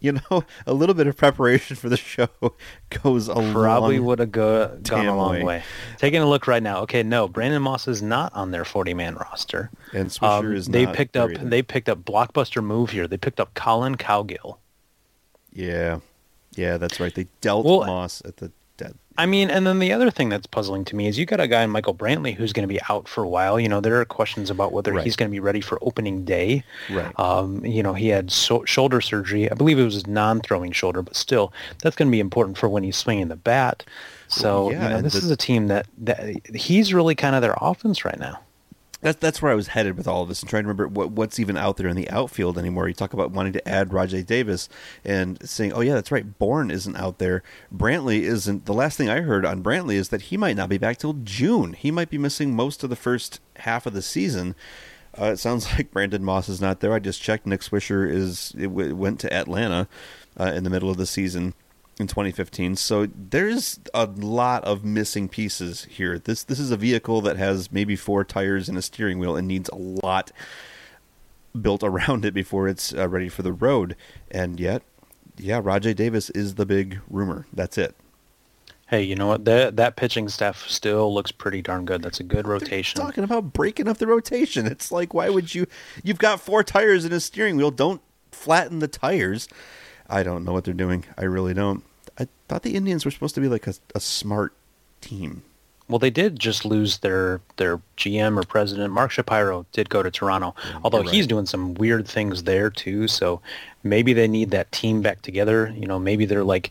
You 0.00 0.12
know, 0.30 0.42
a 0.66 0.72
little 0.72 0.94
bit 0.94 1.06
of 1.06 1.16
preparation 1.16 1.76
for 1.76 1.88
the 1.88 1.96
show 1.96 2.26
goes 3.04 3.28
a 3.28 3.34
long 3.34 3.46
way. 3.46 3.52
Probably 3.52 4.00
would 4.00 4.18
have 4.18 4.32
go, 4.32 4.76
gone 4.82 5.06
a 5.06 5.16
long 5.16 5.34
way. 5.34 5.44
way. 5.44 5.62
Taking 5.98 6.20
a 6.20 6.28
look 6.28 6.48
right 6.48 6.62
now. 6.62 6.78
Okay, 6.80 7.04
no, 7.04 7.28
Brandon 7.28 7.62
Moss 7.62 7.86
is 7.86 8.02
not 8.02 8.34
on 8.34 8.50
their 8.50 8.64
40-man 8.64 9.14
roster. 9.14 9.70
And 9.92 10.08
Swisher 10.08 10.56
is 10.56 10.66
Um, 10.66 10.72
they 10.72 10.84
not 10.86 10.96
picked 10.96 11.16
up. 11.16 11.30
either. 11.30 11.48
They 11.48 11.62
picked 11.62 11.88
up 11.88 12.02
blockbuster 12.04 12.64
move 12.64 12.90
here. 12.90 13.06
They 13.06 13.18
picked 13.18 13.38
up 13.38 13.54
Collin 13.54 13.96
Cowgill. 13.96 14.58
Yeah, 15.52 16.00
yeah, 16.56 16.76
that's 16.78 16.98
right. 16.98 17.14
They 17.14 17.28
dealt 17.40 17.64
Well, 17.64 17.84
Moss 17.86 18.20
at 18.24 18.38
the 18.38 18.50
dead. 18.82 18.94
I 19.18 19.26
mean, 19.26 19.50
and 19.50 19.66
then 19.66 19.78
the 19.78 19.92
other 19.92 20.10
thing 20.10 20.30
that's 20.30 20.46
puzzling 20.46 20.86
to 20.86 20.96
me 20.96 21.06
is 21.06 21.18
you 21.18 21.26
got 21.26 21.38
a 21.38 21.46
guy 21.46 21.62
in 21.62 21.68
Michael 21.70 21.94
Brantley 21.94 22.34
who's 22.34 22.54
going 22.54 22.66
to 22.66 22.72
be 22.74 22.80
out 22.88 23.06
for 23.06 23.22
a 23.22 23.28
while. 23.28 23.60
You 23.60 23.68
know, 23.68 23.80
there 23.80 24.00
are 24.00 24.06
questions 24.06 24.48
about 24.48 24.72
whether 24.72 24.92
Right. 24.94 25.04
he's 25.04 25.16
going 25.16 25.30
to 25.30 25.32
be 25.32 25.38
ready 25.40 25.60
for 25.60 25.78
opening 25.82 26.24
day. 26.24 26.64
Right. 26.90 27.12
Um, 27.20 27.62
you 27.64 27.82
know, 27.82 27.92
he 27.92 28.08
had 28.08 28.30
so- 28.30 28.64
shoulder 28.64 29.02
surgery. 29.02 29.50
I 29.50 29.54
believe 29.54 29.78
it 29.78 29.84
was 29.84 29.92
his 29.94 30.06
non-throwing 30.06 30.72
shoulder, 30.72 31.02
but 31.02 31.14
still, 31.14 31.52
that's 31.82 31.94
going 31.94 32.08
to 32.08 32.12
be 32.12 32.20
important 32.20 32.56
for 32.56 32.70
when 32.70 32.84
he's 32.84 32.96
swinging 32.96 33.28
the 33.28 33.36
bat. 33.36 33.84
So, 34.28 34.64
Well, 34.68 34.72
yeah, 34.72 34.82
you 34.84 34.94
know, 34.94 35.02
this 35.02 35.12
the- 35.12 35.18
is 35.18 35.30
a 35.30 35.36
team 35.36 35.68
that, 35.68 35.86
that 35.98 36.56
he's 36.56 36.94
really 36.94 37.14
kind 37.14 37.34
of 37.36 37.42
their 37.42 37.56
offense 37.60 38.06
right 38.06 38.18
now. 38.18 38.40
That's 39.02 39.18
that's 39.18 39.42
where 39.42 39.50
I 39.50 39.56
was 39.56 39.68
headed 39.68 39.96
with 39.98 40.06
all 40.06 40.22
of 40.22 40.28
this 40.28 40.40
and 40.40 40.48
trying 40.48 40.62
to 40.62 40.68
remember 40.68 40.88
what 40.88 41.10
what's 41.10 41.40
even 41.40 41.56
out 41.56 41.76
there 41.76 41.88
in 41.88 41.96
the 41.96 42.08
outfield 42.08 42.56
anymore. 42.56 42.86
You 42.88 42.94
talk 42.94 43.12
about 43.12 43.32
wanting 43.32 43.52
to 43.54 43.68
add 43.68 43.90
Rajai 43.90 44.24
Davis 44.24 44.68
and 45.04 45.38
saying, 45.48 45.72
"Oh 45.72 45.80
yeah, 45.80 45.94
that's 45.94 46.12
right, 46.12 46.38
Bourn 46.38 46.70
isn't 46.70 46.96
out 46.96 47.18
there. 47.18 47.42
Brantley 47.74 48.20
isn't." 48.20 48.64
The 48.64 48.72
last 48.72 48.96
thing 48.96 49.10
I 49.10 49.20
heard 49.20 49.44
on 49.44 49.62
Brantley 49.62 49.94
is 49.94 50.10
that 50.10 50.22
he 50.22 50.36
might 50.36 50.56
not 50.56 50.68
be 50.68 50.78
back 50.78 50.98
till 50.98 51.14
June. 51.24 51.72
He 51.72 51.90
might 51.90 52.10
be 52.10 52.18
missing 52.18 52.54
most 52.54 52.84
of 52.84 52.90
the 52.90 52.96
first 52.96 53.40
half 53.56 53.86
of 53.86 53.92
the 53.92 54.02
season. 54.02 54.54
Uh, 55.18 55.26
it 55.26 55.38
sounds 55.38 55.70
like 55.76 55.90
Brandon 55.90 56.24
Moss 56.24 56.48
is 56.48 56.60
not 56.60 56.78
there. 56.78 56.92
I 56.92 57.00
just 57.00 57.20
checked. 57.20 57.44
Nick 57.44 57.62
Swisher 57.62 58.08
is 58.08 58.54
it 58.56 58.68
w- 58.68 58.94
went 58.94 59.18
to 59.20 59.32
Atlanta 59.32 59.88
uh, 60.38 60.52
in 60.54 60.62
the 60.62 60.70
middle 60.70 60.90
of 60.90 60.96
the 60.96 61.06
season 61.06 61.54
in 61.98 62.06
2015. 62.06 62.76
So 62.76 63.06
there's 63.06 63.78
a 63.92 64.06
lot 64.06 64.64
of 64.64 64.84
missing 64.84 65.28
pieces 65.28 65.84
here. 65.84 66.18
This 66.18 66.44
this 66.44 66.58
is 66.58 66.70
a 66.70 66.76
vehicle 66.76 67.20
that 67.22 67.36
has 67.36 67.70
maybe 67.72 67.96
four 67.96 68.24
tires 68.24 68.68
and 68.68 68.78
a 68.78 68.82
steering 68.82 69.18
wheel 69.18 69.36
and 69.36 69.46
needs 69.46 69.68
a 69.70 69.76
lot 69.76 70.32
built 71.60 71.82
around 71.84 72.24
it 72.24 72.34
before 72.34 72.68
it's 72.68 72.94
uh, 72.94 73.08
ready 73.08 73.28
for 73.28 73.42
the 73.42 73.52
road. 73.52 73.96
And 74.30 74.58
yet, 74.58 74.82
yeah, 75.36 75.60
Rajai 75.60 75.94
Davis 75.94 76.30
is 76.30 76.54
the 76.54 76.66
big 76.66 77.00
rumor. 77.08 77.46
That's 77.52 77.78
it. 77.78 77.94
Hey, 78.88 79.02
you 79.02 79.14
know 79.14 79.26
what? 79.26 79.46
That 79.46 79.76
that 79.76 79.96
pitching 79.96 80.28
staff 80.28 80.68
still 80.68 81.12
looks 81.14 81.32
pretty 81.32 81.62
darn 81.62 81.86
good. 81.86 82.02
That's 82.02 82.20
a 82.20 82.24
good 82.24 82.46
rotation. 82.46 83.00
Talking 83.00 83.24
about 83.24 83.52
breaking 83.52 83.88
up 83.88 83.96
the 83.96 84.06
rotation. 84.06 84.66
It's 84.66 84.92
like, 84.92 85.14
why 85.14 85.30
would 85.30 85.54
you? 85.54 85.66
You've 86.02 86.18
got 86.18 86.40
four 86.40 86.62
tires 86.62 87.06
and 87.06 87.14
a 87.14 87.20
steering 87.20 87.56
wheel. 87.56 87.70
Don't 87.70 88.02
flatten 88.30 88.80
the 88.80 88.88
tires. 88.88 89.48
I 90.12 90.22
don't 90.22 90.44
know 90.44 90.52
what 90.52 90.64
they're 90.64 90.74
doing. 90.74 91.04
I 91.16 91.24
really 91.24 91.54
don't. 91.54 91.82
I 92.18 92.28
thought 92.46 92.62
the 92.62 92.74
Indians 92.74 93.04
were 93.04 93.10
supposed 93.10 93.34
to 93.36 93.40
be 93.40 93.48
like 93.48 93.66
a, 93.66 93.74
a 93.94 94.00
smart 94.00 94.52
team. 95.00 95.42
Well, 95.88 95.98
they 95.98 96.10
did 96.10 96.38
just 96.38 96.64
lose 96.64 96.98
their 96.98 97.40
their 97.56 97.80
GM 97.96 98.38
or 98.38 98.44
president. 98.44 98.92
Mark 98.92 99.10
Shapiro 99.10 99.66
did 99.72 99.90
go 99.90 100.02
to 100.02 100.10
Toronto, 100.10 100.54
although 100.84 101.00
right. 101.00 101.08
he's 101.08 101.26
doing 101.26 101.46
some 101.46 101.74
weird 101.74 102.06
things 102.06 102.44
there 102.44 102.70
too. 102.70 103.08
So 103.08 103.40
maybe 103.82 104.12
they 104.12 104.28
need 104.28 104.50
that 104.52 104.70
team 104.70 105.02
back 105.02 105.22
together. 105.22 105.74
You 105.76 105.86
know, 105.86 105.98
maybe 105.98 106.24
they're 106.24 106.44
like 106.44 106.70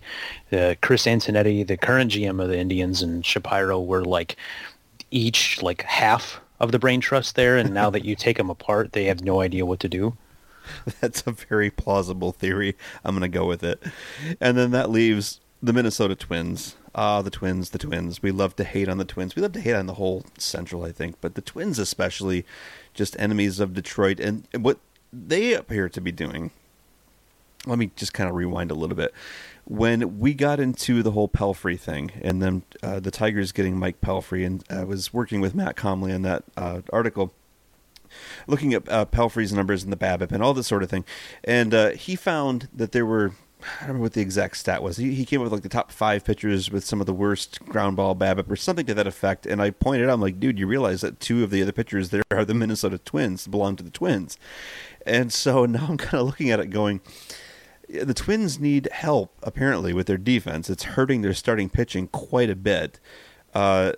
uh, 0.52 0.76
Chris 0.82 1.06
Antonetti, 1.06 1.66
the 1.68 1.78
current 1.78 2.12
GM 2.12 2.42
of 2.42 2.50
the 2.50 2.58
Indians, 2.58 3.02
and 3.02 3.26
Shapiro 3.26 3.80
were 3.80 4.06
like 4.06 4.38
each 5.12 5.62
like 5.62 5.84
half 5.84 6.40
of 6.60 6.72
the 6.72 6.80
brain 6.80 7.02
trust 7.02 7.36
there, 7.36 7.58
and 7.58 7.74
now 7.74 7.90
that 7.90 8.06
you 8.06 8.16
take 8.16 8.38
them 8.38 8.50
apart, 8.50 8.94
they 8.94 9.06
have 9.06 9.24
no 9.24 9.42
idea 9.42 9.66
what 9.66 9.80
to 9.82 9.90
do. 9.90 10.16
That's 11.02 11.24
a 11.26 11.32
very 11.32 11.70
plausible 11.70 12.32
theory. 12.32 12.76
I'm 13.04 13.16
going 13.16 13.30
to 13.30 13.38
go 13.38 13.46
with 13.46 13.64
it. 13.64 13.82
And 14.40 14.58
then 14.58 14.72
that 14.72 14.90
leaves 14.90 15.40
the 15.62 15.74
Minnesota 15.74 16.16
Twins. 16.16 16.76
Ah, 16.94 17.22
the 17.22 17.30
Twins, 17.30 17.70
the 17.70 17.78
Twins. 17.78 18.22
We 18.22 18.32
love 18.32 18.56
to 18.58 18.64
hate 18.64 18.90
on 18.90 18.98
the 18.98 19.06
Twins. 19.06 19.36
We 19.36 19.42
love 19.42 19.54
to 19.54 19.62
hate 19.62 19.76
on 19.76 19.86
the 19.86 19.94
whole 19.94 20.26
Central, 20.38 20.84
I 20.84 20.92
think, 20.92 21.16
but 21.22 21.36
the 21.36 21.42
Twins 21.42 21.80
especially, 21.80 22.46
just 22.94 23.18
enemies 23.20 23.60
of 23.60 23.74
Detroit. 23.74 24.20
And 24.20 24.46
what 24.54 24.80
they 25.14 25.54
appear 25.54 25.90
to 25.90 26.02
be 26.02 26.12
doing. 26.12 26.52
Let 27.66 27.78
me 27.78 27.92
just 27.96 28.14
kind 28.14 28.30
of 28.30 28.36
rewind 28.36 28.72
a 28.72 28.76
little 28.76 28.96
bit. 28.96 29.14
When 29.66 30.20
we 30.20 30.34
got 30.34 30.60
into 30.60 31.04
the 31.04 31.12
whole 31.12 31.30
Pelfrey 31.30 31.80
thing, 31.80 32.12
and 32.24 32.42
then 32.42 32.64
uh, 32.82 33.00
the 33.00 33.12
Tigers 33.12 33.52
getting 33.52 33.78
Mike 33.78 34.02
Pelfrey, 34.02 34.46
and 34.46 34.64
I 34.70 34.84
was 34.84 35.14
working 35.14 35.42
with 35.42 35.54
Matt 35.54 35.76
Comley 35.76 36.14
on 36.14 36.24
that 36.24 36.44
uh, 36.58 36.82
article 36.92 37.34
looking 38.48 38.74
at 38.74 38.88
uh, 38.90 39.06
Pelfrey's 39.06 39.54
numbers 39.54 39.84
and 39.84 39.92
the 39.92 39.98
BABIP 39.98 40.32
and 40.32 40.44
all 40.44 40.54
this 40.54 40.68
sort 40.68 40.84
of 40.84 40.90
thing, 40.90 41.06
and 41.44 41.74
uh, 41.74 41.90
he 41.92 42.16
found 42.16 42.70
that 42.74 42.92
there 42.92 43.06
were 43.06 43.34
I 43.62 43.68
don't 43.82 43.88
remember 43.90 44.04
what 44.04 44.14
the 44.14 44.22
exact 44.22 44.58
stat 44.58 44.82
was. 44.82 44.98
He, 44.98 45.14
he 45.14 45.26
came 45.26 45.40
up 45.40 45.46
with 45.46 45.54
like 45.54 45.64
the 45.64 45.70
top 45.70 45.92
five 45.92 46.26
pitchers 46.26 46.72
with 46.72 46.84
some 46.84 47.00
of 47.00 47.06
the 47.06 47.14
worst 47.14 47.64
ground 47.66 47.96
ball 47.96 48.16
BABIP 48.16 48.50
or 48.50 48.56
something 48.56 48.86
to 48.88 48.94
that 48.96 49.08
effect. 49.08 49.46
And 49.46 49.62
I 49.62 49.70
pointed 49.70 50.10
out, 50.10 50.14
I'm 50.14 50.22
like, 50.22 50.40
dude, 50.40 50.58
you 50.58 50.68
realize 50.68 51.02
that 51.02 51.20
two 51.20 51.44
of 51.44 51.52
the 51.52 51.62
other 51.62 51.72
pitchers 51.72 52.10
there 52.10 52.24
are 52.32 52.46
the 52.46 52.54
Minnesota 52.54 52.98
Twins, 52.98 53.48
belong 53.48 53.76
to 53.76 53.84
the 53.84 53.92
Twins. 53.92 54.38
And 55.06 55.32
so 55.32 55.66
now 55.68 55.88
I'm 55.90 55.98
kind 55.98 56.22
of 56.22 56.28
looking 56.28 56.50
at 56.50 56.60
it 56.60 56.68
going, 56.68 57.02
the 57.88 58.14
Twins 58.14 58.60
need 58.60 58.90
help 58.92 59.38
apparently 59.44 59.94
with 59.94 60.08
their 60.08 60.18
defense. 60.18 60.70
It's 60.70 60.84
hurting 60.84 61.22
their 61.22 61.34
starting 61.34 61.70
pitching 61.70 62.08
quite 62.08 62.50
a 62.50 62.56
bit. 62.56 63.00
Uh, 63.54 63.94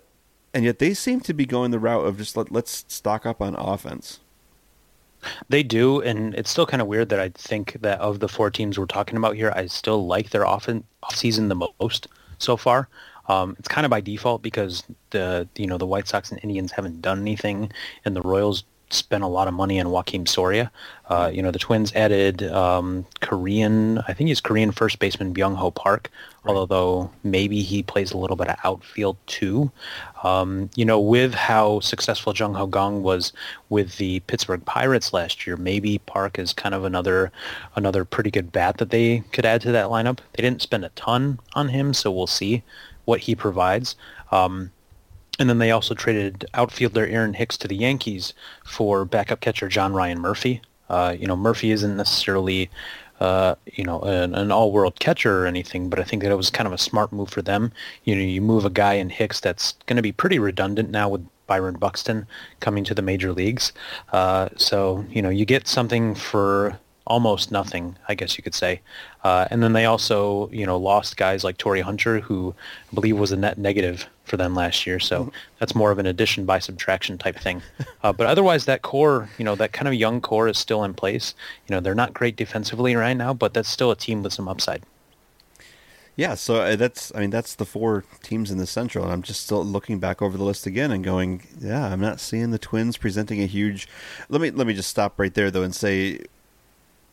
and 0.54 0.64
yet 0.64 0.80
they 0.80 0.94
seem 0.94 1.20
to 1.22 1.34
be 1.34 1.46
going 1.46 1.72
the 1.72 1.80
route 1.80 2.06
of 2.06 2.18
just 2.18 2.38
let, 2.38 2.52
let's 2.52 2.86
stock 2.88 3.26
up 3.26 3.42
on 3.42 3.56
offense. 3.56 4.20
They 5.48 5.64
do, 5.64 6.02
and 6.02 6.36
it's 6.36 6.50
still 6.50 6.66
kind 6.66 6.82
of 6.82 6.88
weird 6.88 7.10
that 7.10 7.20
I 7.20 7.30
think 7.30 7.78
that 7.82 8.00
of 8.00 8.20
the 8.20 8.28
four 8.28 8.52
teams 8.52 8.78
we're 8.78 8.86
talking 8.86 9.18
about 9.18 9.36
here, 9.36 9.54
I 9.56 9.68
still 9.68 10.06
like 10.06 10.32
their 10.32 10.46
off 10.46 10.68
season 11.14 11.48
the 11.48 11.70
most 11.80 12.08
so 12.40 12.58
far. 12.58 12.90
Um, 13.30 13.56
it's 13.58 13.70
kind 13.70 13.86
of 13.86 13.90
by 13.90 14.02
default 14.02 14.42
because 14.42 14.84
the 15.12 15.48
you 15.56 15.66
know 15.66 15.78
the 15.78 15.86
White 15.86 16.08
Sox 16.10 16.30
and 16.32 16.42
Indians 16.44 16.74
haven't 16.74 17.02
done 17.02 17.22
anything, 17.22 17.72
and 18.04 18.16
the 18.16 18.22
Royals 18.22 18.66
spent 18.90 19.24
a 19.24 19.28
lot 19.28 19.48
of 19.48 19.54
money 19.54 19.80
on 19.80 19.88
Joakim 19.88 20.28
Soria. 20.28 20.72
Uh, 21.10 21.32
you 21.34 21.42
know, 21.42 21.52
the 21.52 21.60
Twins 21.60 21.94
added 21.94 22.44
um, 22.44 23.06
Korean, 23.22 24.00
I 24.08 24.14
think 24.14 24.28
he's 24.28 24.42
Korean 24.42 24.72
first 24.72 25.00
baseman 25.00 25.34
Byung 25.34 25.56
Ho 25.56 25.72
Park, 25.72 26.12
right. 26.44 26.56
although 26.56 27.10
maybe 27.24 27.62
he 27.62 27.84
plays 27.84 28.12
a 28.12 28.18
little 28.18 28.36
bit 28.36 28.50
of 28.50 28.58
outfield 28.64 29.18
too. 29.28 29.72
Um, 30.24 30.70
you 30.76 30.86
know, 30.86 31.00
with 31.00 31.34
how 31.34 31.80
successful 31.80 32.34
Jung 32.34 32.54
Ho 32.54 32.68
Kang 32.68 33.04
was 33.04 33.34
with 33.70 33.98
the 33.98 34.20
Pittsburgh 34.22 34.64
Pirates 34.66 35.14
last 35.14 35.46
year, 35.46 35.58
maybe 35.58 36.00
Park 36.00 36.40
is 36.40 36.54
kind 36.54 36.76
of 36.76 36.84
another 36.84 37.32
another 37.76 38.06
pretty 38.06 38.32
good 38.32 38.52
bat 38.52 38.78
that 38.78 38.90
they 38.90 39.20
could 39.32 39.46
add 39.46 39.62
to 39.62 39.72
that 39.72 39.88
lineup. 39.88 40.20
They 40.34 40.44
didn't 40.44 40.62
spend 40.62 40.86
a 40.86 40.90
ton 40.90 41.40
on 41.54 41.70
him, 41.70 41.94
so 41.94 42.12
we'll 42.12 42.28
see 42.28 42.64
what 43.06 43.22
he 43.22 43.36
provides. 43.36 43.96
Um, 44.32 44.72
and 45.40 45.50
then 45.50 45.58
they 45.58 45.72
also 45.72 45.96
traded 45.96 46.46
outfielder 46.54 47.08
Aaron 47.08 47.34
Hicks 47.34 47.58
to 47.58 47.68
the 47.68 47.76
Yankees 47.76 48.34
for 48.64 49.04
backup 49.04 49.40
catcher 49.40 49.68
John 49.68 49.94
Ryan 49.94 50.20
Murphy. 50.20 50.62
Uh, 50.90 51.16
you 51.18 51.26
know, 51.26 51.36
Murphy 51.36 51.72
isn't 51.72 51.98
necessarily, 51.98 52.70
uh, 53.24 53.56
you 53.72 53.86
know, 53.86 54.02
an, 54.02 54.36
an, 54.36 54.52
all-world 54.52 55.00
catcher 55.00 55.42
or 55.44 55.48
anything, 55.48 55.90
but 55.90 55.98
I 55.98 56.04
think 56.04 56.24
that 56.24 56.32
it 56.32 56.36
was 56.36 56.50
kind 56.50 56.68
of 56.68 56.74
a 56.74 56.78
smart 56.78 57.14
move 57.14 57.30
for 57.30 57.42
them. 57.42 57.72
You 58.04 58.18
know, 58.18 58.22
you 58.22 58.42
move 58.42 58.66
a 58.66 58.70
guy 58.70 58.96
in 58.96 59.10
Hicks 59.10 59.40
that's 59.40 59.76
going 59.86 59.96
to 59.96 60.02
be 60.02 60.12
pretty 60.12 60.40
redundant 60.40 60.90
now 60.90 61.08
with 61.08 61.26
Byron 61.48 61.76
Buxton 61.76 62.28
coming 62.60 62.84
to 62.84 62.94
the 62.94 63.02
major 63.02 63.32
leagues. 63.32 63.72
Uh, 64.12 64.50
so, 64.58 65.06
you 65.10 65.22
know, 65.22 65.30
you 65.30 65.46
get 65.46 65.70
something 65.70 66.16
for 66.16 66.78
almost 67.08 67.50
nothing, 67.50 67.96
I 68.10 68.16
guess 68.16 68.38
you 68.38 68.44
could 68.44 68.56
say. 68.56 68.82
Uh, 69.24 69.48
and 69.50 69.64
then 69.64 69.72
they 69.72 69.86
also, 69.86 70.50
you 70.50 70.66
know, 70.66 70.76
lost 70.78 71.16
guys 71.16 71.46
like 71.46 71.58
Torii 71.58 71.80
Hunter, 71.80 72.20
who 72.20 72.54
I 72.92 72.96
believe 72.96 73.18
was 73.18 73.32
a 73.32 73.38
net 73.38 73.58
negative 73.58 74.06
for 74.24 74.38
them 74.38 74.56
last 74.56 74.88
year. 74.88 75.00
So 75.00 75.22
mm-hmm. 75.22 75.36
that's 75.60 75.76
more 75.76 75.92
of 75.92 76.00
an 76.00 76.06
addition 76.06 76.46
by 76.46 76.60
subtraction 76.60 77.18
type 77.18 77.38
thing. 77.38 77.62
Uh, 78.04 78.12
but 78.12 78.28
otherwise, 78.28 78.66
that 78.66 78.82
core, 78.82 79.30
you 79.38 79.46
know, 79.46 79.56
that 79.56 79.72
kind 79.72 79.88
of 79.88 79.94
young 79.94 80.20
core 80.20 80.50
is 80.50 80.58
still 80.58 80.84
in 80.84 80.94
place. 80.94 81.34
You 81.68 81.74
know, 81.74 81.80
they're 81.80 81.96
not 81.96 82.14
great 82.14 82.36
defensively 82.36 82.96
right 82.96 83.14
now, 83.14 83.34
but 83.34 83.54
that's 83.54 83.70
still 83.70 83.92
a 83.92 83.96
team 83.96 84.24
with 84.24 84.34
some 84.34 84.50
upside. 84.50 84.84
Yeah, 86.18 86.36
so 86.36 86.56
uh, 86.58 86.76
that's 86.76 87.16
I 87.16 87.22
mean 87.22 87.30
that's 87.30 87.56
the 87.56 87.66
four 87.66 88.04
teams 88.22 88.52
in 88.52 88.58
the 88.58 88.68
Central, 88.68 89.06
and 89.06 89.14
I'm 89.14 89.22
just 89.22 89.42
still 89.42 89.64
looking 89.64 90.00
back 90.00 90.22
over 90.22 90.38
the 90.38 90.44
list 90.44 90.66
again 90.66 90.92
and 90.92 91.04
going, 91.04 91.48
yeah, 91.60 91.88
I'm 91.88 92.02
not 92.02 92.20
seeing 92.20 92.52
the 92.52 92.60
Twins 92.60 92.98
presenting 92.98 93.42
a 93.42 93.46
huge. 93.46 93.88
Let 94.30 94.42
me 94.42 94.52
let 94.52 94.68
me 94.68 94.74
just 94.74 94.90
stop 94.90 95.18
right 95.18 95.34
there 95.34 95.50
though 95.50 95.64
and 95.64 95.74
say 95.74 96.20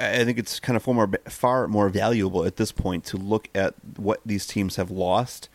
I 0.01 0.25
think 0.25 0.39
it's 0.39 0.59
kind 0.61 0.77
of 0.77 0.83
far 0.83 0.95
more, 0.95 1.11
far 1.29 1.69
more 1.69 1.89
valuable 1.91 2.45
at 2.45 2.57
this 2.57 2.73
point 2.73 3.05
to 3.07 3.17
look 3.17 3.49
at 3.55 3.75
what 3.97 4.21
these 4.25 4.47
teams 4.47 4.77
have 4.77 4.91
lost. 4.91 5.49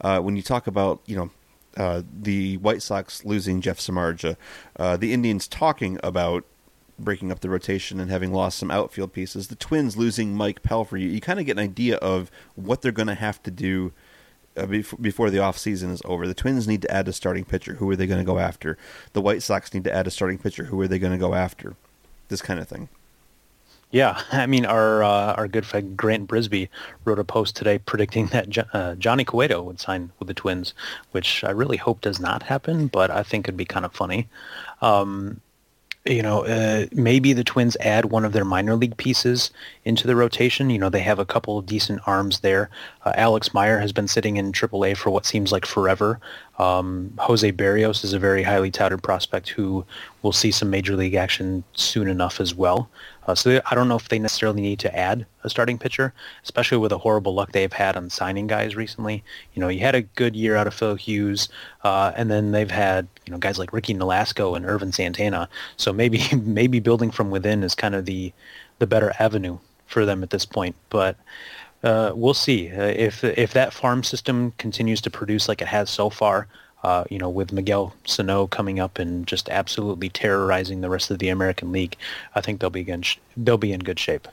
Uh, 0.00 0.20
when 0.20 0.36
you 0.36 0.42
talk 0.42 0.66
about, 0.66 1.00
you 1.06 1.16
know, 1.16 1.30
uh, 1.76 2.02
the 2.12 2.56
White 2.58 2.82
Sox 2.82 3.24
losing 3.24 3.60
Jeff 3.60 3.78
Samardzija, 3.78 4.36
uh, 4.76 4.96
the 4.96 5.12
Indians 5.12 5.46
talking 5.46 5.98
about 6.02 6.44
breaking 6.98 7.32
up 7.32 7.40
the 7.40 7.48
rotation 7.48 8.00
and 8.00 8.10
having 8.10 8.32
lost 8.32 8.58
some 8.58 8.70
outfield 8.70 9.12
pieces, 9.12 9.48
the 9.48 9.56
Twins 9.56 9.96
losing 9.96 10.34
Mike 10.34 10.62
Pelfrey, 10.62 11.02
you, 11.02 11.08
you 11.08 11.20
kind 11.20 11.40
of 11.40 11.46
get 11.46 11.52
an 11.52 11.64
idea 11.64 11.96
of 11.96 12.30
what 12.56 12.82
they're 12.82 12.92
going 12.92 13.08
to 13.08 13.14
have 13.14 13.42
to 13.44 13.50
do 13.50 13.92
uh, 14.56 14.66
before 14.66 15.30
the 15.30 15.38
offseason 15.38 15.90
is 15.90 16.02
over. 16.04 16.26
The 16.26 16.34
Twins 16.34 16.66
need 16.66 16.82
to 16.82 16.90
add 16.90 17.08
a 17.08 17.12
starting 17.12 17.44
pitcher. 17.44 17.74
Who 17.74 17.88
are 17.90 17.96
they 17.96 18.06
going 18.06 18.20
to 18.20 18.24
go 18.24 18.38
after? 18.38 18.76
The 19.12 19.22
White 19.22 19.42
Sox 19.42 19.72
need 19.72 19.84
to 19.84 19.94
add 19.94 20.06
a 20.06 20.10
starting 20.10 20.38
pitcher. 20.38 20.64
Who 20.64 20.80
are 20.80 20.88
they 20.88 20.98
going 20.98 21.12
to 21.12 21.18
go 21.18 21.34
after? 21.34 21.76
This 22.28 22.42
kind 22.42 22.60
of 22.60 22.68
thing. 22.68 22.88
Yeah, 23.90 24.22
I 24.32 24.46
mean, 24.46 24.64
our 24.66 25.02
uh, 25.02 25.34
our 25.34 25.48
good 25.48 25.66
friend 25.66 25.96
Grant 25.96 26.28
Brisbee 26.28 26.68
wrote 27.04 27.18
a 27.18 27.24
post 27.24 27.56
today 27.56 27.78
predicting 27.78 28.26
that 28.26 28.48
jo- 28.48 28.64
uh, 28.72 28.94
Johnny 28.96 29.24
Cueto 29.24 29.62
would 29.62 29.80
sign 29.80 30.12
with 30.18 30.28
the 30.28 30.34
Twins, 30.34 30.74
which 31.12 31.42
I 31.44 31.50
really 31.50 31.76
hope 31.76 32.00
does 32.00 32.20
not 32.20 32.44
happen, 32.44 32.86
but 32.86 33.10
I 33.10 33.22
think 33.22 33.46
it'd 33.46 33.56
be 33.56 33.64
kind 33.64 33.84
of 33.84 33.92
funny. 33.92 34.28
Um, 34.82 35.40
you 36.06 36.22
know, 36.22 36.46
uh, 36.46 36.86
maybe 36.92 37.34
the 37.34 37.44
Twins 37.44 37.76
add 37.80 38.06
one 38.06 38.24
of 38.24 38.32
their 38.32 38.44
minor 38.44 38.74
league 38.74 38.96
pieces 38.96 39.50
into 39.84 40.06
the 40.06 40.16
rotation. 40.16 40.70
You 40.70 40.78
know, 40.78 40.88
they 40.88 41.00
have 41.00 41.18
a 41.18 41.26
couple 41.26 41.58
of 41.58 41.66
decent 41.66 42.00
arms 42.06 42.40
there. 42.40 42.70
Uh, 43.04 43.12
Alex 43.16 43.52
Meyer 43.52 43.78
has 43.78 43.92
been 43.92 44.08
sitting 44.08 44.38
in 44.38 44.50
AAA 44.50 44.96
for 44.96 45.10
what 45.10 45.26
seems 45.26 45.52
like 45.52 45.66
forever. 45.66 46.18
Um, 46.58 47.12
Jose 47.18 47.52
Berrios 47.52 48.02
is 48.02 48.14
a 48.14 48.18
very 48.18 48.42
highly 48.42 48.70
touted 48.70 49.02
prospect 49.02 49.50
who 49.50 49.84
will 50.22 50.32
see 50.32 50.50
some 50.50 50.70
major 50.70 50.96
league 50.96 51.14
action 51.14 51.64
soon 51.74 52.08
enough 52.08 52.40
as 52.40 52.54
well. 52.54 52.88
Uh, 53.26 53.34
so 53.34 53.60
I 53.70 53.74
don't 53.74 53.88
know 53.88 53.96
if 53.96 54.08
they 54.08 54.18
necessarily 54.18 54.62
need 54.62 54.78
to 54.80 54.98
add 54.98 55.26
a 55.44 55.50
starting 55.50 55.78
pitcher, 55.78 56.14
especially 56.42 56.78
with 56.78 56.90
the 56.90 56.98
horrible 56.98 57.34
luck 57.34 57.52
they've 57.52 57.72
had 57.72 57.96
on 57.96 58.08
signing 58.10 58.46
guys 58.46 58.74
recently. 58.74 59.22
You 59.54 59.60
know, 59.60 59.68
you 59.68 59.80
had 59.80 59.94
a 59.94 60.02
good 60.02 60.34
year 60.34 60.56
out 60.56 60.66
of 60.66 60.74
Phil 60.74 60.94
Hughes, 60.94 61.48
uh, 61.84 62.12
and 62.16 62.30
then 62.30 62.52
they've 62.52 62.70
had 62.70 63.06
you 63.30 63.36
know 63.36 63.38
guys 63.38 63.60
like 63.60 63.72
Ricky 63.72 63.94
Nolasco 63.94 64.56
and 64.56 64.66
Ervin 64.66 64.90
Santana. 64.90 65.48
So 65.76 65.92
maybe 65.92 66.22
maybe 66.42 66.80
building 66.80 67.12
from 67.12 67.30
within 67.30 67.62
is 67.62 67.76
kind 67.76 67.94
of 67.94 68.06
the 68.06 68.32
the 68.80 68.86
better 68.88 69.12
avenue 69.20 69.58
for 69.86 70.04
them 70.04 70.24
at 70.24 70.30
this 70.30 70.44
point. 70.44 70.74
But 70.88 71.16
uh, 71.84 72.10
we'll 72.14 72.34
see 72.34 72.70
uh, 72.70 72.82
if 72.86 73.22
if 73.22 73.52
that 73.52 73.72
farm 73.72 74.02
system 74.02 74.52
continues 74.58 75.00
to 75.02 75.10
produce 75.10 75.48
like 75.48 75.62
it 75.62 75.68
has 75.68 75.90
so 75.90 76.10
far 76.10 76.48
uh, 76.82 77.04
you 77.10 77.18
know, 77.18 77.28
with 77.28 77.52
Miguel 77.52 77.94
Sano 78.04 78.46
coming 78.46 78.80
up 78.80 78.98
and 78.98 79.26
just 79.26 79.48
absolutely 79.50 80.08
terrorizing 80.08 80.80
the 80.80 80.90
rest 80.90 81.10
of 81.10 81.18
the 81.18 81.28
American 81.28 81.72
League, 81.72 81.96
I 82.34 82.40
think 82.40 82.60
they'll 82.60 82.70
be 82.70 82.88
in 82.88 83.04
they'll 83.36 83.58
be 83.58 83.72
in 83.72 83.80
good 83.80 83.98
shape. 83.98 84.26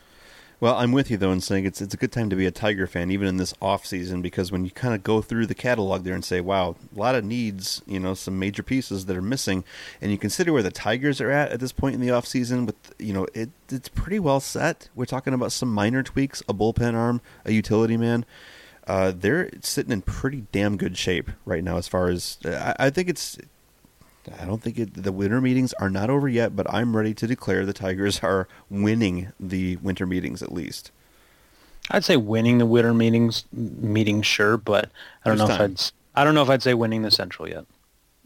Well, 0.59 0.75
I'm 0.75 0.91
with 0.91 1.11
you 1.11 1.17
though 1.17 1.31
in 1.31 1.41
saying 1.41 1.65
it's 1.65 1.81
it's 1.81 1.93
a 1.93 1.97
good 1.97 2.11
time 2.11 2.31
to 2.31 2.35
be 2.35 2.47
a 2.47 2.51
Tiger 2.51 2.87
fan, 2.87 3.11
even 3.11 3.27
in 3.27 3.37
this 3.37 3.53
off 3.61 3.85
season, 3.85 4.23
because 4.23 4.51
when 4.51 4.65
you 4.65 4.71
kind 4.71 4.95
of 4.95 5.03
go 5.03 5.21
through 5.21 5.45
the 5.45 5.53
catalog 5.53 6.03
there 6.03 6.15
and 6.15 6.25
say, 6.25 6.41
"Wow, 6.41 6.75
a 6.95 6.99
lot 6.99 7.13
of 7.13 7.23
needs," 7.23 7.83
you 7.85 7.99
know, 7.99 8.15
some 8.15 8.39
major 8.39 8.63
pieces 8.63 9.05
that 9.05 9.15
are 9.15 9.21
missing, 9.21 9.63
and 10.01 10.11
you 10.11 10.17
consider 10.17 10.51
where 10.51 10.63
the 10.63 10.71
Tigers 10.71 11.21
are 11.21 11.29
at 11.29 11.51
at 11.51 11.59
this 11.59 11.71
point 11.71 11.93
in 11.93 12.01
the 12.01 12.09
off 12.09 12.25
season, 12.25 12.65
with 12.65 12.75
you 12.97 13.13
know, 13.13 13.27
it 13.35 13.51
it's 13.69 13.89
pretty 13.89 14.17
well 14.17 14.39
set. 14.39 14.89
We're 14.95 15.05
talking 15.05 15.35
about 15.35 15.51
some 15.51 15.71
minor 15.71 16.01
tweaks, 16.01 16.41
a 16.49 16.55
bullpen 16.55 16.95
arm, 16.95 17.21
a 17.45 17.51
utility 17.51 17.97
man 17.97 18.25
uh, 18.87 19.11
they're 19.15 19.49
sitting 19.61 19.91
in 19.91 20.01
pretty 20.01 20.45
damn 20.51 20.77
good 20.77 20.97
shape 20.97 21.29
right 21.45 21.63
now. 21.63 21.77
As 21.77 21.87
far 21.87 22.07
as 22.07 22.37
I, 22.45 22.75
I 22.79 22.89
think 22.89 23.09
it's, 23.09 23.37
I 24.39 24.45
don't 24.45 24.61
think 24.61 24.77
it, 24.79 25.03
the 25.03 25.11
winter 25.11 25.41
meetings 25.41 25.73
are 25.73 25.89
not 25.89 26.09
over 26.09 26.27
yet, 26.27 26.55
but 26.55 26.71
I'm 26.73 26.95
ready 26.95 27.13
to 27.13 27.27
declare 27.27 27.65
the 27.65 27.73
Tigers 27.73 28.19
are 28.23 28.47
winning 28.69 29.31
the 29.39 29.77
winter 29.77 30.05
meetings 30.05 30.41
at 30.41 30.51
least. 30.51 30.91
I'd 31.89 32.03
say 32.03 32.17
winning 32.17 32.57
the 32.57 32.65
winter 32.65 32.93
meetings, 32.93 33.45
meeting 33.51 34.21
sure, 34.21 34.57
but 34.57 34.91
I 35.23 35.29
don't 35.29 35.37
There's 35.37 35.49
know 35.49 35.57
time. 35.57 35.71
if 35.73 35.79
I'd. 36.15 36.21
I 36.21 36.23
don't 36.23 36.35
know 36.35 36.41
if 36.41 36.49
I'd 36.49 36.63
say 36.63 36.73
winning 36.73 37.03
the 37.03 37.11
Central 37.11 37.47
yet. 37.47 37.65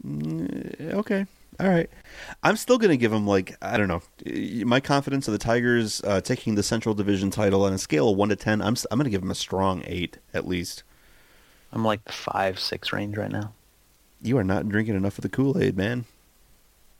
Mm, 0.04 0.94
okay, 0.94 1.26
all 1.60 1.68
right. 1.68 1.88
I'm 2.42 2.56
still 2.56 2.78
going 2.78 2.90
to 2.90 2.96
give 2.96 3.10
them 3.12 3.26
like 3.26 3.56
I 3.62 3.76
don't 3.76 3.88
know. 3.88 4.02
My 4.64 4.80
confidence 4.80 5.28
of 5.28 5.32
the 5.32 5.38
Tigers 5.38 6.02
uh, 6.02 6.20
taking 6.20 6.54
the 6.54 6.62
Central 6.62 6.94
Division 6.94 7.30
title 7.30 7.64
on 7.64 7.72
a 7.72 7.78
scale 7.78 8.10
of 8.10 8.16
one 8.16 8.30
to 8.30 8.36
ten, 8.36 8.60
I'm 8.60 8.74
I'm 8.90 8.98
going 8.98 9.04
to 9.04 9.10
give 9.10 9.20
them 9.20 9.30
a 9.30 9.36
strong 9.36 9.82
eight 9.86 10.18
at 10.34 10.48
least. 10.48 10.82
I'm 11.72 11.84
like 11.84 12.04
the 12.04 12.12
five 12.12 12.58
six 12.58 12.92
range 12.92 13.16
right 13.16 13.30
now. 13.30 13.52
You 14.22 14.38
are 14.38 14.44
not 14.44 14.68
drinking 14.68 14.94
enough 14.94 15.18
of 15.18 15.22
the 15.22 15.28
Kool 15.28 15.60
Aid, 15.60 15.76
man. 15.76 16.04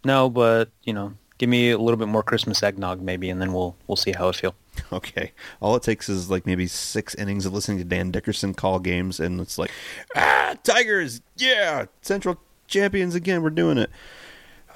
No, 0.04 0.28
but 0.28 0.70
you 0.82 0.92
know, 0.92 1.14
give 1.38 1.48
me 1.48 1.70
a 1.70 1.78
little 1.78 1.96
bit 1.96 2.08
more 2.08 2.22
Christmas 2.22 2.62
eggnog, 2.62 3.00
maybe, 3.00 3.30
and 3.30 3.40
then 3.40 3.52
we'll 3.52 3.76
we'll 3.86 3.96
see 3.96 4.12
how 4.12 4.28
I 4.28 4.32
feel. 4.32 4.54
Okay. 4.90 5.32
All 5.60 5.76
it 5.76 5.82
takes 5.82 6.08
is 6.08 6.30
like 6.30 6.46
maybe 6.46 6.66
six 6.66 7.14
innings 7.14 7.46
of 7.46 7.52
listening 7.52 7.78
to 7.78 7.84
Dan 7.84 8.10
Dickerson 8.10 8.54
call 8.54 8.78
games, 8.78 9.20
and 9.20 9.40
it's 9.40 9.58
like, 9.58 9.70
ah, 10.16 10.54
Tigers, 10.62 11.20
yeah, 11.36 11.86
Central 12.00 12.38
champions 12.68 13.14
again. 13.14 13.42
We're 13.42 13.50
doing 13.50 13.78
it. 13.78 13.90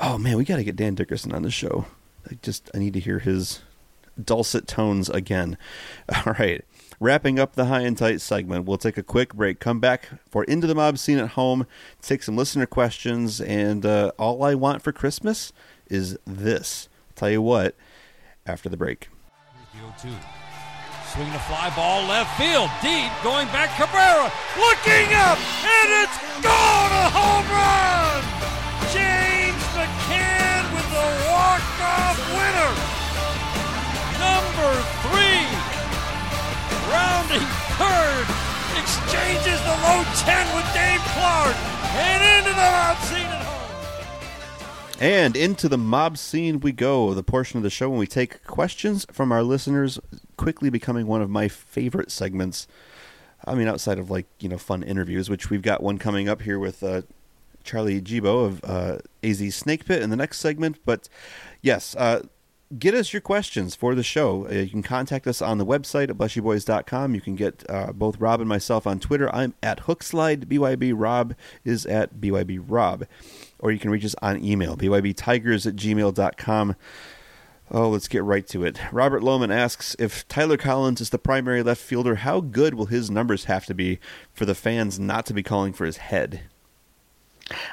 Oh 0.00 0.18
man, 0.18 0.36
we 0.36 0.44
got 0.44 0.56
to 0.56 0.64
get 0.64 0.76
Dan 0.76 0.94
Dickerson 0.94 1.32
on 1.32 1.42
the 1.42 1.50
show. 1.50 1.86
I 2.30 2.38
just 2.42 2.70
I 2.74 2.78
need 2.78 2.92
to 2.94 3.00
hear 3.00 3.18
his 3.20 3.60
dulcet 4.22 4.66
tones 4.66 5.08
again. 5.08 5.56
All 6.26 6.34
right. 6.38 6.64
Wrapping 6.98 7.38
up 7.38 7.54
the 7.54 7.66
high 7.66 7.82
and 7.82 7.96
tight 7.96 8.20
segment, 8.20 8.64
we'll 8.64 8.78
take 8.78 8.96
a 8.96 9.02
quick 9.02 9.34
break. 9.34 9.60
Come 9.60 9.80
back 9.80 10.08
for 10.30 10.44
Into 10.44 10.66
the 10.66 10.74
Mob 10.74 10.96
Scene 10.98 11.18
at 11.18 11.30
Home, 11.30 11.66
take 12.00 12.22
some 12.22 12.36
listener 12.36 12.66
questions, 12.66 13.40
and 13.40 13.84
uh, 13.84 14.12
all 14.18 14.42
I 14.42 14.54
want 14.54 14.82
for 14.82 14.92
Christmas 14.92 15.52
is 15.88 16.18
this. 16.26 16.88
I'll 17.10 17.14
tell 17.14 17.30
you 17.30 17.42
what, 17.42 17.76
after 18.46 18.68
the 18.68 18.76
break. 18.76 19.08
Swinging 21.12 21.34
a 21.34 21.38
fly 21.38 21.72
ball 21.76 22.04
left 22.08 22.36
field. 22.36 22.68
Deep. 22.82 23.10
Going 23.22 23.46
back. 23.48 23.70
Cabrera. 23.78 24.32
Looking 24.58 25.14
up. 25.14 25.38
And 25.64 25.88
it's 26.02 26.18
gone. 26.42 26.92
A 26.92 27.08
home 27.08 27.46
run. 27.48 28.20
James 28.92 29.62
McCann 29.72 30.64
with 30.74 30.88
the 30.92 31.08
walk-off 31.30 32.18
winner. 32.36 32.72
Number 34.18 34.72
three. 35.08 35.45
Rounding 36.88 37.46
third. 37.78 38.26
Exchanges 38.78 39.60
the 39.62 39.76
low 39.82 40.04
10 40.14 40.56
with 40.56 40.66
Dave 40.74 41.00
Clark. 41.14 41.56
And 41.96 42.22
into 42.38 42.50
the 42.50 42.56
mob 42.56 42.98
scene 43.02 43.26
at 43.26 43.42
home. 43.42 43.56
And 45.00 45.36
into 45.36 45.68
the 45.68 45.78
mob 45.78 46.18
scene 46.18 46.60
we 46.60 46.72
go, 46.72 47.12
the 47.14 47.22
portion 47.22 47.56
of 47.56 47.62
the 47.62 47.70
show 47.70 47.90
when 47.90 47.98
we 47.98 48.06
take 48.06 48.44
questions 48.44 49.06
from 49.10 49.32
our 49.32 49.42
listeners, 49.42 49.98
quickly 50.36 50.70
becoming 50.70 51.06
one 51.06 51.22
of 51.22 51.30
my 51.30 51.48
favorite 51.48 52.10
segments. 52.10 52.68
I 53.44 53.54
mean, 53.54 53.68
outside 53.68 53.98
of 53.98 54.10
like, 54.10 54.26
you 54.38 54.48
know, 54.48 54.58
fun 54.58 54.82
interviews, 54.82 55.28
which 55.28 55.50
we've 55.50 55.62
got 55.62 55.82
one 55.82 55.98
coming 55.98 56.28
up 56.28 56.42
here 56.42 56.58
with 56.58 56.82
uh, 56.82 57.02
Charlie 57.64 58.00
Gibo 58.00 58.46
of 58.46 58.64
uh, 58.64 58.98
AZ 59.22 59.54
Snake 59.54 59.84
Pit 59.84 60.02
in 60.02 60.10
the 60.10 60.16
next 60.16 60.38
segment. 60.38 60.78
But 60.84 61.08
yes, 61.62 61.94
uh, 61.96 62.22
get 62.78 62.94
us 62.94 63.12
your 63.12 63.20
questions 63.20 63.74
for 63.74 63.94
the 63.94 64.02
show. 64.02 64.46
Uh, 64.48 64.54
you 64.54 64.70
can 64.70 64.82
contact 64.82 65.26
us 65.26 65.40
on 65.42 65.58
the 65.58 65.66
website 65.66 66.10
at 66.10 66.16
blessyouboys.com. 66.16 67.14
You 67.14 67.20
can 67.20 67.36
get 67.36 67.64
uh, 67.68 67.92
both 67.92 68.20
Rob 68.20 68.40
and 68.40 68.48
myself 68.48 68.86
on 68.86 69.00
Twitter. 69.00 69.34
I'm 69.34 69.54
at 69.62 69.82
Hookslide 69.82 70.46
BYB. 70.46 70.92
Rob 70.94 71.34
is 71.64 71.86
at 71.86 72.16
BYB 72.16 72.64
Rob 72.66 73.06
or 73.58 73.72
you 73.72 73.78
can 73.78 73.90
reach 73.90 74.04
us 74.04 74.14
on 74.22 74.42
email, 74.44 74.76
bybtigers 74.76 75.66
at 75.66 75.76
gmail.com. 75.76 76.76
Oh, 77.68 77.88
let's 77.88 78.06
get 78.06 78.22
right 78.22 78.46
to 78.48 78.64
it. 78.64 78.78
Robert 78.92 79.22
Lohman 79.22 79.52
asks 79.52 79.96
if 79.98 80.26
Tyler 80.28 80.56
Collins 80.56 81.00
is 81.00 81.10
the 81.10 81.18
primary 81.18 81.62
left 81.64 81.80
fielder, 81.80 82.16
how 82.16 82.40
good 82.40 82.74
will 82.74 82.86
his 82.86 83.10
numbers 83.10 83.44
have 83.44 83.66
to 83.66 83.74
be 83.74 83.98
for 84.32 84.44
the 84.44 84.54
fans 84.54 85.00
not 85.00 85.26
to 85.26 85.34
be 85.34 85.42
calling 85.42 85.72
for 85.72 85.84
his 85.84 85.96
head? 85.96 86.42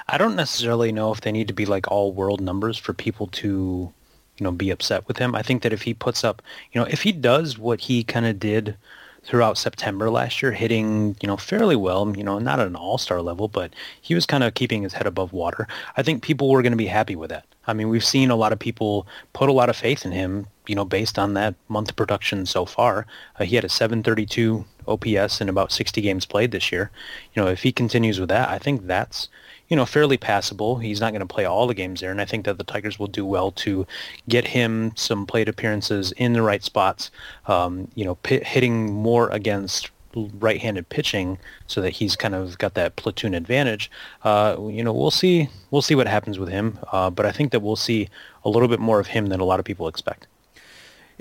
I 0.08 0.18
don't 0.18 0.36
necessarily 0.36 0.92
know 0.92 1.12
if 1.12 1.22
they 1.22 1.32
need 1.32 1.48
to 1.48 1.54
be 1.54 1.66
like 1.66 1.92
all 1.92 2.12
world 2.12 2.42
numbers 2.42 2.78
for 2.78 2.94
people 2.94 3.28
to, 3.28 3.94
you 4.38 4.44
know, 4.44 4.52
be 4.52 4.70
upset 4.70 5.08
with 5.08 5.18
him. 5.18 5.36
I 5.36 5.42
think 5.42 5.62
that 5.64 5.74
if 5.74 5.84
he 5.84 5.94
puts 5.94 6.24
up, 6.24 6.42
you 6.72 6.82
know, 6.82 6.88
if 6.90 7.04
he 7.04 7.12
does 7.12 7.58
what 7.58 7.82
he 7.82 8.04
kind 8.04 8.26
of 8.26 8.40
did 8.40 8.76
throughout 9.24 9.58
September 9.58 10.10
last 10.10 10.42
year, 10.42 10.52
hitting, 10.52 11.16
you 11.22 11.28
know, 11.28 11.38
fairly 11.38 11.76
well, 11.76 12.12
you 12.16 12.24
know, 12.24 12.40
not 12.40 12.60
at 12.60 12.68
an 12.68 12.76
all-star 12.76 13.22
level, 13.22 13.48
but 13.48 13.74
he 14.02 14.14
was 14.14 14.26
kind 14.26 14.44
of 14.44 14.54
keeping 14.54 14.84
his 14.84 14.94
head 14.94 15.08
above 15.08 15.32
water. 15.32 15.68
I 15.96 16.04
think 16.04 16.24
people 16.24 16.50
were 16.50 16.62
going 16.62 16.74
to 16.74 16.78
be 16.78 16.88
happy 16.88 17.16
with 17.16 17.30
that. 17.30 17.46
I 17.66 17.74
mean, 17.74 17.88
we've 17.88 18.04
seen 18.04 18.30
a 18.30 18.36
lot 18.36 18.52
of 18.52 18.60
people 18.60 19.08
put 19.32 19.48
a 19.48 19.54
lot 19.54 19.70
of 19.70 19.78
faith 19.78 20.06
in 20.06 20.12
him, 20.12 20.48
you 20.68 20.76
know, 20.76 20.84
based 20.84 21.18
on 21.18 21.34
that 21.36 21.56
month 21.70 21.96
production 21.96 22.46
so 22.46 22.66
far. 22.66 23.06
Uh, 23.40 23.46
he 23.46 23.56
had 23.56 23.64
a 23.64 23.70
732 23.70 24.66
OPS 24.88 25.40
in 25.40 25.48
about 25.48 25.72
60 25.72 26.02
games 26.02 26.26
played 26.26 26.52
this 26.52 26.72
year. 26.72 26.92
You 27.34 27.42
know, 27.42 27.50
if 27.50 27.64
he 27.64 27.72
continues 27.72 28.20
with 28.20 28.30
that, 28.30 28.50
I 28.50 28.60
think 28.60 28.88
that's 28.88 29.30
you 29.70 29.76
know, 29.76 29.86
fairly 29.86 30.18
passable. 30.18 30.78
He's 30.78 31.00
not 31.00 31.12
going 31.12 31.22
to 31.22 31.34
play 31.34 31.46
all 31.46 31.68
the 31.68 31.74
games 31.74 32.02
there, 32.02 32.12
and 32.12 32.22
I 32.22 32.26
think 32.26 32.46
that 32.46 32.58
the 32.58 32.64
Tigers 32.64 33.00
will 33.00 33.08
do 33.08 33.26
well 33.26 33.52
to 33.52 33.88
get 34.28 34.48
him 34.48 34.92
some 34.96 35.26
plate 35.26 35.50
appearances 35.50 36.12
in 36.14 36.34
the 36.34 36.42
right 36.42 36.64
spots. 36.64 37.12
Um, 37.48 37.88
you 37.96 38.06
know, 38.06 38.16
p- 38.16 38.44
hitting 38.44 38.92
more 38.94 39.30
against 39.30 39.90
right-handed 40.16 40.90
pitching, 40.90 41.40
so 41.66 41.82
that 41.82 41.90
he's 41.90 42.16
kind 42.16 42.36
of 42.36 42.58
got 42.60 42.76
that 42.76 42.96
platoon 42.98 43.34
advantage. 43.34 43.90
Uh, 44.24 44.56
you 44.70 44.84
know, 44.84 44.94
we'll 44.94 45.12
see. 45.12 45.50
We'll 45.72 45.82
see 45.82 45.96
what 45.96 46.08
happens 46.08 46.38
with 46.38 46.50
him, 46.50 46.78
uh, 46.92 47.10
but 47.10 47.26
I 47.26 47.32
think 47.32 47.52
that 47.52 47.62
we'll 47.62 47.76
see 47.76 48.10
a 48.46 48.50
little 48.50 48.68
bit 48.68 48.80
more 48.80 49.00
of 49.00 49.08
him 49.08 49.28
than 49.28 49.40
a 49.40 49.46
lot 49.46 49.60
of 49.60 49.66
people 49.66 49.88
expect. 49.88 50.28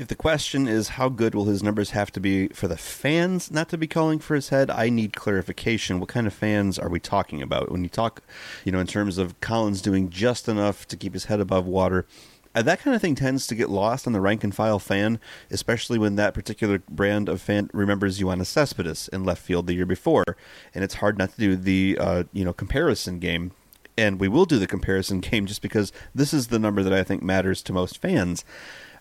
If 0.03 0.09
the 0.09 0.17
question 0.17 0.67
is 0.67 0.89
how 0.89 1.09
good 1.09 1.33
will 1.33 1.45
his 1.45 1.63
numbers 1.63 1.91
have 1.91 2.11
to 2.11 2.19
be 2.19 2.49
for 2.49 2.67
the 2.67 2.77
fans 2.77 3.53
not 3.53 3.69
to 3.69 3.79
be 3.79 3.87
calling 3.87 4.19
for 4.19 4.35
his 4.35 4.49
head, 4.49 4.69
I 4.69 4.89
need 4.89 5.13
clarification. 5.15 6.01
What 6.01 6.09
kind 6.09 6.27
of 6.27 6.35
fans 6.35 6.77
are 6.77 6.89
we 6.89 6.99
talking 6.99 7.41
about? 7.41 7.71
When 7.71 7.85
you 7.85 7.89
talk, 7.89 8.21
you 8.65 8.73
know, 8.73 8.81
in 8.81 8.89
terms 8.89 9.17
of 9.17 9.39
Collins 9.39 9.81
doing 9.81 10.11
just 10.11 10.49
enough 10.49 10.89
to 10.89 10.97
keep 10.97 11.13
his 11.13 11.27
head 11.27 11.39
above 11.39 11.67
water, 11.67 12.05
uh, 12.53 12.63
that 12.63 12.81
kind 12.81 12.97
of 12.97 13.01
thing 13.01 13.15
tends 13.15 13.47
to 13.47 13.55
get 13.55 13.71
lost 13.71 14.09
on 14.09 14.13
the 14.13 14.21
rank 14.21 14.43
and 14.43 14.53
file 14.53 14.81
fan, 14.81 15.21
especially 15.53 16.01
when 16.01 16.17
that 16.17 16.35
particular 16.35 16.83
brand 16.91 17.29
of 17.29 17.41
fan 17.41 17.71
remembers 17.73 18.19
Yoenis 18.19 18.47
Cespedes 18.47 19.07
in 19.07 19.23
left 19.23 19.41
field 19.41 19.69
the 19.69 19.75
year 19.75 19.87
before, 19.87 20.37
and 20.75 20.83
it's 20.83 20.95
hard 20.95 21.17
not 21.17 21.31
to 21.31 21.39
do 21.39 21.55
the 21.55 21.97
uh, 22.01 22.25
you 22.33 22.45
know 22.45 22.53
comparison 22.53 23.21
game. 23.21 23.53
And 23.97 24.19
we 24.19 24.27
will 24.27 24.47
do 24.47 24.59
the 24.59 24.67
comparison 24.67 25.21
game 25.31 25.47
just 25.47 25.63
because 25.63 25.93
this 26.13 26.35
is 26.35 26.49
the 26.49 26.59
number 26.59 26.83
that 26.83 26.93
I 26.93 27.05
think 27.05 27.23
matters 27.23 27.63
to 27.63 27.73
most 27.73 27.99
fans. 27.99 28.45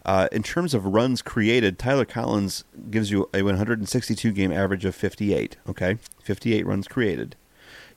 Uh, 0.06 0.28
in 0.32 0.42
terms 0.42 0.74
of 0.74 0.86
runs 0.86 1.22
created, 1.22 1.78
Tyler 1.78 2.06
Collins 2.06 2.64
gives 2.90 3.12
you 3.12 3.30
a 3.34 3.44
162 3.44 4.32
game 4.32 4.52
average 4.52 4.86
of 4.86 4.96
58. 4.96 5.58
Okay, 5.70 5.98
58 6.24 6.66
runs 6.66 6.88
created. 6.88 7.36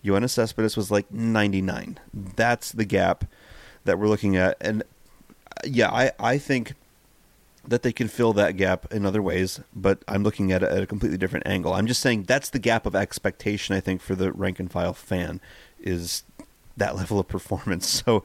Yoenis 0.05 0.31
Cespedes 0.31 0.77
was 0.77 0.91
like 0.91 1.11
99. 1.11 1.99
That's 2.13 2.73
the 2.73 2.85
gap 2.85 3.25
that 3.85 3.99
we're 3.99 4.09
looking 4.09 4.37
at, 4.37 4.57
and 4.61 4.83
uh, 4.83 5.63
yeah, 5.65 5.91
I 5.91 6.13
I 6.19 6.39
think 6.39 6.75
that 7.67 7.83
they 7.83 7.93
can 7.93 8.09
fill 8.09 8.33
that 8.35 8.57
gap 8.57 8.93
in 8.93 9.07
other 9.07 9.23
ways, 9.23 9.61
but 9.75 10.03
I'm 10.07 10.23
looking 10.23 10.53
at 10.53 10.63
it 10.63 10.71
at 10.71 10.83
a 10.83 10.87
completely 10.87 11.17
different 11.17 11.47
angle. 11.47 11.73
I'm 11.73 11.87
just 11.87 12.03
saying 12.03 12.25
that's 12.25 12.51
the 12.51 12.59
gap 12.59 12.85
of 12.85 12.95
expectation 12.95 13.75
I 13.75 13.81
think 13.81 14.03
for 14.03 14.15
the 14.15 14.33
rank 14.33 14.61
and 14.61 14.71
file 14.71 14.93
fan 14.93 15.41
is 15.81 16.25
that 16.77 16.97
level 16.97 17.19
of 17.19 17.29
performance. 17.29 18.03
So 18.05 18.25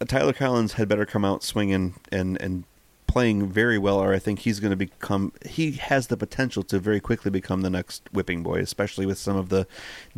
uh, 0.00 0.04
Tyler 0.06 0.32
Collins 0.32 0.74
had 0.74 0.88
better 0.88 1.04
come 1.04 1.24
out 1.24 1.42
swinging 1.42 1.94
and 2.10 2.40
and 2.40 2.64
playing 3.12 3.46
very 3.46 3.76
well, 3.76 3.98
or 3.98 4.14
I 4.14 4.18
think 4.18 4.38
he's 4.38 4.58
going 4.58 4.70
to 4.70 4.76
become. 4.76 5.34
He 5.44 5.72
has 5.72 6.06
the 6.06 6.16
potential 6.16 6.62
to 6.62 6.78
very 6.78 6.98
quickly 6.98 7.30
become 7.30 7.60
the 7.60 7.68
next 7.68 8.08
whipping 8.10 8.42
boy, 8.42 8.60
especially 8.60 9.04
with 9.04 9.18
some 9.18 9.36
of 9.36 9.50
the 9.50 9.66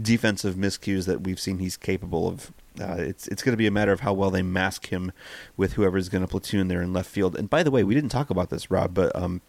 defensive 0.01 0.55
miscues 0.55 1.05
that 1.07 1.23
we've 1.23 1.41
seen 1.41 1.59
he's 1.59 1.77
capable 1.77 2.29
of. 2.29 2.53
Uh, 2.81 2.95
it's 2.99 3.27
it's 3.27 3.43
going 3.43 3.53
to 3.53 3.57
be 3.57 3.66
a 3.66 3.73
matter 3.73 3.91
of 3.91 4.01
how 4.01 4.12
well 4.12 4.31
they 4.31 4.43
mask 4.43 4.91
him 4.91 5.11
with 5.57 5.73
whoever's 5.73 6.09
going 6.09 6.23
to 6.23 6.29
platoon 6.29 6.69
there 6.69 6.81
in 6.81 6.93
left 6.93 7.11
field. 7.11 7.35
And 7.35 7.51
by 7.51 7.65
the 7.65 7.71
way, 7.73 7.83
we 7.83 7.97
didn't 7.97 8.11
talk 8.11 8.31
about 8.31 8.51
this, 8.51 8.71
Rob, 8.71 8.95
but 8.95 9.11
um, 9.16 9.41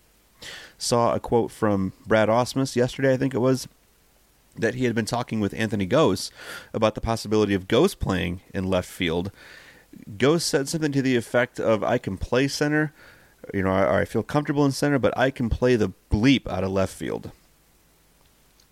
saw 0.79 1.13
a 1.13 1.19
quote 1.19 1.51
from 1.51 1.93
Brad 2.07 2.29
Ausmus 2.29 2.75
yesterday, 2.75 3.13
I 3.13 3.17
think 3.17 3.35
it 3.35 3.39
was, 3.39 3.67
that 4.55 4.73
he 4.73 4.85
had 4.85 4.95
been 4.95 5.05
talking 5.05 5.39
with 5.39 5.53
Anthony 5.53 5.85
Gose 5.87 6.31
about 6.73 6.95
the 6.95 7.01
possibility 7.01 7.53
of 7.53 7.67
Gose 7.67 7.97
playing 7.97 8.41
in 8.55 8.63
left 8.63 8.89
field. 8.89 9.31
Gose 10.17 10.41
said 10.41 10.67
something 10.67 10.91
to 10.93 11.03
the 11.03 11.15
effect 11.15 11.59
of, 11.59 11.83
"I 11.83 11.99
can 11.99 12.17
play 12.17 12.47
center, 12.47 12.91
you 13.53 13.63
know, 13.63 13.71
I, 13.71 14.01
I 14.01 14.05
feel 14.05 14.23
comfortable 14.23 14.65
in 14.65 14.71
center, 14.71 14.99
but 14.99 15.17
I 15.17 15.31
can 15.31 15.49
play 15.49 15.75
the 15.75 15.91
bleep 16.11 16.47
out 16.47 16.63
of 16.63 16.71
left 16.71 16.93
field. 16.93 17.31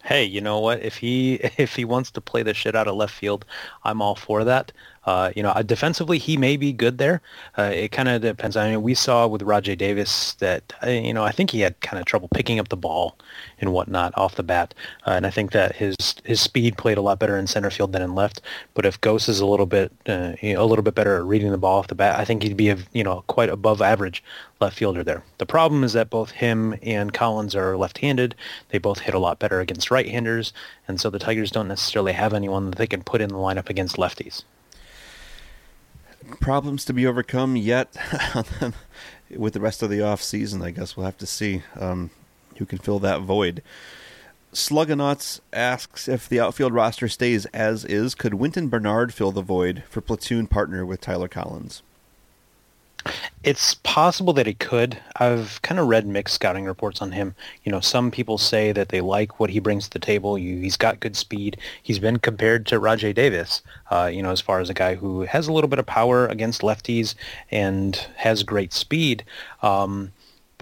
Hey, 0.04 0.26
you 0.26 0.42
know 0.42 0.60
what? 0.60 0.82
If 0.82 0.98
he 0.98 1.36
if 1.58 1.76
he 1.76 1.86
wants 1.86 2.12
to 2.12 2.22
play 2.22 2.44
the 2.44 2.54
shit 2.54 2.76
out 2.76 2.88
of 2.88 2.96
left 2.96 3.14
field, 3.14 3.46
I'm 3.84 4.02
all 4.02 4.16
for 4.16 4.44
that. 4.44 4.72
Uh, 5.06 5.32
you 5.36 5.44
know, 5.44 5.50
uh, 5.50 5.62
defensively, 5.62 6.18
he 6.18 6.38
may 6.38 6.56
be 6.56 6.72
good 6.72 6.98
there. 6.98 7.22
Uh, 7.58 7.72
it 7.74 7.92
kind 7.92 8.08
of 8.08 8.22
depends. 8.22 8.56
I 8.56 8.72
mean, 8.72 8.82
we 8.82 8.94
saw 8.94 9.28
with 9.28 9.42
Rajai 9.42 9.78
Davis 9.78 10.34
that, 10.36 10.74
uh, 10.86 10.90
you 10.90 11.14
know, 11.14 11.24
I 11.24 11.32
think 11.32 11.52
he 11.52 11.60
had 11.60 11.80
kind 11.82 12.00
of 12.00 12.06
trouble 12.06 12.30
picking 12.34 12.60
up 12.60 12.70
the 12.70 12.78
ball 12.78 13.18
and 13.60 13.74
whatnot 13.74 14.14
off 14.16 14.36
the 14.36 14.44
bat. 14.44 14.74
Uh, 15.06 15.12
and 15.12 15.26
I 15.26 15.30
think 15.30 15.52
that 15.52 15.76
his 15.76 15.96
his 16.24 16.40
speed 16.40 16.78
played 16.78 16.98
a 16.98 17.02
lot 17.02 17.20
better 17.20 17.38
in 17.38 17.48
center 17.48 17.70
field 17.70 17.92
than 17.92 18.02
in 18.02 18.16
left. 18.16 18.42
But 18.74 18.86
if 18.86 19.02
Gose 19.02 19.28
is 19.28 19.40
a 19.40 19.46
little 19.46 19.66
bit 19.66 19.92
you 20.06 20.54
know, 20.54 20.64
a 20.64 20.66
little 20.66 20.84
bit 20.84 20.96
better 20.96 21.18
at 21.18 21.26
reading 21.26 21.52
the 21.52 21.58
ball 21.58 21.80
off 21.80 21.88
the 21.88 21.96
bat, 21.96 22.18
I 22.20 22.26
think 22.26 22.44
he'd 22.44 22.58
be 22.58 22.70
a 22.70 22.78
you 22.94 23.04
know 23.04 23.24
quite 23.28 23.50
above 23.50 23.82
average 23.82 24.24
left 24.62 24.78
fielder 24.78 25.04
there. 25.04 25.24
The 25.38 25.46
problem 25.46 25.84
is 25.84 25.94
that 25.94 26.10
both 26.10 26.32
him 26.32 26.76
and 26.82 27.14
Collins 27.14 27.56
are 27.56 27.76
left-handed. 27.76 28.36
They 28.70 28.78
both 28.78 29.00
hit 29.00 29.14
a 29.14 29.20
lot 29.20 29.40
better 29.40 29.60
against 29.60 29.92
right-handers, 29.92 30.54
and 30.88 31.02
so 31.02 31.10
the 31.10 31.20
Tigers 31.20 31.52
don't 31.52 31.68
necessarily 31.68 32.14
have 32.14 32.34
anyone 32.34 32.70
that 32.70 32.78
they 32.78 32.88
can 32.88 33.04
put 33.04 33.20
in 33.20 33.30
the 33.30 33.36
lineup 33.36 33.70
against 33.70 33.98
lefties 33.98 34.44
problems 36.40 36.86
to 36.86 36.94
be 36.94 37.06
overcome 37.08 37.56
yet 37.56 37.96
with 39.30 39.54
the 39.54 39.60
rest 39.60 39.84
of 39.84 39.90
the 39.90 40.02
off 40.02 40.22
season. 40.22 40.62
I 40.62 40.72
guess 40.72 40.96
we'll 40.96 41.06
have 41.06 41.18
to 41.20 41.26
see 41.26 41.64
um, 41.80 42.10
who 42.58 42.66
can 42.66 42.78
fill 42.78 43.00
that 43.00 43.22
void. 43.22 43.62
Slugganauts 44.54 45.40
asks 45.52 46.08
if 46.08 46.30
the 46.30 46.40
outfield 46.40 46.74
roster 46.74 47.08
stays 47.08 47.46
as 47.48 47.86
is, 47.86 48.14
could 48.14 48.36
Wynton 48.36 48.70
Bernard 48.70 49.14
fill 49.14 49.32
the 49.32 49.42
void 49.42 49.84
for 49.90 50.02
platoon 50.02 50.46
partner 50.46 50.86
with 50.86 51.02
Tyler 51.02 51.28
Collins? 51.28 51.82
It's 53.44 53.76
possible 53.76 54.32
that 54.34 54.48
he 54.48 54.54
could. 54.54 54.98
I've 55.18 55.62
kind 55.62 55.80
of 55.80 55.88
read 55.88 56.08
mixed 56.08 56.36
scouting 56.36 56.66
reports 56.66 57.02
on 57.02 57.12
him. 57.12 57.36
You 57.64 57.72
know, 57.72 57.82
some 57.82 58.12
people 58.12 58.38
say 58.38 58.72
that 58.72 58.90
they 58.90 59.02
like 59.02 59.40
what 59.40 59.50
he 59.50 59.60
brings 59.60 59.86
to 59.86 59.90
the 59.92 60.00
table. 60.00 60.36
He's 60.36 60.78
got 60.78 61.02
good 61.02 61.16
speed. 61.18 61.58
He's 61.82 62.00
been 62.00 62.20
compared 62.20 62.66
to 62.68 62.80
Rajai 62.80 63.14
Davis, 63.14 63.62
uh, 63.92 64.10
you 64.14 64.24
know, 64.24 64.32
as 64.32 64.42
far 64.42 64.60
as 64.60 64.70
a 64.70 64.74
guy 64.74 64.96
who 64.96 65.22
has 65.22 65.48
a 65.48 65.54
little 65.54 65.68
bit 65.68 65.80
of 65.80 65.86
power 65.86 66.28
against 66.28 66.62
lefties 66.62 67.16
and 67.52 67.96
has 68.18 68.44
great 68.44 68.72
speed. 68.72 69.26
Um, 69.62 70.14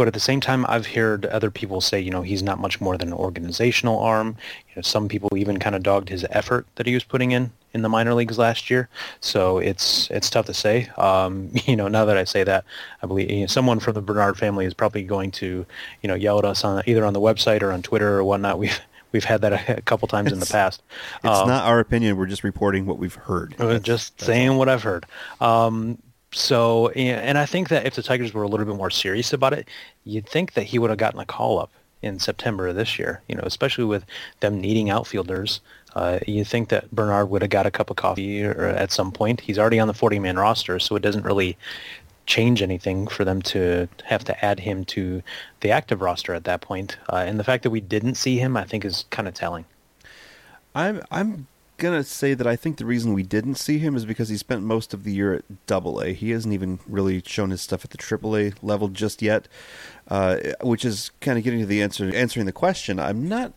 But 0.01 0.07
at 0.07 0.15
the 0.15 0.19
same 0.19 0.41
time, 0.41 0.65
I've 0.67 0.87
heard 0.87 1.27
other 1.27 1.51
people 1.51 1.79
say, 1.79 1.99
you 1.99 2.09
know, 2.09 2.23
he's 2.23 2.41
not 2.41 2.57
much 2.57 2.81
more 2.81 2.97
than 2.97 3.09
an 3.09 3.13
organizational 3.13 3.99
arm. 3.99 4.35
You 4.69 4.77
know, 4.77 4.81
some 4.81 5.07
people 5.07 5.29
even 5.37 5.59
kind 5.59 5.75
of 5.75 5.83
dogged 5.83 6.09
his 6.09 6.25
effort 6.31 6.65
that 6.77 6.87
he 6.87 6.95
was 6.95 7.03
putting 7.03 7.29
in 7.33 7.51
in 7.75 7.83
the 7.83 7.87
minor 7.87 8.15
leagues 8.15 8.39
last 8.39 8.71
year. 8.71 8.89
So 9.19 9.59
it's 9.59 10.09
it's 10.09 10.27
tough 10.31 10.47
to 10.47 10.55
say. 10.55 10.89
Um, 10.97 11.51
you 11.67 11.75
know, 11.75 11.87
now 11.87 12.05
that 12.05 12.17
I 12.17 12.23
say 12.23 12.43
that, 12.45 12.65
I 13.03 13.05
believe 13.05 13.29
you 13.29 13.41
know, 13.41 13.45
someone 13.45 13.79
from 13.79 13.93
the 13.93 14.01
Bernard 14.01 14.39
family 14.39 14.65
is 14.65 14.73
probably 14.73 15.03
going 15.03 15.29
to, 15.33 15.67
you 16.01 16.07
know, 16.07 16.15
yell 16.15 16.39
at 16.39 16.45
us 16.45 16.63
on 16.63 16.81
either 16.87 17.05
on 17.05 17.13
the 17.13 17.21
website 17.21 17.61
or 17.61 17.71
on 17.71 17.83
Twitter 17.83 18.17
or 18.17 18.23
whatnot. 18.23 18.57
We've 18.57 18.79
we've 19.11 19.25
had 19.25 19.41
that 19.41 19.69
a, 19.77 19.81
couple 19.83 20.07
times 20.07 20.31
It's- 20.31 20.33
in 20.33 20.39
the 20.39 20.51
past. 20.51 20.81
It's 21.23 21.25
Um, 21.41 21.47
not 21.47 21.67
our 21.67 21.79
opinion. 21.79 22.17
We're 22.17 22.25
just 22.25 22.43
reporting 22.43 22.87
what 22.87 22.97
we've 22.97 23.13
heard. 23.13 23.53
just 23.83 24.19
saying 24.19 24.57
what 24.57 24.67
I've 24.67 24.81
heard. 24.81 25.05
Um, 25.39 25.99
so, 26.33 26.89
and 26.89 27.37
I 27.37 27.45
think 27.45 27.69
that 27.69 27.85
if 27.85 27.95
the 27.95 28.03
Tigers 28.03 28.33
were 28.33 28.43
a 28.43 28.47
little 28.47 28.65
bit 28.65 28.75
more 28.75 28.89
serious 28.89 29.33
about 29.33 29.53
it, 29.53 29.67
you'd 30.05 30.27
think 30.27 30.53
that 30.53 30.63
he 30.63 30.79
would 30.79 30.89
have 30.89 30.99
gotten 30.99 31.19
a 31.19 31.25
call 31.25 31.59
up 31.59 31.71
in 32.01 32.19
September 32.19 32.67
of 32.67 32.75
this 32.75 32.97
year. 32.97 33.21
You 33.27 33.35
know, 33.35 33.43
especially 33.43 33.83
with 33.83 34.05
them 34.39 34.59
needing 34.61 34.89
outfielders. 34.89 35.61
Uh, 35.93 36.19
you 36.25 36.45
think 36.45 36.69
that 36.69 36.89
Bernard 36.91 37.29
would 37.29 37.41
have 37.41 37.51
got 37.51 37.65
a 37.65 37.71
cup 37.71 37.89
of 37.89 37.97
coffee 37.97 38.43
or 38.45 38.65
at 38.65 38.93
some 38.93 39.11
point. 39.11 39.41
He's 39.41 39.59
already 39.59 39.79
on 39.79 39.89
the 39.89 39.93
40-man 39.93 40.37
roster, 40.37 40.79
so 40.79 40.95
it 40.95 41.01
doesn't 41.01 41.25
really 41.25 41.57
change 42.25 42.61
anything 42.61 43.07
for 43.07 43.25
them 43.25 43.41
to 43.41 43.89
have 44.05 44.23
to 44.23 44.45
add 44.45 44.61
him 44.61 44.85
to 44.85 45.21
the 45.59 45.71
active 45.71 46.01
roster 46.01 46.33
at 46.33 46.45
that 46.45 46.61
point. 46.61 46.97
Uh, 47.11 47.17
and 47.17 47.37
the 47.37 47.43
fact 47.43 47.63
that 47.63 47.71
we 47.71 47.81
didn't 47.81 48.15
see 48.15 48.37
him, 48.37 48.55
I 48.55 48.63
think, 48.63 48.85
is 48.85 49.03
kind 49.09 49.27
of 49.27 49.33
telling. 49.33 49.65
I'm 50.73 51.01
I'm 51.11 51.47
gonna 51.81 52.03
say 52.03 52.33
that 52.33 52.47
I 52.47 52.55
think 52.55 52.77
the 52.77 52.85
reason 52.85 53.13
we 53.13 53.23
didn't 53.23 53.55
see 53.55 53.79
him 53.79 53.95
is 53.95 54.05
because 54.05 54.29
he 54.29 54.37
spent 54.37 54.61
most 54.61 54.93
of 54.93 55.03
the 55.03 55.11
year 55.11 55.33
at 55.33 55.65
Double 55.65 55.99
A. 55.99 56.13
He 56.13 56.29
hasn't 56.29 56.53
even 56.53 56.79
really 56.87 57.21
shown 57.25 57.49
his 57.49 57.61
stuff 57.61 57.83
at 57.83 57.91
the 57.91 57.97
Triple 57.97 58.37
A 58.37 58.53
level 58.61 58.87
just 58.87 59.21
yet, 59.21 59.47
uh, 60.07 60.37
which 60.61 60.85
is 60.85 61.11
kind 61.19 61.37
of 61.37 61.43
getting 61.43 61.59
to 61.59 61.65
the 61.65 61.81
answer 61.81 62.15
answering 62.15 62.45
the 62.45 62.51
question. 62.51 62.99
I'm 62.99 63.27
not 63.27 63.53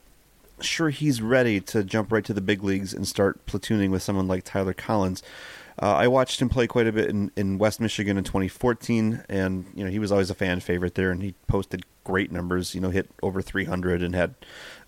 sure 0.60 0.88
he's 0.88 1.20
ready 1.20 1.60
to 1.60 1.84
jump 1.84 2.10
right 2.10 2.24
to 2.24 2.32
the 2.32 2.40
big 2.40 2.64
leagues 2.64 2.94
and 2.94 3.06
start 3.06 3.44
platooning 3.46 3.90
with 3.90 4.02
someone 4.02 4.26
like 4.26 4.44
Tyler 4.44 4.72
Collins. 4.72 5.22
Uh, 5.80 5.94
I 5.94 6.08
watched 6.08 6.40
him 6.40 6.48
play 6.48 6.66
quite 6.66 6.86
a 6.86 6.92
bit 6.92 7.10
in, 7.10 7.30
in 7.36 7.58
West 7.58 7.80
Michigan 7.80 8.16
in 8.16 8.24
2014, 8.24 9.24
and 9.28 9.66
you 9.74 9.84
know 9.84 9.90
he 9.90 9.98
was 9.98 10.10
always 10.10 10.30
a 10.30 10.34
fan 10.34 10.60
favorite 10.60 10.94
there, 10.94 11.10
and 11.10 11.22
he 11.22 11.34
posted 11.46 11.84
great 12.04 12.32
numbers. 12.32 12.74
You 12.74 12.80
know, 12.80 12.90
hit 12.90 13.10
over 13.22 13.42
300 13.42 14.02
and 14.02 14.14
had 14.14 14.34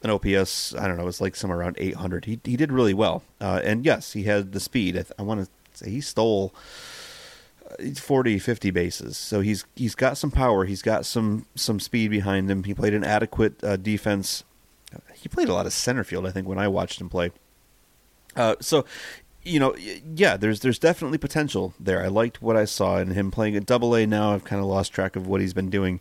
an 0.02 0.10
OPS. 0.10 0.74
I 0.74 0.86
don't 0.86 0.96
know, 0.96 1.02
it 1.02 1.06
was 1.06 1.20
like 1.20 1.36
somewhere 1.36 1.58
around 1.58 1.76
800. 1.78 2.24
He 2.26 2.40
he 2.44 2.56
did 2.56 2.72
really 2.72 2.94
well, 2.94 3.22
uh, 3.40 3.60
and 3.64 3.84
yes, 3.84 4.12
he 4.12 4.24
had 4.24 4.52
the 4.52 4.60
speed. 4.60 4.96
I, 4.96 5.02
th- 5.02 5.12
I 5.18 5.22
want 5.22 5.44
to 5.44 5.50
say 5.76 5.90
he 5.90 6.00
stole 6.00 6.54
uh, 7.70 7.94
40, 7.94 8.38
50 8.38 8.70
bases. 8.70 9.16
So 9.16 9.40
he's 9.40 9.64
he's 9.74 9.94
got 9.94 10.18
some 10.18 10.30
power. 10.30 10.64
He's 10.64 10.82
got 10.82 11.06
some 11.06 11.46
some 11.54 11.80
speed 11.80 12.10
behind 12.10 12.50
him. 12.50 12.64
He 12.64 12.74
played 12.74 12.94
an 12.94 13.04
adequate 13.04 13.62
uh, 13.62 13.76
defense. 13.76 14.44
He 15.14 15.28
played 15.28 15.48
a 15.48 15.52
lot 15.52 15.66
of 15.66 15.72
center 15.72 16.04
field. 16.04 16.26
I 16.26 16.30
think 16.30 16.46
when 16.46 16.58
I 16.58 16.68
watched 16.68 17.00
him 17.00 17.08
play. 17.08 17.32
Uh, 18.36 18.54
so, 18.60 18.84
you 19.42 19.58
know, 19.58 19.74
yeah, 20.14 20.36
there's 20.36 20.60
there's 20.60 20.78
definitely 20.78 21.18
potential 21.18 21.74
there. 21.80 22.02
I 22.02 22.08
liked 22.08 22.42
what 22.42 22.56
I 22.56 22.64
saw 22.64 22.98
in 22.98 23.12
him 23.12 23.30
playing 23.30 23.56
at 23.56 23.66
Double 23.66 23.94
A. 23.94 24.06
Now 24.06 24.34
I've 24.34 24.44
kind 24.44 24.60
of 24.60 24.66
lost 24.66 24.92
track 24.92 25.16
of 25.16 25.26
what 25.26 25.40
he's 25.40 25.54
been 25.54 25.70
doing, 25.70 26.00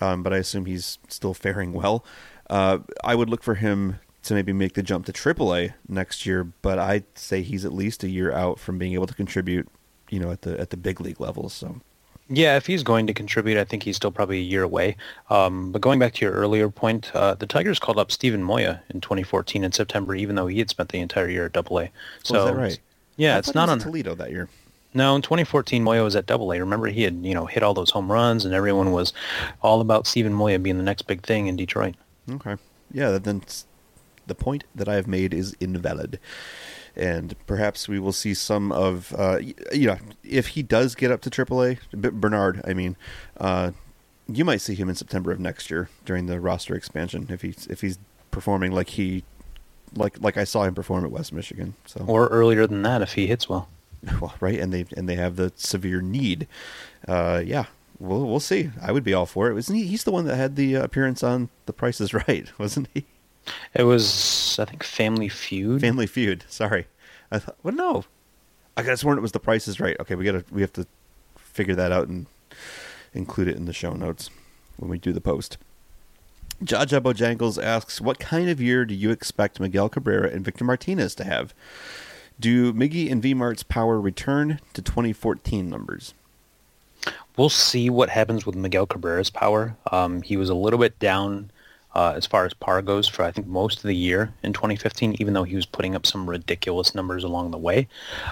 um, 0.00 0.22
but 0.22 0.32
I 0.32 0.38
assume 0.38 0.66
he's 0.66 0.98
still 1.08 1.34
faring 1.34 1.72
well. 1.72 2.04
Uh, 2.52 2.80
I 3.02 3.14
would 3.14 3.30
look 3.30 3.42
for 3.42 3.54
him 3.54 3.98
to 4.24 4.34
maybe 4.34 4.52
make 4.52 4.74
the 4.74 4.82
jump 4.82 5.06
to 5.06 5.12
AAA 5.12 5.72
next 5.88 6.26
year, 6.26 6.44
but 6.44 6.78
I'd 6.78 7.04
say 7.14 7.40
he's 7.40 7.64
at 7.64 7.72
least 7.72 8.04
a 8.04 8.10
year 8.10 8.30
out 8.30 8.60
from 8.60 8.76
being 8.76 8.92
able 8.92 9.06
to 9.06 9.14
contribute, 9.14 9.66
you 10.10 10.20
know, 10.20 10.30
at 10.30 10.42
the 10.42 10.60
at 10.60 10.68
the 10.68 10.76
big 10.76 11.00
league 11.00 11.18
level. 11.18 11.48
So. 11.48 11.80
Yeah, 12.28 12.56
if 12.56 12.66
he's 12.66 12.82
going 12.82 13.06
to 13.06 13.14
contribute, 13.14 13.58
I 13.58 13.64
think 13.64 13.82
he's 13.82 13.96
still 13.96 14.10
probably 14.10 14.38
a 14.38 14.42
year 14.42 14.62
away. 14.62 14.96
Um, 15.30 15.72
but 15.72 15.80
going 15.80 15.98
back 15.98 16.14
to 16.14 16.24
your 16.24 16.32
earlier 16.32 16.68
point, 16.70 17.10
uh, 17.14 17.34
the 17.34 17.46
Tigers 17.46 17.78
called 17.78 17.98
up 17.98 18.12
Steven 18.12 18.42
Moya 18.42 18.82
in 18.90 19.00
2014 19.00 19.64
in 19.64 19.72
September, 19.72 20.14
even 20.14 20.36
though 20.36 20.46
he 20.46 20.58
had 20.58 20.70
spent 20.70 20.90
the 20.90 21.00
entire 21.00 21.28
year 21.28 21.46
at 21.46 21.52
Double 21.52 21.80
A. 21.80 21.90
So 22.22 22.38
Oh, 22.38 22.44
that 22.46 22.56
right? 22.56 22.78
Yeah, 23.16 23.36
I 23.36 23.38
it's 23.38 23.54
not 23.54 23.68
on 23.70 23.78
Toledo 23.78 24.14
that 24.14 24.30
year. 24.30 24.48
No, 24.94 25.16
in 25.16 25.22
2014, 25.22 25.82
Moya 25.82 26.04
was 26.04 26.14
at 26.16 26.26
Double 26.26 26.52
A. 26.52 26.60
Remember, 26.60 26.86
he 26.86 27.02
had 27.02 27.24
you 27.24 27.34
know 27.34 27.46
hit 27.46 27.62
all 27.62 27.74
those 27.74 27.90
home 27.90 28.12
runs, 28.12 28.44
and 28.44 28.54
everyone 28.54 28.92
was 28.92 29.14
all 29.62 29.80
about 29.80 30.06
Steven 30.06 30.34
Moya 30.34 30.58
being 30.58 30.76
the 30.76 30.84
next 30.84 31.02
big 31.02 31.22
thing 31.22 31.46
in 31.46 31.56
Detroit. 31.56 31.94
Okay. 32.30 32.56
Yeah, 32.92 33.18
then 33.18 33.42
the 34.26 34.34
point 34.34 34.64
that 34.74 34.88
I 34.88 34.94
have 34.94 35.06
made 35.06 35.34
is 35.34 35.56
invalid. 35.60 36.18
And 36.94 37.34
perhaps 37.46 37.88
we 37.88 37.98
will 37.98 38.12
see 38.12 38.34
some 38.34 38.70
of, 38.70 39.14
uh, 39.16 39.38
you 39.72 39.86
know, 39.86 39.96
if 40.22 40.48
he 40.48 40.62
does 40.62 40.94
get 40.94 41.10
up 41.10 41.22
to 41.22 41.30
AAA, 41.30 41.78
B- 41.98 42.10
Bernard, 42.12 42.60
I 42.66 42.74
mean, 42.74 42.96
uh, 43.38 43.70
you 44.28 44.44
might 44.44 44.60
see 44.60 44.74
him 44.74 44.88
in 44.88 44.94
September 44.94 45.32
of 45.32 45.40
next 45.40 45.70
year 45.70 45.88
during 46.04 46.26
the 46.26 46.38
roster 46.38 46.74
expansion 46.74 47.26
if 47.30 47.42
he's 47.42 47.66
if 47.68 47.80
he's 47.80 47.98
performing 48.30 48.72
like 48.72 48.90
he, 48.90 49.24
like 49.94 50.20
like 50.20 50.36
I 50.36 50.44
saw 50.44 50.64
him 50.64 50.74
perform 50.74 51.04
at 51.04 51.10
West 51.10 51.32
Michigan. 51.32 51.74
So 51.86 52.04
Or 52.06 52.28
earlier 52.28 52.66
than 52.66 52.82
that, 52.82 53.02
if 53.02 53.14
he 53.14 53.26
hits 53.26 53.48
well. 53.48 53.68
well, 54.20 54.34
right, 54.40 54.58
and 54.58 54.72
they 54.72 54.84
and 54.96 55.08
they 55.08 55.16
have 55.16 55.36
the 55.36 55.52
severe 55.56 56.00
need. 56.00 56.46
Uh, 57.08 57.42
yeah, 57.44 57.66
we'll 58.02 58.26
we'll 58.26 58.40
see. 58.40 58.70
I 58.80 58.92
would 58.92 59.04
be 59.04 59.14
all 59.14 59.26
for 59.26 59.48
it. 59.48 59.54
Wasn't 59.54 59.78
he? 59.78 59.86
He's 59.86 60.04
the 60.04 60.10
one 60.10 60.26
that 60.26 60.36
had 60.36 60.56
the 60.56 60.76
uh, 60.76 60.84
appearance 60.84 61.22
on 61.22 61.48
The 61.66 61.72
Price 61.72 62.00
Is 62.00 62.12
Right, 62.12 62.50
wasn't 62.58 62.88
he? 62.92 63.06
It 63.74 63.84
was, 63.84 64.56
I 64.58 64.64
think, 64.66 64.82
Family 64.84 65.28
Feud. 65.28 65.80
Family 65.80 66.06
Feud. 66.06 66.44
Sorry, 66.48 66.86
I 67.30 67.38
thought. 67.38 67.56
Well, 67.62 67.74
no, 67.74 68.04
I 68.76 68.82
got 68.82 68.98
sworn 68.98 69.18
it 69.18 69.22
was 69.22 69.32
The 69.32 69.40
Price 69.40 69.66
Is 69.68 69.80
Right. 69.80 69.96
Okay, 70.00 70.14
we 70.14 70.24
gotta 70.24 70.44
we 70.50 70.60
have 70.60 70.72
to 70.74 70.86
figure 71.36 71.74
that 71.74 71.92
out 71.92 72.08
and 72.08 72.26
include 73.14 73.48
it 73.48 73.56
in 73.56 73.66
the 73.66 73.72
show 73.72 73.92
notes 73.92 74.30
when 74.76 74.90
we 74.90 74.98
do 74.98 75.12
the 75.12 75.20
post. 75.20 75.58
Jaja 76.62 77.00
Bojangles 77.00 77.62
asks, 77.62 78.00
"What 78.00 78.18
kind 78.18 78.48
of 78.48 78.60
year 78.60 78.84
do 78.84 78.94
you 78.94 79.10
expect 79.10 79.60
Miguel 79.60 79.88
Cabrera 79.88 80.30
and 80.30 80.44
Victor 80.44 80.64
Martinez 80.64 81.14
to 81.16 81.24
have? 81.24 81.54
Do 82.40 82.72
Miggy 82.72 83.10
and 83.10 83.22
VMart's 83.22 83.62
power 83.62 84.00
return 84.00 84.60
to 84.72 84.82
2014 84.82 85.68
numbers?" 85.68 86.14
We'll 87.36 87.48
see 87.48 87.88
what 87.90 88.10
happens 88.10 88.44
with 88.44 88.54
Miguel 88.54 88.86
Cabrera's 88.86 89.30
power. 89.30 89.76
Um, 89.90 90.22
he 90.22 90.36
was 90.36 90.50
a 90.50 90.54
little 90.54 90.78
bit 90.78 90.98
down 90.98 91.50
uh, 91.94 92.14
as 92.16 92.26
far 92.26 92.44
as 92.46 92.54
par 92.54 92.80
goes 92.82 93.08
for 93.08 93.24
I 93.24 93.30
think 93.30 93.46
most 93.46 93.78
of 93.78 93.84
the 93.84 93.94
year 93.94 94.32
in 94.42 94.52
2015, 94.52 95.16
even 95.18 95.34
though 95.34 95.44
he 95.44 95.56
was 95.56 95.66
putting 95.66 95.94
up 95.94 96.06
some 96.06 96.28
ridiculous 96.28 96.94
numbers 96.94 97.24
along 97.24 97.50
the 97.50 97.58
way. 97.58 97.88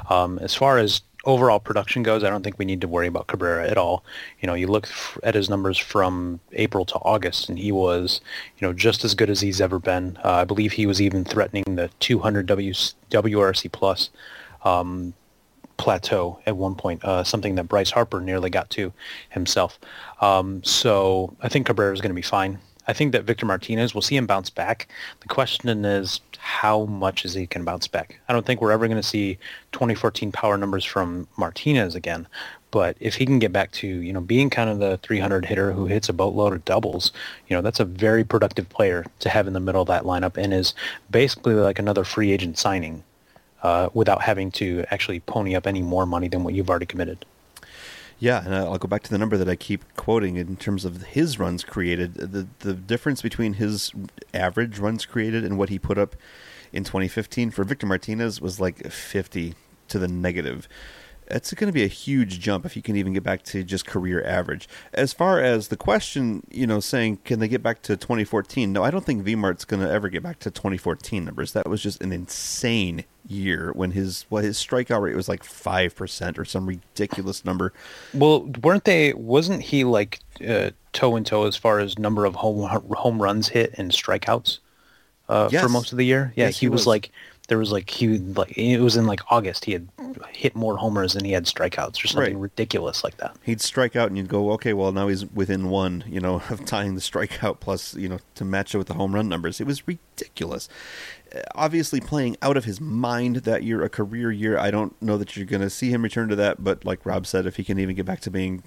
Um, 0.09 0.39
as 0.39 0.55
far 0.55 0.79
as 0.79 1.03
overall 1.25 1.61
production 1.61 2.03
goes, 2.03 2.25
I 2.25 2.31
don't 2.31 2.43
think 2.43 2.59
we 2.59 2.65
need 2.65 2.81
to 2.81 2.89
worry 2.89 3.07
about 3.07 3.27
Cabrera 3.27 3.69
at 3.69 3.77
all. 3.77 4.05
You 4.41 4.47
know, 4.47 4.55
you 4.55 4.67
look 4.67 4.89
at 5.23 5.35
his 5.35 5.51
numbers 5.51 5.77
from 5.77 6.41
April 6.53 6.85
to 6.87 6.95
August, 6.97 7.49
and 7.49 7.59
he 7.59 7.73
was, 7.73 8.21
you 8.59 8.67
know, 8.67 8.73
just 8.73 9.05
as 9.05 9.15
good 9.15 9.31
as 9.31 9.41
he's 9.41 9.61
ever 9.61 9.79
been. 9.79 10.19
Uh, 10.25 10.33
I 10.33 10.45
believe 10.45 10.73
he 10.73 10.87
was 10.87 11.01
even 11.01 11.25
threatening 11.25 11.65
the 11.67 11.91
200 12.01 12.47
w- 12.47 12.73
WRC 12.73 13.71
plus. 13.73 14.11
Um, 14.65 15.15
plateau 15.81 16.39
at 16.47 16.57
one 16.57 16.75
point, 16.75 17.03
uh, 17.05 17.25
something 17.25 17.55
that 17.55 17.65
Bryce 17.65 17.91
Harper 17.91 18.21
nearly 18.21 18.51
got 18.51 18.69
to 18.71 18.93
himself. 19.31 19.79
Um, 20.21 20.63
so 20.63 21.35
I 21.41 21.49
think 21.49 21.67
Cabrera 21.67 21.93
is 21.95 22.03
going 22.03 22.11
to 22.11 22.15
be 22.15 22.23
fine. 22.23 22.59
I 22.87 22.93
think 22.93 23.13
that 23.13 23.25
Victor 23.25 23.47
Martinez, 23.47 23.95
we'll 23.95 24.03
see 24.03 24.17
him 24.17 24.27
bounce 24.27 24.51
back. 24.51 24.89
The 25.21 25.29
question 25.29 25.85
is, 25.85 26.21
how 26.39 26.85
much 26.87 27.25
is 27.25 27.35
he 27.35 27.47
can 27.47 27.65
bounce 27.65 27.87
back? 27.87 28.21
I 28.29 28.33
don't 28.33 28.45
think 28.45 28.61
we're 28.61 28.73
ever 28.73 28.89
going 28.89 29.01
to 29.01 29.07
see 29.07 29.39
2014 29.73 30.33
power 30.33 30.57
numbers 30.57 30.85
from 30.85 31.29
Martinez 31.37 31.95
again. 31.95 32.27
But 32.71 32.97
if 33.01 33.15
he 33.15 33.27
can 33.27 33.39
get 33.39 33.53
back 33.53 33.73
to, 33.73 33.87
you 33.87 34.13
know, 34.13 34.21
being 34.21 34.51
kind 34.51 34.69
of 34.69 34.81
the 34.81 34.99
300 35.03 35.47
hitter 35.47 35.73
who 35.73 35.87
hits 35.87 36.09
a 36.09 36.13
boatload 36.13 36.53
of 36.53 36.65
doubles, 36.65 37.13
you 37.49 37.57
know, 37.57 37.63
that's 37.63 37.81
a 37.81 37.85
very 37.85 38.25
productive 38.25 38.69
player 38.69 39.07
to 39.21 39.29
have 39.29 39.47
in 39.47 39.55
the 39.55 39.61
middle 39.61 39.83
of 39.83 39.89
that 39.89 40.05
lineup 40.05 40.37
and 40.37 40.53
is 40.53 40.75
basically 41.11 41.55
like 41.55 41.79
another 41.79 42.05
free 42.05 42.33
agent 42.33 42.59
signing 42.59 43.03
uh, 43.63 43.89
without 43.95 44.23
having 44.23 44.51
to 44.53 44.85
actually 44.91 45.21
pony 45.21 45.55
up 45.55 45.67
any 45.67 45.83
more 45.83 46.07
money 46.07 46.29
than 46.29 46.45
what 46.45 46.55
you've 46.55 46.71
already 46.71 46.87
committed. 46.87 47.25
Yeah, 48.19 48.45
and 48.45 48.55
I'll 48.55 48.77
go 48.77 48.87
back 48.87 49.03
to 49.05 49.11
the 49.11 49.17
number 49.17 49.39
that 49.39 49.49
I 49.49 49.57
keep 49.57 49.83
quoting 49.97 50.37
in 50.37 50.57
terms 50.57 50.85
of 50.85 51.03
his 51.05 51.39
runs 51.39 51.65
created. 51.65 52.15
The 52.15 52.47
the 52.59 52.75
difference 52.75 53.23
between 53.23 53.55
his 53.55 53.93
average 54.35 54.79
runs 54.79 55.07
created 55.07 55.43
and 55.43 55.57
what 55.57 55.71
he 55.71 55.79
put 55.79 55.97
up 55.97 56.15
in 56.71 56.85
2015 56.85 57.51
for 57.51 57.65
Victor 57.65 57.87
Martinez 57.87 58.41
was 58.41 58.61
like 58.61 58.87
50 58.91 59.55
to 59.89 59.99
the 59.99 60.07
negative. 60.07 60.69
It's 61.31 61.53
going 61.55 61.69
to 61.69 61.73
be 61.73 61.85
a 61.85 61.89
huge 61.89 62.41
jump 62.41 62.67
if 62.67 62.75
you 62.77 62.83
can 62.83 62.97
even 62.97 63.13
get 63.13 63.23
back 63.23 63.43
to 63.45 63.63
just 63.65 63.87
career 63.87 64.25
average. 64.25 64.69
As 64.93 65.13
far 65.13 65.41
as 65.41 65.69
the 65.69 65.77
question, 65.77 66.45
you 66.51 66.67
know, 66.67 66.81
saying 66.81 67.19
can 67.25 67.39
they 67.41 67.49
get 67.49 67.63
back 67.63 67.83
to 67.83 67.97
2014? 67.97 68.73
No, 68.73 68.83
I 68.83 68.91
don't 68.91 69.05
think 69.05 69.25
VMart's 69.25 69.65
going 69.65 69.83
to 69.83 69.91
ever 69.91 70.09
get 70.09 70.23
back 70.23 70.39
to 70.41 70.51
2014 70.51 71.25
numbers. 71.25 71.53
That 71.53 71.69
was 71.69 71.83
just 71.83 72.03
an 72.03 72.13
insane 72.13 73.05
year 73.29 73.71
when 73.75 73.93
his 73.93 74.25
well 74.31 74.43
his 74.43 74.57
strikeout 74.59 75.03
rate 75.03 75.15
was 75.15 75.29
like 75.29 75.43
5% 75.45 76.39
or 76.39 76.45
some 76.45 76.67
ridiculous 76.67 77.45
number. 77.45 77.73
Well, 78.13 78.45
weren't 78.63 78.85
they? 78.85 79.13
Wasn't 79.13 79.63
he 79.63 79.85
like 79.85 80.21
uh, 80.47 80.71
toe 80.93 81.17
and 81.17 81.25
toe 81.27 81.45
as 81.47 81.57
far 81.57 81.79
as 81.79 81.99
number 81.99 82.25
of 82.25 82.35
home 82.37 82.69
home 82.93 83.23
runs 83.23 83.49
hit 83.49 83.75
and 83.79 83.91
strikeouts 83.93 84.59
uh, 85.29 85.49
Yes. 85.53 85.63
for 85.63 85.69
most 85.69 85.93
of 85.93 85.99
the 85.99 86.07
year? 86.07 86.33
Yeah, 86.35 86.47
Yes, 86.47 86.59
he, 86.59 86.67
he 86.67 86.69
was, 86.71 86.81
was. 86.81 86.87
like 86.89 87.11
There 87.51 87.59
was 87.59 87.73
like 87.73 87.91
he 87.91 88.17
like 88.19 88.57
it 88.57 88.79
was 88.81 88.97
in 88.97 89.07
like 89.07 89.21
August. 89.31 89.65
He 89.65 89.73
had 89.73 89.89
hit 90.31 90.55
more 90.55 90.77
homers 90.77 91.15
than 91.15 91.25
he 91.25 91.33
had 91.33 91.45
strikeouts 91.47 92.03
or 92.03 92.07
something 92.07 92.35
Right. 92.35 92.41
ridiculous 92.41 93.03
like 93.05 93.17
that. 93.17 93.37
He'd 93.43 93.61
strike 93.61 93.97
out, 93.97 94.07
and 94.09 94.17
you'd 94.17 94.29
go, 94.29 94.53
okay, 94.53 94.73
well 94.73 94.93
now 94.93 95.09
he's 95.09 95.27
within 95.27 95.69
one, 95.69 96.05
you 96.09 96.21
know, 96.21 96.37
of 96.49 96.65
tying 96.65 96.95
the 96.95 97.01
strikeout 97.01 97.59
plus, 97.59 97.95
you 97.95 98.09
know, 98.09 98.19
to 98.37 98.45
match 98.45 98.73
it 98.75 98.79
with 98.79 98.87
the 98.87 98.95
home 98.95 99.15
run 99.17 99.29
numbers. 99.29 99.61
It 99.61 99.67
was 99.67 99.87
ridiculous. 99.87 100.69
Uh, 101.35 101.41
Obviously, 101.57 102.01
playing 102.01 102.37
out 102.41 102.57
of 102.57 102.65
his 102.67 102.81
mind 102.81 103.37
that 103.37 103.65
year, 103.65 103.83
a 103.83 103.89
career 103.91 104.31
year. 104.31 104.57
I 104.57 104.71
don't 104.71 105.01
know 105.03 105.19
that 105.19 105.37
you're 105.37 105.45
going 105.45 105.61
to 105.61 105.71
see 105.71 105.91
him 105.91 106.03
return 106.03 106.29
to 106.29 106.37
that, 106.37 106.63
but 106.65 106.85
like 106.85 107.05
Rob 107.05 107.27
said, 107.27 107.47
if 107.47 107.57
he 107.57 107.65
can 107.65 107.79
even 107.81 107.97
get 107.97 108.07
back 108.07 108.21
to 108.21 108.31
being, 108.31 108.63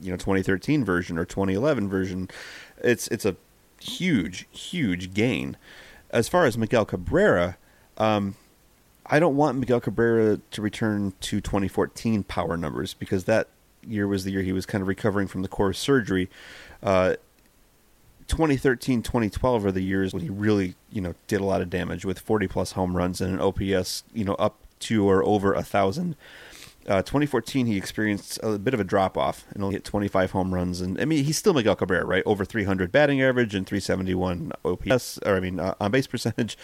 you 0.00 0.10
know, 0.10 0.16
2013 0.16 0.84
version 0.84 1.16
or 1.18 1.24
2011 1.24 1.88
version, 1.88 2.28
it's 2.84 3.08
it's 3.08 3.24
a 3.24 3.34
huge, 3.80 4.46
huge 4.50 5.14
gain. 5.14 5.56
As 6.10 6.28
far 6.28 6.44
as 6.44 6.56
Miguel 6.58 6.84
Cabrera, 6.84 7.56
um, 7.98 8.34
I 9.04 9.20
don't 9.20 9.36
want 9.36 9.58
Miguel 9.58 9.80
Cabrera 9.80 10.40
to 10.50 10.62
return 10.62 11.12
to 11.20 11.40
2014 11.40 12.24
power 12.24 12.56
numbers 12.56 12.94
because 12.94 13.24
that 13.24 13.48
year 13.86 14.08
was 14.08 14.24
the 14.24 14.32
year 14.32 14.42
he 14.42 14.52
was 14.52 14.66
kind 14.66 14.82
of 14.82 14.88
recovering 14.88 15.28
from 15.28 15.42
the 15.42 15.48
core 15.48 15.72
surgery. 15.72 16.28
Uh, 16.82 17.14
2013, 18.28 19.02
2012 19.02 19.66
are 19.66 19.72
the 19.72 19.82
years 19.82 20.12
when 20.12 20.22
he 20.22 20.28
really, 20.28 20.74
you 20.90 21.00
know, 21.00 21.14
did 21.28 21.40
a 21.40 21.44
lot 21.44 21.60
of 21.60 21.70
damage 21.70 22.04
with 22.04 22.18
40 22.18 22.48
plus 22.48 22.72
home 22.72 22.96
runs 22.96 23.20
and 23.20 23.34
an 23.34 23.40
OPS, 23.40 24.02
you 24.12 24.24
know, 24.24 24.34
up 24.34 24.56
to 24.80 25.08
or 25.08 25.24
over 25.24 25.54
a 25.54 25.62
thousand. 25.62 26.16
Uh, 26.88 27.02
2014, 27.02 27.66
he 27.66 27.76
experienced 27.76 28.38
a 28.42 28.58
bit 28.58 28.72
of 28.72 28.78
a 28.78 28.84
drop 28.84 29.18
off 29.18 29.44
and 29.52 29.62
only 29.62 29.74
hit 29.74 29.84
25 29.84 30.30
home 30.30 30.54
runs. 30.54 30.80
And 30.80 31.00
I 31.00 31.04
mean, 31.04 31.24
he's 31.24 31.36
still 31.36 31.52
Miguel 31.52 31.74
Cabrera, 31.74 32.04
right? 32.04 32.22
Over 32.24 32.44
300 32.44 32.92
batting 32.92 33.20
average 33.20 33.54
and 33.54 33.66
371 33.66 34.52
OPS, 34.64 35.18
or 35.24 35.36
I 35.36 35.40
mean, 35.40 35.58
uh, 35.58 35.74
on 35.80 35.90
base 35.90 36.06
percentage. 36.06 36.56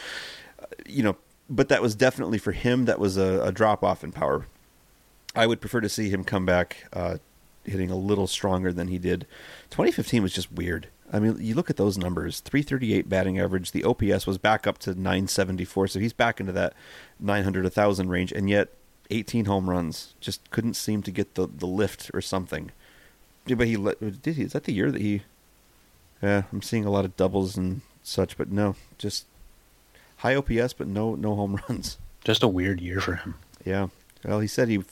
You 0.86 1.02
know, 1.02 1.16
but 1.48 1.68
that 1.68 1.82
was 1.82 1.94
definitely 1.94 2.38
for 2.38 2.52
him. 2.52 2.84
That 2.86 2.98
was 2.98 3.16
a, 3.16 3.42
a 3.44 3.52
drop 3.52 3.82
off 3.82 4.04
in 4.04 4.12
power. 4.12 4.46
I 5.34 5.46
would 5.46 5.60
prefer 5.60 5.80
to 5.80 5.88
see 5.88 6.10
him 6.10 6.24
come 6.24 6.44
back 6.44 6.88
uh, 6.92 7.18
hitting 7.64 7.90
a 7.90 7.96
little 7.96 8.26
stronger 8.26 8.72
than 8.72 8.88
he 8.88 8.98
did. 8.98 9.26
2015 9.70 10.22
was 10.22 10.32
just 10.32 10.52
weird. 10.52 10.88
I 11.12 11.18
mean, 11.18 11.36
you 11.40 11.54
look 11.54 11.68
at 11.68 11.76
those 11.76 11.98
numbers 11.98 12.40
338 12.40 13.08
batting 13.08 13.38
average. 13.38 13.72
The 13.72 13.84
OPS 13.84 14.26
was 14.26 14.38
back 14.38 14.66
up 14.66 14.78
to 14.78 14.90
974, 14.94 15.88
so 15.88 16.00
he's 16.00 16.12
back 16.12 16.40
into 16.40 16.52
that 16.52 16.74
900 17.20 17.64
1,000 17.64 18.08
range, 18.08 18.32
and 18.32 18.48
yet 18.48 18.68
18 19.10 19.44
home 19.44 19.68
runs. 19.68 20.14
Just 20.20 20.50
couldn't 20.50 20.74
seem 20.74 21.02
to 21.02 21.10
get 21.10 21.34
the, 21.34 21.46
the 21.46 21.66
lift 21.66 22.10
or 22.14 22.22
something. 22.22 22.70
But 23.46 23.66
he 23.66 23.76
did 23.76 24.36
he? 24.36 24.42
Is 24.42 24.52
that 24.52 24.64
the 24.64 24.72
year 24.72 24.90
that 24.90 25.00
he? 25.00 25.22
Yeah, 26.22 26.44
I'm 26.52 26.62
seeing 26.62 26.84
a 26.84 26.90
lot 26.90 27.04
of 27.04 27.16
doubles 27.16 27.56
and 27.56 27.82
such, 28.02 28.38
but 28.38 28.50
no, 28.50 28.76
just 28.96 29.26
high 30.22 30.34
OPS, 30.34 30.72
but 30.72 30.86
no 30.86 31.14
no 31.14 31.34
home 31.34 31.60
runs. 31.68 31.98
Just 32.24 32.42
a 32.42 32.48
weird 32.48 32.80
year 32.80 33.00
for 33.00 33.16
him. 33.16 33.34
Yeah. 33.64 33.88
Well, 34.24 34.40
he 34.40 34.46
said 34.46 34.68
he 34.68 34.82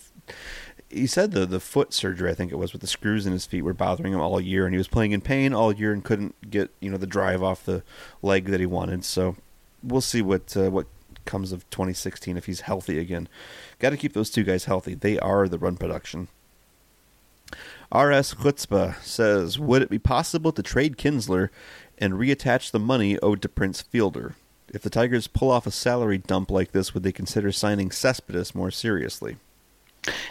he 0.89 1.07
said 1.07 1.33
the 1.33 1.47
the 1.47 1.61
foot 1.61 1.93
surgery 1.93 2.31
I 2.31 2.35
think 2.35 2.53
it 2.53 2.59
was 2.59 2.73
with 2.73 2.81
the 2.81 2.87
screws 2.87 3.27
in 3.27 3.33
his 3.33 3.47
feet 3.47 3.63
were 3.63 3.73
bothering 3.73 4.13
him 4.13 4.21
all 4.21 4.41
year, 4.41 4.67
and 4.67 4.75
he 4.75 4.79
was 4.79 4.89
playing 4.89 5.13
in 5.13 5.21
pain 5.21 5.55
all 5.55 5.73
year 5.73 5.93
and 5.93 6.05
couldn't 6.05 6.51
get 6.51 6.71
you 6.81 6.91
know 6.91 6.97
the 6.97 7.07
drive 7.07 7.43
off 7.43 7.65
the 7.65 7.83
leg 8.23 8.47
that 8.47 8.61
he 8.61 8.67
wanted. 8.67 9.05
So 9.05 9.37
we'll 9.83 10.01
see 10.01 10.23
what 10.23 10.57
uh, 10.57 10.71
what 10.71 10.87
comes 11.25 11.53
of 11.53 11.69
2016 11.71 12.37
if 12.37 12.47
he's 12.47 12.63
healthy 12.63 12.99
again. 12.99 13.29
Got 13.79 13.91
to 13.91 13.97
keep 13.97 14.15
those 14.15 14.31
two 14.31 14.43
guys 14.43 14.65
healthy. 14.65 14.95
They 14.95 15.19
are 15.19 15.49
the 15.49 15.59
run 15.59 15.77
production. 15.77 16.29
RS 17.93 18.35
Chutzpah 18.35 19.03
says, 19.03 19.59
Would 19.59 19.83
it 19.83 19.91
be 19.91 19.99
possible 19.99 20.53
to 20.53 20.63
trade 20.63 20.97
Kinsler 20.97 21.51
and 21.99 22.15
reattach 22.15 22.71
the 22.71 22.79
money 22.79 23.19
owed 23.19 23.43
to 23.43 23.49
Prince 23.49 23.81
Fielder? 23.83 24.37
If 24.73 24.83
the 24.83 24.91
Tigers 24.91 25.27
pull 25.27 25.51
off 25.51 25.67
a 25.67 25.71
salary 25.71 26.19
dump 26.19 26.51
like 26.51 26.73
this, 26.73 26.95
would 26.95 27.03
they 27.03 27.13
consider 27.13 27.53
signing 27.53 27.91
Cespedes 27.91 28.55
more 28.55 28.71
seriously? 28.71 29.37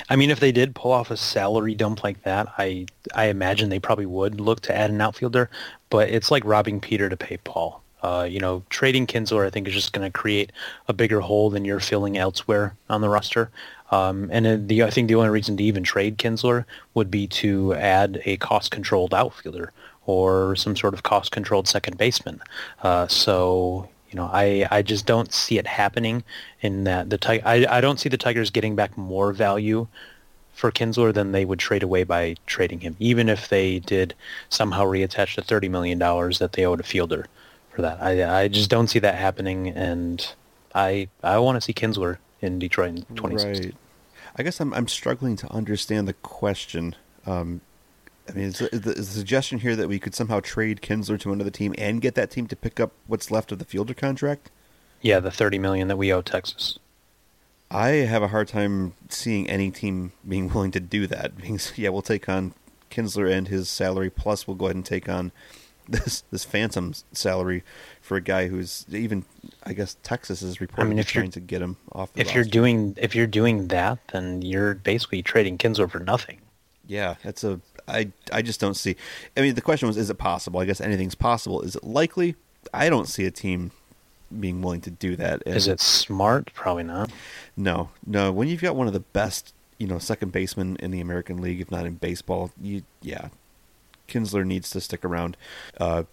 I 0.10 0.16
mean, 0.16 0.32
if 0.32 0.40
they 0.40 0.52
did 0.52 0.76
pull 0.76 0.92
off 0.92 1.12
a 1.12 1.18
salary 1.18 1.76
dump 1.76 2.04
like 2.04 2.24
that, 2.24 2.48
I 2.58 2.88
I 3.14 3.26
imagine 3.26 3.70
they 3.70 3.80
probably 3.80 4.06
would 4.06 4.42
look 4.42 4.62
to 4.62 4.76
add 4.76 4.90
an 4.90 5.02
outfielder. 5.02 5.50
But 5.90 6.10
it's 6.10 6.32
like 6.32 6.44
robbing 6.46 6.80
Peter 6.80 7.10
to 7.10 7.18
pay 7.18 7.38
Paul. 7.38 7.84
Uh, 8.02 8.26
you 8.30 8.40
know, 8.40 8.64
trading 8.70 9.06
Kinsler, 9.06 9.46
I 9.46 9.50
think, 9.50 9.68
is 9.68 9.74
just 9.74 9.92
going 9.92 10.10
to 10.10 10.18
create 10.18 10.54
a 10.88 10.94
bigger 10.94 11.20
hole 11.20 11.50
than 11.50 11.66
you're 11.66 11.82
filling 11.82 12.18
elsewhere 12.18 12.76
on 12.90 13.02
the 13.02 13.10
roster. 13.10 13.52
Um, 13.92 14.30
and 14.32 14.68
the 14.68 14.84
I 14.84 14.90
think 14.90 15.08
the 15.08 15.16
only 15.16 15.30
reason 15.30 15.58
to 15.58 15.64
even 15.64 15.84
trade 15.84 16.18
Kinsler 16.18 16.66
would 16.94 17.12
be 17.12 17.28
to 17.28 17.74
add 17.74 18.22
a 18.26 18.38
cost-controlled 18.38 19.14
outfielder 19.14 19.74
or 20.06 20.56
some 20.56 20.76
sort 20.76 20.94
of 20.94 21.04
cost-controlled 21.04 21.68
second 21.68 21.98
baseman. 21.98 22.42
Uh, 22.82 23.08
so 23.08 23.90
you 24.10 24.16
know, 24.16 24.30
I, 24.32 24.68
I 24.72 24.82
just 24.82 25.06
don't 25.06 25.32
see 25.34 25.58
it 25.58 25.68
happening 25.68 26.24
in 26.62 26.84
that 26.86 27.10
the 27.10 27.18
Ti- 27.18 27.42
I, 27.42 27.78
I 27.78 27.82
don't 27.82 28.00
see 28.00 28.10
the 28.10 28.18
Tigers 28.18 28.50
getting 28.50 28.76
back 28.76 28.98
more 28.98 29.32
value 29.34 29.88
for 30.54 30.72
Kinsler 30.72 31.14
than 31.14 31.32
they 31.32 31.46
would 31.46 31.60
trade 31.60 31.84
away 31.84 32.04
by 32.04 32.36
trading 32.46 32.82
him, 32.82 32.96
even 33.00 33.30
if 33.30 33.50
they 33.50 33.80
did 33.80 34.14
somehow 34.50 34.84
reattach 34.84 35.36
the 35.36 35.42
$30 35.42 35.70
million 35.70 36.00
that 36.00 36.50
they 36.54 36.66
owed 36.66 36.80
a 36.80 36.84
fielder 36.84 37.28
for 37.74 37.82
that. 37.82 38.02
I, 38.02 38.42
I 38.44 38.48
just 38.48 38.70
don't 38.70 38.88
see 38.88 39.00
that 39.00 39.16
happening, 39.16 39.70
and 39.70 40.34
I 40.76 41.08
I 41.24 41.38
want 41.40 41.56
to 41.56 41.62
see 41.62 41.74
Kinsler 41.74 42.18
in 42.42 42.60
Detroit 42.60 42.90
in 42.90 42.96
2016. 43.16 43.66
Right. 43.66 43.76
I 44.36 44.44
guess 44.44 44.60
I'm 44.60 44.74
I'm 44.74 44.88
struggling 44.88 45.36
to 45.38 45.52
understand 45.52 46.08
the 46.08 46.14
question. 46.14 46.96
Um, 47.26 47.62
I 48.30 48.32
mean, 48.34 48.46
is 48.46 48.60
the, 48.60 48.70
is 48.74 48.82
the 48.82 48.96
suggestion 49.20 49.60
here 49.60 49.76
that 49.76 49.88
we 49.88 50.00
could 50.00 50.14
somehow 50.16 50.40
trade 50.40 50.82
Kinsler 50.82 51.20
to 51.22 51.34
another 51.34 51.50
team 51.50 51.74
and 51.78 52.02
get 52.02 52.16
that 52.16 52.32
team 52.32 52.48
to 52.48 52.56
pick 52.56 52.80
up 52.80 52.92
what's 53.08 53.32
left 53.32 53.52
of 53.52 53.60
the 53.60 53.66
Fielder 53.66 53.94
contract? 53.94 54.52
Yeah, 55.02 55.20
the 55.20 55.32
30 55.32 55.60
million 55.60 55.88
that 55.88 55.98
we 55.98 56.12
owe 56.14 56.22
Texas. 56.22 56.78
I 57.72 57.90
have 57.90 58.24
a 58.24 58.30
hard 58.30 58.48
time 58.48 58.94
seeing 59.10 59.50
any 59.50 59.72
team 59.72 60.12
being 60.28 60.50
willing 60.54 60.72
to 60.72 60.80
do 60.80 61.08
that. 61.08 61.38
Being, 61.38 61.60
yeah, 61.76 61.90
we'll 61.90 62.02
take 62.02 62.28
on 62.28 62.54
Kinsler 62.92 63.32
and 63.32 63.48
his 63.48 63.70
salary, 63.70 64.10
plus 64.10 64.48
we'll 64.48 64.56
go 64.58 64.66
ahead 64.66 64.76
and 64.76 64.86
take 64.86 65.08
on 65.08 65.32
this 65.88 66.24
this 66.32 66.46
phantom 66.46 66.94
salary 67.14 67.64
for 68.02 68.16
a 68.18 68.22
guy 68.22 68.48
who's 68.48 68.86
even, 68.92 69.26
I 69.64 69.74
guess 69.74 69.98
Texas 70.04 70.42
is 70.42 70.58
reportedly 70.58 71.00
if 71.00 71.16
you're- 71.16 71.24
trying 71.24 71.32
to 71.32 71.40
get 71.40 71.62
him 71.62 71.78
off. 71.92 72.14
The 72.14 72.22
If 72.22 72.36
you're 72.36 72.44
doing 72.44 72.96
if 72.98 73.16
you're 73.16 73.28
doing 73.28 73.68
that, 73.70 74.00
then 74.12 74.42
you're 74.42 74.76
basically 74.76 75.22
trading 75.24 75.58
Kinsler 75.58 75.90
for 75.90 76.00
nothing. 76.00 76.42
Yeah, 76.88 77.16
that's 77.24 77.44
a. 77.44 77.60
I 77.90 78.12
I 78.32 78.42
just 78.42 78.60
don't 78.60 78.76
see. 78.76 78.96
I 79.36 79.42
mean, 79.42 79.56
the 79.56 79.62
question 79.62 79.88
was, 79.88 79.98
is 79.98 80.10
it 80.10 80.18
possible? 80.18 80.60
I 80.60 80.66
guess 80.66 80.80
anything's 80.82 81.16
possible. 81.16 81.62
Is 81.62 81.76
it 81.76 81.84
likely? 81.84 82.36
I 82.74 82.90
don't 82.90 83.08
see 83.08 83.26
a 83.26 83.32
team 83.32 83.72
being 84.40 84.62
willing 84.62 84.82
to 84.82 84.92
do 84.92 85.16
that. 85.16 85.42
And 85.46 85.56
Is 85.56 85.68
it 85.68 85.80
smart? 85.80 86.54
Probably 86.54 86.84
not. 86.84 87.12
No, 87.58 87.90
no. 88.06 88.32
When 88.32 88.48
you've 88.48 88.62
got 88.62 88.76
one 88.76 88.88
of 88.88 88.94
the 88.94 89.00
best, 89.00 89.54
you 89.78 89.88
know, 89.88 89.98
second 89.98 90.32
baseman 90.32 90.76
in 90.78 90.92
the 90.92 91.02
American 91.02 91.42
League, 91.42 91.62
if 91.62 91.72
not 91.72 91.86
in 91.86 91.96
baseball, 91.96 92.52
you 92.62 92.84
yeah, 93.02 93.30
Kinsler 94.08 94.46
needs 94.46 94.70
to 94.72 94.82
stick 94.82 95.04
around. 95.04 95.38
Uh, 95.80 96.04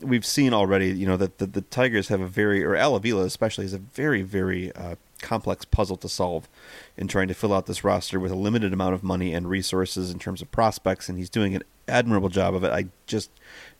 we've 0.00 0.24
seen 0.26 0.54
already, 0.54 0.90
you 0.90 1.06
know, 1.06 1.16
that 1.16 1.38
the, 1.38 1.46
the 1.46 1.60
Tigers 1.62 2.08
have 2.08 2.20
a 2.20 2.26
very, 2.26 2.64
or 2.64 2.76
Al 2.76 2.96
Avila 2.96 3.24
especially, 3.24 3.64
is 3.64 3.74
a 3.74 3.78
very, 3.78 4.22
very 4.22 4.72
uh, 4.72 4.94
complex 5.20 5.64
puzzle 5.64 5.96
to 5.98 6.08
solve 6.08 6.48
in 6.96 7.08
trying 7.08 7.28
to 7.28 7.34
fill 7.34 7.52
out 7.52 7.66
this 7.66 7.84
roster 7.84 8.18
with 8.18 8.32
a 8.32 8.36
limited 8.36 8.72
amount 8.72 8.94
of 8.94 9.02
money 9.02 9.32
and 9.34 9.48
resources 9.48 10.10
in 10.10 10.18
terms 10.18 10.42
of 10.42 10.50
prospects, 10.50 11.08
and 11.08 11.18
he's 11.18 11.30
doing 11.30 11.54
an 11.54 11.62
admirable 11.88 12.28
job 12.28 12.54
of 12.54 12.64
it. 12.64 12.72
I 12.72 12.86
just 13.06 13.30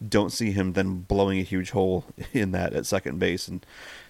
don't 0.06 0.30
see 0.32 0.52
him 0.52 0.72
then 0.72 1.00
blowing 1.00 1.38
a 1.38 1.44
huge 1.44 1.70
hole 1.70 2.04
in 2.32 2.52
that 2.52 2.72
at 2.72 2.86
second 2.86 3.18
base 3.18 3.48
and 3.48 3.64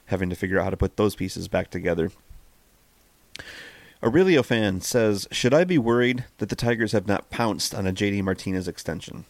having 0.07 0.31
to 0.31 0.37
figure 0.37 0.59
out 0.59 0.65
how 0.65 0.71
to 0.71 0.77
put 0.77 0.97
those 0.97 1.15
pieces 1.15 1.49
back 1.49 1.71
together. 1.71 2.11
Aurelio 4.03 4.43
fan 4.43 4.81
says, 4.81 5.29
"Should 5.31 5.53
I 5.53 5.65
be 5.65 5.79
worried 5.79 6.25
that 6.39 6.49
the 6.49 6.57
Tigers 6.57 6.93
have 6.93 7.07
not 7.07 7.29
pounced 7.31 7.75
on 7.75 7.87
a 7.87 7.93
JD 7.93 8.23
Martinez 8.23 8.67
extension?" 8.67 9.25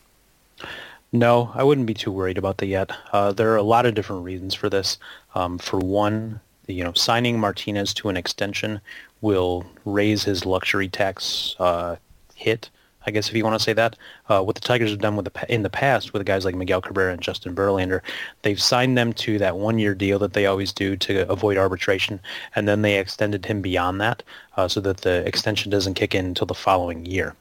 No, 1.12 1.50
I 1.54 1.64
wouldn't 1.64 1.88
be 1.88 1.94
too 1.94 2.12
worried 2.12 2.38
about 2.38 2.58
that 2.58 2.66
yet. 2.66 2.92
Uh, 3.12 3.32
there 3.32 3.52
are 3.52 3.56
a 3.56 3.62
lot 3.62 3.84
of 3.84 3.94
different 3.94 4.22
reasons 4.22 4.54
for 4.54 4.70
this. 4.70 4.96
Um, 5.34 5.58
for 5.58 5.78
one, 5.78 6.40
you 6.70 6.84
know, 6.84 6.92
signing 6.92 7.38
Martinez 7.38 7.92
to 7.94 8.08
an 8.08 8.16
extension 8.16 8.80
will 9.20 9.66
raise 9.84 10.24
his 10.24 10.46
luxury 10.46 10.88
tax 10.88 11.54
uh, 11.58 11.96
hit. 12.34 12.70
I 13.06 13.10
guess 13.10 13.28
if 13.28 13.34
you 13.34 13.44
want 13.44 13.58
to 13.58 13.64
say 13.64 13.72
that, 13.72 13.96
uh, 14.28 14.42
what 14.42 14.54
the 14.54 14.60
Tigers 14.60 14.90
have 14.90 15.00
done 15.00 15.16
with 15.16 15.32
the 15.32 15.52
in 15.52 15.62
the 15.62 15.70
past 15.70 16.12
with 16.12 16.24
guys 16.26 16.44
like 16.44 16.54
Miguel 16.54 16.82
Cabrera 16.82 17.12
and 17.12 17.22
Justin 17.22 17.54
Verlander, 17.54 18.00
they've 18.42 18.60
signed 18.60 18.98
them 18.98 19.12
to 19.14 19.38
that 19.38 19.56
one-year 19.56 19.94
deal 19.94 20.18
that 20.18 20.34
they 20.34 20.46
always 20.46 20.72
do 20.72 20.96
to 20.96 21.30
avoid 21.30 21.56
arbitration, 21.56 22.20
and 22.54 22.68
then 22.68 22.82
they 22.82 22.98
extended 22.98 23.46
him 23.46 23.62
beyond 23.62 24.00
that 24.00 24.22
uh, 24.56 24.68
so 24.68 24.80
that 24.80 24.98
the 24.98 25.26
extension 25.26 25.70
doesn't 25.70 25.94
kick 25.94 26.14
in 26.14 26.26
until 26.26 26.46
the 26.46 26.54
following 26.54 27.06
year. 27.06 27.34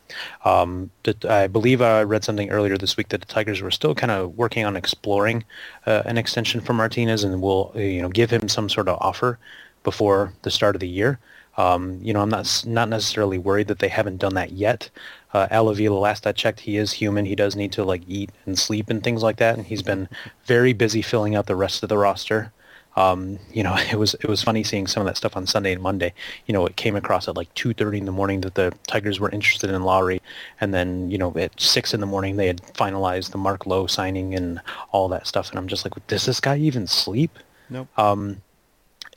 Um, 0.46 0.90
I 1.28 1.48
believe 1.48 1.82
I 1.82 2.04
read 2.04 2.24
something 2.24 2.50
earlier 2.50 2.78
this 2.78 2.96
week 2.96 3.10
that 3.10 3.22
the 3.22 3.28
Tigers 3.28 3.62
were 3.62 3.72
still 3.72 3.96
kind 3.96 4.12
of 4.12 4.38
working 4.38 4.66
on 4.66 4.76
exploring 4.76 5.44
uh, 5.86 6.04
an 6.06 6.18
extension 6.18 6.62
for 6.62 6.74
Martinez, 6.74 7.24
and 7.24 7.42
will 7.42 7.72
you 7.76 8.02
know 8.02 8.10
give 8.10 8.30
him 8.30 8.48
some 8.48 8.70
sort 8.70 8.88
of 8.88 8.98
offer 9.02 9.38
before 9.84 10.34
the 10.44 10.52
start 10.52 10.76
of 10.76 10.80
the 10.80 10.88
year. 10.88 11.20
Um, 11.60 12.00
you 12.02 12.14
know, 12.14 12.22
I'm 12.22 12.30
not 12.30 12.64
not 12.66 12.88
necessarily 12.88 13.38
worried 13.38 13.68
that 13.68 13.80
they 13.80 13.90
haven't 13.90 14.16
done 14.18 14.34
that 14.36 14.54
yet. 14.54 14.90
Uh, 15.34 15.48
Al 15.52 15.68
Avila, 15.68 16.00
last 16.00 16.26
I 16.26 16.32
checked, 16.32 16.62
he 16.62 16.78
is 16.78 16.94
human. 16.94 17.26
He 17.26 17.36
does 17.36 17.54
need 17.54 17.74
to 17.74 17.84
like 17.84 18.02
eat 18.08 18.32
and 18.46 18.58
sleep 18.58 18.90
and 18.90 19.04
things 19.04 19.22
like 19.22 19.38
that, 19.38 19.58
and 19.58 19.68
he's 19.68 19.84
been 19.84 20.08
very 20.46 20.72
busy 20.72 21.02
filling 21.02 21.36
out 21.36 21.48
the 21.48 21.58
rest 21.58 21.84
of 21.84 21.90
the 21.90 21.98
roster. 21.98 22.54
Um, 22.96 23.40
you 23.52 23.62
know, 23.62 23.76
it 23.92 23.98
was 23.98 24.14
it 24.14 24.30
was 24.30 24.42
funny 24.42 24.64
seeing 24.64 24.88
some 24.88 25.02
of 25.02 25.08
that 25.08 25.18
stuff 25.18 25.36
on 25.36 25.46
Sunday 25.46 25.74
and 25.74 25.82
Monday. 25.84 26.14
You 26.46 26.54
know, 26.54 26.66
it 26.66 26.78
came 26.78 26.96
across 26.96 27.28
at 27.28 27.36
like 27.36 27.54
2:30 27.56 27.98
in 27.98 28.06
the 28.06 28.14
morning 28.14 28.40
that 28.42 28.56
the 28.56 28.74
Tigers 28.88 29.20
were 29.20 29.30
interested 29.30 29.70
in 29.70 29.82
Lowrie, 29.82 30.22
and 30.62 30.74
then 30.74 31.12
you 31.12 31.18
know 31.18 31.34
at 31.36 31.60
six 31.60 31.94
in 31.94 32.00
the 32.00 32.06
morning 32.06 32.38
they 32.38 32.48
had 32.48 32.62
finalized 32.74 33.32
the 33.32 33.38
Mark 33.38 33.66
Lowe 33.66 33.86
signing 33.86 34.34
and 34.34 34.62
all 34.92 35.10
that 35.10 35.28
stuff. 35.28 35.50
And 35.50 35.60
I'm 35.60 35.68
just 35.68 35.84
like, 35.84 36.08
does 36.08 36.26
this 36.26 36.40
guy 36.40 36.58
even 36.58 36.88
sleep? 36.88 37.38
Nope. 37.70 37.90
Um, 38.00 38.42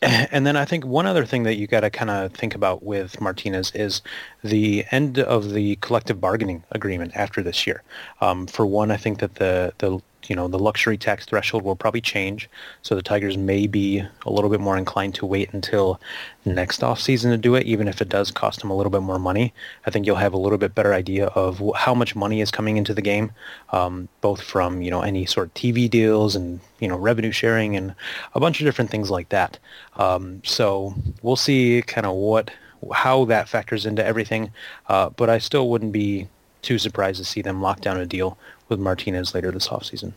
and 0.33 0.45
then 0.45 0.57
I 0.57 0.65
think 0.65 0.85
one 0.85 1.07
other 1.07 1.25
thing 1.25 1.45
that 1.45 1.55
you 1.55 1.69
got 1.69 1.81
to 1.81 1.91
kind 1.91 2.11
of 2.11 2.33
think 2.33 2.55
about 2.55 2.83
with 2.83 3.21
Martinez 3.21 3.71
is 3.73 4.03
the 4.43 4.85
end 4.91 5.21
of 5.21 5.53
the 5.53 5.77
collective 5.77 6.21
bargaining 6.21 6.65
agreement 6.73 7.13
after 7.15 7.41
this 7.43 7.67
year. 7.67 7.83
Um, 8.21 8.49
for 8.49 8.67
one, 8.67 8.91
I 8.91 8.97
think 8.97 9.21
that 9.21 9.37
the 9.37 9.73
the 9.79 10.01
you 10.29 10.37
know 10.37 10.49
the 10.49 10.59
luxury 10.59 10.97
tax 10.97 11.25
threshold 11.25 11.63
will 11.63 11.77
probably 11.77 12.01
change, 12.01 12.49
so 12.83 12.95
the 12.95 13.03
Tigers 13.03 13.37
may 13.37 13.67
be 13.67 14.03
a 14.25 14.31
little 14.31 14.51
bit 14.51 14.61
more 14.61 14.77
inclined 14.77 15.15
to 15.17 15.27
wait 15.27 15.53
until 15.53 16.01
next 16.45 16.83
off 16.83 17.01
season 17.01 17.31
to 17.31 17.37
do 17.37 17.55
it, 17.55 17.67
even 17.67 17.89
if 17.89 18.01
it 18.01 18.09
does 18.09 18.31
cost 18.31 18.61
them 18.61 18.71
a 18.71 18.77
little 18.77 18.91
bit 18.91 19.03
more 19.03 19.19
money. 19.19 19.53
I 19.87 19.91
think 19.91 20.07
you'll 20.07 20.17
have 20.17 20.33
a 20.33 20.39
little 20.39 20.59
bit 20.59 20.75
better 20.75 20.93
idea 20.93 21.27
of 21.29 21.63
how 21.77 21.95
much 21.95 22.17
money 22.17 22.41
is 22.41 22.51
coming 22.51 22.77
into 22.77 22.95
the 22.95 23.03
game, 23.03 23.33
um, 23.71 24.09
both 24.21 24.41
from 24.43 24.83
you 24.83 24.91
know 24.91 25.03
any 25.03 25.27
sort 25.27 25.49
of 25.49 25.55
TV 25.55 25.89
deals 25.89 26.37
and 26.37 26.61
you 26.81 26.89
know 26.89 26.97
revenue 26.97 27.33
sharing 27.33 27.77
and 27.77 27.95
a 28.35 28.41
bunch 28.41 28.61
of 28.61 28.65
different 28.65 28.91
things 28.91 29.11
like 29.11 29.29
that. 29.31 29.59
Um, 29.97 30.43
so 30.45 30.95
we'll 31.23 31.37
see 31.37 31.83
kind 31.83 32.07
of 32.07 32.15
what 32.15 32.51
how 32.93 33.25
that 33.27 33.49
factors 33.49 33.87
into 33.87 34.05
everything, 34.05 34.51
uh, 34.89 35.11
but 35.11 35.31
I 35.31 35.39
still 35.39 35.69
wouldn't 35.69 35.93
be 35.93 36.29
too 36.63 36.79
surprised 36.79 37.19
to 37.19 37.25
see 37.25 37.43
them 37.43 37.61
lock 37.61 37.81
down 37.81 37.99
a 37.99 38.07
deal 38.07 38.39
with 38.73 38.81
Martinez 38.81 39.35
later 39.35 39.51
this 39.53 39.69
offseason. 39.69 40.13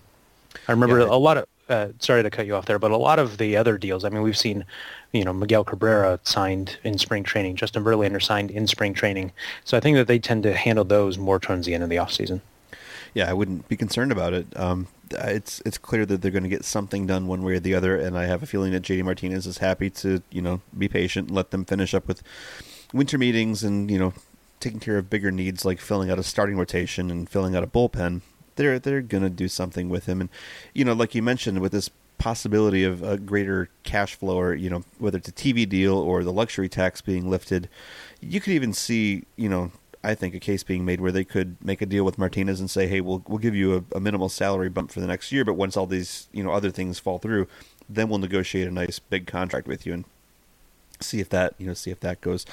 I 0.67 0.71
remember 0.71 0.99
Yeah. 0.99 1.05
a 1.07 1.19
lot 1.19 1.37
of, 1.37 1.45
uh, 1.69 1.87
sorry 1.99 2.23
to 2.23 2.29
cut 2.29 2.45
you 2.45 2.55
off 2.55 2.65
there, 2.65 2.79
but 2.79 2.91
a 2.91 2.97
lot 2.97 3.19
of 3.19 3.37
the 3.37 3.55
other 3.57 3.77
deals, 3.77 4.03
I 4.03 4.09
mean, 4.09 4.21
we've 4.21 4.37
seen, 4.37 4.65
you 5.11 5.23
know, 5.23 5.33
Miguel 5.33 5.63
Cabrera 5.63 6.19
signed 6.23 6.77
in 6.83 6.97
spring 6.97 7.23
training, 7.23 7.55
Justin 7.57 7.83
Verlander 7.83 8.21
signed 8.21 8.49
in 8.51 8.65
spring 8.67 8.93
training. 8.93 9.31
So 9.63 9.77
I 9.77 9.79
think 9.79 9.97
that 9.97 10.07
they 10.07 10.17
tend 10.17 10.43
to 10.43 10.53
handle 10.53 10.85
those 10.85 11.17
more 11.17 11.39
towards 11.39 11.65
the 11.65 11.73
end 11.73 11.83
of 11.83 11.89
the 11.89 11.97
offseason. 11.97 12.41
Yeah, 13.13 13.29
I 13.29 13.33
wouldn't 13.33 13.67
be 13.69 13.77
concerned 13.77 14.11
about 14.11 14.33
it. 14.33 14.47
Um, 14.59 14.87
it's 15.11 15.61
it's 15.65 15.77
clear 15.77 16.05
that 16.05 16.21
they're 16.21 16.31
going 16.31 16.43
to 16.43 16.49
get 16.49 16.65
something 16.65 17.07
done 17.07 17.27
one 17.27 17.43
way 17.43 17.53
or 17.53 17.59
the 17.59 17.73
other, 17.73 17.95
and 17.95 18.17
I 18.17 18.25
have 18.25 18.43
a 18.43 18.45
feeling 18.45 18.73
that 18.73 18.81
JD 18.81 19.03
Martinez 19.03 19.45
is 19.47 19.59
happy 19.59 19.89
to 19.91 20.21
you 20.31 20.41
know 20.41 20.59
be 20.77 20.89
patient, 20.89 21.27
and 21.29 21.35
let 21.35 21.51
them 21.51 21.63
finish 21.63 21.93
up 21.93 22.07
with 22.09 22.21
winter 22.93 23.17
meetings, 23.17 23.63
and 23.63 23.89
you 23.89 23.97
know 23.99 24.13
taking 24.59 24.81
care 24.81 24.97
of 24.97 25.09
bigger 25.09 25.31
needs 25.31 25.63
like 25.63 25.79
filling 25.79 26.09
out 26.09 26.19
a 26.19 26.23
starting 26.23 26.57
rotation 26.57 27.09
and 27.09 27.29
filling 27.29 27.55
out 27.55 27.63
a 27.63 27.67
bullpen. 27.67 28.19
They're 28.55 28.79
they're 28.79 29.01
to 29.01 29.29
do 29.29 29.47
something 29.47 29.89
with 29.89 30.05
him, 30.05 30.21
and 30.21 30.29
you 30.73 30.85
know 30.85 30.93
like 30.93 31.15
you 31.15 31.21
mentioned 31.21 31.59
with 31.59 31.71
this 31.71 31.89
possibility 32.17 32.83
of 32.83 33.03
a 33.03 33.17
greater 33.17 33.69
cash 33.83 34.15
flow, 34.15 34.39
or 34.39 34.53
you 34.53 34.69
know 34.69 34.83
whether 34.97 35.17
it's 35.17 35.27
a 35.27 35.33
TV 35.33 35.67
deal 35.67 35.97
or 35.97 36.23
the 36.23 36.33
luxury 36.33 36.69
tax 36.69 37.01
being 37.01 37.29
lifted, 37.29 37.69
you 38.21 38.39
could 38.39 38.53
even 38.53 38.73
see 38.73 39.23
you 39.35 39.49
know 39.49 39.71
I 40.05 40.13
think 40.15 40.35
a 40.35 40.39
case 40.39 40.63
being 40.63 40.85
made 40.85 41.01
where 41.01 41.11
they 41.11 41.23
could 41.23 41.57
make 41.63 41.81
a 41.81 41.85
deal 41.85 42.03
with 42.03 42.17
Martinez 42.17 42.59
and 42.59 42.69
say, 42.69 42.87
"Hey, 42.87 43.01
we'll 43.01 43.23
we'll 43.27 43.39
give 43.39 43.55
you 43.55 43.75
a, 43.75 43.97
a 43.97 43.99
minimal 43.99 44.29
salary 44.29 44.69
bump 44.69 44.91
for 44.91 44.99
the 44.99 45.07
next 45.07 45.31
year, 45.31 45.43
but 45.43 45.55
once 45.55 45.75
all 45.75 45.87
these 45.87 46.27
you 46.31 46.43
know 46.43 46.51
other 46.51 46.69
things 46.69 46.99
fall 46.99 47.17
through, 47.17 47.47
then 47.89 48.07
we'll 48.09 48.19
negotiate 48.19 48.67
a 48.67 48.71
nice 48.71 48.99
big 48.99 49.25
contract 49.25 49.67
with 49.67 49.85
you 49.85 49.93
and 49.93 50.05
see 51.01 51.19
if 51.19 51.29
that 51.29 51.55
you 51.57 51.65
know 51.65 51.73
see 51.73 51.91
if 51.91 51.99
that 52.01 52.21
goes." 52.21 52.45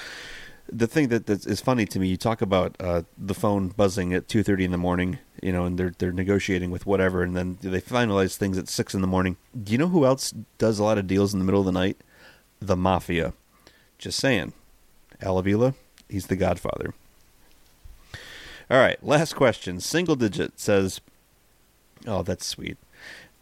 The 0.74 0.86
thing 0.86 1.08
that 1.08 1.28
is 1.28 1.60
funny 1.60 1.84
to 1.84 1.98
me, 1.98 2.08
you 2.08 2.16
talk 2.16 2.40
about 2.40 2.76
uh, 2.80 3.02
the 3.18 3.34
phone 3.34 3.68
buzzing 3.68 4.14
at 4.14 4.26
two 4.26 4.42
thirty 4.42 4.64
in 4.64 4.70
the 4.70 4.78
morning, 4.78 5.18
you 5.42 5.52
know, 5.52 5.66
and 5.66 5.78
they're 5.78 5.92
they're 5.98 6.12
negotiating 6.12 6.70
with 6.70 6.86
whatever, 6.86 7.22
and 7.22 7.36
then 7.36 7.58
they 7.60 7.80
finalize 7.80 8.36
things 8.36 8.56
at 8.56 8.68
six 8.68 8.94
in 8.94 9.02
the 9.02 9.06
morning. 9.06 9.36
Do 9.62 9.72
you 9.72 9.76
know 9.76 9.88
who 9.88 10.06
else 10.06 10.32
does 10.56 10.78
a 10.78 10.82
lot 10.82 10.96
of 10.96 11.06
deals 11.06 11.34
in 11.34 11.40
the 11.40 11.44
middle 11.44 11.60
of 11.60 11.66
the 11.66 11.72
night? 11.72 11.98
The 12.60 12.76
mafia. 12.76 13.34
Just 13.98 14.18
saying. 14.18 14.54
Al 15.20 15.36
Avila, 15.36 15.74
he's 16.08 16.28
the 16.28 16.36
Godfather. 16.36 16.94
All 18.70 18.78
right, 18.78 19.02
last 19.04 19.36
question. 19.36 19.78
Single 19.78 20.16
digit 20.16 20.58
says, 20.58 21.02
"Oh, 22.06 22.22
that's 22.22 22.46
sweet. 22.46 22.78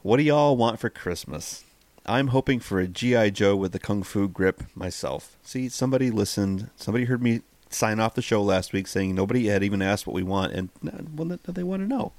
What 0.03 0.17
do 0.17 0.25
y'all 0.25 0.57
want 0.57 0.81
for 0.81 0.91
Christmas?" 0.91 1.63
I'm 2.11 2.29
hoping 2.29 2.59
for 2.59 2.81
a 2.81 2.89
GI 2.89 3.31
Joe 3.31 3.55
with 3.55 3.71
the 3.71 3.79
kung 3.79 4.03
fu 4.03 4.27
grip 4.29 4.65
myself. 4.75 5.37
See, 5.43 5.69
somebody 5.69 6.11
listened. 6.11 6.69
Somebody 6.75 7.05
heard 7.05 7.23
me 7.23 7.43
sign 7.69 8.01
off 8.01 8.15
the 8.15 8.23
show 8.23 8.43
last 8.43 8.73
week 8.73 8.89
saying 8.89 9.15
nobody 9.15 9.47
had 9.47 9.63
even 9.63 9.81
asked 9.81 10.09
what 10.09 10.15
we 10.15 10.25
want, 10.25 10.53
and 10.53 10.71
uh, 10.85 11.03
well, 11.15 11.39
they 11.45 11.63
want 11.63 11.83
to 11.83 11.89
know. 11.89 12.13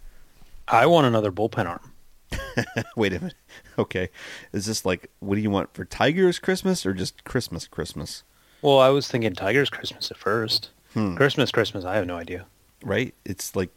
I 0.65 0.85
want 0.85 1.07
another 1.07 1.29
bullpen 1.29 1.65
arm. 1.67 1.91
Wait 2.95 3.13
a 3.13 3.19
minute. 3.19 3.35
Okay, 3.79 4.09
is 4.51 4.65
this 4.65 4.85
like 4.85 5.09
what 5.19 5.35
do 5.35 5.41
you 5.41 5.49
want 5.49 5.73
for 5.73 5.85
Tiger's 5.85 6.39
Christmas 6.39 6.85
or 6.85 6.93
just 6.93 7.23
Christmas 7.23 7.67
Christmas? 7.67 8.23
Well, 8.61 8.79
I 8.79 8.89
was 8.89 9.07
thinking 9.07 9.33
Tiger's 9.33 9.69
Christmas 9.69 10.11
at 10.11 10.17
first. 10.17 10.69
Hmm. 10.93 11.15
Christmas, 11.15 11.51
Christmas, 11.51 11.83
I 11.83 11.95
have 11.95 12.05
no 12.05 12.17
idea. 12.17 12.45
Right? 12.83 13.15
It's 13.25 13.55
like 13.55 13.69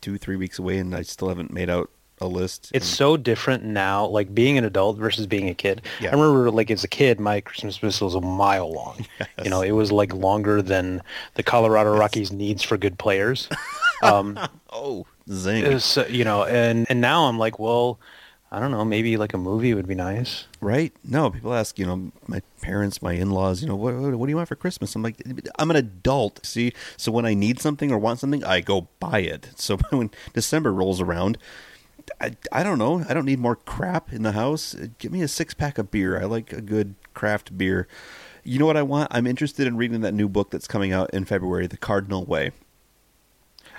two, 0.00 0.18
three 0.18 0.36
weeks 0.36 0.58
away, 0.58 0.78
and 0.78 0.94
I 0.94 1.02
still 1.02 1.28
haven't 1.28 1.52
made 1.52 1.68
out 1.68 1.90
a 2.20 2.26
list. 2.26 2.70
It's 2.74 2.86
And- 2.86 2.96
so 2.96 3.16
different 3.16 3.64
now, 3.64 4.06
like 4.06 4.34
being 4.34 4.58
an 4.58 4.64
adult 4.64 4.98
versus 4.98 5.26
being 5.26 5.48
a 5.48 5.54
kid. 5.54 5.82
Yeah. 6.00 6.10
I 6.10 6.12
remember, 6.12 6.50
like 6.50 6.70
as 6.70 6.84
a 6.84 6.88
kid, 6.88 7.18
my 7.20 7.40
Christmas 7.40 7.82
list 7.82 8.00
was 8.02 8.14
a 8.14 8.20
mile 8.20 8.70
long. 8.72 9.06
You 9.44 9.48
know, 9.50 9.62
it 9.62 9.70
was 9.72 9.90
like 9.90 10.12
longer 10.12 10.60
than 10.60 11.00
the 11.34 11.42
Colorado 11.42 11.96
Rockies 11.96 12.30
needs 12.30 12.62
for 12.62 12.76
good 12.76 12.98
players. 12.98 13.48
Um, 14.02 14.38
oh 14.72 15.04
zing. 15.30 15.70
was, 15.70 15.98
uh, 15.98 16.06
you 16.08 16.24
know, 16.24 16.44
and 16.44 16.86
and 16.88 17.02
now 17.02 17.24
I'm 17.26 17.38
like, 17.38 17.58
well, 17.58 18.00
I 18.50 18.58
don't 18.58 18.70
know, 18.70 18.82
maybe 18.82 19.18
like 19.18 19.34
a 19.34 19.36
movie 19.38 19.74
would 19.74 19.86
be 19.86 19.94
nice. 19.94 20.46
Right? 20.62 20.90
No, 21.04 21.28
people 21.30 21.52
ask, 21.52 21.78
you 21.78 21.84
know, 21.84 22.10
my 22.26 22.40
parents, 22.62 23.02
my 23.02 23.12
in-laws, 23.12 23.60
you 23.60 23.68
know, 23.68 23.76
what, 23.76 23.94
what, 23.94 24.14
what 24.14 24.24
do 24.26 24.30
you 24.30 24.36
want 24.36 24.48
for 24.48 24.56
Christmas? 24.56 24.96
I'm 24.96 25.02
like, 25.02 25.16
I'm 25.58 25.70
an 25.70 25.76
adult, 25.76 26.40
see? 26.46 26.72
So 26.96 27.12
when 27.12 27.26
I 27.26 27.34
need 27.34 27.60
something 27.60 27.92
or 27.92 27.98
want 27.98 28.20
something, 28.20 28.42
I 28.42 28.60
go 28.62 28.88
buy 29.00 29.20
it. 29.20 29.50
So 29.56 29.76
when 29.90 30.10
December 30.32 30.72
rolls 30.72 31.02
around, 31.02 31.36
I, 32.20 32.36
I 32.52 32.62
don't 32.62 32.78
know. 32.78 33.04
I 33.08 33.14
don't 33.14 33.24
need 33.24 33.38
more 33.38 33.56
crap 33.56 34.12
in 34.12 34.22
the 34.22 34.32
house. 34.32 34.74
Give 34.98 35.12
me 35.12 35.22
a 35.22 35.28
six-pack 35.28 35.78
of 35.78 35.90
beer. 35.90 36.20
I 36.20 36.24
like 36.24 36.52
a 36.52 36.60
good 36.60 36.94
craft 37.14 37.56
beer. 37.56 37.86
You 38.44 38.58
know 38.58 38.66
what 38.66 38.76
I 38.76 38.82
want? 38.82 39.08
I'm 39.10 39.26
interested 39.26 39.66
in 39.66 39.76
reading 39.76 40.00
that 40.00 40.12
new 40.12 40.28
book 40.28 40.50
that's 40.50 40.66
coming 40.66 40.92
out 40.92 41.10
in 41.10 41.24
February, 41.24 41.66
The 41.66 41.76
Cardinal 41.76 42.24
Way. 42.24 42.52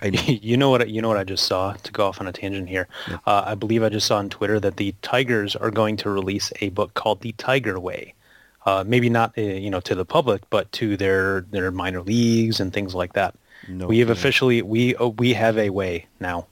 I 0.02 0.08
you 0.42 0.58
know 0.58 0.70
what? 0.70 0.90
You 0.90 1.02
know 1.02 1.08
what 1.08 1.18
I 1.18 1.24
just 1.24 1.46
saw. 1.46 1.74
To 1.74 1.92
go 1.92 2.08
off 2.08 2.20
on 2.20 2.28
a 2.28 2.32
tangent 2.32 2.70
here, 2.70 2.88
uh, 3.26 3.44
I 3.46 3.56
believe 3.56 3.84
I 3.84 3.90
just 3.90 4.08
saw 4.08 4.18
on 4.18 4.30
Twitter 4.30 4.60
that 4.60 4.78
the 4.78 4.96
Tigers 5.02 5.56
are 5.56 5.72
going 5.72 5.98
to 5.98 6.10
release 6.10 6.52
a 6.62 6.70
book 6.70 6.94
called 6.94 7.22
The 7.22 7.34
Tiger 7.34 7.80
Way. 7.80 8.14
Uh, 8.66 8.84
maybe 8.86 9.10
not, 9.10 9.36
uh, 9.38 9.42
you 9.42 9.72
know, 9.72 9.80
to 9.80 9.96
the 9.96 10.06
public, 10.06 10.48
but 10.50 10.72
to 10.74 10.96
their 10.98 11.42
their 11.42 11.72
minor 11.72 12.02
leagues 12.02 12.60
and 12.60 12.74
things 12.74 12.94
like 12.94 13.14
that. 13.14 13.36
No 13.68 13.88
we 13.88 14.00
have 14.00 14.08
kidding. 14.08 14.20
officially 14.20 14.62
we 14.62 14.96
uh, 14.96 15.08
we 15.08 15.34
have 15.34 15.58
a 15.58 15.70
way 15.70 16.08
now. 16.20 16.48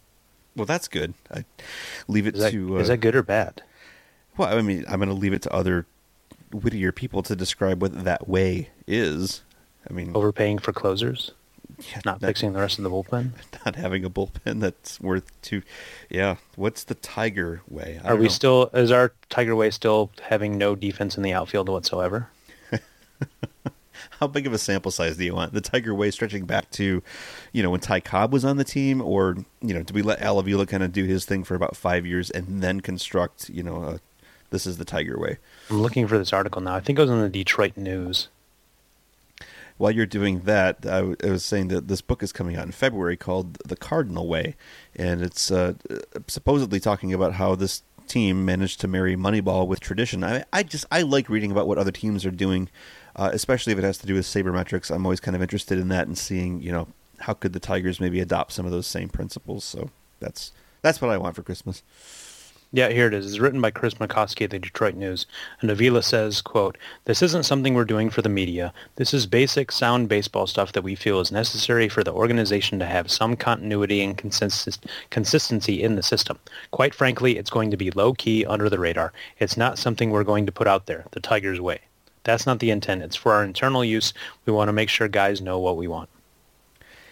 Well, 0.55 0.65
that's 0.65 0.87
good. 0.87 1.13
I 1.33 1.45
leave 2.07 2.27
it 2.27 2.35
Is 2.35 2.41
that, 2.41 2.51
to 2.51 2.77
uh, 2.77 2.79
is 2.79 2.87
that 2.89 2.97
good 2.97 3.15
or 3.15 3.23
bad? 3.23 3.61
Well, 4.37 4.57
I 4.57 4.61
mean, 4.61 4.85
I'm 4.87 4.99
going 4.99 5.09
to 5.09 5.15
leave 5.15 5.33
it 5.33 5.41
to 5.43 5.53
other 5.53 5.85
wittier 6.51 6.91
people 6.91 7.21
to 7.23 7.35
describe 7.35 7.81
what 7.81 8.03
that 8.03 8.27
way 8.27 8.69
is. 8.87 9.43
I 9.89 9.93
mean, 9.93 10.11
Overpaying 10.15 10.59
for 10.59 10.71
closers, 10.73 11.31
yeah, 11.79 12.01
not 12.05 12.21
not, 12.21 12.27
fixing 12.27 12.53
the 12.53 12.59
rest 12.59 12.77
of 12.77 12.83
the 12.83 12.89
bullpen. 12.89 13.31
not 13.65 13.75
having 13.75 14.03
a 14.05 14.09
bullpen 14.09 14.59
that's 14.59 14.99
worth 14.99 15.29
two. 15.41 15.61
Yeah, 16.09 16.35
what's 16.55 16.83
the 16.83 16.95
Tiger 16.95 17.61
way? 17.67 17.99
I 18.03 18.09
Are 18.09 18.15
we 18.15 18.23
know. 18.23 18.29
still? 18.29 18.69
Is 18.73 18.91
our 18.91 19.13
Tiger 19.29 19.55
Way 19.55 19.69
still 19.71 20.11
having 20.23 20.57
no 20.57 20.75
defense 20.75 21.17
in 21.17 21.23
the 21.23 21.33
outfield 21.33 21.69
whatsoever? 21.69 22.29
How 24.19 24.27
big 24.27 24.47
of 24.47 24.53
a 24.53 24.57
sample 24.57 24.91
size 24.91 25.17
do 25.17 25.25
you 25.25 25.33
want? 25.35 25.53
The 25.53 25.61
Tiger 25.61 25.93
way 25.93 26.11
stretching 26.11 26.45
back 26.45 26.69
to, 26.71 27.01
you 27.51 27.63
know, 27.63 27.69
when 27.69 27.79
Ty 27.79 28.01
Cobb 28.01 28.31
was 28.33 28.45
on 28.45 28.57
the 28.57 28.63
team, 28.63 29.01
or 29.01 29.37
you 29.61 29.73
know, 29.73 29.83
do 29.83 29.93
we 29.93 30.01
let 30.01 30.21
Al 30.21 30.39
Avila 30.39 30.65
kind 30.65 30.83
of 30.83 30.91
do 30.91 31.05
his 31.05 31.25
thing 31.25 31.43
for 31.43 31.55
about 31.55 31.75
five 31.75 32.05
years 32.05 32.29
and 32.29 32.61
then 32.61 32.81
construct, 32.81 33.49
you 33.49 33.63
know, 33.63 33.83
a, 33.83 33.99
this 34.49 34.65
is 34.65 34.77
the 34.77 34.85
Tiger 34.85 35.19
way? 35.19 35.37
I'm 35.69 35.81
looking 35.81 36.07
for 36.07 36.17
this 36.17 36.33
article 36.33 36.61
now. 36.61 36.75
I 36.75 36.79
think 36.79 36.97
it 36.97 37.01
was 37.01 37.11
in 37.11 37.21
the 37.21 37.29
Detroit 37.29 37.77
News. 37.77 38.29
while 39.77 39.91
you're 39.91 40.05
doing 40.05 40.41
that, 40.41 40.77
I, 40.85 40.99
w- 40.99 41.15
I 41.23 41.29
was 41.29 41.45
saying 41.45 41.69
that 41.69 41.87
this 41.87 42.01
book 42.01 42.21
is 42.21 42.33
coming 42.33 42.57
out 42.57 42.65
in 42.65 42.71
February 42.73 43.15
called 43.15 43.57
The 43.65 43.77
Cardinal 43.77 44.27
Way, 44.27 44.55
and 44.95 45.21
it's 45.21 45.51
uh, 45.51 45.73
supposedly 46.27 46.79
talking 46.79 47.13
about 47.13 47.33
how 47.33 47.55
this 47.55 47.83
team 48.07 48.43
managed 48.43 48.81
to 48.81 48.87
marry 48.87 49.15
Moneyball 49.15 49.67
with 49.67 49.79
tradition. 49.79 50.23
I, 50.23 50.43
I 50.51 50.63
just 50.63 50.85
I 50.91 51.03
like 51.03 51.29
reading 51.29 51.51
about 51.51 51.67
what 51.67 51.77
other 51.77 51.91
teams 51.91 52.25
are 52.25 52.31
doing, 52.31 52.67
uh, 53.15 53.29
especially 53.33 53.73
if 53.73 53.79
it 53.79 53.83
has 53.83 53.97
to 53.99 54.07
do 54.07 54.13
with 54.13 54.25
sabermetrics. 54.25 54.93
I'm 54.93 55.05
always 55.05 55.19
kind 55.19 55.35
of 55.35 55.41
interested 55.41 55.77
in 55.77 55.89
that 55.89 56.07
and 56.07 56.17
seeing 56.17 56.61
you 56.61 56.71
know 56.71 56.87
how 57.19 57.33
could 57.33 57.53
the 57.53 57.59
Tigers 57.59 57.99
maybe 57.99 58.19
adopt 58.19 58.51
some 58.51 58.65
of 58.65 58.71
those 58.71 58.87
same 58.87 59.09
principles. 59.09 59.63
So 59.63 59.89
that's 60.19 60.51
that's 60.81 61.01
what 61.01 61.11
I 61.11 61.17
want 61.17 61.35
for 61.35 61.43
Christmas. 61.43 61.83
Yeah, 62.71 62.89
here 62.89 63.07
it 63.07 63.15
is. 63.15 63.25
It's 63.25 63.39
written 63.39 63.61
by 63.61 63.71
Chris 63.71 63.95
McCosky 63.95 64.45
of 64.45 64.51
the 64.51 64.59
Detroit 64.59 64.93
News. 64.93 65.25
And 65.59 65.71
Avila 65.71 66.03
says, 66.03 66.39
quote, 66.39 66.77
This 67.05 67.23
isn't 67.23 67.45
something 67.45 67.73
we're 67.73 67.83
doing 67.83 68.11
for 68.11 68.21
the 68.21 68.29
media. 68.29 68.71
This 68.95 69.11
is 69.11 69.25
basic, 69.25 69.71
sound 69.71 70.07
baseball 70.07 70.45
stuff 70.45 70.73
that 70.73 70.83
we 70.83 70.93
feel 70.93 71.19
is 71.19 71.31
necessary 71.31 71.89
for 71.89 72.03
the 72.03 72.13
organization 72.13 72.77
to 72.77 72.85
have 72.85 73.09
some 73.09 73.35
continuity 73.35 74.03
and 74.03 74.15
consist- 74.15 74.85
consistency 75.09 75.81
in 75.81 75.95
the 75.95 76.03
system. 76.03 76.37
Quite 76.69 76.93
frankly, 76.93 77.39
it's 77.39 77.49
going 77.49 77.71
to 77.71 77.77
be 77.77 77.89
low-key, 77.89 78.45
under 78.45 78.69
the 78.69 78.77
radar. 78.77 79.13
It's 79.39 79.57
not 79.57 79.79
something 79.79 80.11
we're 80.11 80.23
going 80.23 80.45
to 80.45 80.51
put 80.51 80.67
out 80.67 80.85
there, 80.85 81.05
the 81.11 81.19
Tigers 81.19 81.59
way. 81.59 81.79
That's 82.23 82.45
not 82.45 82.59
the 82.59 82.71
intent. 82.71 83.01
It's 83.01 83.15
for 83.15 83.33
our 83.33 83.43
internal 83.43 83.83
use. 83.83 84.13
We 84.45 84.53
want 84.53 84.67
to 84.69 84.73
make 84.73 84.89
sure 84.89 85.07
guys 85.07 85.41
know 85.41 85.59
what 85.59 85.77
we 85.77 85.87
want. 85.87 86.09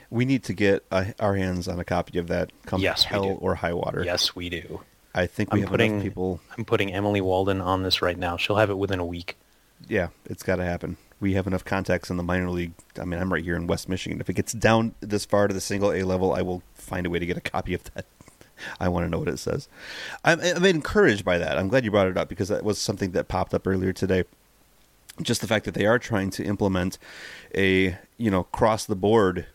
We 0.10 0.26
need 0.26 0.44
to 0.46 0.54
get 0.54 0.86
uh, 0.92 1.06
our 1.20 1.36
hands 1.36 1.68
on 1.68 1.80
a 1.80 1.84
copy 1.84 2.18
of 2.18 2.28
that 2.28 2.52
come 2.66 2.82
Yes, 2.82 3.04
hell 3.04 3.38
or 3.42 3.56
high 3.56 3.74
water. 3.74 4.04
Yes, 4.06 4.36
we 4.36 4.50
do. 4.50 4.82
I 5.14 5.26
think 5.26 5.52
we 5.52 5.60
I'm 5.60 5.64
have 5.64 5.72
putting 5.72 5.94
enough 5.94 6.04
people. 6.04 6.42
I'm 6.58 6.64
putting 6.64 6.94
Emily 6.94 7.22
Waldon 7.22 7.62
on 7.62 7.84
this 7.84 8.02
right 8.02 8.18
now. 8.18 8.38
She'll 8.38 8.58
have 8.58 8.70
it 8.70 8.78
within 8.78 9.00
a 9.00 9.06
week. 9.06 9.36
Yeah, 9.88 10.10
it's 10.26 10.44
got 10.44 10.58
to 10.58 10.64
happen. 10.64 10.98
We 11.20 11.34
have 11.34 11.48
enough 11.48 11.66
contacts 11.66 12.10
in 12.10 12.18
the 12.18 12.24
minor 12.24 12.50
league. 12.50 12.74
I 13.00 13.06
mean, 13.06 13.20
I'm 13.20 13.34
right 13.34 13.44
here 13.44 13.56
in 13.56 13.68
West 13.68 13.90
Michigan. 13.90 14.22
If 14.22 14.30
it 14.30 14.34
gets 14.34 14.54
down 14.54 14.94
this 15.00 15.26
far 15.26 15.48
to 15.48 15.54
the 15.54 15.62
single 15.62 15.92
A 15.92 16.04
level, 16.04 16.34
I 16.34 16.42
will 16.44 16.62
find 16.74 17.06
a 17.08 17.10
way 17.10 17.20
to 17.20 17.26
get 17.26 17.38
a 17.38 17.42
copy 17.42 17.74
of 17.74 17.84
that. 17.96 18.06
I 18.80 18.90
want 18.90 19.06
to 19.06 19.10
know 19.10 19.20
what 19.20 19.28
it 19.28 19.38
says. 19.40 19.68
I'm, 20.24 20.40
I'm 20.40 20.66
encouraged 20.66 21.26
by 21.26 21.38
that. 21.38 21.58
I'm 21.58 21.68
glad 21.68 21.84
you 21.84 21.92
brought 21.92 22.08
it 22.08 22.18
up 22.18 22.30
because 22.30 22.50
that 22.50 22.64
was 22.64 22.78
something 22.78 23.12
that 23.12 23.28
popped 23.28 23.54
up 23.54 23.68
earlier 23.68 23.94
today. 23.94 24.24
Just 25.22 25.42
the 25.42 25.48
fact 25.48 25.66
that 25.66 25.74
they 25.74 25.86
are 25.86 26.00
trying 26.00 26.30
to 26.32 26.44
implement 26.44 26.98
a 27.56 27.98
you 28.18 28.32
know 28.32 28.44
cross 28.44 28.86
the 28.86 28.96
board 28.96 29.48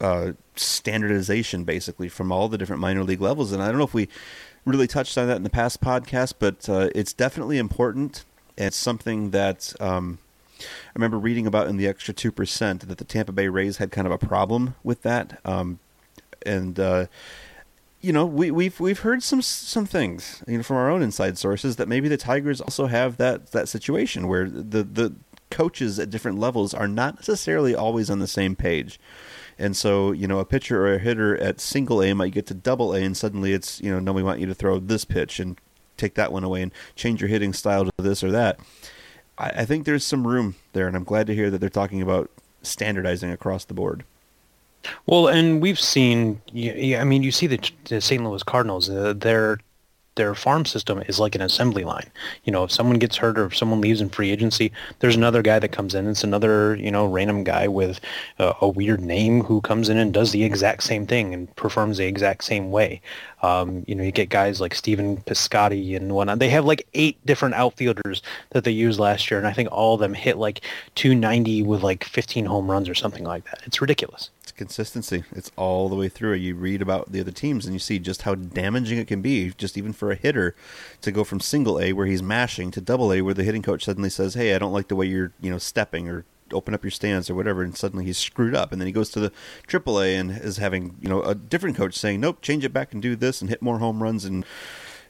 uh, 0.00 0.32
standardization 0.56 1.64
basically 1.64 2.08
from 2.08 2.30
all 2.32 2.48
the 2.48 2.58
different 2.58 2.80
minor 2.80 3.02
league 3.02 3.20
levels. 3.20 3.52
And 3.52 3.62
I 3.62 3.68
don't 3.68 3.78
know 3.78 3.84
if 3.84 3.94
we 3.94 4.08
really 4.64 4.86
touched 4.86 5.16
on 5.16 5.28
that 5.28 5.36
in 5.36 5.42
the 5.42 5.50
past 5.50 5.80
podcast, 5.80 6.34
but 6.38 6.68
uh, 6.68 6.90
it's 6.94 7.12
definitely 7.12 7.58
important. 7.58 8.24
It's 8.58 8.76
something 8.76 9.30
that 9.30 9.74
um, 9.80 10.18
I 10.60 10.64
remember 10.94 11.18
reading 11.18 11.46
about 11.46 11.68
in 11.68 11.76
the 11.76 11.86
extra 11.86 12.12
two 12.12 12.32
percent 12.32 12.86
that 12.88 12.98
the 12.98 13.04
Tampa 13.04 13.32
Bay 13.32 13.48
Rays 13.48 13.76
had 13.76 13.90
kind 13.90 14.06
of 14.06 14.12
a 14.12 14.18
problem 14.18 14.74
with 14.82 15.02
that, 15.02 15.40
um, 15.44 15.78
and 16.44 16.78
uh, 16.80 17.06
you 18.06 18.12
know 18.12 18.24
we, 18.24 18.52
we've 18.52 18.78
we've 18.78 19.00
heard 19.00 19.22
some 19.22 19.42
some 19.42 19.84
things 19.84 20.42
you 20.46 20.58
know 20.58 20.62
from 20.62 20.76
our 20.76 20.88
own 20.88 21.02
inside 21.02 21.36
sources 21.36 21.74
that 21.76 21.88
maybe 21.88 22.08
the 22.08 22.16
Tigers 22.16 22.60
also 22.60 22.86
have 22.86 23.16
that 23.16 23.50
that 23.50 23.68
situation 23.68 24.28
where 24.28 24.48
the 24.48 24.84
the 24.84 25.14
coaches 25.50 25.98
at 25.98 26.10
different 26.10 26.38
levels 26.38 26.72
are 26.72 26.88
not 26.88 27.16
necessarily 27.16 27.74
always 27.74 28.10
on 28.10 28.18
the 28.18 28.26
same 28.26 28.56
page. 28.56 28.98
And 29.58 29.76
so, 29.76 30.12
you 30.12 30.26
know, 30.26 30.38
a 30.38 30.44
pitcher 30.44 30.86
or 30.86 30.94
a 30.94 30.98
hitter 30.98 31.36
at 31.38 31.60
single 31.60 32.02
A 32.02 32.12
might 32.14 32.32
get 32.32 32.46
to 32.46 32.54
double 32.54 32.94
A, 32.94 33.00
and 33.00 33.16
suddenly 33.16 33.52
it's, 33.52 33.80
you 33.80 33.90
know, 33.90 33.98
no, 33.98 34.12
we 34.12 34.22
want 34.22 34.40
you 34.40 34.46
to 34.46 34.54
throw 34.54 34.78
this 34.78 35.04
pitch 35.04 35.40
and 35.40 35.58
take 35.96 36.14
that 36.14 36.32
one 36.32 36.44
away 36.44 36.62
and 36.62 36.72
change 36.94 37.20
your 37.20 37.28
hitting 37.28 37.52
style 37.52 37.84
to 37.84 37.92
this 37.96 38.22
or 38.22 38.30
that. 38.32 38.60
I, 39.38 39.48
I 39.48 39.64
think 39.64 39.84
there's 39.86 40.04
some 40.04 40.26
room 40.26 40.56
there, 40.72 40.86
and 40.86 40.96
I'm 40.96 41.04
glad 41.04 41.26
to 41.28 41.34
hear 41.34 41.50
that 41.50 41.58
they're 41.58 41.70
talking 41.70 42.02
about 42.02 42.30
standardizing 42.62 43.30
across 43.30 43.64
the 43.64 43.72
board. 43.72 44.04
Well, 45.06 45.28
and 45.28 45.60
we've 45.60 45.80
seen. 45.80 46.40
I 46.54 47.04
mean, 47.04 47.22
you 47.22 47.32
see 47.32 47.46
the, 47.46 47.70
the 47.84 48.00
St. 48.00 48.22
Louis 48.22 48.42
Cardinals. 48.42 48.88
Uh, 48.90 49.12
their 49.14 49.58
their 50.16 50.34
farm 50.34 50.64
system 50.64 51.02
is 51.06 51.20
like 51.20 51.34
an 51.34 51.42
assembly 51.42 51.84
line. 51.84 52.10
You 52.44 52.52
know, 52.52 52.64
if 52.64 52.72
someone 52.72 52.98
gets 52.98 53.16
hurt 53.16 53.38
or 53.38 53.46
if 53.46 53.56
someone 53.56 53.80
leaves 53.80 54.00
in 54.00 54.08
free 54.08 54.30
agency, 54.30 54.72
there's 54.98 55.14
another 55.14 55.42
guy 55.42 55.58
that 55.58 55.72
comes 55.72 55.94
in. 55.94 56.08
It's 56.08 56.24
another 56.24 56.74
you 56.76 56.90
know 56.90 57.06
random 57.06 57.44
guy 57.44 57.68
with 57.68 58.00
uh, 58.38 58.54
a 58.60 58.68
weird 58.68 59.00
name 59.00 59.42
who 59.42 59.60
comes 59.60 59.88
in 59.88 59.98
and 59.98 60.12
does 60.12 60.32
the 60.32 60.42
exact 60.42 60.82
same 60.82 61.06
thing 61.06 61.32
and 61.32 61.54
performs 61.56 61.98
the 61.98 62.06
exact 62.06 62.44
same 62.44 62.70
way. 62.70 63.00
Um, 63.42 63.84
you 63.86 63.94
know, 63.94 64.02
you 64.02 64.12
get 64.12 64.30
guys 64.30 64.60
like 64.60 64.74
Stephen 64.74 65.18
Piscotty 65.18 65.94
and 65.94 66.12
whatnot. 66.12 66.38
They 66.38 66.48
have 66.48 66.64
like 66.64 66.88
eight 66.94 67.24
different 67.24 67.54
outfielders 67.54 68.22
that 68.50 68.64
they 68.64 68.70
used 68.70 68.98
last 68.98 69.30
year, 69.30 69.38
and 69.38 69.46
I 69.46 69.52
think 69.52 69.68
all 69.70 69.94
of 69.94 70.00
them 70.00 70.14
hit 70.14 70.38
like 70.38 70.62
290 70.94 71.62
with 71.62 71.82
like 71.82 72.04
15 72.04 72.46
home 72.46 72.70
runs 72.70 72.88
or 72.88 72.94
something 72.94 73.24
like 73.24 73.44
that. 73.44 73.60
It's 73.66 73.80
ridiculous. 73.80 74.30
Consistency. 74.56 75.24
It's 75.32 75.50
all 75.56 75.88
the 75.88 75.96
way 75.96 76.08
through. 76.08 76.34
You 76.34 76.54
read 76.54 76.80
about 76.80 77.12
the 77.12 77.20
other 77.20 77.30
teams 77.30 77.66
and 77.66 77.74
you 77.74 77.78
see 77.78 77.98
just 77.98 78.22
how 78.22 78.34
damaging 78.34 78.98
it 78.98 79.06
can 79.06 79.20
be, 79.20 79.50
just 79.50 79.76
even 79.76 79.92
for 79.92 80.10
a 80.10 80.16
hitter, 80.16 80.54
to 81.02 81.12
go 81.12 81.24
from 81.24 81.40
single 81.40 81.78
A 81.78 81.92
where 81.92 82.06
he's 82.06 82.22
mashing 82.22 82.70
to 82.72 82.80
double 82.80 83.12
A 83.12 83.20
where 83.20 83.34
the 83.34 83.44
hitting 83.44 83.62
coach 83.62 83.84
suddenly 83.84 84.10
says, 84.10 84.34
"Hey, 84.34 84.54
I 84.54 84.58
don't 84.58 84.72
like 84.72 84.88
the 84.88 84.96
way 84.96 85.06
you're, 85.06 85.32
you 85.40 85.50
know, 85.50 85.58
stepping 85.58 86.08
or 86.08 86.24
open 86.52 86.74
up 86.74 86.84
your 86.84 86.90
stance 86.90 87.28
or 87.28 87.34
whatever," 87.34 87.62
and 87.62 87.76
suddenly 87.76 88.06
he's 88.06 88.18
screwed 88.18 88.54
up. 88.54 88.72
And 88.72 88.80
then 88.80 88.86
he 88.86 88.92
goes 88.92 89.10
to 89.10 89.20
the 89.20 89.32
triple 89.66 90.00
A 90.00 90.16
and 90.16 90.30
is 90.30 90.56
having, 90.56 90.96
you 91.00 91.08
know, 91.08 91.22
a 91.22 91.34
different 91.34 91.76
coach 91.76 91.94
saying, 91.94 92.20
"Nope, 92.20 92.40
change 92.40 92.64
it 92.64 92.72
back 92.72 92.92
and 92.94 93.02
do 93.02 93.14
this 93.14 93.40
and 93.40 93.50
hit 93.50 93.60
more 93.60 93.78
home 93.78 94.02
runs." 94.02 94.24
And 94.24 94.44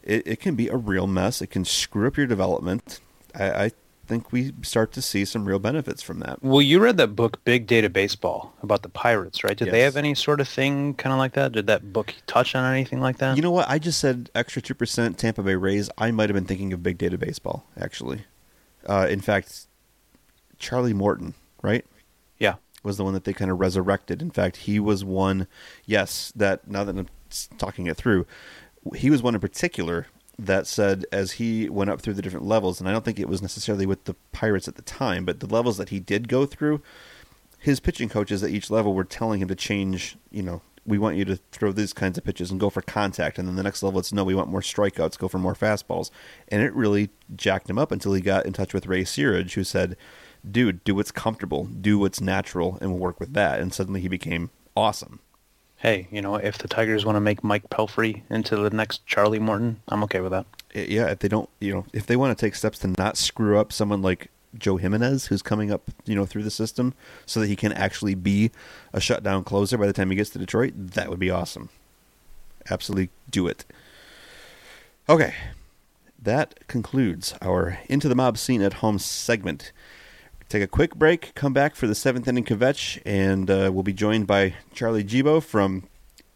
it, 0.02 0.26
it 0.26 0.40
can 0.40 0.56
be 0.56 0.68
a 0.68 0.76
real 0.76 1.06
mess. 1.06 1.40
It 1.40 1.50
can 1.50 1.64
screw 1.64 2.08
up 2.08 2.16
your 2.16 2.26
development. 2.26 3.00
I, 3.34 3.64
I 3.66 3.70
think 4.06 4.32
we 4.32 4.52
start 4.62 4.92
to 4.92 5.02
see 5.02 5.24
some 5.24 5.44
real 5.44 5.58
benefits 5.58 6.02
from 6.02 6.20
that. 6.20 6.42
Well, 6.42 6.62
you 6.62 6.78
read 6.78 6.96
that 6.96 7.16
book, 7.16 7.44
Big 7.44 7.66
Data 7.66 7.88
Baseball, 7.88 8.54
about 8.62 8.82
the 8.82 8.88
Pirates, 8.88 9.44
right? 9.44 9.56
Did 9.56 9.70
they 9.70 9.80
have 9.80 9.96
any 9.96 10.14
sort 10.14 10.40
of 10.40 10.48
thing 10.48 10.94
kind 10.94 11.12
of 11.12 11.18
like 11.18 11.32
that? 11.32 11.52
Did 11.52 11.66
that 11.66 11.92
book 11.92 12.14
touch 12.26 12.54
on 12.54 12.72
anything 12.72 13.00
like 13.00 13.18
that? 13.18 13.36
You 13.36 13.42
know 13.42 13.50
what? 13.50 13.68
I 13.68 13.78
just 13.78 14.00
said 14.00 14.30
extra 14.34 14.62
two 14.62 14.74
percent 14.74 15.18
Tampa 15.18 15.42
Bay 15.42 15.56
Rays. 15.56 15.90
I 15.98 16.10
might 16.10 16.28
have 16.28 16.34
been 16.34 16.46
thinking 16.46 16.72
of 16.72 16.82
big 16.82 16.98
data 16.98 17.18
baseball. 17.18 17.66
Actually, 17.78 18.24
uh, 18.86 19.06
in 19.10 19.20
fact, 19.20 19.66
Charlie 20.58 20.94
Morton, 20.94 21.34
right, 21.62 21.84
yeah. 22.38 22.54
was 22.82 22.96
the 22.96 23.04
one 23.04 23.14
that 23.14 23.24
they 23.24 23.32
kind 23.32 23.50
of 23.50 23.60
resurrected. 23.60 24.22
In 24.22 24.30
fact, 24.30 24.56
he 24.56 24.80
was 24.80 25.04
one. 25.04 25.46
Yes, 25.84 26.32
that 26.36 26.68
now 26.68 26.84
that 26.84 26.96
I'm 26.96 27.08
talking 27.58 27.86
it 27.86 27.96
through, 27.96 28.26
he 28.94 29.10
was 29.10 29.22
one 29.22 29.34
in 29.34 29.40
particular 29.40 30.06
that 30.38 30.66
said 30.66 31.06
as 31.10 31.32
he 31.32 31.68
went 31.68 31.90
up 31.90 32.00
through 32.00 32.14
the 32.14 32.22
different 32.22 32.46
levels, 32.46 32.80
and 32.80 32.88
I 32.88 32.92
don't 32.92 33.04
think 33.04 33.18
it 33.18 33.28
was 33.28 33.42
necessarily 33.42 33.86
with 33.86 34.04
the 34.04 34.14
Pirates 34.32 34.68
at 34.68 34.76
the 34.76 34.82
time, 34.82 35.24
but 35.24 35.40
the 35.40 35.46
levels 35.46 35.78
that 35.78 35.88
he 35.88 36.00
did 36.00 36.28
go 36.28 36.44
through, 36.44 36.82
his 37.58 37.80
pitching 37.80 38.08
coaches 38.08 38.42
at 38.42 38.50
each 38.50 38.70
level 38.70 38.92
were 38.92 39.04
telling 39.04 39.40
him 39.40 39.48
to 39.48 39.54
change. 39.54 40.16
You 40.30 40.42
know, 40.42 40.62
we 40.84 40.98
want 40.98 41.16
you 41.16 41.24
to 41.24 41.36
throw 41.52 41.72
these 41.72 41.92
kinds 41.92 42.18
of 42.18 42.24
pitches 42.24 42.50
and 42.50 42.60
go 42.60 42.70
for 42.70 42.82
contact, 42.82 43.38
and 43.38 43.48
then 43.48 43.56
the 43.56 43.62
next 43.62 43.82
level 43.82 43.98
it's 43.98 44.12
no, 44.12 44.24
we 44.24 44.34
want 44.34 44.50
more 44.50 44.60
strikeouts, 44.60 45.18
go 45.18 45.28
for 45.28 45.38
more 45.38 45.54
fastballs, 45.54 46.10
and 46.48 46.62
it 46.62 46.74
really 46.74 47.10
jacked 47.34 47.70
him 47.70 47.78
up 47.78 47.90
until 47.90 48.12
he 48.12 48.20
got 48.20 48.46
in 48.46 48.52
touch 48.52 48.74
with 48.74 48.86
Ray 48.86 49.04
Searage, 49.04 49.54
who 49.54 49.64
said, 49.64 49.96
"Dude, 50.48 50.84
do 50.84 50.94
what's 50.94 51.10
comfortable, 51.10 51.64
do 51.64 51.98
what's 51.98 52.20
natural, 52.20 52.78
and 52.80 52.90
we'll 52.90 53.00
work 53.00 53.18
with 53.18 53.32
that." 53.32 53.58
And 53.58 53.72
suddenly 53.72 54.00
he 54.02 54.08
became 54.08 54.50
awesome. 54.76 55.20
Hey, 55.86 56.08
you 56.10 56.20
know, 56.20 56.34
if 56.34 56.58
the 56.58 56.66
Tigers 56.66 57.06
want 57.06 57.14
to 57.14 57.20
make 57.20 57.44
Mike 57.44 57.70
Pelfrey 57.70 58.22
into 58.28 58.56
the 58.56 58.70
next 58.70 59.06
Charlie 59.06 59.38
Morton, 59.38 59.80
I'm 59.86 60.02
okay 60.02 60.18
with 60.18 60.32
that. 60.32 60.44
Yeah, 60.74 61.06
if 61.10 61.20
they 61.20 61.28
don't, 61.28 61.48
you 61.60 61.72
know, 61.72 61.86
if 61.92 62.06
they 62.06 62.16
want 62.16 62.36
to 62.36 62.44
take 62.44 62.56
steps 62.56 62.80
to 62.80 62.88
not 62.98 63.16
screw 63.16 63.56
up 63.56 63.72
someone 63.72 64.02
like 64.02 64.26
Joe 64.58 64.78
Jimenez, 64.78 65.26
who's 65.26 65.42
coming 65.42 65.70
up, 65.70 65.82
you 66.04 66.16
know, 66.16 66.26
through 66.26 66.42
the 66.42 66.50
system, 66.50 66.92
so 67.24 67.38
that 67.38 67.46
he 67.46 67.54
can 67.54 67.72
actually 67.72 68.16
be 68.16 68.50
a 68.92 69.00
shutdown 69.00 69.44
closer 69.44 69.78
by 69.78 69.86
the 69.86 69.92
time 69.92 70.10
he 70.10 70.16
gets 70.16 70.30
to 70.30 70.40
Detroit, 70.40 70.72
that 70.76 71.08
would 71.08 71.20
be 71.20 71.30
awesome. 71.30 71.68
Absolutely 72.68 73.10
do 73.30 73.46
it. 73.46 73.64
Okay, 75.08 75.34
that 76.20 76.66
concludes 76.66 77.32
our 77.40 77.78
Into 77.88 78.08
the 78.08 78.16
Mob 78.16 78.38
Scene 78.38 78.60
at 78.60 78.72
Home 78.72 78.98
segment. 78.98 79.70
Take 80.48 80.62
a 80.62 80.68
quick 80.68 80.94
break, 80.94 81.34
come 81.34 81.52
back 81.52 81.74
for 81.74 81.88
the 81.88 81.94
seventh 81.94 82.28
inning 82.28 82.44
kvetch, 82.44 83.02
and 83.04 83.50
uh, 83.50 83.70
we'll 83.72 83.82
be 83.82 83.92
joined 83.92 84.28
by 84.28 84.54
Charlie 84.72 85.02
Gibo 85.02 85.42
from 85.42 85.88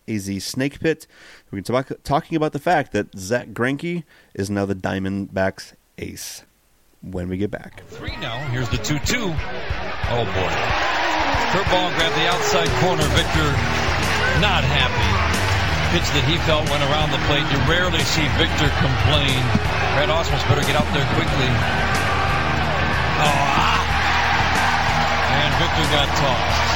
AZ 0.09 0.43
Snake 0.43 0.81
Pit. 0.81 1.07
We're 1.53 1.61
talk, 1.61 1.93
talking 2.03 2.35
about 2.35 2.53
the 2.53 2.59
fact 2.59 2.91
that 2.91 3.17
Zack 3.17 3.51
Greinke 3.51 4.03
is 4.35 4.51
now 4.51 4.67
the 4.67 4.75
Diamondbacks 4.75 5.75
ace. 5.97 6.43
When 7.03 7.29
we 7.29 7.39
get 7.39 7.51
back, 7.51 7.83
Three 7.87 8.17
now. 8.17 8.37
Here's 8.51 8.69
the 8.69 8.77
2 8.77 8.99
2. 8.99 9.17
Oh, 9.17 10.25
boy. 10.27 10.53
Curveball 11.55 11.95
grabbed 11.97 12.17
the 12.19 12.29
outside 12.29 12.69
corner. 12.83 13.07
Victor 13.15 13.47
not 14.43 14.67
happy. 14.67 15.11
Pitch 15.97 16.07
that 16.13 16.27
he 16.29 16.37
felt 16.45 16.69
went 16.69 16.83
around 16.83 17.15
the 17.15 17.23
plate. 17.25 17.47
You 17.49 17.59
rarely 17.71 18.03
see 18.05 18.27
Victor 18.37 18.69
complain. 18.83 19.39
Brad 19.95 20.11
Ausmus 20.11 20.43
better 20.51 20.67
get 20.67 20.77
out 20.77 20.87
there 20.93 21.07
quickly. 21.15 21.49
Oh, 23.23 23.70
Victor 25.61 25.83
got 25.91 26.09
tossed. 26.17 26.71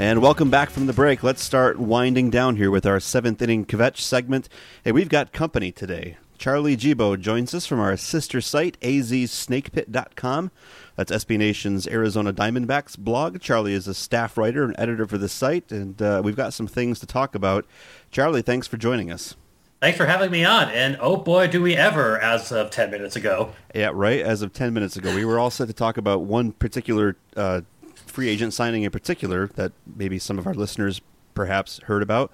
And 0.00 0.20
welcome 0.20 0.50
back 0.50 0.68
from 0.68 0.86
the 0.86 0.92
break. 0.92 1.22
Let's 1.22 1.44
start 1.44 1.78
winding 1.78 2.30
down 2.30 2.56
here 2.56 2.72
with 2.72 2.84
our 2.84 2.98
seventh 2.98 3.40
inning 3.40 3.66
kvetch 3.66 3.98
segment. 3.98 4.48
Hey, 4.82 4.90
we've 4.90 5.08
got 5.08 5.32
company 5.32 5.70
today. 5.70 6.16
Charlie 6.38 6.76
Gibo 6.76 7.16
joins 7.20 7.54
us 7.54 7.66
from 7.66 7.78
our 7.78 7.96
sister 7.96 8.40
site, 8.40 8.80
azsnakepit.com. 8.80 10.50
That's 10.96 11.12
SB 11.12 11.38
Nation's 11.38 11.86
Arizona 11.86 12.32
Diamondbacks 12.32 12.98
blog. 12.98 13.40
Charlie 13.40 13.74
is 13.74 13.86
a 13.86 13.94
staff 13.94 14.36
writer 14.36 14.64
and 14.64 14.74
editor 14.76 15.06
for 15.06 15.18
the 15.18 15.28
site, 15.28 15.70
and 15.70 16.02
uh, 16.02 16.20
we've 16.24 16.34
got 16.34 16.52
some 16.52 16.66
things 16.66 16.98
to 16.98 17.06
talk 17.06 17.36
about. 17.36 17.64
Charlie, 18.10 18.42
thanks 18.42 18.66
for 18.66 18.76
joining 18.76 19.12
us. 19.12 19.36
Thanks 19.82 19.98
for 19.98 20.06
having 20.06 20.30
me 20.30 20.44
on. 20.44 20.68
And 20.70 20.96
oh 21.00 21.16
boy, 21.16 21.48
do 21.48 21.60
we 21.60 21.74
ever, 21.74 22.16
as 22.20 22.52
of 22.52 22.70
10 22.70 22.92
minutes 22.92 23.16
ago. 23.16 23.52
Yeah, 23.74 23.90
right. 23.92 24.20
As 24.20 24.40
of 24.40 24.52
10 24.52 24.72
minutes 24.72 24.96
ago, 24.96 25.12
we 25.12 25.24
were 25.24 25.40
all 25.40 25.50
set 25.50 25.66
to 25.66 25.72
talk 25.72 25.96
about 25.96 26.20
one 26.22 26.52
particular 26.52 27.16
uh, 27.36 27.62
free 28.06 28.28
agent 28.28 28.54
signing 28.54 28.84
in 28.84 28.92
particular 28.92 29.48
that 29.56 29.72
maybe 29.96 30.20
some 30.20 30.38
of 30.38 30.46
our 30.46 30.54
listeners 30.54 31.00
perhaps 31.34 31.80
heard 31.86 32.00
about. 32.00 32.30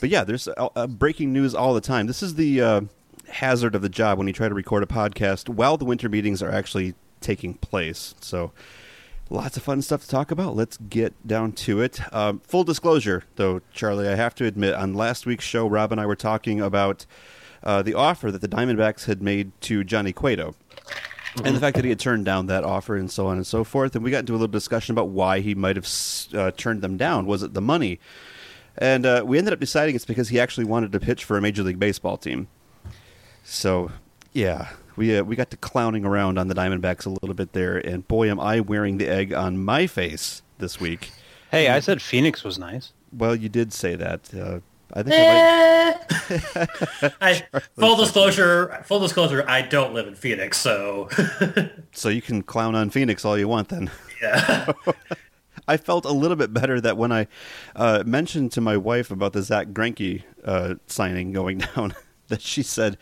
But 0.00 0.08
yeah, 0.08 0.24
there's 0.24 0.48
uh, 0.48 0.70
uh, 0.74 0.86
breaking 0.86 1.30
news 1.30 1.54
all 1.54 1.74
the 1.74 1.82
time. 1.82 2.06
This 2.06 2.22
is 2.22 2.36
the 2.36 2.62
uh, 2.62 2.80
hazard 3.28 3.74
of 3.74 3.82
the 3.82 3.90
job 3.90 4.16
when 4.16 4.26
you 4.26 4.32
try 4.32 4.48
to 4.48 4.54
record 4.54 4.82
a 4.82 4.86
podcast 4.86 5.50
while 5.50 5.76
the 5.76 5.84
winter 5.84 6.08
meetings 6.08 6.42
are 6.42 6.50
actually 6.50 6.94
taking 7.20 7.52
place. 7.52 8.14
So 8.22 8.50
lots 9.30 9.56
of 9.56 9.62
fun 9.62 9.82
stuff 9.82 10.02
to 10.02 10.08
talk 10.08 10.30
about. 10.30 10.56
Let's 10.56 10.76
get 10.76 11.14
down 11.26 11.52
to 11.52 11.80
it. 11.80 12.00
Um, 12.12 12.40
full 12.40 12.64
disclosure, 12.64 13.24
though, 13.36 13.60
Charlie, 13.72 14.08
I 14.08 14.14
have 14.14 14.34
to 14.36 14.44
admit, 14.44 14.74
on 14.74 14.94
last 14.94 15.26
week's 15.26 15.44
show, 15.44 15.66
Rob 15.66 15.92
and 15.92 16.00
I 16.00 16.06
were 16.06 16.16
talking 16.16 16.60
about 16.60 17.06
uh, 17.62 17.82
the 17.82 17.94
offer 17.94 18.30
that 18.30 18.40
the 18.40 18.48
Diamondbacks 18.48 19.06
had 19.06 19.22
made 19.22 19.52
to 19.62 19.84
Johnny 19.84 20.12
Cueto. 20.12 20.54
And 21.44 21.54
the 21.54 21.60
fact 21.60 21.76
that 21.76 21.84
he 21.84 21.90
had 21.90 22.00
turned 22.00 22.24
down 22.24 22.46
that 22.46 22.64
offer 22.64 22.96
and 22.96 23.10
so 23.10 23.26
on 23.26 23.36
and 23.36 23.46
so 23.46 23.62
forth. 23.62 23.94
And 23.94 24.02
we 24.02 24.10
got 24.10 24.20
into 24.20 24.32
a 24.32 24.34
little 24.34 24.48
discussion 24.48 24.94
about 24.94 25.08
why 25.08 25.40
he 25.40 25.54
might 25.54 25.76
have 25.76 25.88
uh, 26.34 26.50
turned 26.52 26.82
them 26.82 26.96
down. 26.96 27.26
Was 27.26 27.42
it 27.42 27.54
the 27.54 27.60
money? 27.60 28.00
And 28.76 29.04
uh, 29.04 29.22
we 29.26 29.38
ended 29.38 29.52
up 29.52 29.60
deciding 29.60 29.94
it's 29.94 30.04
because 30.04 30.30
he 30.30 30.40
actually 30.40 30.64
wanted 30.64 30.90
to 30.92 31.00
pitch 31.00 31.24
for 31.24 31.36
a 31.36 31.40
Major 31.40 31.62
League 31.62 31.78
Baseball 31.78 32.16
team. 32.16 32.48
So, 33.44 33.92
yeah, 34.32 34.70
we 34.98 35.16
uh, 35.16 35.22
we 35.22 35.36
got 35.36 35.50
to 35.50 35.56
clowning 35.56 36.04
around 36.04 36.38
on 36.38 36.48
the 36.48 36.54
Diamondbacks 36.54 37.06
a 37.06 37.10
little 37.10 37.34
bit 37.34 37.52
there, 37.54 37.78
and 37.78 38.06
boy, 38.06 38.30
am 38.30 38.38
I 38.38 38.60
wearing 38.60 38.98
the 38.98 39.08
egg 39.08 39.32
on 39.32 39.64
my 39.64 39.86
face 39.86 40.42
this 40.58 40.80
week. 40.80 41.12
Hey, 41.50 41.68
I 41.68 41.80
said 41.80 42.02
Phoenix 42.02 42.44
was 42.44 42.58
nice. 42.58 42.92
Well, 43.12 43.34
you 43.34 43.48
did 43.48 43.72
say 43.72 43.94
that. 43.96 44.34
Uh, 44.34 44.60
I 44.92 45.02
think 45.02 45.16
I 45.18 45.96
might... 47.00 47.14
I, 47.20 47.42
full 47.78 47.96
disclosure, 47.96 48.82
full 48.84 49.00
disclosure, 49.00 49.44
I 49.48 49.62
don't 49.62 49.94
live 49.94 50.06
in 50.06 50.14
Phoenix, 50.14 50.58
so 50.58 51.08
so 51.92 52.08
you 52.08 52.22
can 52.22 52.42
clown 52.42 52.74
on 52.74 52.90
Phoenix 52.90 53.24
all 53.24 53.38
you 53.38 53.48
want 53.48 53.68
then. 53.68 53.90
Yeah. 54.20 54.72
I 55.68 55.76
felt 55.76 56.06
a 56.06 56.12
little 56.12 56.36
bit 56.36 56.54
better 56.54 56.80
that 56.80 56.96
when 56.96 57.12
I 57.12 57.26
uh, 57.76 58.02
mentioned 58.06 58.52
to 58.52 58.60
my 58.60 58.76
wife 58.76 59.10
about 59.10 59.34
the 59.34 59.42
Zack 59.42 59.68
Greinke 59.68 60.22
uh, 60.42 60.76
signing 60.86 61.32
going 61.32 61.58
down, 61.58 61.94
that 62.28 62.40
she 62.40 62.62
said, 62.62 62.96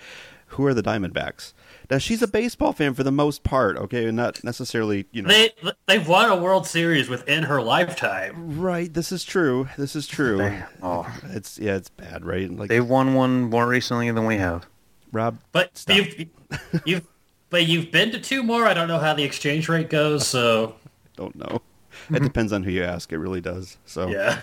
"Who 0.48 0.66
are 0.66 0.74
the 0.74 0.82
Diamondbacks?" 0.82 1.52
Now 1.90 1.98
she's 1.98 2.22
a 2.22 2.28
baseball 2.28 2.72
fan 2.72 2.94
for 2.94 3.02
the 3.02 3.12
most 3.12 3.44
part, 3.44 3.76
okay, 3.76 4.06
and 4.06 4.16
not 4.16 4.42
necessarily, 4.42 5.06
you 5.12 5.22
know. 5.22 5.28
They 5.28 5.50
they've 5.86 6.06
won 6.06 6.30
a 6.30 6.36
World 6.36 6.66
Series 6.66 7.08
within 7.08 7.44
her 7.44 7.62
lifetime. 7.62 8.58
Right. 8.58 8.92
This 8.92 9.12
is 9.12 9.24
true. 9.24 9.68
This 9.76 9.94
is 9.94 10.06
true. 10.06 10.38
They, 10.38 10.62
oh, 10.82 11.06
it's 11.30 11.58
yeah, 11.58 11.76
it's 11.76 11.88
bad, 11.88 12.24
right? 12.24 12.50
Like 12.50 12.68
they've 12.68 12.86
won 12.86 13.14
one 13.14 13.44
more 13.44 13.66
recently 13.66 14.10
than 14.10 14.26
we 14.26 14.36
have. 14.36 14.66
Rob, 15.12 15.38
but 15.52 15.76
stop. 15.76 15.96
you've 15.96 16.26
you've 16.84 17.06
but 17.50 17.66
you've 17.66 17.90
been 17.90 18.10
to 18.10 18.20
two 18.20 18.42
more. 18.42 18.66
I 18.66 18.74
don't 18.74 18.88
know 18.88 18.98
how 18.98 19.14
the 19.14 19.24
exchange 19.24 19.68
rate 19.68 19.88
goes, 19.88 20.26
so 20.26 20.74
I 20.84 21.08
don't 21.16 21.36
know. 21.36 21.62
It 22.10 22.22
depends 22.22 22.52
on 22.52 22.62
who 22.62 22.70
you 22.70 22.84
ask. 22.84 23.12
It 23.12 23.18
really 23.18 23.40
does. 23.40 23.78
So 23.86 24.08
yeah. 24.08 24.42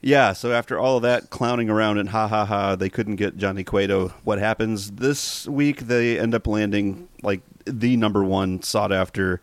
Yeah, 0.00 0.34
so 0.34 0.52
after 0.52 0.78
all 0.78 0.96
of 0.96 1.02
that 1.02 1.30
clowning 1.30 1.70
around 1.70 1.98
and 1.98 2.08
ha 2.08 2.28
ha 2.28 2.44
ha, 2.44 2.76
they 2.76 2.88
couldn't 2.88 3.16
get 3.16 3.36
Johnny 3.36 3.64
Cueto. 3.64 4.08
What 4.24 4.38
happens 4.38 4.92
this 4.92 5.48
week? 5.48 5.80
They 5.80 6.18
end 6.18 6.34
up 6.34 6.46
landing 6.46 7.08
like 7.22 7.40
the 7.64 7.96
number 7.96 8.22
one 8.22 8.62
sought 8.62 8.92
after 8.92 9.40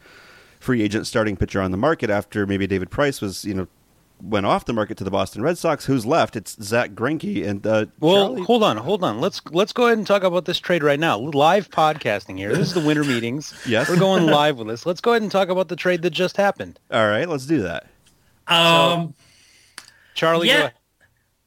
free 0.59 0.81
agent 0.81 1.07
starting 1.07 1.35
pitcher 1.35 1.61
on 1.61 1.71
the 1.71 1.77
market 1.77 2.09
after 2.09 2.47
maybe 2.47 2.65
David 2.67 2.89
Price 2.89 3.19
was, 3.19 3.43
you 3.43 3.53
know, 3.53 3.67
went 4.21 4.45
off 4.45 4.65
the 4.65 4.73
market 4.73 4.97
to 4.97 5.03
the 5.03 5.11
Boston 5.11 5.41
Red 5.41 5.57
Sox. 5.57 5.85
Who's 5.85 6.05
left? 6.05 6.35
It's 6.35 6.55
Zack 6.63 6.91
Greinke 6.91 7.45
and 7.45 7.65
uh, 7.67 7.87
well, 7.99 8.27
Charlie... 8.27 8.43
hold 8.43 8.63
on, 8.63 8.77
hold 8.77 9.03
on. 9.03 9.19
Let's 9.19 9.41
let's 9.51 9.73
go 9.73 9.87
ahead 9.87 9.97
and 9.97 10.07
talk 10.07 10.23
about 10.23 10.45
this 10.45 10.59
trade 10.59 10.83
right 10.83 10.99
now. 10.99 11.17
Live 11.17 11.69
podcasting 11.69 12.37
here. 12.37 12.55
This 12.55 12.69
is 12.69 12.73
the 12.73 12.79
winter 12.79 13.03
meetings. 13.03 13.53
yes, 13.67 13.89
we're 13.89 13.99
going 13.99 14.25
live 14.27 14.57
with 14.57 14.67
this. 14.67 14.85
Let's 14.85 15.01
go 15.01 15.11
ahead 15.11 15.23
and 15.23 15.31
talk 15.31 15.49
about 15.49 15.67
the 15.67 15.75
trade 15.75 16.01
that 16.03 16.11
just 16.11 16.37
happened. 16.37 16.79
All 16.91 17.07
right, 17.07 17.27
let's 17.27 17.45
do 17.45 17.61
that. 17.63 17.87
Um. 18.47 19.13
So, 19.17 19.22
Charlie, 20.13 20.47
yeah. 20.47 20.71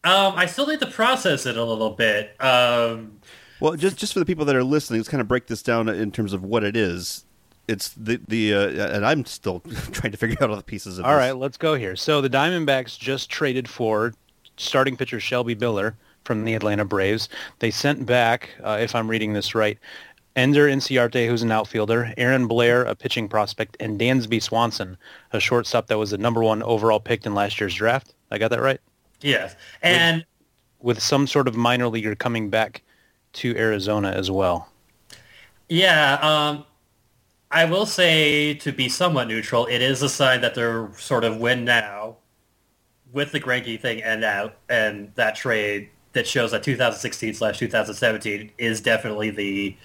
Um, 0.04 0.34
I 0.36 0.46
still 0.46 0.66
need 0.66 0.80
to 0.80 0.86
process 0.86 1.46
it 1.46 1.56
a 1.56 1.64
little 1.64 1.90
bit. 1.90 2.40
Um, 2.40 3.20
well, 3.60 3.74
just 3.74 3.96
just 3.96 4.12
for 4.12 4.18
the 4.18 4.24
people 4.24 4.44
that 4.44 4.54
are 4.54 4.64
listening, 4.64 5.00
let's 5.00 5.08
kind 5.08 5.20
of 5.20 5.28
break 5.28 5.46
this 5.46 5.62
down 5.62 5.88
in 5.88 6.12
terms 6.12 6.32
of 6.32 6.44
what 6.44 6.62
it 6.62 6.76
is. 6.76 7.24
It's 7.66 7.88
the 7.88 8.20
the 8.28 8.54
uh, 8.54 8.94
and 8.94 9.04
I'm 9.04 9.24
still 9.24 9.60
trying 9.90 10.12
to 10.12 10.18
figure 10.18 10.36
out 10.40 10.50
all 10.50 10.56
the 10.56 10.62
pieces 10.62 10.98
of. 10.98 11.04
All 11.04 11.12
this. 11.12 11.18
right, 11.18 11.32
let's 11.32 11.56
go 11.56 11.74
here. 11.74 11.96
So 11.96 12.20
the 12.20 12.30
Diamondbacks 12.30 12.98
just 12.98 13.30
traded 13.30 13.68
for 13.68 14.12
starting 14.56 14.96
pitcher 14.96 15.18
Shelby 15.18 15.54
Miller 15.54 15.96
from 16.24 16.44
the 16.44 16.54
Atlanta 16.54 16.84
Braves. 16.84 17.28
They 17.60 17.70
sent 17.70 18.06
back, 18.06 18.50
uh, 18.62 18.78
if 18.80 18.94
I'm 18.94 19.08
reading 19.08 19.32
this 19.32 19.54
right, 19.54 19.78
Ender 20.34 20.68
Inciarte, 20.68 21.28
who's 21.28 21.42
an 21.42 21.50
outfielder, 21.50 22.12
Aaron 22.18 22.46
Blair, 22.46 22.82
a 22.82 22.94
pitching 22.94 23.28
prospect, 23.28 23.76
and 23.80 23.98
Dansby 23.98 24.42
Swanson, 24.42 24.98
a 25.32 25.40
shortstop 25.40 25.86
that 25.86 25.98
was 25.98 26.10
the 26.10 26.18
number 26.18 26.42
one 26.42 26.62
overall 26.62 27.00
pick 27.00 27.24
in 27.24 27.34
last 27.34 27.58
year's 27.58 27.74
draft. 27.74 28.12
I 28.30 28.38
got 28.38 28.50
that 28.50 28.60
right? 28.60 28.80
Yes, 29.20 29.56
and 29.82 30.24
with, 30.78 30.96
with 30.96 31.02
some 31.02 31.26
sort 31.26 31.48
of 31.48 31.56
minor 31.56 31.88
leaguer 31.88 32.14
coming 32.14 32.50
back 32.50 32.82
to 33.34 33.56
Arizona 33.56 34.10
as 34.10 34.30
well. 34.30 34.68
Yeah, 35.68 36.14
um, 36.22 36.64
I 37.50 37.64
will 37.64 37.86
say 37.86 38.54
to 38.54 38.72
be 38.72 38.88
somewhat 38.88 39.28
neutral, 39.28 39.66
it 39.66 39.82
is 39.82 40.02
a 40.02 40.08
sign 40.08 40.40
that 40.40 40.54
they're 40.54 40.90
sort 40.96 41.24
of 41.24 41.38
win 41.38 41.64
now 41.64 42.16
with 43.12 43.32
the 43.32 43.40
Greinke 43.40 43.80
thing 43.80 44.02
and 44.02 44.24
out 44.24 44.56
and 44.68 45.12
that 45.14 45.36
trade 45.36 45.88
that 46.12 46.26
shows 46.26 46.50
that 46.50 46.62
2016 46.62 47.34
slash 47.34 47.58
2017 47.58 48.50
is 48.58 48.80
definitely 48.80 49.30
the 49.30 49.76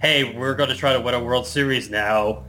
hey 0.00 0.24
we're 0.36 0.54
going 0.54 0.68
to 0.68 0.76
try 0.76 0.92
to 0.92 1.00
win 1.00 1.14
a 1.14 1.22
World 1.22 1.46
Series 1.46 1.90
now 1.90 2.44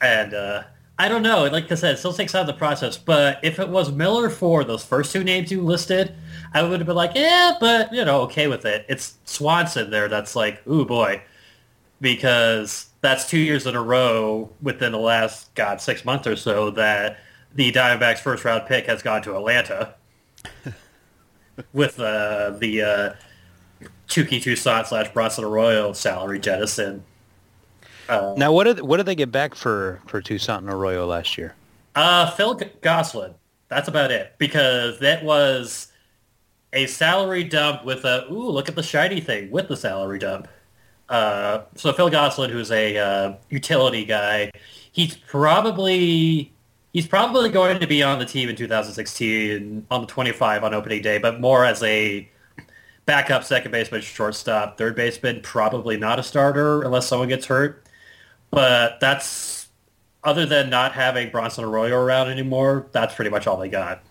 and 0.00 0.32
uh, 0.32 0.62
I 0.98 1.08
don't 1.08 1.22
know. 1.22 1.44
Like 1.44 1.70
I 1.70 1.74
said, 1.74 1.94
it 1.94 1.98
still 1.98 2.12
takes 2.12 2.34
out 2.34 2.42
of 2.42 2.46
the 2.46 2.54
process. 2.54 2.96
But 2.96 3.38
if 3.42 3.58
it 3.58 3.68
was 3.68 3.92
Miller 3.92 4.30
for 4.30 4.64
those 4.64 4.84
first 4.84 5.12
two 5.12 5.22
names 5.22 5.50
you 5.50 5.60
listed, 5.60 6.14
I 6.54 6.62
would 6.62 6.80
have 6.80 6.86
been 6.86 6.96
like, 6.96 7.12
yeah, 7.14 7.56
but 7.60 7.92
you 7.92 8.04
know, 8.04 8.22
okay 8.22 8.46
with 8.48 8.64
it. 8.64 8.86
It's 8.88 9.18
Swanson 9.24 9.90
there 9.90 10.08
that's 10.08 10.34
like, 10.34 10.66
ooh 10.66 10.86
boy, 10.86 11.22
because 12.00 12.86
that's 13.02 13.28
two 13.28 13.38
years 13.38 13.66
in 13.66 13.76
a 13.76 13.82
row 13.82 14.50
within 14.62 14.92
the 14.92 14.98
last 14.98 15.54
god 15.54 15.80
six 15.80 16.04
months 16.04 16.26
or 16.26 16.36
so 16.36 16.70
that 16.70 17.18
the 17.54 17.70
Diamondbacks' 17.72 18.18
first 18.18 18.44
round 18.44 18.66
pick 18.66 18.86
has 18.86 19.02
gone 19.02 19.22
to 19.22 19.36
Atlanta 19.36 19.94
with 21.72 22.00
uh, 22.00 22.50
the 22.58 22.82
uh, 22.82 23.12
Touki 24.08 24.42
Toussaint 24.42 24.86
slash 24.86 25.12
Bronson 25.12 25.44
Arroyo 25.44 25.92
salary 25.92 26.38
jettison. 26.38 27.04
Uh, 28.08 28.34
now, 28.36 28.52
what 28.52 28.64
did 28.64 28.80
what 28.80 28.98
did 28.98 29.06
they 29.06 29.14
get 29.14 29.32
back 29.32 29.54
for 29.54 30.00
for 30.06 30.20
Toussaint 30.20 30.58
and 30.58 30.70
Arroyo 30.70 31.06
last 31.06 31.36
year? 31.36 31.54
Uh, 31.94 32.30
Phil 32.30 32.60
Gosselin. 32.80 33.34
That's 33.68 33.88
about 33.88 34.10
it 34.10 34.34
because 34.38 34.98
that 35.00 35.24
was 35.24 35.90
a 36.72 36.86
salary 36.86 37.42
dump 37.42 37.84
with 37.84 38.04
a 38.04 38.26
ooh 38.30 38.50
look 38.50 38.68
at 38.68 38.76
the 38.76 38.82
shiny 38.82 39.20
thing 39.20 39.50
with 39.50 39.68
the 39.68 39.76
salary 39.76 40.18
dump. 40.18 40.48
Uh, 41.08 41.62
so 41.74 41.92
Phil 41.92 42.10
Gosselin, 42.10 42.50
who's 42.50 42.70
a 42.70 42.96
uh, 42.96 43.34
utility 43.48 44.04
guy, 44.04 44.50
he's 44.92 45.16
probably 45.16 46.52
he's 46.92 47.06
probably 47.06 47.48
going 47.48 47.80
to 47.80 47.86
be 47.86 48.02
on 48.02 48.18
the 48.18 48.26
team 48.26 48.48
in 48.48 48.56
2016 48.56 49.86
on 49.90 50.00
the 50.00 50.06
25 50.06 50.64
on 50.64 50.74
opening 50.74 51.02
day, 51.02 51.18
but 51.18 51.40
more 51.40 51.64
as 51.64 51.82
a 51.82 52.28
backup 53.06 53.44
second 53.44 53.70
baseman, 53.70 54.00
shortstop, 54.00 54.76
third 54.76 54.96
baseman, 54.96 55.40
probably 55.42 55.96
not 55.96 56.18
a 56.18 56.22
starter 56.22 56.82
unless 56.82 57.06
someone 57.06 57.28
gets 57.28 57.46
hurt. 57.46 57.85
But 58.50 59.00
that's 59.00 59.68
other 60.24 60.46
than 60.46 60.70
not 60.70 60.92
having 60.92 61.30
Bronson 61.30 61.64
Arroyo 61.64 61.96
around 61.96 62.28
anymore, 62.28 62.86
that's 62.92 63.14
pretty 63.14 63.30
much 63.30 63.46
all 63.46 63.56
they 63.56 63.68
got. 63.68 64.02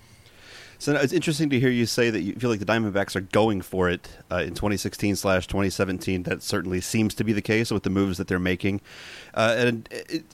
So 0.78 0.94
it's 0.96 1.14
interesting 1.14 1.50
to 1.50 1.60
hear 1.60 1.70
you 1.70 1.86
say 1.86 2.10
that 2.10 2.22
you 2.22 2.34
feel 2.36 2.50
like 2.50 2.60
the 2.60 2.66
Diamondbacks 2.66 3.16
are 3.16 3.22
going 3.22 3.62
for 3.62 3.90
it 3.90 4.10
uh, 4.32 4.38
in 4.38 4.50
2016 4.50 5.16
slash 5.16 5.48
2017. 5.48 6.24
That 6.24 6.44
certainly 6.44 6.82
seems 6.82 7.14
to 7.16 7.24
be 7.24 7.34
the 7.34 7.42
case 7.42 7.72
with 7.72 7.84
the 7.84 7.90
moves 7.90 8.18
that 8.18 8.28
they're 8.28 8.40
making. 8.40 8.82
Uh, 9.34 9.56
and 9.58 9.90
it, 9.92 10.26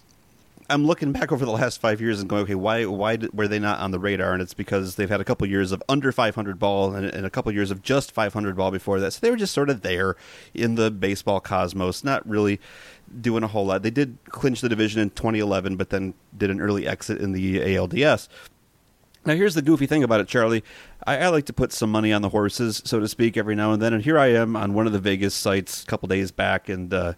I'm 0.71 0.85
looking 0.85 1.11
back 1.11 1.31
over 1.31 1.45
the 1.45 1.51
last 1.51 1.81
five 1.81 1.99
years 1.99 2.21
and 2.21 2.29
going, 2.29 2.43
okay, 2.43 2.55
why 2.55 2.85
why 2.85 3.17
were 3.33 3.47
they 3.47 3.59
not 3.59 3.79
on 3.79 3.91
the 3.91 3.99
radar? 3.99 4.31
And 4.31 4.41
it's 4.41 4.53
because 4.53 4.95
they've 4.95 5.09
had 5.09 5.19
a 5.19 5.25
couple 5.25 5.45
years 5.47 5.71
of 5.71 5.83
under 5.89 6.11
500 6.11 6.57
ball 6.57 6.95
and, 6.95 7.05
and, 7.05 7.25
a 7.25 7.29
couple 7.29 7.51
years 7.51 7.71
of 7.71 7.81
just 7.81 8.11
500 8.11 8.55
ball 8.55 8.71
before 8.71 8.99
that. 9.01 9.11
So 9.11 9.19
they 9.21 9.29
were 9.29 9.37
just 9.37 9.53
sort 9.53 9.69
of 9.69 9.81
there 9.81 10.15
in 10.53 10.75
the 10.75 10.89
baseball 10.89 11.41
cosmos, 11.41 12.03
not 12.03 12.27
really 12.27 12.59
doing 13.19 13.43
a 13.43 13.47
whole 13.47 13.65
lot. 13.65 13.83
They 13.83 13.91
did 13.91 14.17
clinch 14.29 14.61
the 14.61 14.69
division 14.69 15.01
in 15.01 15.09
2011, 15.09 15.75
but 15.75 15.89
then 15.89 16.13
did 16.37 16.49
an 16.49 16.61
early 16.61 16.87
exit 16.87 17.19
in 17.19 17.33
the 17.33 17.59
ALDS. 17.59 18.29
Now, 19.23 19.35
here's 19.35 19.53
the 19.53 19.61
goofy 19.61 19.85
thing 19.85 20.03
about 20.03 20.19
it, 20.19 20.27
Charlie. 20.27 20.63
I, 21.05 21.17
I, 21.17 21.27
like 21.27 21.45
to 21.45 21.53
put 21.53 21.71
some 21.71 21.91
money 21.91 22.11
on 22.11 22.23
the 22.23 22.29
horses, 22.29 22.81
so 22.85 22.99
to 22.99 23.07
speak, 23.07 23.37
every 23.37 23.53
now 23.53 23.71
and 23.71 23.79
then. 23.79 23.93
And 23.93 24.03
here 24.03 24.17
I 24.17 24.27
am 24.27 24.55
on 24.55 24.73
one 24.73 24.87
of 24.87 24.93
the 24.93 24.99
Vegas 24.99 25.35
sites 25.35 25.83
a 25.83 25.85
couple 25.85 26.07
days 26.07 26.31
back, 26.31 26.69
and 26.69 26.91
uh, 26.91 27.13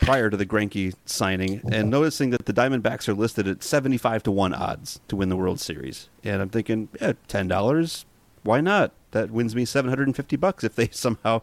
prior 0.00 0.30
to 0.30 0.36
the 0.36 0.46
Greinke 0.46 0.94
signing, 1.04 1.60
and 1.70 1.90
noticing 1.90 2.30
that 2.30 2.46
the 2.46 2.52
Diamondbacks 2.52 3.08
are 3.08 3.14
listed 3.14 3.46
at 3.46 3.62
75 3.62 4.22
to 4.24 4.30
one 4.30 4.54
odds 4.54 5.00
to 5.08 5.16
win 5.16 5.28
the 5.28 5.36
World 5.36 5.60
Series. 5.60 6.08
And 6.24 6.42
I'm 6.42 6.48
thinking, 6.48 6.88
yeah, 7.00 7.12
ten 7.28 7.48
dollars, 7.48 8.06
why 8.42 8.60
not? 8.60 8.92
That 9.12 9.30
wins 9.30 9.56
me 9.56 9.64
750 9.64 10.36
bucks 10.36 10.64
if 10.64 10.74
they 10.74 10.88
somehow 10.92 11.42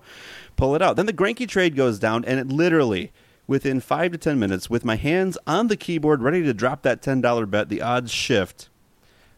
pull 0.56 0.76
it 0.76 0.82
out. 0.82 0.96
Then 0.96 1.06
the 1.06 1.14
Greinke 1.14 1.48
trade 1.48 1.76
goes 1.76 2.00
down, 2.00 2.26
and 2.26 2.40
it 2.40 2.48
literally 2.48 3.12
within 3.48 3.80
five 3.80 4.12
to 4.12 4.18
ten 4.18 4.38
minutes, 4.38 4.70
with 4.70 4.86
my 4.86 4.96
hands 4.96 5.38
on 5.48 5.68
the 5.68 5.78
keyboard 5.78 6.22
ready 6.22 6.44
to 6.44 6.54
drop 6.54 6.82
that 6.82 7.02
$10 7.02 7.50
bet, 7.50 7.70
the 7.70 7.82
odds 7.82 8.12
shift. 8.12 8.70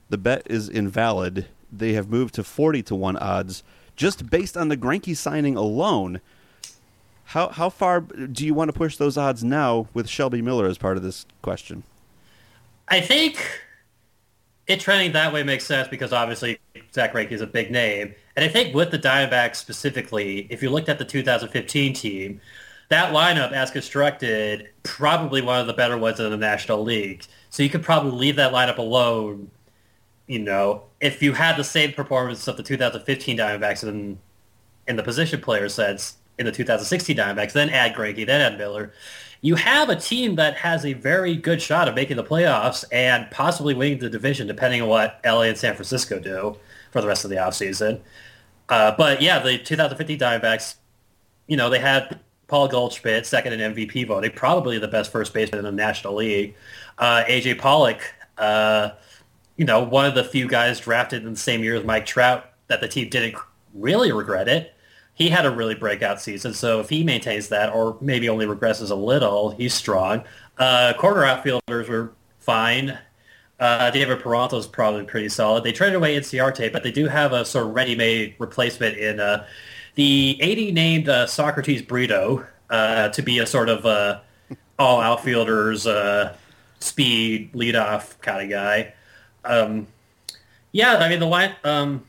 The 0.09 0.17
bet 0.17 0.41
is 0.49 0.67
invalid, 0.67 1.45
they 1.71 1.93
have 1.93 2.09
moved 2.09 2.33
to 2.35 2.43
40 2.43 2.81
to 2.83 2.95
1 2.95 3.17
odds 3.17 3.63
just 3.95 4.29
based 4.29 4.57
on 4.57 4.69
the 4.69 4.77
Greinke 4.77 5.15
signing 5.15 5.55
alone. 5.55 6.21
How 7.29 7.49
how 7.49 7.69
far 7.69 8.01
do 8.01 8.43
you 8.43 8.55
want 8.55 8.69
to 8.69 8.73
push 8.73 8.97
those 8.97 9.15
odds 9.15 9.43
now 9.43 9.87
with 9.93 10.09
Shelby 10.09 10.41
Miller 10.41 10.65
as 10.65 10.79
part 10.79 10.97
of 10.97 11.03
this 11.03 11.27
question? 11.43 11.83
I 12.87 13.01
think 13.01 13.61
it 14.65 14.79
trending 14.79 15.11
that 15.11 15.31
way 15.31 15.43
makes 15.43 15.63
sense 15.63 15.87
because 15.87 16.11
obviously 16.11 16.57
Zack 16.91 17.13
Greinke 17.13 17.31
is 17.31 17.41
a 17.41 17.47
big 17.47 17.69
name. 17.69 18.15
And 18.35 18.43
I 18.43 18.47
think 18.47 18.73
with 18.73 18.89
the 18.89 18.97
Diamondbacks 18.97 19.57
specifically, 19.57 20.47
if 20.49 20.63
you 20.63 20.71
looked 20.71 20.89
at 20.89 20.97
the 20.97 21.05
2015 21.05 21.93
team, 21.93 22.41
that 22.87 23.13
lineup 23.13 23.51
as 23.51 23.69
constructed, 23.69 24.69
probably 24.81 25.43
one 25.43 25.61
of 25.61 25.67
the 25.67 25.73
better 25.73 25.99
ones 25.99 26.19
in 26.19 26.31
the 26.31 26.37
National 26.37 26.81
League. 26.81 27.25
So 27.51 27.61
you 27.61 27.69
could 27.69 27.83
probably 27.83 28.11
leave 28.11 28.37
that 28.37 28.53
lineup 28.53 28.79
alone, 28.79 29.51
you 30.25 30.39
know, 30.39 30.85
if 30.99 31.21
you 31.21 31.33
had 31.33 31.57
the 31.57 31.63
same 31.63 31.93
performance 31.93 32.47
of 32.47 32.57
the 32.57 32.63
2015 32.63 33.37
Diamondbacks 33.37 33.87
in, 33.87 34.17
in 34.87 34.95
the 34.95 35.03
position 35.03 35.41
player 35.41 35.69
sense 35.69 36.15
in 36.39 36.45
the 36.45 36.51
2016 36.51 37.15
Diamondbacks, 37.15 37.51
then 37.51 37.69
add 37.69 37.93
Greinke, 37.93 38.25
then 38.25 38.41
add 38.41 38.57
Miller. 38.57 38.93
You 39.41 39.55
have 39.55 39.89
a 39.89 39.95
team 39.95 40.35
that 40.35 40.55
has 40.55 40.85
a 40.85 40.93
very 40.93 41.35
good 41.35 41.61
shot 41.61 41.87
of 41.87 41.95
making 41.95 42.17
the 42.17 42.23
playoffs 42.23 42.83
and 42.91 43.29
possibly 43.29 43.73
winning 43.73 43.99
the 43.99 44.09
division, 44.09 44.47
depending 44.47 44.81
on 44.81 44.87
what 44.89 45.19
LA 45.25 45.43
and 45.43 45.57
San 45.57 45.75
Francisco 45.75 46.19
do 46.19 46.57
for 46.91 47.01
the 47.01 47.07
rest 47.07 47.23
of 47.23 47.29
the 47.29 47.37
offseason. 47.37 48.01
Uh, 48.69 48.95
but 48.97 49.21
yeah, 49.21 49.39
the 49.39 49.57
2015 49.57 50.17
Diamondbacks, 50.19 50.75
you 51.47 51.57
know, 51.57 51.69
they 51.69 51.79
had 51.79 52.19
Paul 52.47 52.67
Goldschmidt, 52.67 53.25
second 53.25 53.53
in 53.53 53.73
MVP 53.73 54.07
voting, 54.07 54.31
probably 54.31 54.77
the 54.79 54.87
best 54.87 55.11
first 55.11 55.33
baseman 55.33 55.59
in 55.59 55.65
the 55.65 55.71
National 55.71 56.15
League. 56.15 56.55
Uh, 56.97 57.23
AJ 57.27 57.59
Pollock, 57.59 58.01
uh, 58.37 58.91
you 59.55 59.65
know, 59.65 59.83
one 59.83 60.05
of 60.05 60.15
the 60.15 60.23
few 60.23 60.47
guys 60.47 60.79
drafted 60.79 61.23
in 61.23 61.31
the 61.31 61.39
same 61.39 61.63
year 61.63 61.75
as 61.75 61.83
Mike 61.83 62.05
Trout 62.05 62.45
that 62.67 62.81
the 62.81 62.87
team 62.87 63.09
didn't 63.09 63.35
really 63.73 64.11
regret 64.11 64.47
it. 64.47 64.75
He 65.19 65.29
had 65.29 65.45
a 65.45 65.51
really 65.51 65.75
breakout 65.75 66.19
season, 66.19 66.53
so 66.55 66.79
if 66.79 66.89
he 66.89 67.03
maintains 67.03 67.49
that, 67.49 67.71
or 67.71 67.97
maybe 68.01 68.27
only 68.29 68.47
regresses 68.47 68.89
a 68.89 68.95
little, 68.95 69.51
he's 69.51 69.73
strong. 69.73 70.23
Uh, 70.57 70.93
corner 70.97 71.23
outfielders 71.25 71.87
were 71.87 72.13
fine. 72.39 72.97
Uh, 73.59 73.91
David 73.91 74.21
Peralta 74.21 74.55
is 74.55 74.65
probably 74.65 75.03
pretty 75.03 75.29
solid. 75.29 75.63
They 75.63 75.73
traded 75.73 75.95
away 75.95 76.17
Inciarte, 76.17 76.71
but 76.71 76.83
they 76.83 76.91
do 76.91 77.07
have 77.07 77.33
a 77.33 77.43
sort 77.43 77.67
of 77.67 77.75
ready-made 77.75 78.35
replacement 78.39 78.97
in 78.97 79.19
uh, 79.19 79.45
the 79.95 80.37
80 80.41 80.71
named 80.71 81.09
uh, 81.09 81.27
Socrates 81.27 81.81
Brito 81.81 82.45
uh, 82.69 83.09
to 83.09 83.21
be 83.21 83.39
a 83.39 83.45
sort 83.45 83.67
of 83.67 83.85
uh, 83.85 84.21
all 84.79 85.01
outfielders 85.01 85.85
uh, 85.85 86.35
speed 86.79 87.51
leadoff 87.53 88.19
kind 88.21 88.41
of 88.41 88.49
guy. 88.49 88.93
Um, 89.43 89.87
yeah, 90.71 90.95
I 90.97 91.09
mean 91.09 91.19
the 91.19 91.25
line, 91.25 91.53
um, 91.63 92.05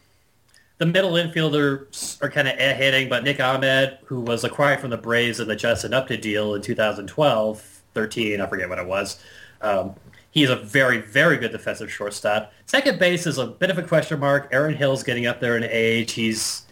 the 0.80 0.86
middle 0.86 1.12
infielders 1.12 2.20
are 2.22 2.30
kind 2.30 2.48
of 2.48 2.56
hitting, 2.56 3.10
but 3.10 3.22
Nick 3.22 3.38
Ahmed, 3.38 3.98
who 4.06 4.22
was 4.22 4.44
acquired 4.44 4.80
from 4.80 4.88
the 4.88 4.96
Braves 4.96 5.38
in 5.38 5.46
the 5.46 5.54
Justin 5.54 5.92
Upton 5.92 6.22
deal 6.22 6.54
in 6.54 6.62
2012, 6.62 7.82
13, 7.92 8.40
I 8.40 8.46
forget 8.46 8.66
what 8.66 8.78
it 8.78 8.86
was. 8.86 9.22
Um, 9.60 9.94
he's 10.30 10.48
a 10.48 10.56
very, 10.56 10.96
very 11.02 11.36
good 11.36 11.52
defensive 11.52 11.92
shortstop. 11.92 12.54
Second 12.64 12.98
base 12.98 13.26
is 13.26 13.36
a 13.36 13.46
bit 13.46 13.68
of 13.68 13.76
a 13.76 13.82
question 13.82 14.18
mark. 14.18 14.48
Aaron 14.52 14.74
Hill's 14.74 15.02
getting 15.02 15.26
up 15.26 15.38
there 15.38 15.54
in 15.54 15.64
age. 15.64 16.12
He's 16.12 16.62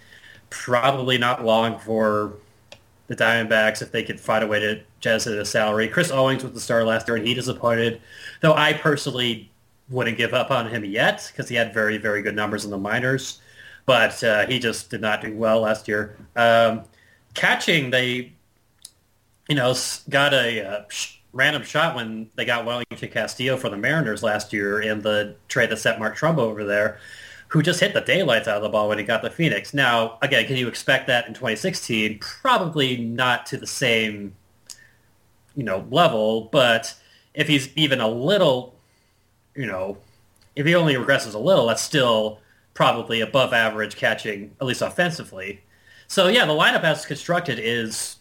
probably 0.49 1.19
not 1.19 1.45
long 1.45 1.79
for 1.79 2.33
the 3.09 3.17
Diamondbacks 3.17 3.83
if 3.83 3.93
they 3.93 4.03
could 4.03 4.19
find 4.19 4.43
a 4.43 4.47
way 4.47 4.59
to 4.59 4.77
jazz 5.01 5.25
jettison 5.25 5.39
a 5.39 5.45
salary. 5.45 5.87
Chris 5.87 6.11
Owings 6.11 6.43
was 6.43 6.55
the 6.55 6.61
star 6.61 6.83
last 6.83 7.07
year, 7.09 7.19
and 7.19 7.29
he 7.29 7.35
disappointed. 7.35 8.01
Though 8.41 8.55
I 8.55 8.73
personally 8.73 9.51
wouldn't 9.91 10.17
give 10.17 10.33
up 10.33 10.51
on 10.51 10.71
him 10.71 10.87
yet 10.87 11.31
because 11.31 11.51
he 11.51 11.57
had 11.57 11.75
very, 11.75 11.99
very 11.99 12.23
good 12.23 12.35
numbers 12.35 12.65
in 12.65 12.71
the 12.71 12.79
minors. 12.79 13.43
But 13.89 14.23
uh, 14.23 14.47
he 14.47 14.59
just 14.59 14.91
did 14.91 15.01
not 15.01 15.23
do 15.23 15.35
well 15.35 15.63
last 15.63 15.89
year. 15.89 16.15
Um, 16.37 16.83
catching, 17.33 17.89
they, 17.89 18.35
you 19.49 19.55
know, 19.55 19.75
got 20.11 20.35
a 20.35 20.63
uh, 20.63 20.85
random 21.33 21.63
shot 21.63 21.97
when 21.97 22.29
they 22.37 22.45
got 22.45 22.67
Wellington 22.67 23.09
Castillo 23.09 23.57
for 23.57 23.71
the 23.71 23.79
Mariners 23.79 24.23
last 24.23 24.53
year 24.53 24.83
in 24.83 25.01
the 25.01 25.37
trade 25.49 25.71
that 25.71 25.79
sent 25.79 25.99
Mark 25.99 26.19
Trumbo 26.19 26.41
over 26.41 26.65
there 26.65 26.99
who 27.49 27.63
just 27.63 27.81
hit 27.81 27.95
the 27.95 28.03
daylights 28.03 28.47
out 28.47 28.59
of 28.59 28.63
the 28.63 28.69
ball 28.69 28.91
when 28.91 28.99
he 28.99 29.05
got 29.05 29.23
the 29.23 29.31
Phoenix. 29.31 29.73
Now, 29.73 30.19
again, 30.21 30.47
can 30.47 30.57
you 30.57 30.69
expect 30.69 31.07
that 31.07 31.27
in 31.27 31.33
2016? 31.33 32.19
Probably 32.19 32.99
not 32.99 33.47
to 33.47 33.57
the 33.57 33.67
same, 33.67 34.37
you 35.57 35.65
know, 35.65 35.87
level. 35.91 36.51
But 36.53 36.95
if 37.33 37.49
he's 37.49 37.75
even 37.75 38.03
a 38.03 38.09
little, 38.09 38.75
you 39.55 39.65
know, 39.65 39.97
if 40.57 40.67
he 40.67 40.75
only 40.75 40.93
regresses 40.93 41.33
a 41.33 41.39
little, 41.39 41.69
that's 41.69 41.81
still 41.81 42.41
probably 42.79 43.21
above 43.21 43.53
average 43.53 43.97
catching, 43.97 44.55
at 44.61 44.67
least 44.69 44.83
offensively. 44.83 45.61
So 46.07 46.29
yeah, 46.29 46.47
the 46.47 46.53
lineup 46.53 46.85
as 46.85 47.05
constructed 47.05 47.59
is, 47.61 48.19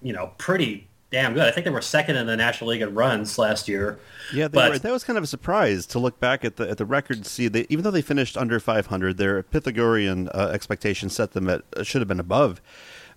you 0.00 0.12
know, 0.12 0.30
pretty 0.38 0.86
damn 1.10 1.34
good. 1.34 1.42
I 1.42 1.50
think 1.50 1.64
they 1.64 1.70
were 1.72 1.82
second 1.82 2.14
in 2.14 2.28
the 2.28 2.36
National 2.36 2.70
League 2.70 2.80
in 2.80 2.94
runs 2.94 3.38
last 3.38 3.66
year. 3.66 3.98
Yeah, 4.32 4.46
but, 4.46 4.70
were, 4.70 4.78
that 4.78 4.92
was 4.92 5.02
kind 5.02 5.16
of 5.16 5.24
a 5.24 5.26
surprise 5.26 5.84
to 5.86 5.98
look 5.98 6.20
back 6.20 6.44
at 6.44 6.58
the 6.58 6.70
at 6.70 6.78
the 6.78 6.84
record 6.84 7.16
and 7.16 7.26
see 7.26 7.48
they 7.48 7.66
even 7.70 7.82
though 7.82 7.90
they 7.90 8.02
finished 8.02 8.36
under 8.36 8.60
500, 8.60 9.16
their 9.16 9.42
Pythagorean 9.42 10.28
uh, 10.28 10.50
expectation 10.54 11.08
set 11.08 11.32
them 11.32 11.48
at 11.48 11.62
uh, 11.76 11.82
should 11.82 12.00
have 12.00 12.08
been 12.08 12.20
above. 12.20 12.62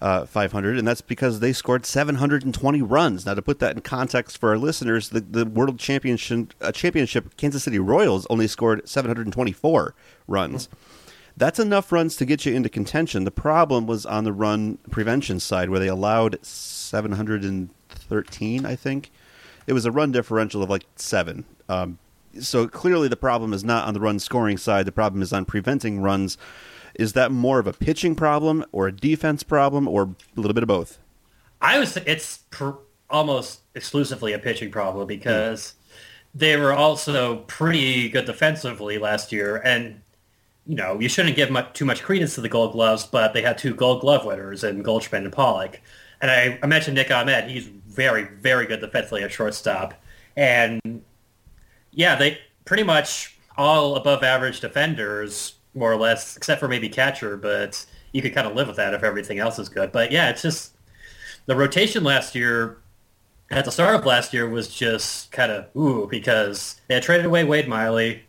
Uh, 0.01 0.25
500, 0.25 0.77
and 0.77 0.85
that's 0.85 0.99
because 0.99 1.39
they 1.39 1.53
scored 1.53 1.85
720 1.85 2.81
runs. 2.81 3.25
Now, 3.25 3.33
to 3.33 3.41
put 3.41 3.59
that 3.59 3.77
in 3.77 3.81
context 3.81 4.37
for 4.37 4.49
our 4.49 4.57
listeners, 4.57 5.07
the, 5.07 5.21
the 5.21 5.45
World 5.45 5.79
Championship, 5.79 6.53
uh, 6.59 6.73
Championship 6.73 7.37
Kansas 7.37 7.63
City 7.63 7.79
Royals 7.79 8.27
only 8.29 8.45
scored 8.47 8.87
724 8.87 9.95
runs. 10.27 10.69
That's 11.37 11.59
enough 11.59 11.91
runs 11.91 12.15
to 12.17 12.25
get 12.25 12.45
you 12.45 12.53
into 12.53 12.69
contention. 12.69 13.25
The 13.25 13.31
problem 13.31 13.87
was 13.87 14.05
on 14.05 14.23
the 14.23 14.31
run 14.31 14.77
prevention 14.89 15.39
side, 15.39 15.69
where 15.69 15.79
they 15.79 15.89
allowed 15.89 16.43
713, 16.45 18.65
I 18.65 18.75
think. 18.75 19.11
It 19.67 19.73
was 19.73 19.85
a 19.85 19.91
run 19.91 20.11
differential 20.11 20.63
of 20.63 20.69
like 20.69 20.85
seven. 20.95 21.43
Um, 21.67 21.97
so 22.39 22.67
clearly 22.67 23.07
the 23.07 23.17
problem 23.17 23.53
is 23.53 23.63
not 23.63 23.87
on 23.87 23.93
the 23.93 23.99
run 23.99 24.19
scoring 24.19 24.57
side. 24.57 24.85
The 24.85 24.91
problem 24.91 25.21
is 25.21 25.33
on 25.33 25.45
preventing 25.45 25.99
runs. 25.99 26.37
Is 26.93 27.13
that 27.13 27.31
more 27.31 27.59
of 27.59 27.67
a 27.67 27.73
pitching 27.73 28.15
problem 28.15 28.65
or 28.71 28.87
a 28.87 28.91
defense 28.91 29.43
problem 29.43 29.87
or 29.87 30.03
a 30.03 30.39
little 30.39 30.53
bit 30.53 30.63
of 30.63 30.67
both? 30.67 30.99
I 31.61 31.79
was. 31.79 31.97
It's 31.97 32.39
pr- 32.51 32.71
almost 33.09 33.61
exclusively 33.73 34.33
a 34.33 34.39
pitching 34.39 34.71
problem 34.71 35.07
because 35.07 35.61
mm. 35.61 35.73
they 36.35 36.57
were 36.57 36.73
also 36.73 37.37
pretty 37.47 38.09
good 38.09 38.25
defensively 38.25 38.97
last 38.97 39.31
year, 39.31 39.57
and 39.57 40.01
you 40.65 40.75
know 40.75 40.99
you 40.99 41.09
shouldn't 41.09 41.35
give 41.35 41.51
much, 41.51 41.73
too 41.73 41.85
much 41.85 42.03
credence 42.03 42.35
to 42.35 42.41
the 42.41 42.49
Gold 42.49 42.73
Gloves, 42.73 43.05
but 43.05 43.33
they 43.33 43.41
had 43.41 43.57
two 43.57 43.73
Gold 43.73 44.01
Glove 44.01 44.25
winners 44.25 44.63
in 44.63 44.81
Goldschmidt 44.81 45.23
and 45.23 45.33
Pollock. 45.33 45.81
And 46.21 46.31
I, 46.31 46.59
I 46.63 46.67
mentioned 46.67 46.95
Nick 46.95 47.11
Ahmed. 47.11 47.49
He's 47.49 47.67
very, 47.67 48.23
very 48.23 48.65
good 48.65 48.81
defensively 48.81 49.23
at 49.23 49.31
shortstop. 49.31 49.93
And 50.35 51.03
yeah, 51.91 52.15
they 52.15 52.39
pretty 52.65 52.83
much 52.83 53.37
all 53.57 53.95
above 53.95 54.23
average 54.23 54.59
defenders, 54.59 55.55
more 55.73 55.91
or 55.91 55.97
less, 55.97 56.35
except 56.35 56.59
for 56.59 56.67
maybe 56.67 56.89
catcher, 56.89 57.37
but 57.37 57.85
you 58.11 58.21
could 58.21 58.33
kind 58.33 58.47
of 58.47 58.55
live 58.55 58.67
with 58.67 58.77
that 58.77 58.93
if 58.93 59.03
everything 59.03 59.39
else 59.39 59.59
is 59.59 59.69
good. 59.69 59.91
But 59.91 60.11
yeah, 60.11 60.29
it's 60.29 60.41
just 60.41 60.75
the 61.45 61.55
rotation 61.55 62.03
last 62.03 62.35
year, 62.35 62.77
at 63.51 63.65
the 63.65 63.71
start 63.71 63.95
of 63.95 64.05
last 64.05 64.33
year, 64.33 64.49
was 64.49 64.67
just 64.67 65.31
kind 65.31 65.51
of 65.51 65.67
ooh 65.75 66.07
because 66.09 66.79
they 66.87 66.95
had 66.95 67.03
traded 67.03 67.25
away 67.25 67.43
Wade 67.43 67.67
Miley. 67.67 68.24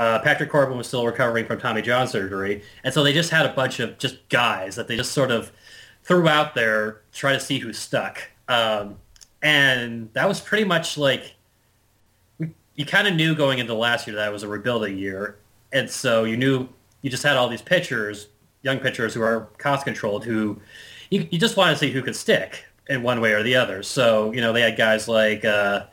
Uh, 0.00 0.18
Patrick 0.20 0.48
Corbin 0.48 0.78
was 0.78 0.86
still 0.88 1.04
recovering 1.04 1.44
from 1.44 1.60
Tommy 1.60 1.82
John 1.82 2.08
surgery, 2.08 2.62
and 2.84 2.94
so 2.94 3.04
they 3.04 3.12
just 3.12 3.28
had 3.28 3.44
a 3.44 3.52
bunch 3.52 3.80
of 3.80 3.98
just 3.98 4.26
guys 4.30 4.74
that 4.76 4.88
they 4.88 4.96
just 4.96 5.12
sort 5.12 5.30
of 5.30 5.52
threw 6.04 6.26
out 6.26 6.54
there, 6.54 7.02
try 7.12 7.34
to 7.34 7.38
see 7.38 7.58
who 7.58 7.74
stuck. 7.74 8.22
Um, 8.48 8.96
and 9.42 10.08
that 10.14 10.26
was 10.26 10.40
pretty 10.40 10.64
much 10.64 10.96
like 10.96 11.34
you 12.38 12.86
kind 12.86 13.08
of 13.08 13.14
knew 13.14 13.34
going 13.34 13.58
into 13.58 13.74
last 13.74 14.06
year 14.06 14.16
that 14.16 14.26
it 14.26 14.32
was 14.32 14.42
a 14.42 14.48
rebuilding 14.48 14.96
year, 14.96 15.36
and 15.70 15.90
so 15.90 16.24
you 16.24 16.38
knew 16.38 16.66
you 17.02 17.10
just 17.10 17.22
had 17.22 17.36
all 17.36 17.50
these 17.50 17.60
pitchers, 17.60 18.28
young 18.62 18.78
pitchers 18.78 19.12
who 19.12 19.20
are 19.20 19.50
cost 19.58 19.84
controlled, 19.84 20.24
who 20.24 20.58
you, 21.10 21.28
you 21.30 21.38
just 21.38 21.58
want 21.58 21.76
to 21.76 21.78
see 21.78 21.92
who 21.92 22.00
could 22.00 22.16
stick 22.16 22.64
in 22.88 23.02
one 23.02 23.20
way 23.20 23.34
or 23.34 23.42
the 23.42 23.54
other. 23.54 23.82
So 23.82 24.32
you 24.32 24.40
know 24.40 24.54
they 24.54 24.62
had 24.62 24.78
guys 24.78 25.08
like. 25.08 25.44
Uh, 25.44 25.84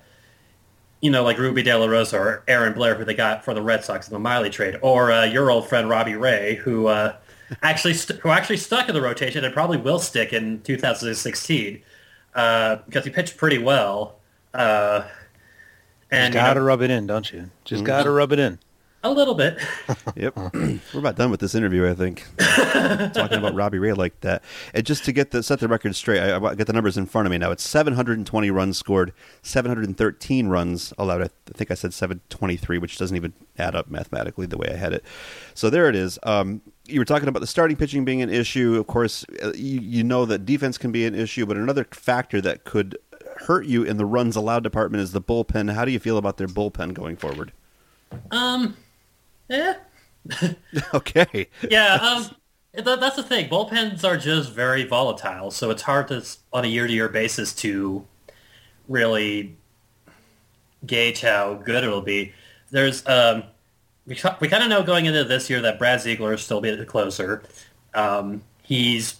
you 1.02 1.12
know, 1.12 1.24
like 1.24 1.38
Rubby 1.38 1.64
De 1.64 1.76
La 1.76 1.86
Rosa 1.86 2.18
or 2.18 2.44
Aaron 2.48 2.74
Blair, 2.74 2.96
who 2.96 3.06
they 3.06 3.14
got 3.14 3.46
for 3.46 3.54
the 3.54 3.62
Red 3.62 3.84
Sox 3.84 4.08
in 4.08 4.14
the 4.14 4.20
Miley 4.20 4.50
trade, 4.50 4.78
or 4.82 5.12
uh, 5.12 5.26
your 5.26 5.52
old 5.52 5.68
friend 5.68 5.90
Robbie 5.90 6.16
Ray, 6.16 6.56
who 6.56 6.88
uh, 6.88 7.16
actually 7.62 7.94
st- 7.94 8.20
who 8.20 8.30
actually 8.30 8.58
stuck 8.58 8.88
in 8.90 8.96
the 8.96 9.02
rotation 9.02 9.44
and 9.44 9.54
probably 9.54 9.78
will 9.78 10.00
stick 10.00 10.34
in 10.34 10.62
2016 10.62 11.82
uh, 12.36 12.78
because 12.86 13.06
he 13.06 13.12
pitched 13.12 13.38
pretty 13.38 13.58
well. 13.58 14.16
Uh, 14.54 15.04
and 16.10 16.34
got 16.34 16.54
to 16.54 16.60
you 16.60 16.62
know, 16.62 16.66
rub 16.66 16.82
it 16.82 16.90
in, 16.90 17.06
don't 17.06 17.32
you? 17.32 17.50
Just 17.66 17.80
mm-hmm. 17.80 17.88
got 17.88 18.04
to 18.04 18.12
rub 18.12 18.32
it 18.32 18.40
in. 18.40 18.60
A 19.08 19.12
little 19.12 19.36
bit. 19.36 19.58
Yep. 20.18 20.36
We're 20.54 20.80
about 21.00 21.16
done 21.16 21.32
with 21.32 21.40
this 21.40 21.56
interview, 21.56 21.90
I 21.90 21.94
think. 21.94 22.26
Talking 23.14 23.38
about 23.38 23.54
Robbie 23.56 23.80
Ray 23.80 23.94
like 23.94 24.20
that. 24.20 24.44
And 24.74 24.86
just 24.86 25.06
to 25.06 25.14
get 25.14 25.32
the 25.32 25.42
set 25.44 25.62
the 25.62 25.70
record 25.70 25.96
straight, 25.96 26.20
I, 26.20 26.38
I 26.38 26.56
get 26.56 26.68
the 26.68 26.74
numbers 26.74 26.98
in 26.98 27.06
front 27.06 27.26
of 27.26 27.32
me 27.32 27.38
now. 27.38 27.52
It's 27.52 27.66
720 27.66 28.52
runs 28.52 28.78
scored, 28.78 29.14
713 29.44 30.48
runs 30.48 30.94
allowed. 30.98 31.22
I 31.22 31.30
think 31.54 31.72
I 31.72 31.74
said 31.74 31.94
723, 31.94 32.80
which 32.80 32.98
doesn't 32.98 33.16
even 33.16 33.32
add 33.58 33.76
up 33.76 33.90
mathematically 33.90 34.46
the 34.46 34.58
way 34.58 34.72
I 34.74 34.76
had 34.76 34.92
it. 34.92 35.06
So 35.54 35.70
there 35.70 35.88
it 35.88 35.96
is. 35.96 36.20
Um, 36.24 36.62
you 36.86 37.00
were 37.00 37.06
talking 37.06 37.30
about 37.30 37.40
the 37.40 37.48
starting 37.48 37.78
pitching 37.78 38.04
being 38.04 38.22
an 38.22 38.30
issue. 38.30 38.76
Of 38.76 38.88
course, 38.88 39.26
uh, 39.42 39.54
you, 39.56 39.80
you 39.80 40.04
know 40.04 40.26
that 40.26 40.46
defense 40.46 40.78
can 40.78 40.92
be 40.92 41.06
an 41.06 41.16
issue, 41.16 41.46
but 41.46 41.56
another 41.56 41.86
factor 41.92 42.42
that 42.42 42.66
could 42.66 42.98
hurt 43.38 43.68
you 43.68 43.84
in 43.84 43.96
the 43.96 44.06
runs 44.06 44.36
allowed 44.36 44.64
department 44.64 45.02
is 45.02 45.14
the 45.14 45.22
bullpen. 45.22 45.72
How 45.72 45.86
do 45.86 45.92
you 45.92 46.00
feel 46.00 46.18
about 46.18 46.36
their 46.36 46.48
bullpen 46.48 46.94
going 46.94 47.16
forward? 47.16 47.54
Um, 48.32 48.76
yeah, 49.50 49.76
okay. 50.94 51.48
yeah. 51.70 51.96
Um, 51.96 52.36
that, 52.74 53.00
that's 53.00 53.16
the 53.16 53.24
thing. 53.24 53.50
Bullpens 53.50 54.04
are 54.04 54.18
just 54.18 54.52
very 54.52 54.84
volatile, 54.84 55.52
so 55.52 55.70
it's 55.70 55.82
hard 55.82 56.08
to, 56.10 56.24
on 56.54 56.66
a 56.66 56.68
year-to-year 56.68 57.10
basis, 57.10 57.54
to 57.56 58.06
really 58.88 59.56
gauge 60.86 61.22
how 61.22 61.56
good 61.56 61.84
it'll 61.84 62.02
be. 62.02 62.34
There's 62.70 63.06
um, 63.08 63.44
we 64.06 64.18
we 64.40 64.48
kind 64.48 64.64
of 64.64 64.70
know 64.70 64.84
going 64.84 65.06
into 65.06 65.24
this 65.24 65.50
year 65.50 65.62
that 65.62 65.80
Brad 65.80 66.02
Ziegler 66.02 66.34
is 66.34 66.42
still 66.42 66.62
be 66.62 66.72
the 66.76 66.86
closer. 66.86 67.44
Um, 67.94 68.44
he's 68.64 69.16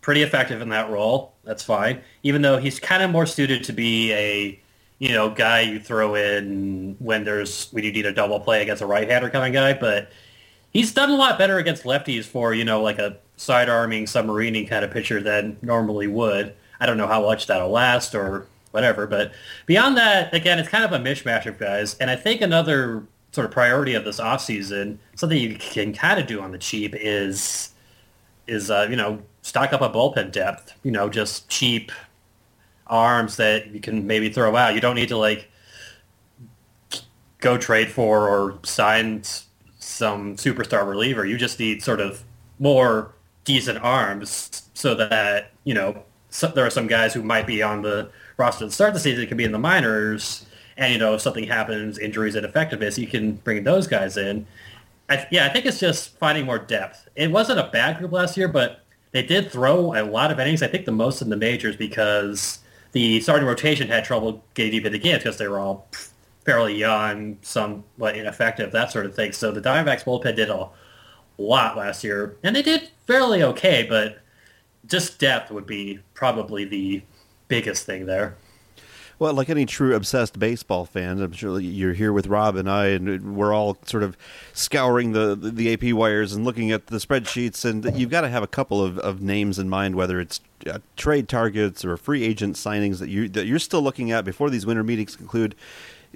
pretty 0.00 0.22
effective 0.22 0.62
in 0.62 0.68
that 0.70 0.90
role. 0.90 1.34
That's 1.44 1.62
fine. 1.62 2.00
Even 2.22 2.42
though 2.42 2.58
he's 2.58 2.78
kind 2.78 3.02
of 3.02 3.10
more 3.10 3.26
suited 3.26 3.64
to 3.64 3.72
be 3.72 4.12
a 4.12 4.60
you 4.98 5.10
know 5.10 5.30
guy 5.30 5.60
you 5.60 5.80
throw 5.80 6.14
in 6.14 6.96
when 6.98 7.24
there's 7.24 7.70
when 7.70 7.84
you 7.84 7.92
need 7.92 8.06
a 8.06 8.12
double 8.12 8.40
play 8.40 8.62
against 8.62 8.82
a 8.82 8.86
right-hander 8.86 9.30
kind 9.30 9.46
of 9.46 9.52
guy, 9.52 9.78
but 9.78 10.10
he's 10.70 10.92
done 10.92 11.10
a 11.10 11.16
lot 11.16 11.38
better 11.38 11.58
against 11.58 11.84
lefties 11.84 12.24
for 12.24 12.54
you 12.54 12.64
know 12.64 12.82
like 12.82 12.98
a 12.98 13.16
side 13.36 13.68
arming 13.68 14.04
submarining 14.04 14.68
kind 14.68 14.84
of 14.84 14.90
pitcher 14.90 15.20
than 15.20 15.56
normally 15.62 16.06
would. 16.06 16.54
I 16.80 16.86
don't 16.86 16.98
know 16.98 17.06
how 17.06 17.22
much 17.22 17.46
that'll 17.46 17.70
last 17.70 18.14
or 18.14 18.46
whatever, 18.70 19.06
but 19.06 19.32
beyond 19.66 19.96
that, 19.96 20.32
again, 20.34 20.58
it's 20.58 20.68
kind 20.68 20.84
of 20.84 20.92
a 20.92 20.98
mishmash 20.98 21.46
of 21.46 21.58
guys. 21.58 21.94
And 21.94 22.10
I 22.10 22.16
think 22.16 22.40
another 22.40 23.04
sort 23.32 23.44
of 23.44 23.50
priority 23.50 23.94
of 23.94 24.04
this 24.04 24.20
offseason, 24.20 24.98
something 25.16 25.38
you 25.38 25.56
can 25.56 25.92
kind 25.92 26.20
of 26.20 26.26
do 26.26 26.40
on 26.40 26.52
the 26.52 26.58
cheap 26.58 26.94
is 26.96 27.70
is 28.46 28.70
uh, 28.70 28.86
you 28.88 28.96
know 28.96 29.22
stock 29.42 29.72
up 29.72 29.80
a 29.80 29.90
bullpen 29.90 30.32
depth. 30.32 30.74
You 30.82 30.90
know, 30.90 31.08
just 31.08 31.48
cheap 31.48 31.92
arms 32.88 33.36
that 33.36 33.72
you 33.72 33.80
can 33.80 34.06
maybe 34.06 34.30
throw 34.30 34.56
out. 34.56 34.74
You 34.74 34.80
don't 34.80 34.96
need 34.96 35.08
to 35.08 35.16
like 35.16 35.50
go 37.40 37.56
trade 37.56 37.90
for 37.90 38.28
or 38.28 38.58
sign 38.64 39.22
some 39.78 40.36
superstar 40.36 40.86
reliever. 40.88 41.24
You 41.24 41.36
just 41.36 41.58
need 41.58 41.82
sort 41.82 42.00
of 42.00 42.24
more 42.58 43.12
decent 43.44 43.78
arms 43.78 44.68
so 44.74 44.94
that 44.94 45.52
you 45.64 45.74
know 45.74 46.02
so, 46.30 46.48
there 46.48 46.66
are 46.66 46.70
some 46.70 46.86
guys 46.86 47.14
who 47.14 47.22
might 47.22 47.46
be 47.46 47.62
on 47.62 47.82
the 47.82 48.10
roster 48.36 48.66
to 48.66 48.70
start 48.70 48.94
the 48.94 49.00
season. 49.00 49.24
It 49.24 49.28
could 49.28 49.38
be 49.38 49.44
in 49.44 49.52
the 49.52 49.58
minors, 49.58 50.46
and 50.76 50.92
you 50.92 50.98
know 50.98 51.14
if 51.14 51.20
something 51.20 51.44
happens, 51.44 51.98
injuries, 51.98 52.34
and 52.34 52.44
effectiveness, 52.44 52.98
you 52.98 53.06
can 53.06 53.32
bring 53.32 53.64
those 53.64 53.86
guys 53.86 54.16
in. 54.16 54.46
I, 55.08 55.26
yeah, 55.30 55.46
I 55.46 55.48
think 55.48 55.64
it's 55.64 55.80
just 55.80 56.18
finding 56.18 56.44
more 56.44 56.58
depth. 56.58 57.08
It 57.16 57.30
wasn't 57.30 57.60
a 57.60 57.70
bad 57.72 57.98
group 57.98 58.12
last 58.12 58.36
year, 58.36 58.48
but 58.48 58.84
they 59.12 59.22
did 59.22 59.50
throw 59.50 59.94
a 59.94 60.04
lot 60.04 60.30
of 60.30 60.38
innings. 60.38 60.62
I 60.62 60.66
think 60.66 60.84
the 60.84 60.92
most 60.92 61.22
in 61.22 61.30
the 61.30 61.36
majors 61.36 61.76
because 61.76 62.58
the 62.92 63.20
starting 63.20 63.46
rotation 63.46 63.88
had 63.88 64.04
trouble 64.04 64.44
getting 64.54 64.72
deep 64.72 64.86
into 64.86 64.98
games 64.98 65.22
because 65.22 65.38
they 65.38 65.48
were 65.48 65.58
all 65.58 65.88
fairly 66.44 66.74
young, 66.74 67.38
somewhat 67.42 68.16
ineffective, 68.16 68.72
that 68.72 68.90
sort 68.90 69.06
of 69.06 69.14
thing. 69.14 69.32
So 69.32 69.52
the 69.52 69.60
Diamondbacks 69.60 70.04
bullpen 70.04 70.34
did 70.34 70.48
a 70.48 70.68
lot 71.36 71.76
last 71.76 72.02
year, 72.02 72.36
and 72.42 72.56
they 72.56 72.62
did 72.62 72.88
fairly 73.06 73.42
okay, 73.42 73.86
but 73.88 74.20
just 74.86 75.18
depth 75.18 75.50
would 75.50 75.66
be 75.66 76.00
probably 76.14 76.64
the 76.64 77.02
biggest 77.48 77.84
thing 77.84 78.06
there. 78.06 78.36
Well, 79.18 79.34
like 79.34 79.50
any 79.50 79.66
true 79.66 79.96
obsessed 79.96 80.38
baseball 80.38 80.84
fan, 80.84 81.20
I'm 81.20 81.32
sure 81.32 81.58
you're 81.58 81.94
here 81.94 82.12
with 82.12 82.28
Rob 82.28 82.54
and 82.54 82.70
I, 82.70 82.86
and 82.86 83.34
we're 83.34 83.52
all 83.52 83.76
sort 83.84 84.04
of 84.04 84.16
scouring 84.52 85.10
the, 85.10 85.34
the 85.34 85.72
AP 85.72 85.92
wires 85.92 86.32
and 86.34 86.44
looking 86.44 86.70
at 86.70 86.86
the 86.86 86.98
spreadsheets. 86.98 87.64
And 87.64 87.98
you've 87.98 88.10
got 88.10 88.20
to 88.20 88.28
have 88.28 88.44
a 88.44 88.46
couple 88.46 88.82
of, 88.82 88.96
of 89.00 89.20
names 89.20 89.58
in 89.58 89.68
mind, 89.68 89.96
whether 89.96 90.20
it's 90.20 90.40
uh, 90.68 90.78
trade 90.96 91.28
targets 91.28 91.84
or 91.84 91.96
free 91.96 92.22
agent 92.22 92.54
signings 92.54 93.00
that 93.00 93.08
you 93.08 93.28
that 93.30 93.46
you're 93.46 93.58
still 93.58 93.82
looking 93.82 94.12
at 94.12 94.24
before 94.24 94.50
these 94.50 94.64
winter 94.64 94.84
meetings 94.84 95.16
conclude. 95.16 95.56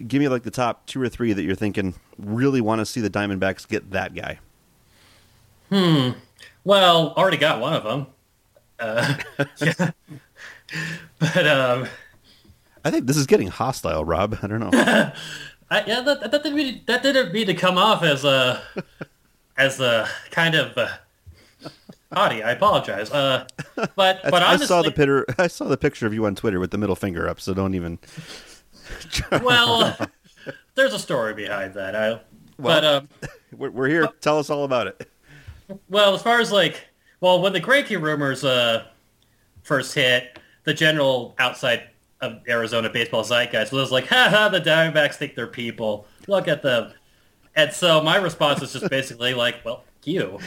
Give 0.06 0.20
me 0.20 0.28
like 0.28 0.44
the 0.44 0.50
top 0.50 0.86
two 0.86 1.02
or 1.02 1.08
three 1.08 1.32
that 1.32 1.42
you're 1.42 1.56
thinking 1.56 1.94
really 2.18 2.60
want 2.60 2.78
to 2.80 2.86
see 2.86 3.00
the 3.00 3.10
Diamondbacks 3.10 3.66
get 3.66 3.90
that 3.90 4.14
guy. 4.14 4.38
Hmm. 5.70 6.10
Well, 6.64 7.14
already 7.16 7.36
got 7.36 7.60
one 7.60 7.74
of 7.74 7.82
them. 7.82 8.06
Uh, 8.78 9.16
yeah. 9.60 9.90
but 11.18 11.46
um, 11.46 11.88
I 12.84 12.90
think 12.90 13.06
this 13.06 13.16
is 13.16 13.26
getting 13.26 13.48
hostile, 13.48 14.04
Rob. 14.04 14.38
I 14.42 14.46
don't 14.46 14.60
know. 14.60 14.70
I, 15.70 15.84
yeah, 15.86 16.00
that, 16.02 16.20
that 16.20 16.30
didn't 16.42 16.54
mean, 16.54 16.82
that 16.86 17.02
didn't 17.02 17.32
mean 17.32 17.46
to 17.46 17.54
come 17.54 17.78
off 17.78 18.02
as 18.02 18.24
a 18.24 18.62
as 19.56 19.80
a 19.80 20.08
kind 20.30 20.54
of 20.54 20.76
uh, 20.76 20.88
naughty. 22.12 22.42
I 22.42 22.52
apologize. 22.52 23.10
Uh, 23.10 23.46
but 23.74 23.94
but 23.96 24.42
honestly, 24.42 24.64
I 24.64 24.66
saw 24.66 24.82
the 24.82 24.92
picture. 24.92 25.26
I 25.38 25.46
saw 25.46 25.66
the 25.66 25.76
picture 25.76 26.06
of 26.06 26.14
you 26.14 26.26
on 26.26 26.34
Twitter 26.34 26.60
with 26.60 26.70
the 26.70 26.78
middle 26.78 26.96
finger 26.96 27.28
up. 27.28 27.40
So 27.40 27.54
don't 27.54 27.74
even. 27.74 27.98
well, 29.42 29.96
there's 30.74 30.92
a 30.92 30.98
story 30.98 31.34
behind 31.34 31.74
that. 31.74 31.96
I, 31.96 32.08
well, 32.08 32.22
but 32.58 32.84
um, 32.84 33.08
we're, 33.56 33.70
we're 33.70 33.88
here. 33.88 34.02
But, 34.02 34.20
Tell 34.20 34.38
us 34.38 34.50
all 34.50 34.64
about 34.64 34.88
it. 34.88 35.08
Well, 35.88 36.14
as 36.14 36.22
far 36.22 36.40
as 36.40 36.52
like, 36.52 36.86
well, 37.20 37.40
when 37.40 37.52
the 37.52 37.60
Greinke 37.60 38.00
rumors 38.00 38.44
uh, 38.44 38.84
first 39.62 39.94
hit, 39.94 40.38
the 40.64 40.74
general 40.74 41.34
outside 41.38 41.84
of 42.22 42.40
Arizona 42.48 42.88
baseball 42.88 43.24
zeitgeist 43.24 43.72
was 43.72 43.92
like, 43.92 44.06
"Ha 44.06 44.28
ha, 44.30 44.48
the 44.48 44.60
Diamondbacks 44.60 45.16
think 45.16 45.34
they're 45.34 45.46
people. 45.46 46.06
Look 46.26 46.48
at 46.48 46.62
them." 46.62 46.92
And 47.54 47.72
so 47.72 48.02
my 48.02 48.16
response 48.16 48.60
was 48.60 48.72
just 48.72 48.88
basically 48.88 49.34
like, 49.34 49.56
"Well, 49.64 49.84
you." 50.04 50.38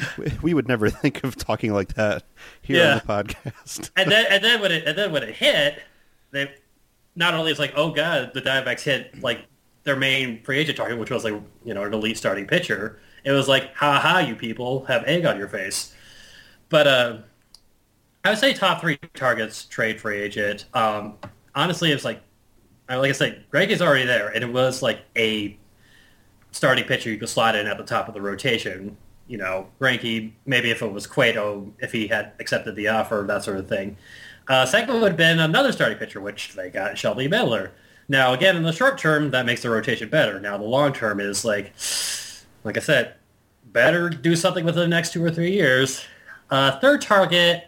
We 0.42 0.54
would 0.54 0.68
never 0.68 0.90
think 1.02 1.24
of 1.24 1.36
talking 1.36 1.74
like 1.74 1.94
that 1.96 2.24
here 2.62 2.78
yeah. 2.78 2.94
on 2.94 2.98
the 2.98 3.34
podcast. 3.34 3.92
and 3.96 4.10
then 4.10 4.26
and 4.30 4.44
then 4.44 4.62
when 4.62 4.72
it 4.72 4.88
and 4.88 4.98
then 4.98 5.12
when 5.12 5.22
it 5.22 5.36
hit, 5.36 5.82
they 6.32 6.52
not 7.16 7.34
only 7.34 7.52
it's 7.52 7.60
like, 7.60 7.74
"Oh 7.76 7.92
god, 7.92 8.32
the 8.34 8.42
Diamondbacks 8.42 8.82
hit 8.82 9.22
like 9.22 9.46
their 9.84 9.96
main 9.96 10.42
free 10.44 10.58
agent 10.58 10.78
target, 10.78 10.98
which 10.98 11.12
was 11.12 11.24
like 11.24 11.34
you 11.64 11.74
know 11.74 11.84
an 11.84 11.94
elite 11.94 12.18
starting 12.18 12.48
pitcher." 12.48 13.00
It 13.24 13.32
was 13.32 13.48
like, 13.48 13.76
"Ha 13.76 14.00
ha, 14.00 14.20
you 14.20 14.36
people 14.36 14.86
have 14.86 15.04
egg 15.04 15.26
on 15.26 15.38
your 15.38 15.50
face." 15.50 15.94
But 16.70 16.88
uh, 16.88 17.18
I 18.24 18.30
would 18.30 18.40
say 18.40 18.54
top 18.54 18.82
three 18.82 18.98
targets 19.14 19.66
trade 19.66 20.00
free 20.02 20.20
agent. 20.22 20.66
Um, 20.74 21.18
honestly, 21.56 21.92
it 21.92 21.96
was 21.96 22.06
like, 22.06 22.22
like 22.90 23.10
I 23.10 23.14
said, 23.14 23.46
Greg 23.50 23.72
is 23.72 23.82
already 23.82 24.06
there, 24.06 24.30
and 24.30 24.44
it 24.44 24.52
was 24.52 24.82
like 24.82 25.00
a 25.16 25.58
starting 26.52 26.86
pitcher 26.86 27.10
you 27.10 27.18
could 27.18 27.30
slot 27.30 27.56
in 27.56 27.68
at 27.68 27.78
the 27.78 27.84
top 27.84 28.08
of 28.08 28.14
the 28.14 28.22
rotation. 28.22 28.98
You 29.28 29.38
know, 29.38 29.68
Greinke, 29.82 30.32
maybe 30.46 30.70
if 30.70 30.82
it 30.82 30.92
was 30.92 31.08
Cueto, 31.08 31.74
if 31.80 31.92
he 31.92 32.08
had 32.08 32.34
accepted 32.40 32.76
the 32.76 32.90
offer, 32.90 33.24
that 33.28 33.44
sort 33.44 33.58
of 33.58 33.68
thing. 33.68 33.98
Uh, 34.48 34.66
second 34.66 34.94
would 35.02 35.10
have 35.10 35.18
been 35.18 35.40
another 35.40 35.72
starting 35.72 35.98
pitcher, 35.98 36.22
which 36.22 36.54
they 36.54 36.70
got 36.70 36.98
Shelby 36.98 37.28
Miller. 37.28 37.72
Now, 38.08 38.34
again, 38.34 38.56
in 38.56 38.62
the 38.62 38.72
short 38.72 39.00
term, 39.00 39.32
that 39.32 39.48
makes 39.48 39.64
the 39.64 39.72
rotation 39.72 40.10
better. 40.10 40.40
Now, 40.40 40.58
the 40.58 40.64
long 40.64 40.94
term 40.94 41.20
is 41.20 41.44
like, 41.44 41.74
like 42.64 42.78
I 42.78 42.82
said, 42.82 43.16
better 43.66 44.10
do 44.10 44.36
something 44.36 44.64
within 44.64 44.82
the 44.82 44.88
next 44.88 45.14
two 45.14 45.24
or 45.24 45.32
three 45.32 45.52
years. 45.52 46.06
Uh, 46.52 46.80
third 46.80 47.02
target, 47.02 47.68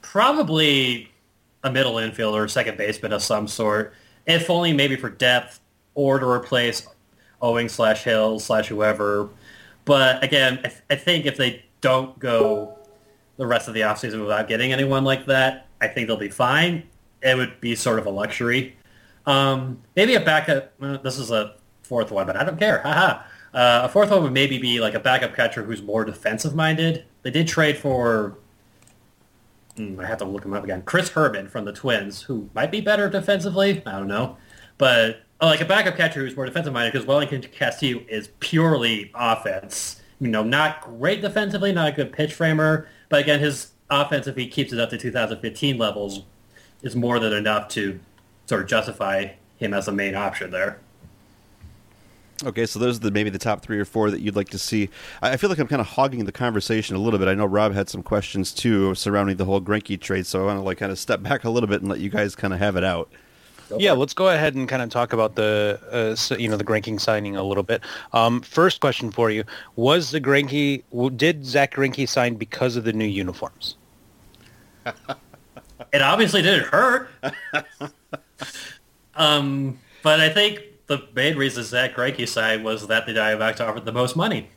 probably 0.00 1.09
a 1.62 1.70
middle 1.70 1.94
infielder, 1.94 2.48
second 2.48 2.78
baseman 2.78 3.12
of 3.12 3.22
some 3.22 3.46
sort, 3.46 3.92
if 4.26 4.48
only 4.48 4.72
maybe 4.72 4.96
for 4.96 5.10
depth 5.10 5.60
or 5.94 6.18
to 6.18 6.26
replace 6.26 6.86
Owing 7.42 7.68
slash 7.68 8.04
Hill 8.04 8.38
slash 8.38 8.68
whoever. 8.68 9.30
But 9.84 10.22
again, 10.22 10.58
I, 10.58 10.68
th- 10.68 10.82
I, 10.90 10.96
think 10.96 11.24
if 11.24 11.36
they 11.36 11.64
don't 11.80 12.18
go 12.18 12.78
the 13.38 13.46
rest 13.46 13.66
of 13.66 13.74
the 13.74 13.80
offseason 13.80 14.20
without 14.20 14.46
getting 14.46 14.72
anyone 14.72 15.04
like 15.04 15.26
that, 15.26 15.66
I 15.80 15.88
think 15.88 16.06
they'll 16.06 16.18
be 16.18 16.28
fine. 16.28 16.82
It 17.22 17.36
would 17.36 17.60
be 17.60 17.74
sort 17.74 17.98
of 17.98 18.06
a 18.06 18.10
luxury. 18.10 18.76
Um, 19.26 19.80
maybe 19.96 20.14
a 20.14 20.20
backup. 20.20 20.72
Well, 20.78 20.98
this 21.02 21.18
is 21.18 21.30
a 21.30 21.54
fourth 21.82 22.10
one, 22.10 22.26
but 22.26 22.36
I 22.36 22.44
don't 22.44 22.58
care. 22.58 22.80
Haha. 22.82 23.22
Uh, 23.52 23.82
a 23.84 23.88
fourth 23.88 24.10
one 24.10 24.22
would 24.22 24.32
maybe 24.32 24.58
be 24.58 24.80
like 24.80 24.94
a 24.94 25.00
backup 25.00 25.34
catcher 25.34 25.64
who's 25.64 25.82
more 25.82 26.04
defensive 26.04 26.54
minded. 26.54 27.04
They 27.22 27.30
did 27.30 27.48
trade 27.48 27.76
for 27.76 28.38
Hmm, 29.76 29.98
I 30.00 30.06
have 30.06 30.18
to 30.18 30.24
look 30.24 30.44
him 30.44 30.52
up 30.52 30.64
again. 30.64 30.82
Chris 30.82 31.10
Herrmann 31.10 31.48
from 31.48 31.64
the 31.64 31.72
Twins, 31.72 32.22
who 32.22 32.50
might 32.54 32.70
be 32.70 32.80
better 32.80 33.08
defensively. 33.08 33.82
I 33.86 33.92
don't 33.92 34.08
know, 34.08 34.36
but 34.78 35.22
oh, 35.40 35.46
like 35.46 35.60
a 35.60 35.64
backup 35.64 35.96
catcher 35.96 36.20
who's 36.20 36.36
more 36.36 36.46
defensive 36.46 36.72
minded 36.72 36.92
because 36.92 37.06
Wellington 37.06 37.42
Castillo 37.42 38.02
is 38.08 38.30
purely 38.40 39.10
offense. 39.14 40.00
You 40.20 40.28
know, 40.28 40.42
not 40.42 40.82
great 40.82 41.22
defensively, 41.22 41.72
not 41.72 41.88
a 41.88 41.92
good 41.92 42.12
pitch 42.12 42.34
framer, 42.34 42.88
but 43.08 43.20
again, 43.20 43.40
his 43.40 43.72
offense, 43.88 44.26
if 44.26 44.36
he 44.36 44.46
keeps 44.46 44.72
it 44.72 44.78
up 44.78 44.90
to 44.90 44.98
2015 44.98 45.78
levels, 45.78 46.24
is 46.82 46.94
more 46.94 47.18
than 47.18 47.32
enough 47.32 47.68
to 47.68 48.00
sort 48.46 48.62
of 48.62 48.68
justify 48.68 49.28
him 49.56 49.72
as 49.72 49.88
a 49.88 49.92
main 49.92 50.14
option 50.14 50.50
there. 50.50 50.78
Okay, 52.44 52.64
so 52.64 52.78
those 52.78 52.96
are 52.96 53.00
the, 53.00 53.10
maybe 53.10 53.28
the 53.28 53.38
top 53.38 53.62
three 53.62 53.78
or 53.78 53.84
four 53.84 54.10
that 54.10 54.20
you'd 54.20 54.36
like 54.36 54.48
to 54.50 54.58
see. 54.58 54.88
I, 55.20 55.32
I 55.32 55.36
feel 55.36 55.50
like 55.50 55.58
I'm 55.58 55.66
kind 55.66 55.80
of 55.80 55.86
hogging 55.86 56.24
the 56.24 56.32
conversation 56.32 56.96
a 56.96 56.98
little 56.98 57.18
bit. 57.18 57.28
I 57.28 57.34
know 57.34 57.44
Rob 57.44 57.74
had 57.74 57.88
some 57.88 58.02
questions 58.02 58.52
too 58.52 58.94
surrounding 58.94 59.36
the 59.36 59.44
whole 59.44 59.60
Greinke 59.60 60.00
trade, 60.00 60.26
so 60.26 60.42
I 60.42 60.46
want 60.46 60.58
to 60.58 60.62
like 60.62 60.78
kind 60.78 60.90
of 60.90 60.98
step 60.98 61.22
back 61.22 61.44
a 61.44 61.50
little 61.50 61.68
bit 61.68 61.82
and 61.82 61.90
let 61.90 62.00
you 62.00 62.08
guys 62.08 62.34
kind 62.34 62.54
of 62.54 62.60
have 62.60 62.76
it 62.76 62.84
out. 62.84 63.10
yeah, 63.78 63.92
let's 63.92 64.14
go 64.14 64.28
ahead 64.28 64.54
and 64.54 64.68
kind 64.68 64.80
of 64.80 64.88
talk 64.88 65.12
about 65.12 65.34
the 65.34 65.78
uh, 65.92 66.14
so, 66.16 66.36
you 66.36 66.48
know 66.48 66.56
the 66.56 66.64
Greinke 66.64 66.98
signing 66.98 67.36
a 67.36 67.42
little 67.42 67.62
bit. 67.62 67.82
Um, 68.12 68.40
first 68.40 68.80
question 68.80 69.10
for 69.10 69.30
you: 69.30 69.44
Was 69.76 70.10
the 70.10 70.20
Greinke 70.20 70.82
did 71.16 71.44
Zack 71.44 71.74
Greinke 71.74 72.08
sign 72.08 72.36
because 72.36 72.76
of 72.76 72.84
the 72.84 72.92
new 72.92 73.04
uniforms? 73.04 73.76
it 75.92 76.02
obviously 76.02 76.40
didn't 76.40 76.68
hurt. 76.68 77.10
um, 79.14 79.78
but 80.02 80.20
I 80.20 80.30
think 80.30 80.69
the 80.90 81.06
main 81.14 81.36
reason 81.36 81.62
Zack 81.62 81.94
Greinke 81.94 82.26
signed 82.26 82.64
was 82.64 82.88
that 82.88 83.06
the 83.06 83.12
Diamondbacks 83.12 83.60
offered 83.60 83.84
the 83.84 83.92
most 83.92 84.16
money, 84.16 84.50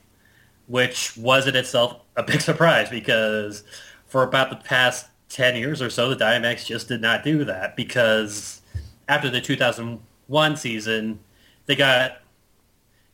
which 0.65 1.15
was 1.15 1.45
in 1.45 1.55
itself 1.55 2.01
a 2.17 2.23
big 2.23 2.41
surprise 2.49 2.89
because 2.89 3.63
for 4.07 4.23
about 4.23 4.49
the 4.49 4.55
past 4.55 5.09
10 5.29 5.55
years 5.55 5.79
or 5.79 5.91
so, 5.91 6.09
the 6.09 6.15
Diamondbacks 6.15 6.65
just 6.65 6.87
did 6.87 7.01
not 7.01 7.23
do 7.23 7.45
that 7.45 7.75
because 7.75 8.63
after 9.07 9.29
the 9.29 9.39
2001 9.39 10.57
season, 10.57 11.19
they 11.67 11.75
got, 11.75 12.17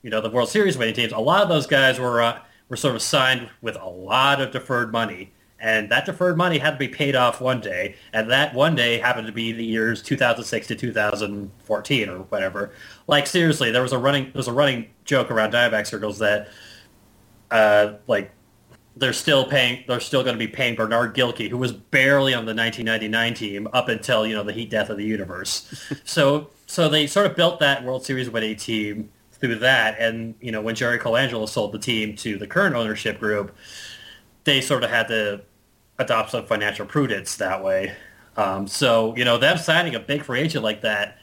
you 0.01 0.09
know, 0.09 0.21
the 0.21 0.29
World 0.29 0.47
Series 0.47 0.77
winning 0.77 0.95
teams. 0.95 1.11
A 1.11 1.19
lot 1.19 1.43
of 1.43 1.49
those 1.49 1.67
guys 1.67 1.99
were, 1.99 2.21
uh, 2.21 2.39
were 2.69 2.77
sort 2.77 2.95
of 2.95 3.01
signed 3.01 3.49
with 3.61 3.75
a 3.75 3.89
lot 3.89 4.39
of 4.39 4.51
deferred 4.51 4.93
money 4.93 5.33
and 5.59 5.89
that 5.89 6.05
deferred 6.05 6.37
money 6.37 6.57
had 6.57 6.71
to 6.71 6.77
be 6.77 6.87
paid 6.87 7.15
off 7.15 7.41
one 7.41 7.59
day, 7.59 7.95
and 8.13 8.29
that 8.31 8.53
one 8.53 8.75
day 8.75 8.97
happened 8.97 9.27
to 9.27 9.33
be 9.33 9.51
the 9.51 9.65
years 9.65 10.01
2006 10.01 10.67
to 10.67 10.75
2014 10.75 12.09
or 12.09 12.19
whatever. 12.19 12.71
Like 13.07 13.27
seriously, 13.27 13.71
there 13.71 13.81
was 13.81 13.91
a 13.91 13.97
running 13.97 14.25
there 14.25 14.39
was 14.39 14.47
a 14.47 14.53
running 14.53 14.89
joke 15.05 15.29
around 15.29 15.53
Diamondback 15.53 15.87
circles 15.87 16.19
that, 16.19 16.49
uh, 17.51 17.93
like, 18.07 18.31
they're 18.95 19.13
still 19.13 19.45
paying 19.45 19.83
they're 19.87 19.99
still 19.99 20.23
going 20.23 20.35
to 20.35 20.39
be 20.39 20.47
paying 20.47 20.75
Bernard 20.75 21.15
Gilkey, 21.15 21.49
who 21.49 21.57
was 21.57 21.71
barely 21.71 22.33
on 22.33 22.45
the 22.45 22.55
1999 22.55 23.33
team 23.33 23.67
up 23.73 23.89
until 23.89 24.25
you 24.25 24.35
know 24.35 24.43
the 24.43 24.53
heat 24.53 24.69
death 24.69 24.89
of 24.89 24.97
the 24.97 25.05
universe. 25.05 25.91
so 26.03 26.49
so 26.67 26.87
they 26.87 27.07
sort 27.07 27.25
of 27.25 27.35
built 27.35 27.59
that 27.59 27.83
World 27.83 28.05
Series 28.05 28.29
winning 28.29 28.55
team 28.55 29.09
through 29.33 29.55
that, 29.55 29.97
and 29.99 30.35
you 30.39 30.51
know 30.51 30.61
when 30.61 30.75
Jerry 30.75 30.99
Colangelo 30.99 31.47
sold 31.47 31.73
the 31.73 31.79
team 31.79 32.15
to 32.17 32.37
the 32.37 32.47
current 32.47 32.75
ownership 32.75 33.19
group 33.19 33.55
they 34.49 34.61
sort 34.61 34.83
of 34.83 34.89
had 34.89 35.07
to 35.07 35.41
adopt 35.99 36.31
some 36.31 36.45
financial 36.45 36.85
prudence 36.85 37.35
that 37.35 37.63
way. 37.63 37.93
Um, 38.37 38.67
so, 38.67 39.15
you 39.15 39.25
know, 39.25 39.37
them 39.37 39.57
signing 39.57 39.95
a 39.95 39.99
big 39.99 40.23
free 40.23 40.39
agent 40.39 40.63
like 40.63 40.81
that 40.81 41.17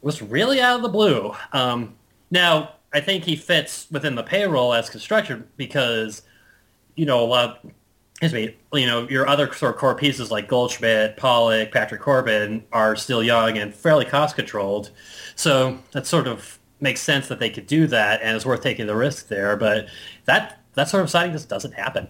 was 0.00 0.22
really 0.22 0.60
out 0.60 0.76
of 0.76 0.82
the 0.82 0.88
blue. 0.88 1.34
Um, 1.52 1.94
now, 2.30 2.72
I 2.92 3.00
think 3.00 3.24
he 3.24 3.36
fits 3.36 3.86
within 3.90 4.14
the 4.14 4.22
payroll 4.22 4.72
as 4.72 4.88
construction 4.88 5.46
because, 5.56 6.22
you 6.96 7.04
know, 7.04 7.22
a 7.22 7.26
lot 7.26 7.44
of, 7.64 7.72
excuse 8.12 8.32
me, 8.32 8.56
you 8.72 8.86
know, 8.86 9.06
your 9.08 9.28
other 9.28 9.52
sort 9.52 9.74
of 9.74 9.80
core 9.80 9.94
pieces 9.94 10.30
like 10.30 10.48
Goldschmidt, 10.48 11.18
Pollock, 11.18 11.70
Patrick 11.70 12.00
Corbin 12.00 12.64
are 12.72 12.96
still 12.96 13.22
young 13.22 13.58
and 13.58 13.74
fairly 13.74 14.06
cost 14.06 14.36
controlled. 14.36 14.90
So 15.36 15.78
that 15.92 16.06
sort 16.06 16.26
of 16.26 16.58
makes 16.80 17.00
sense 17.02 17.28
that 17.28 17.40
they 17.40 17.50
could 17.50 17.66
do 17.66 17.86
that 17.88 18.22
and 18.22 18.34
it's 18.34 18.46
worth 18.46 18.62
taking 18.62 18.86
the 18.86 18.96
risk 18.96 19.28
there. 19.28 19.56
But 19.56 19.88
that, 20.24 20.60
that 20.74 20.88
sort 20.88 21.02
of 21.02 21.10
signing 21.10 21.32
just 21.32 21.48
doesn't 21.48 21.72
happen. 21.72 22.08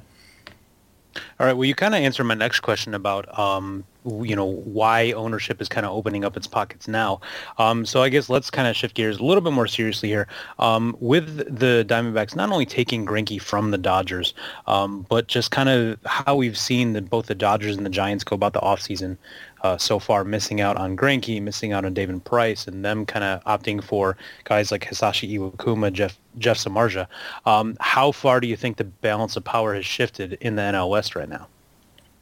All 1.39 1.47
right. 1.47 1.53
Well, 1.53 1.65
you 1.65 1.75
kind 1.75 1.95
of 1.95 2.01
answered 2.01 2.25
my 2.25 2.35
next 2.35 2.61
question 2.61 2.95
about, 2.95 3.39
um, 3.39 3.85
you 4.05 4.35
know, 4.35 4.45
why 4.47 5.13
ownership 5.13 5.61
is 5.61 5.69
kind 5.69 5.85
of 5.85 5.93
opening 5.93 6.25
up 6.25 6.37
its 6.37 6.47
pockets 6.47 6.89
now. 6.89 7.21
Um, 7.59 7.85
so 7.85 8.03
I 8.03 8.09
guess 8.09 8.29
let's 8.29 8.51
kind 8.51 8.67
of 8.67 8.77
shift 8.77 8.95
gears 8.95 9.19
a 9.19 9.25
little 9.25 9.41
bit 9.41 9.53
more 9.53 9.67
seriously 9.67 10.09
here. 10.09 10.27
Um, 10.59 10.97
with 11.01 11.37
the 11.37 11.85
Diamondbacks 11.87 12.35
not 12.35 12.51
only 12.51 12.67
taking 12.67 13.05
Greinke 13.05 13.41
from 13.41 13.71
the 13.71 13.79
Dodgers, 13.79 14.35
um, 14.67 15.07
but 15.09 15.27
just 15.29 15.51
kind 15.51 15.69
of 15.69 15.99
how 16.05 16.37
we've 16.37 16.59
seen 16.59 16.95
that 16.95 17.11
both 17.11 17.27
the 17.27 17.35
Dodgers 17.35 17.77
and 17.77 17.85
the 17.85 17.91
Giants 17.91 18.25
go 18.25 18.35
about 18.35 18.53
the 18.53 18.61
offseason 18.61 19.17
uh, 19.63 19.77
so 19.77 19.99
far, 19.99 20.25
missing 20.25 20.61
out 20.61 20.77
on 20.77 20.97
Greinke, 20.97 21.41
missing 21.43 21.73
out 21.73 21.85
on 21.85 21.95
David 21.95 22.25
Price, 22.25 22.67
and 22.67 22.85
them 22.85 23.05
kind 23.07 23.25
of 23.25 23.43
opting 23.45 23.83
for 23.83 24.17
guys 24.45 24.71
like 24.71 24.89
Hisashi 24.89 25.39
Iwakuma, 25.39 25.93
Jeff 25.93 26.19
Jeff 26.39 26.59
Samardzija. 26.59 27.07
Um, 27.47 27.77
how 27.81 28.13
far 28.13 28.41
do 28.41 28.47
you 28.47 28.57
think 28.57 28.77
the 28.77 28.85
balance 28.85 29.37
of 29.37 29.45
power 29.45 29.75
has 29.75 29.85
shifted 29.87 30.35
in 30.41 30.57
the 30.57 30.63
NL 30.63 30.91
West 30.91 31.17
right 31.17 31.29
now? 31.29 31.49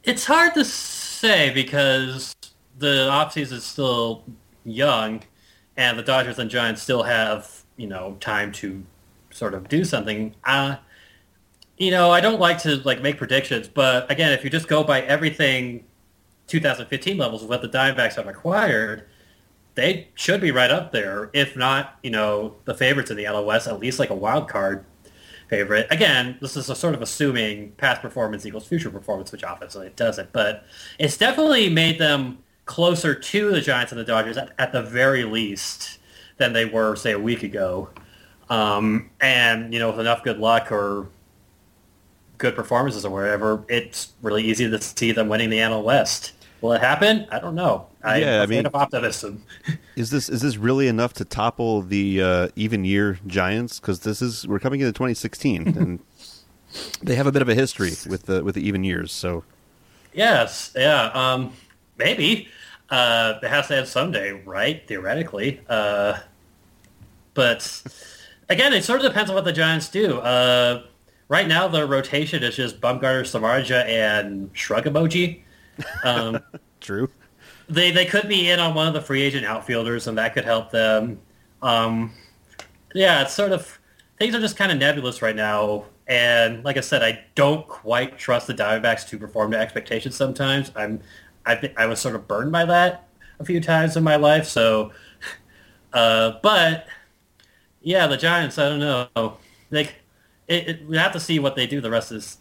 It's 0.05 0.25
hard 0.25 0.55
to 0.55 0.65
say 0.65 1.51
because 1.53 2.35
the 2.79 3.09
offseason 3.11 3.53
is 3.53 3.65
still 3.65 4.25
young, 4.65 5.23
and 5.77 5.99
the 5.99 6.03
Dodgers 6.03 6.39
and 6.39 6.51
Giants 6.51 6.83
still 6.83 7.03
have 7.03 7.65
you 7.77 7.87
know 7.87 8.17
time 8.21 8.53
to 8.53 8.85
sort 9.31 9.55
of 9.55 9.69
do 9.69 9.85
something. 9.85 10.35
Uh, 10.45 10.77
you 11.77 11.91
know, 11.91 12.11
I 12.11 12.21
don't 12.21 12.41
like 12.41 12.59
to 12.63 12.77
like 12.77 13.03
make 13.03 13.19
predictions, 13.19 13.69
but 13.69 14.11
again, 14.11 14.33
if 14.33 14.43
you 14.43 14.51
just 14.51 14.69
go 14.69 14.83
by 14.83 15.03
everything 15.03 15.85
2015 16.47 17.17
levels 17.19 17.43
of 17.43 17.49
what 17.49 17.63
the 17.63 17.69
Diamondbacks 17.69 18.15
have 18.15 18.27
acquired, 18.27 19.07
they 19.75 20.09
should 20.15 20.41
be 20.41 20.51
right 20.51 20.71
up 20.71 20.93
there. 20.93 21.31
If 21.33 21.57
not, 21.57 21.99
you 22.03 22.11
know, 22.11 22.57
the 22.65 22.75
favorites 22.75 23.11
in 23.11 23.17
the 23.17 23.43
West, 23.43 23.69
at 23.69 23.79
least 23.79 23.99
like 23.99 24.11
a 24.11 24.15
wild 24.15 24.49
card 24.49 24.85
favorite. 25.49 25.87
Again, 25.91 26.39
this 26.41 26.57
is 26.57 26.69
a 26.71 26.75
sort 26.75 26.95
of 26.95 27.03
assuming 27.03 27.73
past 27.73 28.03
performance 28.03 28.45
equals 28.47 28.67
future 28.67 28.91
performance, 28.91 29.33
which 29.33 29.45
obviously 29.45 29.87
it 29.87 29.97
doesn't. 29.97 30.33
But 30.33 30.65
it's 30.99 31.17
definitely 31.17 31.69
made 31.69 31.99
them 31.99 32.39
closer 32.65 33.15
to 33.15 33.51
the 33.51 33.61
Giants 33.61 33.93
and 33.93 34.01
the 34.01 34.05
Dodgers 34.05 34.37
at, 34.37 34.53
at 34.59 34.73
the 34.73 34.83
very 34.83 35.25
least 35.25 35.99
than 36.39 36.53
they 36.53 36.65
were, 36.65 36.97
say, 36.97 37.13
a 37.13 37.19
week 37.19 37.43
ago. 37.43 37.91
Um, 38.51 39.11
and, 39.21 39.73
you 39.73 39.79
know, 39.79 39.91
with 39.91 40.01
enough 40.01 40.23
good 40.23 40.39
luck 40.39 40.71
or 40.71 41.09
good 42.39 42.55
performances 42.55 43.05
or 43.05 43.11
whatever, 43.11 43.65
it's 43.69 44.13
really 44.23 44.45
easy 44.45 44.69
to 44.69 44.81
see 44.81 45.13
them 45.13 45.29
winning 45.29 45.51
the 45.51 45.59
NL 45.59 45.83
West. 45.83 46.33
Will 46.61 46.73
it 46.73 46.81
happen? 46.81 47.27
I 47.31 47.39
don't 47.39 47.55
know. 47.55 47.89
I, 48.03 48.19
yeah, 48.19 48.43
I 48.43 48.47
mean, 48.47 48.67
of 48.67 48.75
optimism. 48.75 49.45
is 49.97 50.11
this 50.11 50.29
is 50.29 50.41
this 50.41 50.57
really 50.57 50.89
enough 50.89 51.13
to 51.15 51.25
topple 51.25 51.83
the 51.83 52.23
uh, 52.23 52.49
even 52.57 52.85
year 52.85 53.19
Giants? 53.27 53.79
Because 53.79 54.01
this 54.01 54.23
is 54.23 54.47
we're 54.47 54.59
coming 54.59 54.81
into 54.81 54.93
2016, 54.93 55.69
and 55.79 56.01
they 57.03 57.15
have 57.15 57.27
a 57.27 57.33
bit 57.33 57.43
of 57.43 57.49
a 57.49 57.55
history 57.55 57.93
with 58.09 58.25
the 58.25 58.43
with 58.43 58.55
the 58.55 58.67
even 58.67 58.85
years. 58.85 59.13
So, 59.13 59.45
yes, 60.15 60.73
yeah, 60.75 61.11
um, 61.15 61.53
maybe 61.99 62.49
uh, 62.91 63.35
it 63.43 63.49
has 63.49 63.69
to 63.69 63.77
have 63.77 63.89
someday, 63.89 64.33
right? 64.33 64.87
Theoretically, 64.87 65.61
uh, 65.69 66.19
but 67.35 67.83
again, 68.49 68.73
it 68.73 68.83
sort 68.85 69.01
of 69.01 69.07
depends 69.07 69.31
on 69.31 69.35
what 69.35 69.45
the 69.45 69.53
Giants 69.53 69.89
do. 69.89 70.19
Uh, 70.21 70.85
right 71.29 71.47
now, 71.47 71.69
the 71.69 71.87
rotation 71.87 72.43
is 72.43 72.57
just 72.57 72.81
Bumgarner, 72.81 73.23
Samardzija, 73.23 73.85
and 73.85 74.51
shrug 74.55 74.85
emoji. 74.85 75.43
Um, 76.05 76.41
True. 76.81 77.11
They 77.69 77.91
they 77.91 78.07
could 78.07 78.29
be 78.29 78.51
in 78.51 78.61
on 78.61 78.75
one 78.75 78.87
of 78.87 78.95
the 78.95 79.01
free 79.01 79.23
agent 79.23 79.45
outfielders, 79.45 80.07
and 80.07 80.17
that 80.19 80.35
could 80.35 80.45
help 80.45 80.71
them. 80.71 81.19
Um, 81.63 82.13
yeah, 82.95 83.23
it's 83.23 83.33
sort 83.33 83.53
of 83.53 83.79
things 84.19 84.35
are 84.35 84.41
just 84.41 84.57
kind 84.57 84.71
of 84.71 84.79
nebulous 84.79 85.21
right 85.23 85.35
now. 85.35 85.87
And 86.07 86.63
like 86.65 86.77
I 86.77 86.81
said, 86.81 87.03
I 87.03 87.25
don't 87.35 87.67
quite 87.67 88.19
trust 88.19 88.47
the 88.47 88.55
Diamondbacks 88.55 89.09
to 89.09 89.19
perform 89.19 89.51
to 89.51 89.59
expectations. 89.59 90.15
Sometimes 90.15 90.71
I'm 90.77 91.01
I 91.45 91.73
I 91.77 91.87
was 91.87 92.01
sort 92.01 92.15
of 92.15 92.29
burned 92.29 92.53
by 92.53 92.65
that 92.67 93.09
a 93.39 93.45
few 93.45 93.61
times 93.61 93.97
in 93.97 94.05
my 94.05 94.17
life. 94.17 94.47
So, 94.47 94.93
uh, 95.93 96.35
but 96.43 96.87
yeah, 97.83 98.07
the 98.07 98.17
Giants. 98.17 98.59
I 98.59 98.69
don't 98.69 98.81
know. 98.81 99.39
Like, 99.71 99.97
it, 100.49 100.69
it, 100.69 100.89
we 100.89 100.97
have 100.97 101.13
to 101.13 101.21
see 101.21 101.39
what 101.39 101.57
they 101.57 101.67
do 101.67 101.81
the 101.81 101.91
rest 101.91 102.11
of 102.11 102.19
this, 102.19 102.39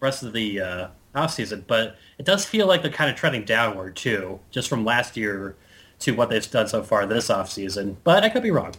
rest 0.00 0.22
of 0.22 0.32
the 0.32 0.60
uh, 0.60 0.88
offseason. 1.14 1.64
But 1.66 1.96
it 2.18 2.26
does 2.26 2.44
feel 2.44 2.66
like 2.66 2.82
they're 2.82 2.90
kind 2.90 3.10
of 3.10 3.16
trending 3.16 3.44
downward 3.44 3.96
too, 3.96 4.40
just 4.50 4.68
from 4.68 4.84
last 4.84 5.16
year 5.16 5.56
to 6.00 6.12
what 6.12 6.30
they've 6.30 6.50
done 6.50 6.68
so 6.68 6.82
far 6.82 7.06
this 7.06 7.28
offseason. 7.28 7.96
But 8.04 8.24
I 8.24 8.28
could 8.28 8.42
be 8.42 8.50
wrong. 8.50 8.74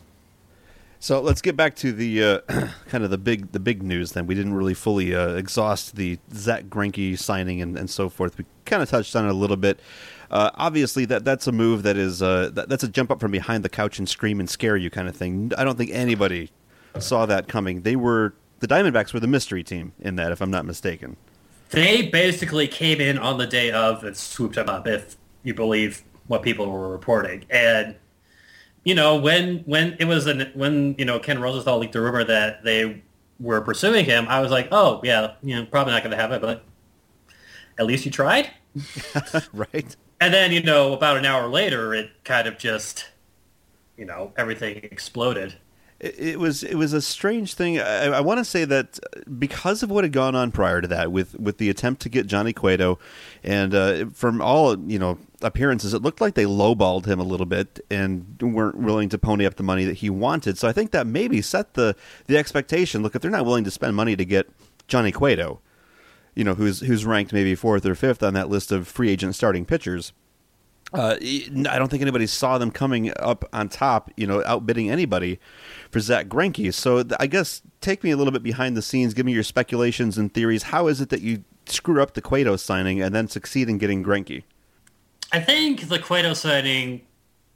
So 0.99 1.21
let's 1.21 1.41
get 1.41 1.55
back 1.55 1.75
to 1.77 1.91
the 1.91 2.23
uh, 2.23 2.39
kind 2.89 3.03
of 3.03 3.09
the 3.09 3.17
big 3.17 3.51
the 3.51 3.59
big 3.59 3.83
news. 3.83 4.13
Then 4.13 4.27
we 4.27 4.35
didn't 4.35 4.53
really 4.53 4.73
fully 4.73 5.13
uh, 5.13 5.35
exhaust 5.35 5.95
the 5.95 6.17
Zack 6.33 6.65
Greinke 6.65 7.17
signing 7.17 7.61
and, 7.61 7.77
and 7.77 7.89
so 7.89 8.09
forth. 8.09 8.37
We 8.37 8.45
kind 8.65 8.81
of 8.81 8.89
touched 8.89 9.15
on 9.15 9.25
it 9.25 9.29
a 9.29 9.33
little 9.33 9.57
bit. 9.57 9.79
Uh, 10.31 10.49
obviously, 10.55 11.05
that 11.05 11.23
that's 11.23 11.47
a 11.47 11.51
move 11.51 11.83
that 11.83 11.97
is 11.97 12.21
uh, 12.21 12.49
that, 12.53 12.69
that's 12.69 12.83
a 12.83 12.87
jump 12.87 13.11
up 13.11 13.19
from 13.19 13.31
behind 13.31 13.63
the 13.63 13.69
couch 13.69 13.99
and 13.99 14.09
scream 14.09 14.39
and 14.39 14.49
scare 14.49 14.77
you 14.77 14.89
kind 14.89 15.07
of 15.07 15.15
thing. 15.15 15.51
I 15.57 15.63
don't 15.63 15.77
think 15.77 15.91
anybody 15.91 16.49
saw 16.97 17.25
that 17.27 17.47
coming. 17.47 17.81
They 17.81 17.95
were 17.95 18.33
the 18.59 18.67
Diamondbacks 18.67 19.13
were 19.13 19.19
the 19.19 19.27
mystery 19.27 19.63
team 19.63 19.93
in 19.99 20.15
that, 20.15 20.31
if 20.31 20.41
I'm 20.41 20.51
not 20.51 20.65
mistaken. 20.65 21.17
They 21.75 22.03
basically 22.03 22.69
came 22.69 23.01
in 23.01 23.17
on 23.17 23.37
the 23.37 23.45
day 23.45 23.69
of 23.69 24.05
and 24.05 24.15
swooped 24.15 24.55
him 24.55 24.69
up, 24.69 24.87
if 24.87 25.17
you 25.43 25.53
believe 25.53 26.03
what 26.27 26.41
people 26.41 26.71
were 26.71 26.89
reporting. 26.89 27.43
And 27.49 27.95
you 28.85 28.95
know, 28.95 29.17
when 29.17 29.57
when 29.65 29.97
it 29.99 30.05
was 30.05 30.25
an, 30.25 30.51
when 30.53 30.95
you 30.97 31.03
know 31.03 31.19
Ken 31.19 31.41
Rosenthal 31.41 31.77
leaked 31.79 31.91
the 31.91 31.99
rumor 31.99 32.23
that 32.23 32.63
they 32.63 33.03
were 33.41 33.59
pursuing 33.59 34.05
him, 34.05 34.25
I 34.29 34.39
was 34.39 34.51
like, 34.51 34.69
oh 34.71 35.01
yeah, 35.03 35.33
you 35.43 35.55
know, 35.55 35.65
probably 35.65 35.91
not 35.91 36.01
going 36.01 36.15
to 36.15 36.17
happen, 36.17 36.39
but 36.39 36.63
at 37.77 37.85
least 37.85 38.05
you 38.05 38.11
tried, 38.11 38.51
right? 39.53 39.95
And 40.21 40.33
then 40.33 40.53
you 40.53 40.63
know, 40.63 40.93
about 40.93 41.17
an 41.17 41.25
hour 41.25 41.49
later, 41.49 41.93
it 41.93 42.09
kind 42.23 42.47
of 42.47 42.57
just, 42.57 43.09
you 43.97 44.05
know, 44.05 44.31
everything 44.37 44.77
exploded. 44.77 45.57
It, 45.97 46.39
was 46.39 46.61
it 46.61 46.75
was 46.75 46.91
a 46.91 47.01
strange 47.01 47.53
thing. 47.53 47.79
I, 47.79 48.07
I 48.07 48.19
want 48.19 48.39
to 48.39 48.45
say 48.45 48.65
that 48.65 48.99
because 49.39 49.81
of 49.81 49.89
what 49.89 50.03
had 50.03 50.11
gone 50.11 50.35
on 50.35 50.51
prior 50.51 50.81
to 50.81 50.87
that, 50.89 51.09
with 51.11 51.39
with 51.39 51.57
the 51.57 51.69
attempt 51.69 52.01
to 52.01 52.09
get 52.09 52.27
Johnny 52.27 52.51
Cueto, 52.51 52.99
and 53.43 53.73
uh, 53.73 54.05
from 54.07 54.41
all 54.41 54.77
you 54.77 54.99
know 54.99 55.17
appearances, 55.41 55.93
it 55.93 56.01
looked 56.01 56.19
like 56.19 56.33
they 56.33 56.43
lowballed 56.43 57.05
him 57.05 57.19
a 57.19 57.23
little 57.23 57.45
bit 57.45 57.79
and 57.89 58.37
weren't 58.41 58.77
willing 58.77 59.07
to 59.07 59.17
pony 59.17 59.45
up 59.45 59.55
the 59.55 59.63
money 59.63 59.85
that 59.85 59.95
he 59.95 60.09
wanted. 60.09 60.57
So 60.57 60.67
I 60.67 60.73
think 60.73 60.91
that 60.91 61.07
maybe 61.07 61.41
set 61.41 61.75
the 61.75 61.95
the 62.27 62.37
expectation. 62.37 63.01
Look, 63.01 63.15
if 63.15 63.21
they're 63.21 63.31
not 63.31 63.45
willing 63.45 63.63
to 63.63 63.71
spend 63.71 63.95
money 63.95 64.17
to 64.17 64.25
get 64.25 64.49
Johnny 64.89 65.13
Cueto, 65.13 65.61
you 66.35 66.43
know, 66.43 66.55
who's 66.55 66.81
who's 66.81 67.05
ranked 67.05 67.31
maybe 67.31 67.55
fourth 67.55 67.85
or 67.85 67.95
fifth 67.95 68.21
on 68.21 68.33
that 68.33 68.49
list 68.49 68.71
of 68.71 68.87
free 68.87 69.09
agent 69.09 69.35
starting 69.35 69.65
pitchers. 69.65 70.11
Uh, 70.93 71.17
I 71.19 71.77
don't 71.77 71.89
think 71.89 72.01
anybody 72.03 72.27
saw 72.27 72.57
them 72.57 72.71
coming 72.71 73.11
up 73.19 73.43
on 73.51 73.69
top, 73.69 74.11
you 74.15 74.27
know, 74.27 74.43
outbidding 74.45 74.89
anybody 74.89 75.39
for 75.95 76.01
Zack 76.01 76.27
Greinke. 76.27 76.73
So 76.73 77.05
I 77.21 77.25
guess 77.25 77.61
take 77.79 78.03
me 78.03 78.11
a 78.11 78.17
little 78.17 78.33
bit 78.33 78.43
behind 78.43 78.75
the 78.75 78.81
scenes. 78.81 79.13
Give 79.13 79.25
me 79.25 79.31
your 79.31 79.43
speculations 79.43 80.17
and 80.17 80.33
theories. 80.33 80.63
How 80.63 80.87
is 80.87 80.99
it 80.99 81.07
that 81.07 81.21
you 81.21 81.45
screw 81.67 82.01
up 82.01 82.15
the 82.15 82.21
Cueto 82.21 82.57
signing 82.57 83.01
and 83.01 83.15
then 83.15 83.29
succeed 83.29 83.69
in 83.69 83.77
getting 83.77 84.03
Greinke? 84.03 84.43
I 85.31 85.39
think 85.39 85.87
the 85.87 85.97
Cueto 85.97 86.33
signing, 86.33 87.03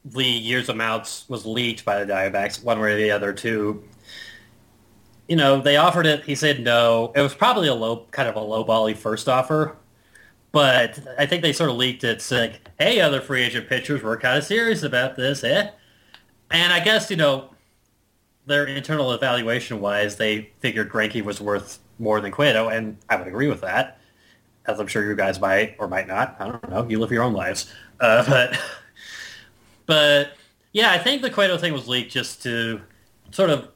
the 0.06 0.24
years 0.24 0.70
amounts 0.70 1.28
was 1.28 1.46
leaked 1.46 1.84
by 1.84 2.02
the 2.02 2.14
Diamondbacks, 2.14 2.64
one 2.64 2.80
way 2.80 2.94
or 2.94 2.96
the 2.96 3.12
other, 3.12 3.34
too. 3.34 3.84
You 5.28 5.36
know, 5.36 5.60
they 5.60 5.76
offered 5.76 6.06
it. 6.06 6.24
He 6.24 6.34
said 6.34 6.62
no. 6.62 7.12
It 7.18 7.22
was 7.22 7.36
probably 7.36 7.68
a 7.68 7.76
low, 7.76 8.06
kind 8.12 8.30
of 8.30 8.38
a 8.38 8.40
low 8.40 8.64
bally 8.64 8.94
first 8.94 9.28
offer. 9.28 9.76
But 10.54 10.98
I 11.18 11.26
think 11.26 11.42
they 11.42 11.52
sort 11.52 11.72
of 11.72 11.76
leaked 11.76 12.06
it 12.06 12.22
saying, 12.22 12.54
hey, 12.80 13.02
other 13.02 13.20
free 13.20 13.44
agent 13.44 13.68
pitchers, 13.68 14.02
we're 14.02 14.18
kind 14.18 14.38
of 14.38 14.46
serious 14.46 14.82
about 14.82 15.18
this, 15.18 15.44
eh? 15.44 15.72
And 16.52 16.72
I 16.72 16.80
guess, 16.80 17.12
you 17.12 17.18
know, 17.18 17.50
their 18.50 18.66
internal 18.66 19.14
evaluation-wise, 19.14 20.18
they 20.18 20.50
figured 20.60 20.90
Greinke 20.90 21.24
was 21.24 21.40
worth 21.40 21.80
more 21.98 22.20
than 22.20 22.32
Cueto, 22.32 22.68
and 22.68 22.98
I 23.10 23.16
would 23.16 23.28
agree 23.28 23.48
with 23.48 23.62
that, 23.62 24.00
as 24.66 24.80
I'm 24.80 24.88
sure 24.88 25.08
you 25.08 25.16
guys 25.16 25.40
might 25.40 25.76
or 25.80 25.88
might 25.88 26.08
not. 26.08 26.36
I 26.40 26.48
don't 26.48 26.70
know. 26.70 26.86
You 26.90 27.00
live 27.00 27.12
your 27.12 27.24
own 27.24 27.34
lives. 27.34 27.74
Uh, 28.00 28.26
but, 28.30 28.60
but 29.86 30.34
yeah, 30.74 30.92
I 30.92 30.98
think 30.98 31.22
the 31.22 31.30
Cueto 31.30 31.58
thing 31.58 31.74
was 31.74 31.88
leaked 31.88 32.12
just 32.12 32.44
to 32.44 32.82
sort 33.32 33.50
of 33.50 33.70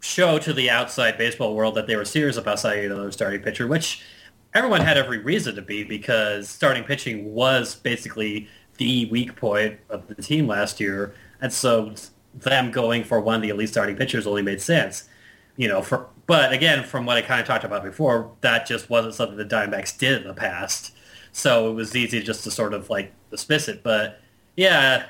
show 0.00 0.38
to 0.38 0.52
the 0.52 0.70
outside 0.70 1.18
baseball 1.18 1.56
world 1.56 1.74
that 1.74 1.88
they 1.88 1.96
were 1.96 2.04
serious 2.04 2.36
about 2.36 2.60
signing 2.60 2.84
another 2.86 3.10
starting 3.10 3.42
pitcher, 3.42 3.66
which– 3.66 4.02
everyone 4.54 4.80
had 4.80 4.96
every 4.96 5.18
reason 5.18 5.54
to 5.54 5.62
be 5.62 5.84
because 5.84 6.48
starting 6.48 6.84
pitching 6.84 7.32
was 7.32 7.76
basically 7.76 8.48
the 8.78 9.06
weak 9.06 9.36
point 9.36 9.78
of 9.88 10.06
the 10.08 10.14
team 10.14 10.46
last 10.46 10.80
year, 10.80 11.14
and 11.40 11.52
so 11.52 11.94
them 12.42 12.70
going 12.70 13.04
for 13.04 13.20
one 13.20 13.36
of 13.36 13.42
the 13.42 13.48
elite 13.48 13.68
starting 13.68 13.96
pitchers 13.96 14.26
only 14.26 14.42
made 14.42 14.60
sense. 14.60 15.08
You 15.56 15.68
know, 15.68 15.82
for 15.82 16.08
but 16.26 16.52
again, 16.52 16.84
from 16.84 17.06
what 17.06 17.16
I 17.16 17.22
kind 17.22 17.40
of 17.40 17.46
talked 17.46 17.64
about 17.64 17.82
before, 17.82 18.32
that 18.42 18.66
just 18.66 18.90
wasn't 18.90 19.14
something 19.14 19.36
the 19.36 19.44
Diamondbacks 19.44 19.96
did 19.98 20.22
in 20.22 20.28
the 20.28 20.34
past. 20.34 20.92
So 21.32 21.70
it 21.70 21.74
was 21.74 21.96
easy 21.96 22.22
just 22.22 22.44
to 22.44 22.50
sort 22.50 22.74
of 22.74 22.90
like 22.90 23.12
dismiss 23.30 23.68
it. 23.68 23.82
But 23.82 24.20
yeah, 24.56 25.06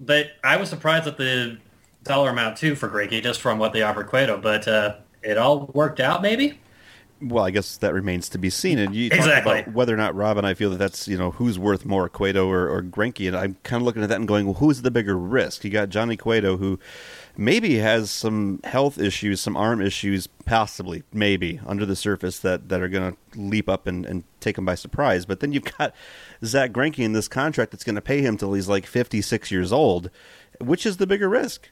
but 0.00 0.32
I 0.42 0.56
was 0.56 0.68
surprised 0.68 1.06
at 1.06 1.16
the 1.16 1.58
dollar 2.02 2.30
amount 2.30 2.56
too 2.58 2.74
for 2.74 2.88
Greinke 2.88 3.22
just 3.22 3.40
from 3.40 3.58
what 3.58 3.72
they 3.72 3.82
offered 3.82 4.08
Cueto. 4.08 4.38
But 4.38 4.66
uh, 4.68 4.96
it 5.22 5.38
all 5.38 5.70
worked 5.72 6.00
out, 6.00 6.20
maybe 6.20 6.58
well, 7.28 7.44
I 7.44 7.50
guess 7.50 7.76
that 7.78 7.94
remains 7.94 8.28
to 8.30 8.38
be 8.38 8.50
seen. 8.50 8.78
And 8.78 8.94
you 8.94 9.06
exactly. 9.06 9.30
talk 9.30 9.66
about 9.66 9.74
whether 9.74 9.94
or 9.94 9.96
not 9.96 10.14
Rob 10.14 10.36
and 10.36 10.46
I 10.46 10.54
feel 10.54 10.70
that 10.70 10.78
that's 10.78 11.08
you 11.08 11.16
know 11.16 11.32
who's 11.32 11.58
worth 11.58 11.84
more, 11.84 12.08
Cueto 12.08 12.48
or, 12.48 12.68
or 12.68 12.82
Greinke, 12.82 13.26
and 13.26 13.36
I'm 13.36 13.56
kind 13.62 13.80
of 13.80 13.86
looking 13.86 14.02
at 14.02 14.08
that 14.08 14.18
and 14.18 14.28
going, 14.28 14.46
well, 14.46 14.54
who's 14.54 14.82
the 14.82 14.90
bigger 14.90 15.16
risk? 15.16 15.64
You 15.64 15.70
got 15.70 15.88
Johnny 15.88 16.16
Cueto, 16.16 16.56
who 16.56 16.78
maybe 17.36 17.76
has 17.76 18.10
some 18.10 18.60
health 18.64 18.98
issues, 18.98 19.40
some 19.40 19.56
arm 19.56 19.80
issues, 19.80 20.26
possibly, 20.44 21.02
maybe 21.12 21.60
under 21.66 21.86
the 21.86 21.96
surface 21.96 22.38
that 22.40 22.68
that 22.68 22.80
are 22.80 22.88
going 22.88 23.12
to 23.12 23.40
leap 23.40 23.68
up 23.68 23.86
and, 23.86 24.04
and 24.06 24.24
take 24.40 24.58
him 24.58 24.64
by 24.64 24.74
surprise. 24.74 25.26
But 25.26 25.40
then 25.40 25.52
you've 25.52 25.76
got 25.78 25.94
Zack 26.44 26.72
Greinke 26.72 27.04
in 27.04 27.12
this 27.12 27.28
contract 27.28 27.72
that's 27.72 27.84
going 27.84 27.96
to 27.96 28.02
pay 28.02 28.20
him 28.20 28.36
till 28.36 28.52
he's 28.52 28.68
like 28.68 28.86
56 28.86 29.50
years 29.50 29.72
old. 29.72 30.10
Which 30.60 30.86
is 30.86 30.98
the 30.98 31.06
bigger 31.06 31.28
risk? 31.28 31.68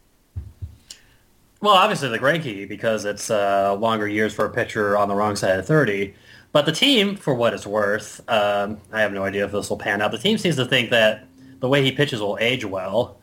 Well, 1.63 1.75
obviously 1.75 2.09
the 2.09 2.19
Greinke 2.19 2.69
because 2.69 3.05
it's 3.05 3.31
uh, 3.31 3.77
longer 3.77 4.09
years 4.09 4.35
for 4.35 4.45
a 4.45 4.51
pitcher 4.51 4.97
on 4.99 5.07
the 5.07 5.15
wrong 5.15 5.37
side 5.37 5.61
of 5.61 5.67
30. 5.67 6.13
But 6.51 6.67
the 6.67 6.73
team, 6.73 7.15
for 7.15 7.35
what 7.35 7.55
it's 7.55 7.65
worth, 7.65 8.21
um, 8.29 8.79
I 8.91 9.01
have 9.01 9.13
no 9.13 9.23
idea 9.23 9.45
if 9.45 9.53
this 9.53 9.71
will 9.71 9.79
pan 9.79 10.03
out. 10.03 10.11
The 10.11 10.19
team 10.19 10.39
seems 10.39 10.57
to 10.57 10.65
think 10.65 10.91
that 10.91 11.25
the 11.61 11.69
way 11.69 11.85
he 11.85 11.93
pitches 11.93 12.21
will 12.21 12.37
age 12.41 12.65
well, 12.65 13.17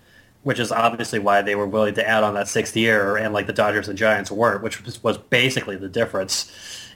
which 0.44 0.58
is 0.58 0.72
obviously 0.72 1.20
why 1.20 1.42
they 1.42 1.54
were 1.54 1.68
willing 1.68 1.96
to 1.96 2.08
add 2.08 2.24
on 2.24 2.34
that 2.36 2.48
sixth 2.48 2.78
year, 2.78 3.18
and 3.18 3.34
like 3.34 3.46
the 3.46 3.52
Dodgers 3.52 3.90
and 3.90 3.98
Giants 3.98 4.32
weren't, 4.32 4.64
which 4.64 4.82
was, 5.04 5.18
basically 5.18 5.76
the 5.76 5.90
difference 5.90 6.50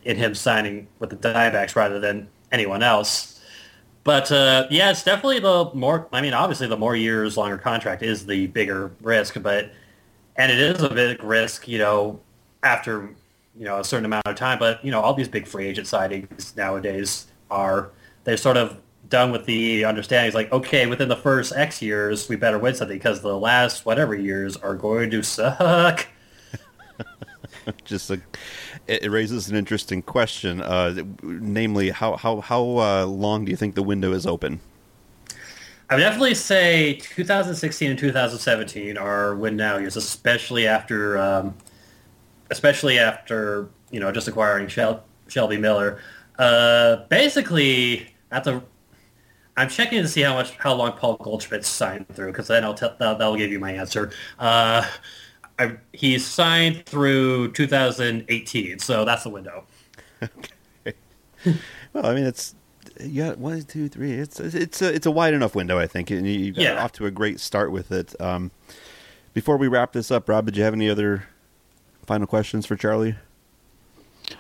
in 0.06 0.16
him 0.16 0.34
signing 0.34 0.88
with 1.00 1.10
the 1.10 1.18
Diamondbacks 1.18 1.76
rather 1.76 2.00
than 2.00 2.30
anyone 2.54 2.82
else. 2.82 3.42
But 4.06 4.32
uh, 4.32 4.68
yeah, 4.72 4.92
it's 4.92 5.04
definitely 5.04 5.40
the 5.40 5.72
more. 5.74 6.08
I 6.14 6.22
mean, 6.22 6.34
obviously, 6.34 6.68
the 6.68 6.78
more 6.78 6.96
years 6.96 7.36
longer 7.36 7.58
contract 7.58 8.02
is 8.02 8.26
the 8.26 8.48
bigger 8.48 8.92
risk, 9.02 9.42
but 9.42 9.72
and 10.36 10.52
it 10.52 10.60
is 10.60 10.82
a 10.82 10.90
big 10.90 11.24
risk, 11.24 11.68
you 11.68 11.78
know, 11.78 12.20
after 12.64 13.10
you 13.56 13.66
know 13.66 13.80
a 13.80 13.84
certain 13.84 14.06
amount 14.06 14.26
of 14.26 14.36
time. 14.36 14.60
But 14.60 14.84
you 14.84 14.92
know, 14.92 15.02
all 15.02 15.14
these 15.14 15.28
big 15.28 15.48
free 15.48 15.68
agent 15.68 15.88
signings 15.88 16.56
nowadays 16.56 17.28
are 17.52 17.92
they're 18.24 18.38
sort 18.38 18.58
of 18.58 18.78
done 19.10 19.32
with 19.32 19.46
the 19.46 19.86
understanding. 19.86 20.28
It's 20.28 20.36
like, 20.36 20.52
okay, 20.52 20.88
within 20.88 21.10
the 21.10 21.16
first 21.16 21.54
X 21.56 21.82
years, 21.82 22.28
we 22.30 22.36
better 22.36 22.58
win 22.58 22.74
something 22.74 22.98
because 22.98 23.22
the 23.22 23.38
last 23.38 23.86
whatever 23.86 24.16
years 24.16 24.58
are 24.58 24.76
going 24.76 25.12
to 25.12 25.22
suck. 25.22 26.08
Just 27.86 28.10
a, 28.10 28.20
it 28.88 29.10
raises 29.10 29.50
an 29.50 29.56
interesting 29.56 30.02
question, 30.02 30.62
uh, 30.62 30.96
namely, 31.22 31.92
how 31.92 32.16
how 32.16 32.42
how 32.42 32.78
uh, 32.78 33.06
long 33.06 33.46
do 33.46 33.52
you 33.52 33.58
think 33.58 33.76
the 33.76 33.84
window 33.84 34.12
is 34.14 34.26
open? 34.26 34.60
I 35.90 35.96
would 35.96 36.02
definitely 36.02 36.36
say 36.36 36.96
2016 36.96 37.90
and 37.90 38.00
2017 38.00 38.98
are 38.98 39.36
win 39.36 39.56
now 39.56 39.78
years, 39.78 39.96
especially 39.96 40.66
after, 40.66 41.18
um, 41.18 41.56
especially 42.50 43.00
after 43.00 43.70
you 43.92 44.00
know 44.00 44.12
just 44.12 44.28
acquiring 44.28 44.68
Shel- 44.68 45.04
Shelby 45.28 45.58
Miller. 45.58 46.00
Uh, 46.40 47.06
basically, 47.10 48.08
at 48.32 48.44
the 48.44 48.64
I'm 49.56 49.70
checking 49.70 50.02
to 50.02 50.08
see 50.08 50.22
how 50.22 50.34
much 50.34 50.52
how 50.58 50.74
long 50.74 50.94
Paul 50.94 51.18
Goldschmidt 51.18 51.66
signed 51.66 52.08
through 52.10 52.32
because 52.32 52.48
then 52.48 52.64
I'll 52.64 52.74
tell 52.74 52.96
that, 52.98 53.20
will 53.20 53.36
give 53.36 53.52
you 53.52 53.60
my 53.60 53.72
answer. 53.72 54.12
Uh, 54.40 54.88
I, 55.60 55.78
he's 55.92 56.26
signed 56.26 56.86
through 56.86 57.52
2018, 57.52 58.80
so 58.80 59.06
that's 59.06 59.24
the 59.24 59.30
window. 59.30 59.66
okay. 60.24 60.96
Well, 61.94 62.06
I 62.08 62.16
mean, 62.16 62.24
it's 62.24 62.56
you 63.00 63.24
got 63.24 63.38
one, 63.38 63.62
two, 63.64 63.90
three. 63.90 64.14
It's 64.14 64.40
it's 64.40 64.82
a 64.82 64.94
it's 64.94 65.06
a 65.06 65.12
wide 65.12 65.34
enough 65.34 65.56
window, 65.56 65.80
I 65.80 65.88
think, 65.88 66.12
and 66.12 66.28
you 66.28 66.52
got 66.52 66.62
yeah. 66.62 66.84
off 66.84 66.92
to 66.94 67.06
a 67.06 67.12
great 67.12 67.40
start 67.40 67.72
with 67.72 67.92
it. 67.92 68.20
Um, 68.22 68.52
before 69.34 69.58
we 69.58 69.68
wrap 69.68 69.94
this 69.94 70.12
up, 70.12 70.30
Rob, 70.30 70.46
did 70.46 70.58
you 70.58 70.64
have 70.64 70.74
any 70.74 70.90
other 70.90 71.28
final 72.06 72.28
questions 72.28 72.66
for 72.66 72.76
Charlie? 72.76 73.16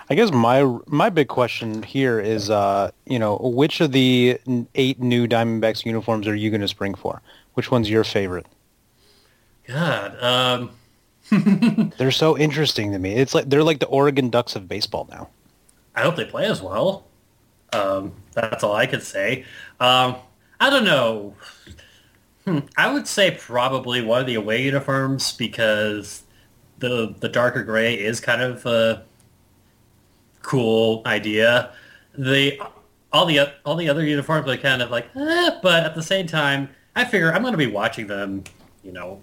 I 0.09 0.15
guess 0.15 0.31
my 0.31 0.63
my 0.87 1.09
big 1.09 1.27
question 1.27 1.83
here 1.83 2.19
is, 2.19 2.49
uh, 2.49 2.91
you 3.05 3.19
know, 3.19 3.37
which 3.37 3.81
of 3.81 3.91
the 3.91 4.39
eight 4.75 4.99
new 4.99 5.27
Diamondbacks 5.27 5.85
uniforms 5.85 6.27
are 6.27 6.35
you 6.35 6.49
going 6.49 6.61
to 6.61 6.67
spring 6.67 6.95
for? 6.95 7.21
Which 7.53 7.71
one's 7.71 7.89
your 7.89 8.03
favorite? 8.03 8.45
God, 9.67 10.21
um... 10.21 10.71
they're 11.97 12.11
so 12.11 12.37
interesting 12.37 12.91
to 12.91 12.99
me. 12.99 13.13
It's 13.13 13.33
like 13.33 13.49
they're 13.49 13.63
like 13.63 13.79
the 13.79 13.87
Oregon 13.87 14.29
Ducks 14.29 14.55
of 14.55 14.67
baseball 14.67 15.07
now. 15.09 15.29
I 15.95 16.01
hope 16.01 16.15
they 16.15 16.25
play 16.25 16.45
as 16.45 16.61
well. 16.61 17.05
Um, 17.73 18.13
that's 18.33 18.63
all 18.63 18.75
I 18.75 18.85
could 18.85 19.03
say. 19.03 19.45
Um, 19.79 20.15
I 20.59 20.69
don't 20.69 20.85
know. 20.85 21.35
Hmm, 22.45 22.59
I 22.77 22.91
would 22.91 23.07
say 23.07 23.31
probably 23.31 24.01
one 24.01 24.19
of 24.21 24.27
the 24.27 24.35
away 24.35 24.63
uniforms 24.63 25.33
because 25.33 26.23
the 26.79 27.15
the 27.19 27.29
darker 27.29 27.63
gray 27.63 27.95
is 27.99 28.19
kind 28.19 28.41
of 28.41 28.65
a 28.65 29.05
cool 30.41 31.01
idea. 31.05 31.73
The 32.17 32.59
all 33.11 33.25
the 33.25 33.39
all 33.65 33.75
the 33.75 33.89
other 33.89 34.03
uniforms 34.05 34.47
are 34.49 34.57
kind 34.57 34.81
of 34.81 34.91
like, 34.91 35.07
eh, 35.15 35.51
but 35.61 35.83
at 35.85 35.95
the 35.95 36.03
same 36.03 36.27
time, 36.27 36.69
I 36.95 37.05
figure 37.05 37.33
I'm 37.33 37.41
going 37.41 37.53
to 37.53 37.57
be 37.57 37.67
watching 37.67 38.07
them, 38.07 38.43
you 38.83 38.91
know, 38.91 39.21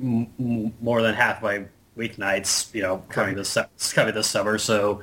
m- 0.00 0.28
m- 0.38 0.74
more 0.80 1.02
than 1.02 1.14
half 1.14 1.42
my 1.42 1.64
weeknights, 1.96 2.74
you 2.74 2.82
know, 2.82 2.98
coming 3.08 3.36
this 3.36 3.56
coming 3.94 4.14
this 4.14 4.28
summer. 4.28 4.58
So 4.58 5.02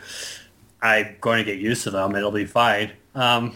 I'm 0.82 1.16
going 1.22 1.40
to 1.40 1.44
get 1.44 1.60
used 1.60 1.84
to 1.84 1.92
them. 1.92 2.16
It'll 2.16 2.32
be 2.32 2.46
fine. 2.46 2.92
Um, 3.16 3.56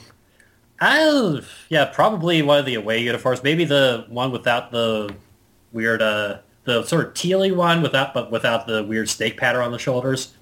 I 0.80 1.42
yeah, 1.70 1.86
probably 1.86 2.42
one 2.42 2.60
of 2.60 2.66
the 2.66 2.76
away 2.76 3.00
uniforms. 3.02 3.44
Maybe 3.44 3.66
the 3.66 4.06
one 4.10 4.32
without 4.32 4.72
the 4.72 5.16
weird, 5.72 6.02
uh, 6.02 6.40
the 6.66 6.84
sort 6.84 7.06
of 7.08 7.14
tealy 7.14 7.56
one 7.56 7.82
without, 7.82 8.14
but 8.14 8.32
without 8.32 8.68
the 8.68 8.84
weird 8.84 9.10
snake 9.10 9.38
pattern 9.38 9.62
on 9.64 9.72
the 9.72 9.80
shoulders. 9.80 10.34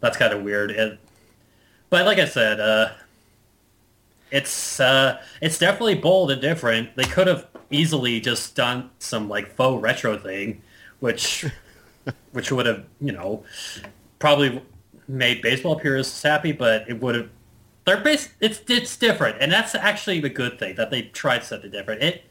That's 0.00 0.16
kind 0.16 0.32
of 0.32 0.42
weird. 0.42 0.72
It, 0.72 0.98
but 1.90 2.06
like 2.06 2.18
I 2.18 2.24
said, 2.24 2.58
uh, 2.58 2.90
it's 4.32 4.80
uh, 4.80 5.22
it's 5.40 5.58
definitely 5.58 5.94
bold 5.94 6.30
and 6.32 6.40
different. 6.40 6.96
They 6.96 7.04
could 7.04 7.28
have 7.28 7.46
easily 7.70 8.20
just 8.20 8.56
done 8.56 8.90
some 8.98 9.28
like 9.28 9.54
faux 9.54 9.82
retro 9.82 10.18
thing 10.18 10.60
which 11.02 11.44
which 12.32 12.50
would 12.52 12.64
have 12.64 12.84
you 13.00 13.12
know 13.12 13.44
probably 14.18 14.62
made 15.12 15.42
baseball 15.42 15.78
purists 15.78 16.22
happy, 16.22 16.52
but 16.52 16.88
it 16.88 17.00
would 17.00 17.14
have. 17.14 17.28
They're 17.84 18.00
base. 18.00 18.30
It's 18.40 18.62
it's 18.68 18.96
different, 18.96 19.36
and 19.40 19.52
that's 19.52 19.74
actually 19.74 20.20
the 20.20 20.28
good 20.28 20.58
thing 20.58 20.76
that 20.76 20.90
they 20.90 21.02
tried 21.02 21.44
something 21.44 21.70
different. 21.70 22.02
It, 22.02 22.24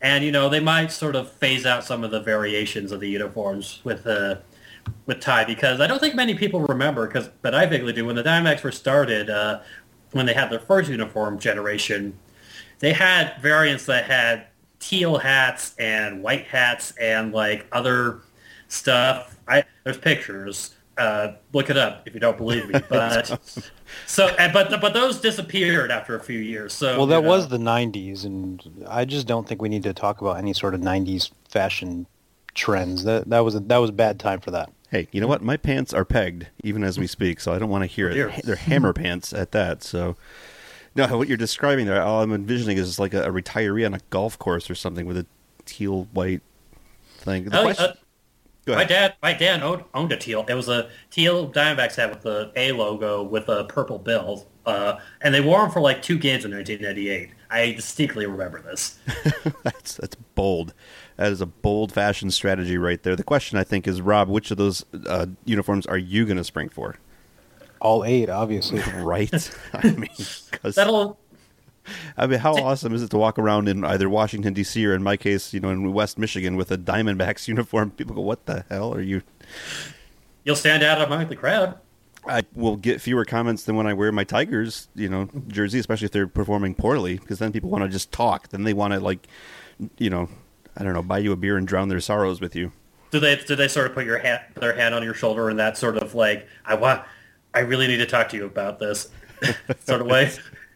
and 0.00 0.24
you 0.24 0.32
know 0.32 0.48
they 0.48 0.60
might 0.60 0.92
sort 0.92 1.16
of 1.16 1.32
phase 1.32 1.64
out 1.64 1.84
some 1.84 2.04
of 2.04 2.10
the 2.10 2.20
variations 2.20 2.92
of 2.92 3.00
the 3.00 3.08
uniforms 3.08 3.80
with 3.84 4.06
uh, 4.06 4.36
with 5.06 5.20
tie 5.20 5.44
because 5.44 5.80
I 5.80 5.86
don't 5.86 6.00
think 6.00 6.14
many 6.14 6.34
people 6.34 6.60
remember 6.60 7.06
because 7.06 7.30
but 7.42 7.54
I 7.54 7.66
vaguely 7.66 7.92
do 7.92 8.04
when 8.04 8.16
the 8.16 8.22
Diamondbacks 8.22 8.62
were 8.62 8.72
started 8.72 9.30
uh, 9.30 9.60
when 10.12 10.26
they 10.26 10.34
had 10.34 10.50
their 10.50 10.60
first 10.60 10.90
uniform 10.90 11.38
generation, 11.38 12.18
they 12.80 12.92
had 12.92 13.34
variants 13.40 13.86
that 13.86 14.04
had 14.04 14.46
teal 14.78 15.18
hats 15.18 15.74
and 15.78 16.22
white 16.22 16.46
hats 16.46 16.92
and 17.00 17.32
like 17.32 17.66
other 17.72 18.20
stuff. 18.68 19.38
I 19.48 19.64
there's 19.84 19.98
pictures. 19.98 20.75
Uh, 20.98 21.32
look 21.52 21.68
it 21.68 21.76
up 21.76 22.06
if 22.06 22.14
you 22.14 22.20
don't 22.20 22.38
believe 22.38 22.68
me. 22.68 22.80
But 22.88 23.38
so, 24.06 24.28
and, 24.38 24.52
but 24.52 24.80
but 24.80 24.94
those 24.94 25.20
disappeared 25.20 25.90
after 25.90 26.14
a 26.14 26.20
few 26.20 26.38
years. 26.38 26.72
So 26.72 26.96
Well, 26.96 27.06
that 27.08 27.16
you 27.16 27.22
know, 27.22 27.28
was 27.28 27.48
the 27.48 27.58
'90s, 27.58 28.24
and 28.24 28.86
I 28.88 29.04
just 29.04 29.26
don't 29.26 29.46
think 29.46 29.60
we 29.60 29.68
need 29.68 29.82
to 29.82 29.92
talk 29.92 30.20
about 30.22 30.38
any 30.38 30.52
sort 30.54 30.74
of 30.74 30.80
'90s 30.80 31.30
fashion 31.48 32.06
trends. 32.54 33.04
That 33.04 33.28
that 33.28 33.40
was 33.40 33.54
a, 33.54 33.60
that 33.60 33.76
was 33.78 33.90
a 33.90 33.92
bad 33.92 34.18
time 34.18 34.40
for 34.40 34.50
that. 34.52 34.70
Hey, 34.90 35.08
you 35.12 35.20
know 35.20 35.26
what? 35.26 35.42
My 35.42 35.56
pants 35.56 35.92
are 35.92 36.04
pegged 36.04 36.46
even 36.62 36.82
as 36.84 36.98
we 36.98 37.06
speak, 37.06 37.40
so 37.40 37.52
I 37.52 37.58
don't 37.58 37.68
want 37.68 37.82
to 37.82 37.86
hear 37.88 38.08
Dear. 38.10 38.28
it. 38.28 38.44
They're 38.44 38.56
hammer 38.56 38.92
pants 38.92 39.32
at 39.32 39.50
that. 39.52 39.82
So, 39.82 40.16
no, 40.94 41.18
what 41.18 41.28
you're 41.28 41.36
describing 41.36 41.86
there, 41.86 42.00
all 42.00 42.22
I'm 42.22 42.32
envisioning 42.32 42.78
is 42.78 42.98
like 42.98 43.12
a, 43.12 43.24
a 43.24 43.30
retiree 43.32 43.84
on 43.84 43.92
a 43.94 44.00
golf 44.10 44.38
course 44.38 44.70
or 44.70 44.74
something 44.76 45.04
with 45.04 45.18
a 45.18 45.26
teal 45.66 46.04
white 46.12 46.40
thing. 47.18 47.44
The 47.44 47.58
Oh, 47.58 47.62
question, 47.64 47.84
uh, 47.84 47.92
go 47.92 47.98
My 48.66 48.74
ahead. 48.82 48.88
dad, 48.88 49.14
my 49.22 49.32
dad 49.32 49.62
owned, 49.62 49.84
owned 49.94 50.12
a 50.12 50.16
teal. 50.16 50.44
It 50.48 50.54
was 50.54 50.68
a 50.68 50.88
teal 51.10 51.48
Diamondbacks 51.50 51.96
hat 51.96 52.10
with 52.10 52.22
the 52.22 52.50
A 52.56 52.72
logo 52.72 53.22
with 53.22 53.48
a 53.48 53.64
purple 53.64 53.98
bill, 53.98 54.46
uh, 54.66 54.98
and 55.20 55.32
they 55.32 55.40
wore 55.40 55.60
them 55.60 55.70
for 55.70 55.80
like 55.80 56.02
two 56.02 56.18
games 56.18 56.44
in 56.44 56.50
1998. 56.52 57.30
I 57.48 57.72
distinctly 57.72 58.26
remember 58.26 58.60
this. 58.62 58.98
that's 59.62 59.94
that's 59.94 60.16
bold. 60.34 60.74
That 61.16 61.30
is 61.30 61.40
a 61.40 61.46
bold 61.46 61.92
fashion 61.92 62.30
strategy 62.32 62.76
right 62.76 63.00
there. 63.02 63.14
The 63.14 63.22
question 63.24 63.56
I 63.58 63.64
think 63.64 63.86
is, 63.86 64.00
Rob, 64.00 64.28
which 64.28 64.50
of 64.50 64.56
those 64.56 64.84
uh, 65.06 65.26
uniforms 65.44 65.86
are 65.86 65.96
you 65.98 66.24
going 66.24 66.36
to 66.38 66.44
spring 66.44 66.68
for? 66.68 66.96
All 67.80 68.04
eight, 68.04 68.28
obviously. 68.28 68.80
Right? 68.96 69.32
I 69.72 69.90
mean, 69.92 70.08
'cause- 70.50 70.74
That'll 70.74 71.18
I 72.16 72.26
mean, 72.26 72.38
how 72.38 72.54
awesome 72.54 72.94
is 72.94 73.02
it 73.02 73.10
to 73.10 73.18
walk 73.18 73.38
around 73.38 73.68
in 73.68 73.84
either 73.84 74.08
Washington 74.08 74.54
D.C. 74.54 74.84
or, 74.86 74.94
in 74.94 75.02
my 75.02 75.16
case, 75.16 75.52
you 75.52 75.60
know, 75.60 75.70
in 75.70 75.92
West 75.92 76.18
Michigan 76.18 76.56
with 76.56 76.70
a 76.70 76.78
Diamondbacks 76.78 77.48
uniform? 77.48 77.90
People 77.90 78.14
go, 78.14 78.22
"What 78.22 78.46
the 78.46 78.64
hell 78.68 78.94
are 78.94 79.00
you?" 79.00 79.22
you'll 80.46 80.56
stand 80.56 80.82
out 80.82 81.02
among 81.02 81.28
the 81.28 81.36
crowd. 81.36 81.78
I 82.26 82.44
will 82.54 82.76
get 82.76 83.00
fewer 83.00 83.24
comments 83.24 83.64
than 83.64 83.76
when 83.76 83.86
I 83.86 83.92
wear 83.92 84.10
my 84.10 84.24
Tigers, 84.24 84.88
you 84.94 85.08
know, 85.08 85.28
jersey, 85.48 85.78
especially 85.78 86.06
if 86.06 86.12
they're 86.12 86.26
performing 86.26 86.74
poorly, 86.74 87.18
because 87.18 87.38
then 87.38 87.52
people 87.52 87.68
want 87.68 87.84
to 87.84 87.90
just 87.90 88.10
talk. 88.10 88.48
Then 88.48 88.64
they 88.64 88.72
want 88.72 88.94
to 88.94 89.00
like, 89.00 89.26
you 89.98 90.08
know, 90.08 90.28
I 90.76 90.82
don't 90.82 90.94
know, 90.94 91.02
buy 91.02 91.18
you 91.18 91.32
a 91.32 91.36
beer 91.36 91.56
and 91.56 91.68
drown 91.68 91.88
their 91.88 92.00
sorrows 92.00 92.40
with 92.40 92.56
you. 92.56 92.72
Do 93.10 93.20
they 93.20 93.36
do 93.36 93.54
they 93.54 93.68
sort 93.68 93.86
of 93.86 93.94
put 93.94 94.04
your 94.04 94.18
hand 94.18 94.40
their 94.56 94.74
hand 94.74 94.94
on 94.94 95.02
your 95.02 95.14
shoulder 95.14 95.48
and 95.48 95.58
that 95.58 95.78
sort 95.78 95.96
of 95.96 96.14
like 96.14 96.46
I 96.64 96.74
want 96.74 97.02
I 97.54 97.60
really 97.60 97.86
need 97.86 97.98
to 97.98 98.06
talk 98.06 98.28
to 98.30 98.36
you 98.36 98.44
about 98.44 98.78
this 98.78 99.08
sort 99.84 100.00
of 100.00 100.08
way? 100.08 100.32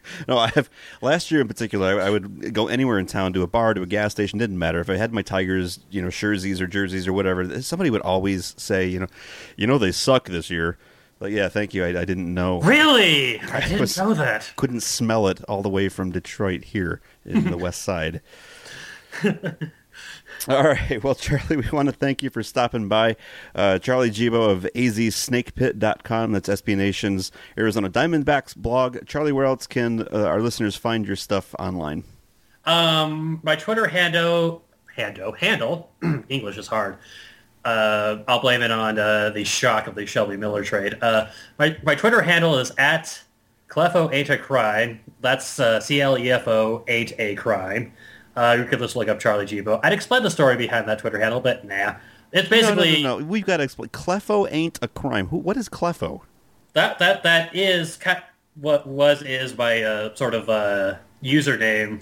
No, 0.27 0.37
I 0.37 0.47
have 0.49 0.69
last 1.01 1.31
year 1.31 1.41
in 1.41 1.47
particular. 1.47 1.99
I, 2.01 2.07
I 2.07 2.09
would 2.09 2.53
go 2.53 2.67
anywhere 2.67 2.97
in 2.99 3.05
town, 3.05 3.33
to 3.33 3.43
a 3.43 3.47
bar, 3.47 3.73
to 3.73 3.81
a 3.81 3.85
gas 3.85 4.11
station. 4.11 4.39
Didn't 4.39 4.57
matter 4.59 4.79
if 4.79 4.89
I 4.89 4.95
had 4.97 5.13
my 5.13 5.21
Tigers, 5.21 5.79
you 5.89 6.01
know, 6.01 6.09
jerseys 6.09 6.59
or 6.61 6.67
jerseys 6.67 7.07
or 7.07 7.13
whatever. 7.13 7.61
Somebody 7.61 7.89
would 7.89 8.01
always 8.01 8.53
say, 8.57 8.87
you 8.87 8.99
know, 8.99 9.07
you 9.57 9.67
know 9.67 9.77
they 9.77 9.91
suck 9.91 10.27
this 10.27 10.49
year. 10.49 10.77
Like, 11.19 11.33
yeah, 11.33 11.49
thank 11.49 11.73
you. 11.75 11.85
I, 11.85 11.89
I 12.01 12.05
didn't 12.05 12.33
know. 12.33 12.61
Really? 12.61 13.39
I 13.51 13.61
didn't 13.61 13.79
was- 13.79 13.97
know 13.97 14.13
that. 14.15 14.51
Couldn't 14.55 14.81
smell 14.81 15.27
it 15.27 15.43
all 15.45 15.61
the 15.61 15.69
way 15.69 15.87
from 15.87 16.11
Detroit 16.11 16.63
here 16.65 16.99
in 17.25 17.51
the 17.51 17.57
West 17.65 17.81
Side. 17.83 18.21
All 20.47 20.63
right. 20.63 21.03
Well, 21.03 21.13
Charlie, 21.13 21.57
we 21.57 21.69
want 21.71 21.87
to 21.87 21.93
thank 21.93 22.23
you 22.23 22.29
for 22.29 22.41
stopping 22.41 22.87
by. 22.87 23.15
Uh, 23.53 23.77
Charlie 23.77 24.09
Gibo 24.09 24.49
of 24.49 24.67
azsnakepit.com. 24.73 26.31
That's 26.31 26.49
SB 26.49 26.75
Nation's 26.75 27.31
Arizona 27.57 27.89
Diamondbacks 27.89 28.55
blog. 28.55 29.05
Charlie, 29.05 29.31
where 29.31 29.45
else 29.45 29.67
can 29.67 30.07
uh, 30.11 30.25
our 30.25 30.41
listeners 30.41 30.75
find 30.75 31.05
your 31.05 31.15
stuff 31.15 31.53
online? 31.59 32.03
Um, 32.65 33.39
my 33.43 33.55
Twitter 33.55 33.87
handle, 33.87 34.63
handle, 34.95 35.31
handle, 35.33 35.91
English 36.29 36.57
is 36.57 36.67
hard. 36.67 36.97
Uh, 37.63 38.23
I'll 38.27 38.39
blame 38.41 38.63
it 38.63 38.71
on 38.71 38.97
uh, 38.97 39.29
the 39.29 39.43
shock 39.43 39.85
of 39.85 39.93
the 39.93 40.05
Shelby 40.07 40.37
Miller 40.37 40.63
trade. 40.63 40.97
Uh, 41.01 41.27
my, 41.59 41.77
my 41.83 41.93
Twitter 41.93 42.21
handle 42.21 42.57
is 42.57 42.71
at 42.79 43.21
Clefo 43.67 44.11
Ain't 44.11 44.29
a 44.29 44.37
Crime. 44.37 44.99
That's 45.21 45.59
uh, 45.59 45.79
C-L-E-F-O 45.79 46.83
Ain't 46.87 47.13
a 47.19 47.35
Crime. 47.35 47.93
Uh, 48.35 48.55
you 48.59 48.65
could 48.65 48.79
just 48.79 48.95
look 48.95 49.07
up 49.07 49.19
Charlie 49.19 49.45
Gibo. 49.45 49.79
I'd 49.83 49.93
explain 49.93 50.23
the 50.23 50.31
story 50.31 50.55
behind 50.55 50.87
that 50.87 50.99
Twitter 50.99 51.19
handle, 51.19 51.41
but 51.41 51.65
nah. 51.65 51.95
It's 52.31 52.47
basically 52.47 53.01
no, 53.01 53.09
no, 53.09 53.17
no, 53.17 53.19
no. 53.19 53.25
We've 53.25 53.45
got 53.45 53.57
to 53.57 53.63
explain. 53.63 53.89
Clefo 53.89 54.47
ain't 54.49 54.79
a 54.81 54.87
crime. 54.87 55.27
Who? 55.27 55.37
What 55.37 55.57
is 55.57 55.67
Clefo? 55.67 56.21
that 56.73 56.99
that 56.99 57.23
that 57.23 57.55
is 57.55 57.99
what 58.55 58.87
was 58.87 59.21
is 59.21 59.57
my 59.57 59.83
uh, 59.83 60.15
sort 60.15 60.33
of 60.33 60.49
uh, 60.49 60.95
username 61.23 62.01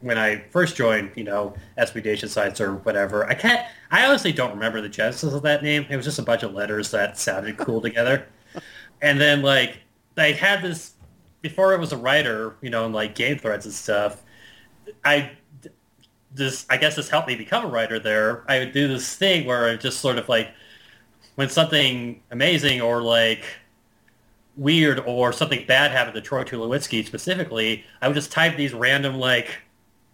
when 0.00 0.16
I 0.16 0.44
first 0.50 0.76
joined, 0.76 1.10
you 1.14 1.24
know, 1.24 1.54
SB 1.76 2.28
sites 2.28 2.60
or 2.60 2.76
whatever. 2.76 3.28
I 3.28 3.34
can't. 3.34 3.66
I 3.90 4.06
honestly 4.06 4.32
don't 4.32 4.50
remember 4.50 4.80
the 4.80 4.88
genesis 4.88 5.32
of 5.32 5.42
that 5.42 5.62
name. 5.62 5.86
It 5.90 5.96
was 5.96 6.06
just 6.06 6.18
a 6.18 6.22
bunch 6.22 6.42
of 6.42 6.54
letters 6.54 6.90
that 6.92 7.18
sounded 7.18 7.58
cool 7.58 7.80
together. 7.82 8.26
And 9.02 9.20
then 9.20 9.42
like 9.42 9.80
I 10.16 10.32
had 10.32 10.62
this 10.62 10.94
before 11.42 11.72
I 11.72 11.76
was 11.76 11.92
a 11.92 11.96
writer, 11.96 12.56
you 12.60 12.70
know, 12.70 12.86
in 12.86 12.92
like 12.92 13.14
game 13.14 13.38
threads 13.38 13.66
and 13.66 13.74
stuff. 13.74 14.22
I 15.04 15.30
this 16.34 16.66
I 16.70 16.76
guess 16.76 16.96
this 16.96 17.08
helped 17.08 17.28
me 17.28 17.34
become 17.36 17.64
a 17.64 17.68
writer 17.68 17.98
there. 17.98 18.44
I 18.48 18.60
would 18.60 18.72
do 18.72 18.88
this 18.88 19.16
thing 19.16 19.46
where 19.46 19.68
I 19.68 19.76
just 19.76 20.00
sort 20.00 20.18
of 20.18 20.28
like 20.28 20.50
when 21.34 21.48
something 21.48 22.22
amazing 22.30 22.80
or 22.80 23.02
like 23.02 23.44
weird 24.56 25.00
or 25.00 25.32
something 25.32 25.64
bad 25.66 25.90
happened 25.90 26.14
to 26.14 26.20
Troy 26.20 26.44
Tulowitzki 26.44 27.04
specifically, 27.04 27.84
I 28.02 28.08
would 28.08 28.14
just 28.14 28.30
type 28.32 28.56
these 28.56 28.74
random 28.74 29.16
like 29.16 29.58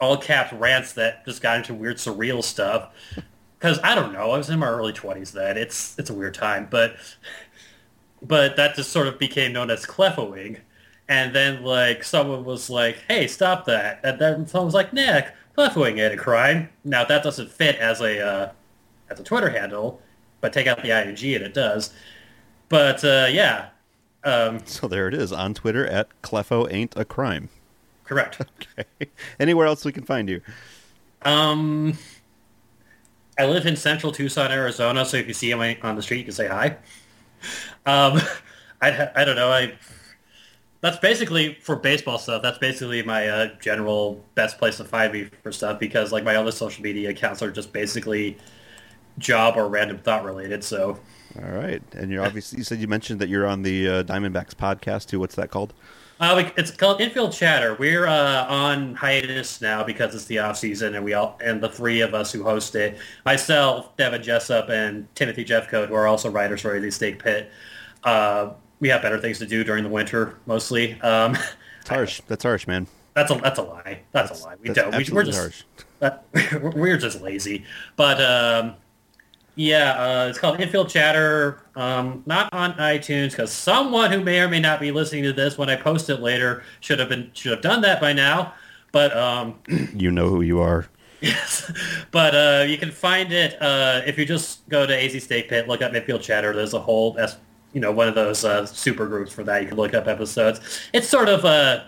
all 0.01 0.17
caps 0.17 0.53
rants 0.53 0.93
that 0.95 1.25
just 1.25 1.43
got 1.43 1.59
into 1.59 1.75
weird 1.75 1.97
surreal 1.97 2.43
stuff. 2.43 2.91
Because 3.59 3.79
I 3.83 3.95
don't 3.95 4.13
know, 4.13 4.31
I 4.31 4.39
was 4.39 4.51
in 4.51 4.59
my 4.59 4.69
early 4.69 4.93
twenties 4.93 5.33
then. 5.33 5.57
It's 5.57 5.99
it's 5.99 6.11
a 6.11 6.15
weird 6.15 6.35
time, 6.35 6.69
but 6.71 6.97
but 8.23 8.57
that 8.57 8.75
just 8.77 8.91
sort 8.91 9.07
of 9.07 9.19
became 9.19 9.53
known 9.53 9.71
as 9.71 9.85
clefoing. 9.85 10.61
And 11.09 11.35
then 11.35 11.63
like 11.63 12.05
someone 12.05 12.45
was 12.45 12.69
like, 12.69 13.05
"Hey, 13.09 13.27
stop 13.29 13.65
that!" 13.67 14.01
And 14.03 14.19
then 14.19 14.47
someone 14.47 14.67
was 14.67 14.75
like, 14.75 14.93
"Nick, 14.93 15.33
clefoing 15.57 15.99
ain't 16.01 16.15
a 16.15 16.17
crime." 16.17 16.69
Now 16.85 17.05
that 17.05 17.23
doesn't 17.23 17.51
fit 17.51 17.77
as 17.77 18.01
a 18.01 18.21
uh, 18.27 18.53
as 19.11 19.21
a 19.21 19.25
Twitter 19.25 19.51
handle, 19.51 20.01
but 20.41 20.53
take 20.53 20.67
out 20.67 20.83
the 20.83 20.91
ing 20.91 21.09
and 21.09 21.19
it 21.45 21.55
does. 21.55 21.93
But 22.69 23.05
uh, 23.05 23.29
yeah, 23.31 23.69
um, 24.25 24.61
So 24.67 24.89
there 24.89 25.09
it 25.09 25.15
is 25.15 25.33
on 25.33 25.55
Twitter 25.55 25.87
at 25.87 26.09
Clefo 26.23 26.71
ain't 26.73 26.95
a 26.97 27.05
crime. 27.05 27.49
correct. 28.05 28.41
Okay. 28.79 29.11
Anywhere 29.41 29.67
else 29.67 29.85
we 29.87 29.93
can 29.93 30.05
find 30.05 30.29
you? 30.29 30.43
Um, 31.23 31.97
I 33.39 33.47
live 33.47 33.67
in 33.67 33.77
central 33.77 34.13
Tucson, 34.13 34.51
Arizona, 34.53 35.05
so 35.07 35.17
if 35.17 35.27
you 35.29 35.35
see 35.35 35.55
me 35.55 35.79
on 35.83 35.97
the 35.97 36.03
street, 36.03 36.19
you 36.19 36.25
can 36.25 36.33
say 36.35 36.47
hi. 36.49 36.77
Um, 37.87 38.21
I, 38.83 39.09
I 39.15 39.25
don't 39.25 39.37
know. 39.37 39.51
I 39.51 39.73
that's 40.81 40.99
basically 40.99 41.55
for 41.61 41.77
baseball 41.77 42.19
stuff. 42.19 42.43
That's 42.43 42.59
basically 42.59 43.03
my 43.03 43.29
uh, 43.29 43.49
general 43.61 44.25
best 44.35 44.59
place 44.59 44.77
to 44.77 44.85
find 44.85 45.13
me 45.13 45.29
for 45.43 45.53
stuff 45.53 45.81
because 45.81 46.13
like 46.13 46.25
my 46.25 46.37
other 46.37 46.53
social 46.53 46.83
media 46.83 47.11
accounts 47.11 47.43
are 47.43 47.51
just 47.51 47.73
basically 47.73 48.37
job 49.19 49.57
or 49.57 49.69
random 49.69 49.99
thought 49.99 50.25
related. 50.25 50.63
So 50.63 50.99
All 51.43 51.51
right. 51.51 51.83
And 51.95 52.11
you're 52.11 52.25
obviously 52.25 52.59
you 52.59 52.65
said 52.65 52.79
you 52.79 52.89
mentioned 52.89 53.21
that 53.21 53.29
you're 53.29 53.47
on 53.47 53.63
the 53.63 53.89
uh, 53.89 54.03
Diamondbacks 54.05 54.55
podcast 54.55 55.07
too. 55.07 55.19
What's 55.19 55.35
that 55.37 55.51
called? 55.51 55.73
Uh, 56.19 56.51
it's 56.57 56.71
called 56.71 57.01
Infield 57.01 57.33
Chatter. 57.33 57.75
We're 57.75 58.07
uh, 58.07 58.47
on 58.47 58.95
hiatus 58.95 59.61
now 59.61 59.85
because 59.85 60.15
it's 60.15 60.25
the 60.25 60.39
off 60.39 60.57
season, 60.57 60.95
and 60.95 61.05
we 61.05 61.13
all 61.13 61.39
and 61.45 61.63
the 61.63 61.69
three 61.69 62.01
of 62.01 62.15
us 62.15 62.33
who 62.33 62.43
host 62.43 62.75
it, 62.75 62.97
myself, 63.27 63.95
Devin 63.99 64.23
Jessup, 64.23 64.71
and 64.71 65.15
Timothy 65.15 65.45
Jeffcoat, 65.45 65.89
who 65.89 65.95
are 65.95 66.07
also 66.07 66.31
writers 66.31 66.63
for 66.63 66.79
the 66.81 66.91
Snake 66.91 67.23
Pit. 67.23 67.51
We 68.81 68.89
have 68.89 69.03
better 69.03 69.19
things 69.19 69.39
to 69.39 69.47
do 69.47 69.65
during 69.65 69.85
the 69.85 69.91
winter, 69.91 70.39
mostly. 70.47 71.01
Um, 71.01 71.37
It's 71.81 71.89
harsh. 71.89 72.21
That's 72.27 72.43
harsh, 72.43 72.67
man. 72.67 72.87
that's 73.15 73.31
a 73.31 73.35
that's 73.37 73.59
a 73.59 73.63
lie. 73.63 74.01
That's, 74.13 74.41
a 74.41 74.45
lie. 74.45 74.57
We 74.61 74.71
don't. 74.71 74.95
We, 74.97 75.07
we're 75.13 75.23
just 75.25 75.39
harsh. 75.39 75.63
that, 76.01 76.25
we're 76.77 76.97
just 76.99 77.21
lazy. 77.23 77.65
But 77.97 78.21
um, 78.21 78.75
yeah, 79.55 79.93
uh, 79.93 80.27
it's 80.29 80.39
called 80.39 80.61
Infield 80.61 80.89
Chatter. 80.91 81.63
Um, 81.77 82.23
not 82.27 82.53
on 82.53 82.75
iTunes 82.75 83.31
because 83.31 83.53
someone 83.53 84.11
who 84.13 84.21
may 84.23 84.41
or 84.41 84.49
may 84.49 84.61
not 84.61 84.81
be 84.81 84.91
listening 84.91 85.23
to 85.25 85.33
this 85.33 85.57
when 85.57 85.71
I 85.71 85.77
post 85.77 86.11
it 86.11 86.21
later 86.21 86.63
should 86.81 86.99
have 86.99 87.09
been 87.09 87.31
should 87.33 87.53
have 87.53 87.63
done 87.63 87.81
that 87.83 88.01
by 88.01 88.13
now. 88.13 88.53
But 88.93 89.17
um, 89.17 89.55
You 89.95 90.11
know 90.11 90.29
who 90.29 90.43
you 90.43 90.61
are. 90.61 90.87
Yes, 91.23 91.73
but 92.11 92.35
uh, 92.35 92.65
you 92.69 92.77
can 92.77 92.91
find 92.91 93.33
it 93.33 93.61
uh, 93.63 94.03
if 94.07 94.19
you 94.19 94.27
just 94.27 94.69
go 94.69 94.85
to 94.87 94.95
AZ 94.95 95.25
Snake 95.25 95.49
Pit, 95.49 95.67
look 95.67 95.81
up 95.81 95.95
Infield 95.95 96.21
Chatter. 96.21 96.53
There's 96.53 96.75
a 96.75 96.79
whole, 96.79 97.17
S- 97.19 97.39
you 97.77 97.83
know, 97.83 97.93
one 97.93 98.09
of 98.09 98.15
those 98.15 98.43
uh, 98.43 98.65
super 98.65 99.07
groups 99.07 99.31
for 99.31 99.45
that. 99.45 99.61
You 99.61 99.69
can 99.69 99.77
look 99.77 99.93
up 99.93 100.09
episodes. 100.09 100.89
It's 100.95 101.07
sort 101.07 101.29
of 101.29 101.45
a 101.45 101.87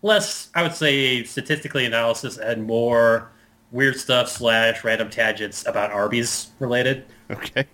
less, 0.00 0.48
I 0.54 0.62
would 0.62 0.74
say, 0.74 1.24
statistically 1.24 1.84
analysis 1.84 2.38
and 2.38 2.64
more 2.64 3.28
weird 3.72 3.96
stuff 3.96 4.28
slash 4.28 4.84
random 4.84 5.10
tangents 5.10 5.66
about 5.66 5.90
Arby's 5.90 6.50
related. 6.60 7.04
Okay. 7.30 7.66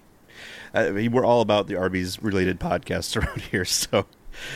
Uh, 0.73 0.91
we're 1.13 1.27
all 1.27 1.43
about 1.43 1.67
the 1.67 1.77
Arby's 1.77 2.23
related 2.23 2.59
podcasts 2.59 3.15
around 3.23 3.43
here, 3.43 3.67
so 3.67 4.07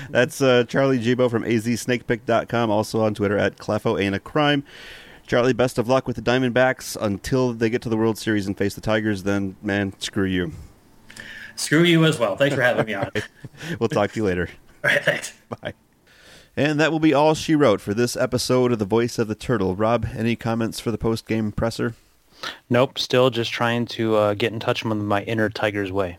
that's 0.09 0.41
uh, 0.41 0.65
Charlie 0.65 0.99
Jibo 0.99 1.29
from 1.29 1.43
azsnakepit.com, 1.45 2.71
also 2.71 3.03
on 3.03 3.13
Twitter 3.13 3.37
at 3.37 3.59
Clefo 3.59 4.01
Ain't 4.01 4.15
a 4.15 4.19
Crime. 4.19 4.65
Charlie, 5.27 5.53
best 5.53 5.77
of 5.77 5.89
luck 5.89 6.07
with 6.07 6.17
the 6.17 6.23
Diamondbacks 6.23 6.97
until 6.99 7.53
they 7.53 7.69
get 7.69 7.83
to 7.83 7.91
the 7.91 7.99
World 7.99 8.17
Series 8.17 8.47
and 8.47 8.57
face 8.57 8.75
the 8.75 8.81
Tigers. 8.81 9.25
Then, 9.25 9.57
man, 9.63 9.93
screw 10.01 10.25
you. 10.25 10.53
Screw 11.69 11.83
you 11.83 12.05
as 12.05 12.19
well. 12.19 12.37
Thanks 12.37 12.55
for 12.55 12.63
having 12.63 12.87
me 12.87 12.95
on. 12.95 13.11
We'll 13.81 13.89
talk 13.89 14.13
to 14.13 14.21
you 14.21 14.25
later. 14.25 14.49
All 14.85 14.91
right, 14.91 15.05
thanks. 15.05 15.33
Bye. 15.49 15.75
And 16.57 16.79
that 16.79 16.93
will 16.93 17.01
be 17.01 17.13
all 17.13 17.35
she 17.35 17.57
wrote 17.57 17.81
for 17.81 17.93
this 17.93 18.17
episode 18.17 18.71
of 18.73 18.79
The 18.79 18.85
Voice 18.85 19.19
of 19.19 19.27
the 19.27 19.35
Turtle. 19.35 19.75
Rob, 19.75 20.07
any 20.17 20.37
comments 20.37 20.79
for 20.79 20.93
the 20.93 20.99
post 20.99 21.27
game 21.27 21.51
presser? 21.51 21.95
Nope, 22.71 22.99
still 22.99 23.31
just 23.31 23.51
trying 23.53 23.87
to 23.87 24.15
uh, 24.17 24.35
get 24.35 24.53
in 24.53 24.61
touch 24.61 24.85
with 24.85 24.97
my 24.99 25.23
inner 25.23 25.49
Tiger's 25.49 25.91
way. 25.91 26.19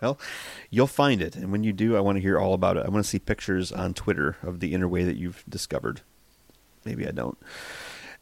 Well, 0.00 0.18
you'll 0.70 0.86
find 0.86 1.20
it. 1.20 1.34
And 1.36 1.50
when 1.50 1.64
you 1.64 1.72
do, 1.72 1.96
I 1.96 2.00
want 2.00 2.16
to 2.16 2.22
hear 2.22 2.38
all 2.38 2.54
about 2.54 2.76
it. 2.76 2.86
I 2.86 2.88
want 2.88 3.04
to 3.04 3.08
see 3.08 3.18
pictures 3.18 3.72
on 3.72 3.94
Twitter 3.94 4.36
of 4.42 4.60
the 4.60 4.74
inner 4.74 4.88
way 4.88 5.04
that 5.04 5.16
you've 5.16 5.44
discovered. 5.48 6.02
Maybe 6.84 7.06
I 7.06 7.10
don't. 7.10 7.38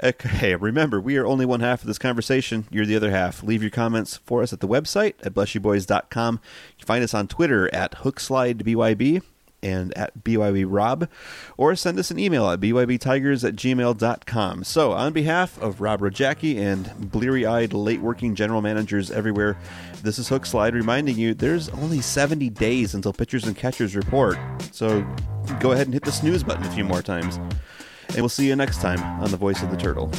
Okay, 0.02 0.54
remember, 0.54 0.98
we 0.98 1.18
are 1.18 1.26
only 1.26 1.44
one 1.44 1.60
half 1.60 1.82
of 1.82 1.86
this 1.86 1.98
conversation. 1.98 2.66
You're 2.70 2.86
the 2.86 2.96
other 2.96 3.10
half. 3.10 3.42
Leave 3.42 3.60
your 3.62 3.70
comments 3.70 4.16
for 4.16 4.42
us 4.42 4.50
at 4.50 4.60
the 4.60 4.68
website 4.68 5.14
at 5.22 5.34
blessyouboys.com. 5.34 6.34
You 6.34 6.76
can 6.78 6.86
find 6.86 7.04
us 7.04 7.12
on 7.12 7.28
Twitter 7.28 7.72
at 7.74 7.92
HookslideBYB 7.96 9.22
and 9.62 9.96
at 9.98 10.24
BYBRob, 10.24 11.06
or 11.58 11.76
send 11.76 11.98
us 11.98 12.10
an 12.10 12.18
email 12.18 12.48
at 12.48 12.60
bybtigers 12.60 13.46
at 13.46 13.56
gmail.com. 13.56 14.64
So, 14.64 14.92
on 14.92 15.12
behalf 15.12 15.60
of 15.60 15.82
Rob 15.82 16.00
Rogacki 16.00 16.56
and 16.56 17.10
bleary 17.10 17.44
eyed, 17.44 17.74
late 17.74 18.00
working 18.00 18.34
general 18.34 18.62
managers 18.62 19.10
everywhere, 19.10 19.58
this 20.02 20.18
is 20.18 20.30
Hookslide 20.30 20.72
reminding 20.72 21.18
you 21.18 21.34
there's 21.34 21.68
only 21.68 22.00
70 22.00 22.48
days 22.48 22.94
until 22.94 23.12
pitchers 23.12 23.44
and 23.44 23.54
catchers 23.54 23.94
report. 23.94 24.38
So, 24.72 25.06
go 25.58 25.72
ahead 25.72 25.88
and 25.88 25.92
hit 25.92 26.04
the 26.04 26.12
snooze 26.12 26.42
button 26.42 26.64
a 26.64 26.72
few 26.72 26.84
more 26.84 27.02
times. 27.02 27.38
And 28.12 28.22
we'll 28.22 28.28
see 28.28 28.46
you 28.46 28.56
next 28.56 28.80
time 28.80 29.00
on 29.22 29.30
The 29.30 29.36
Voice 29.36 29.62
of 29.62 29.70
the 29.70 29.76
Turtle. 29.76 30.10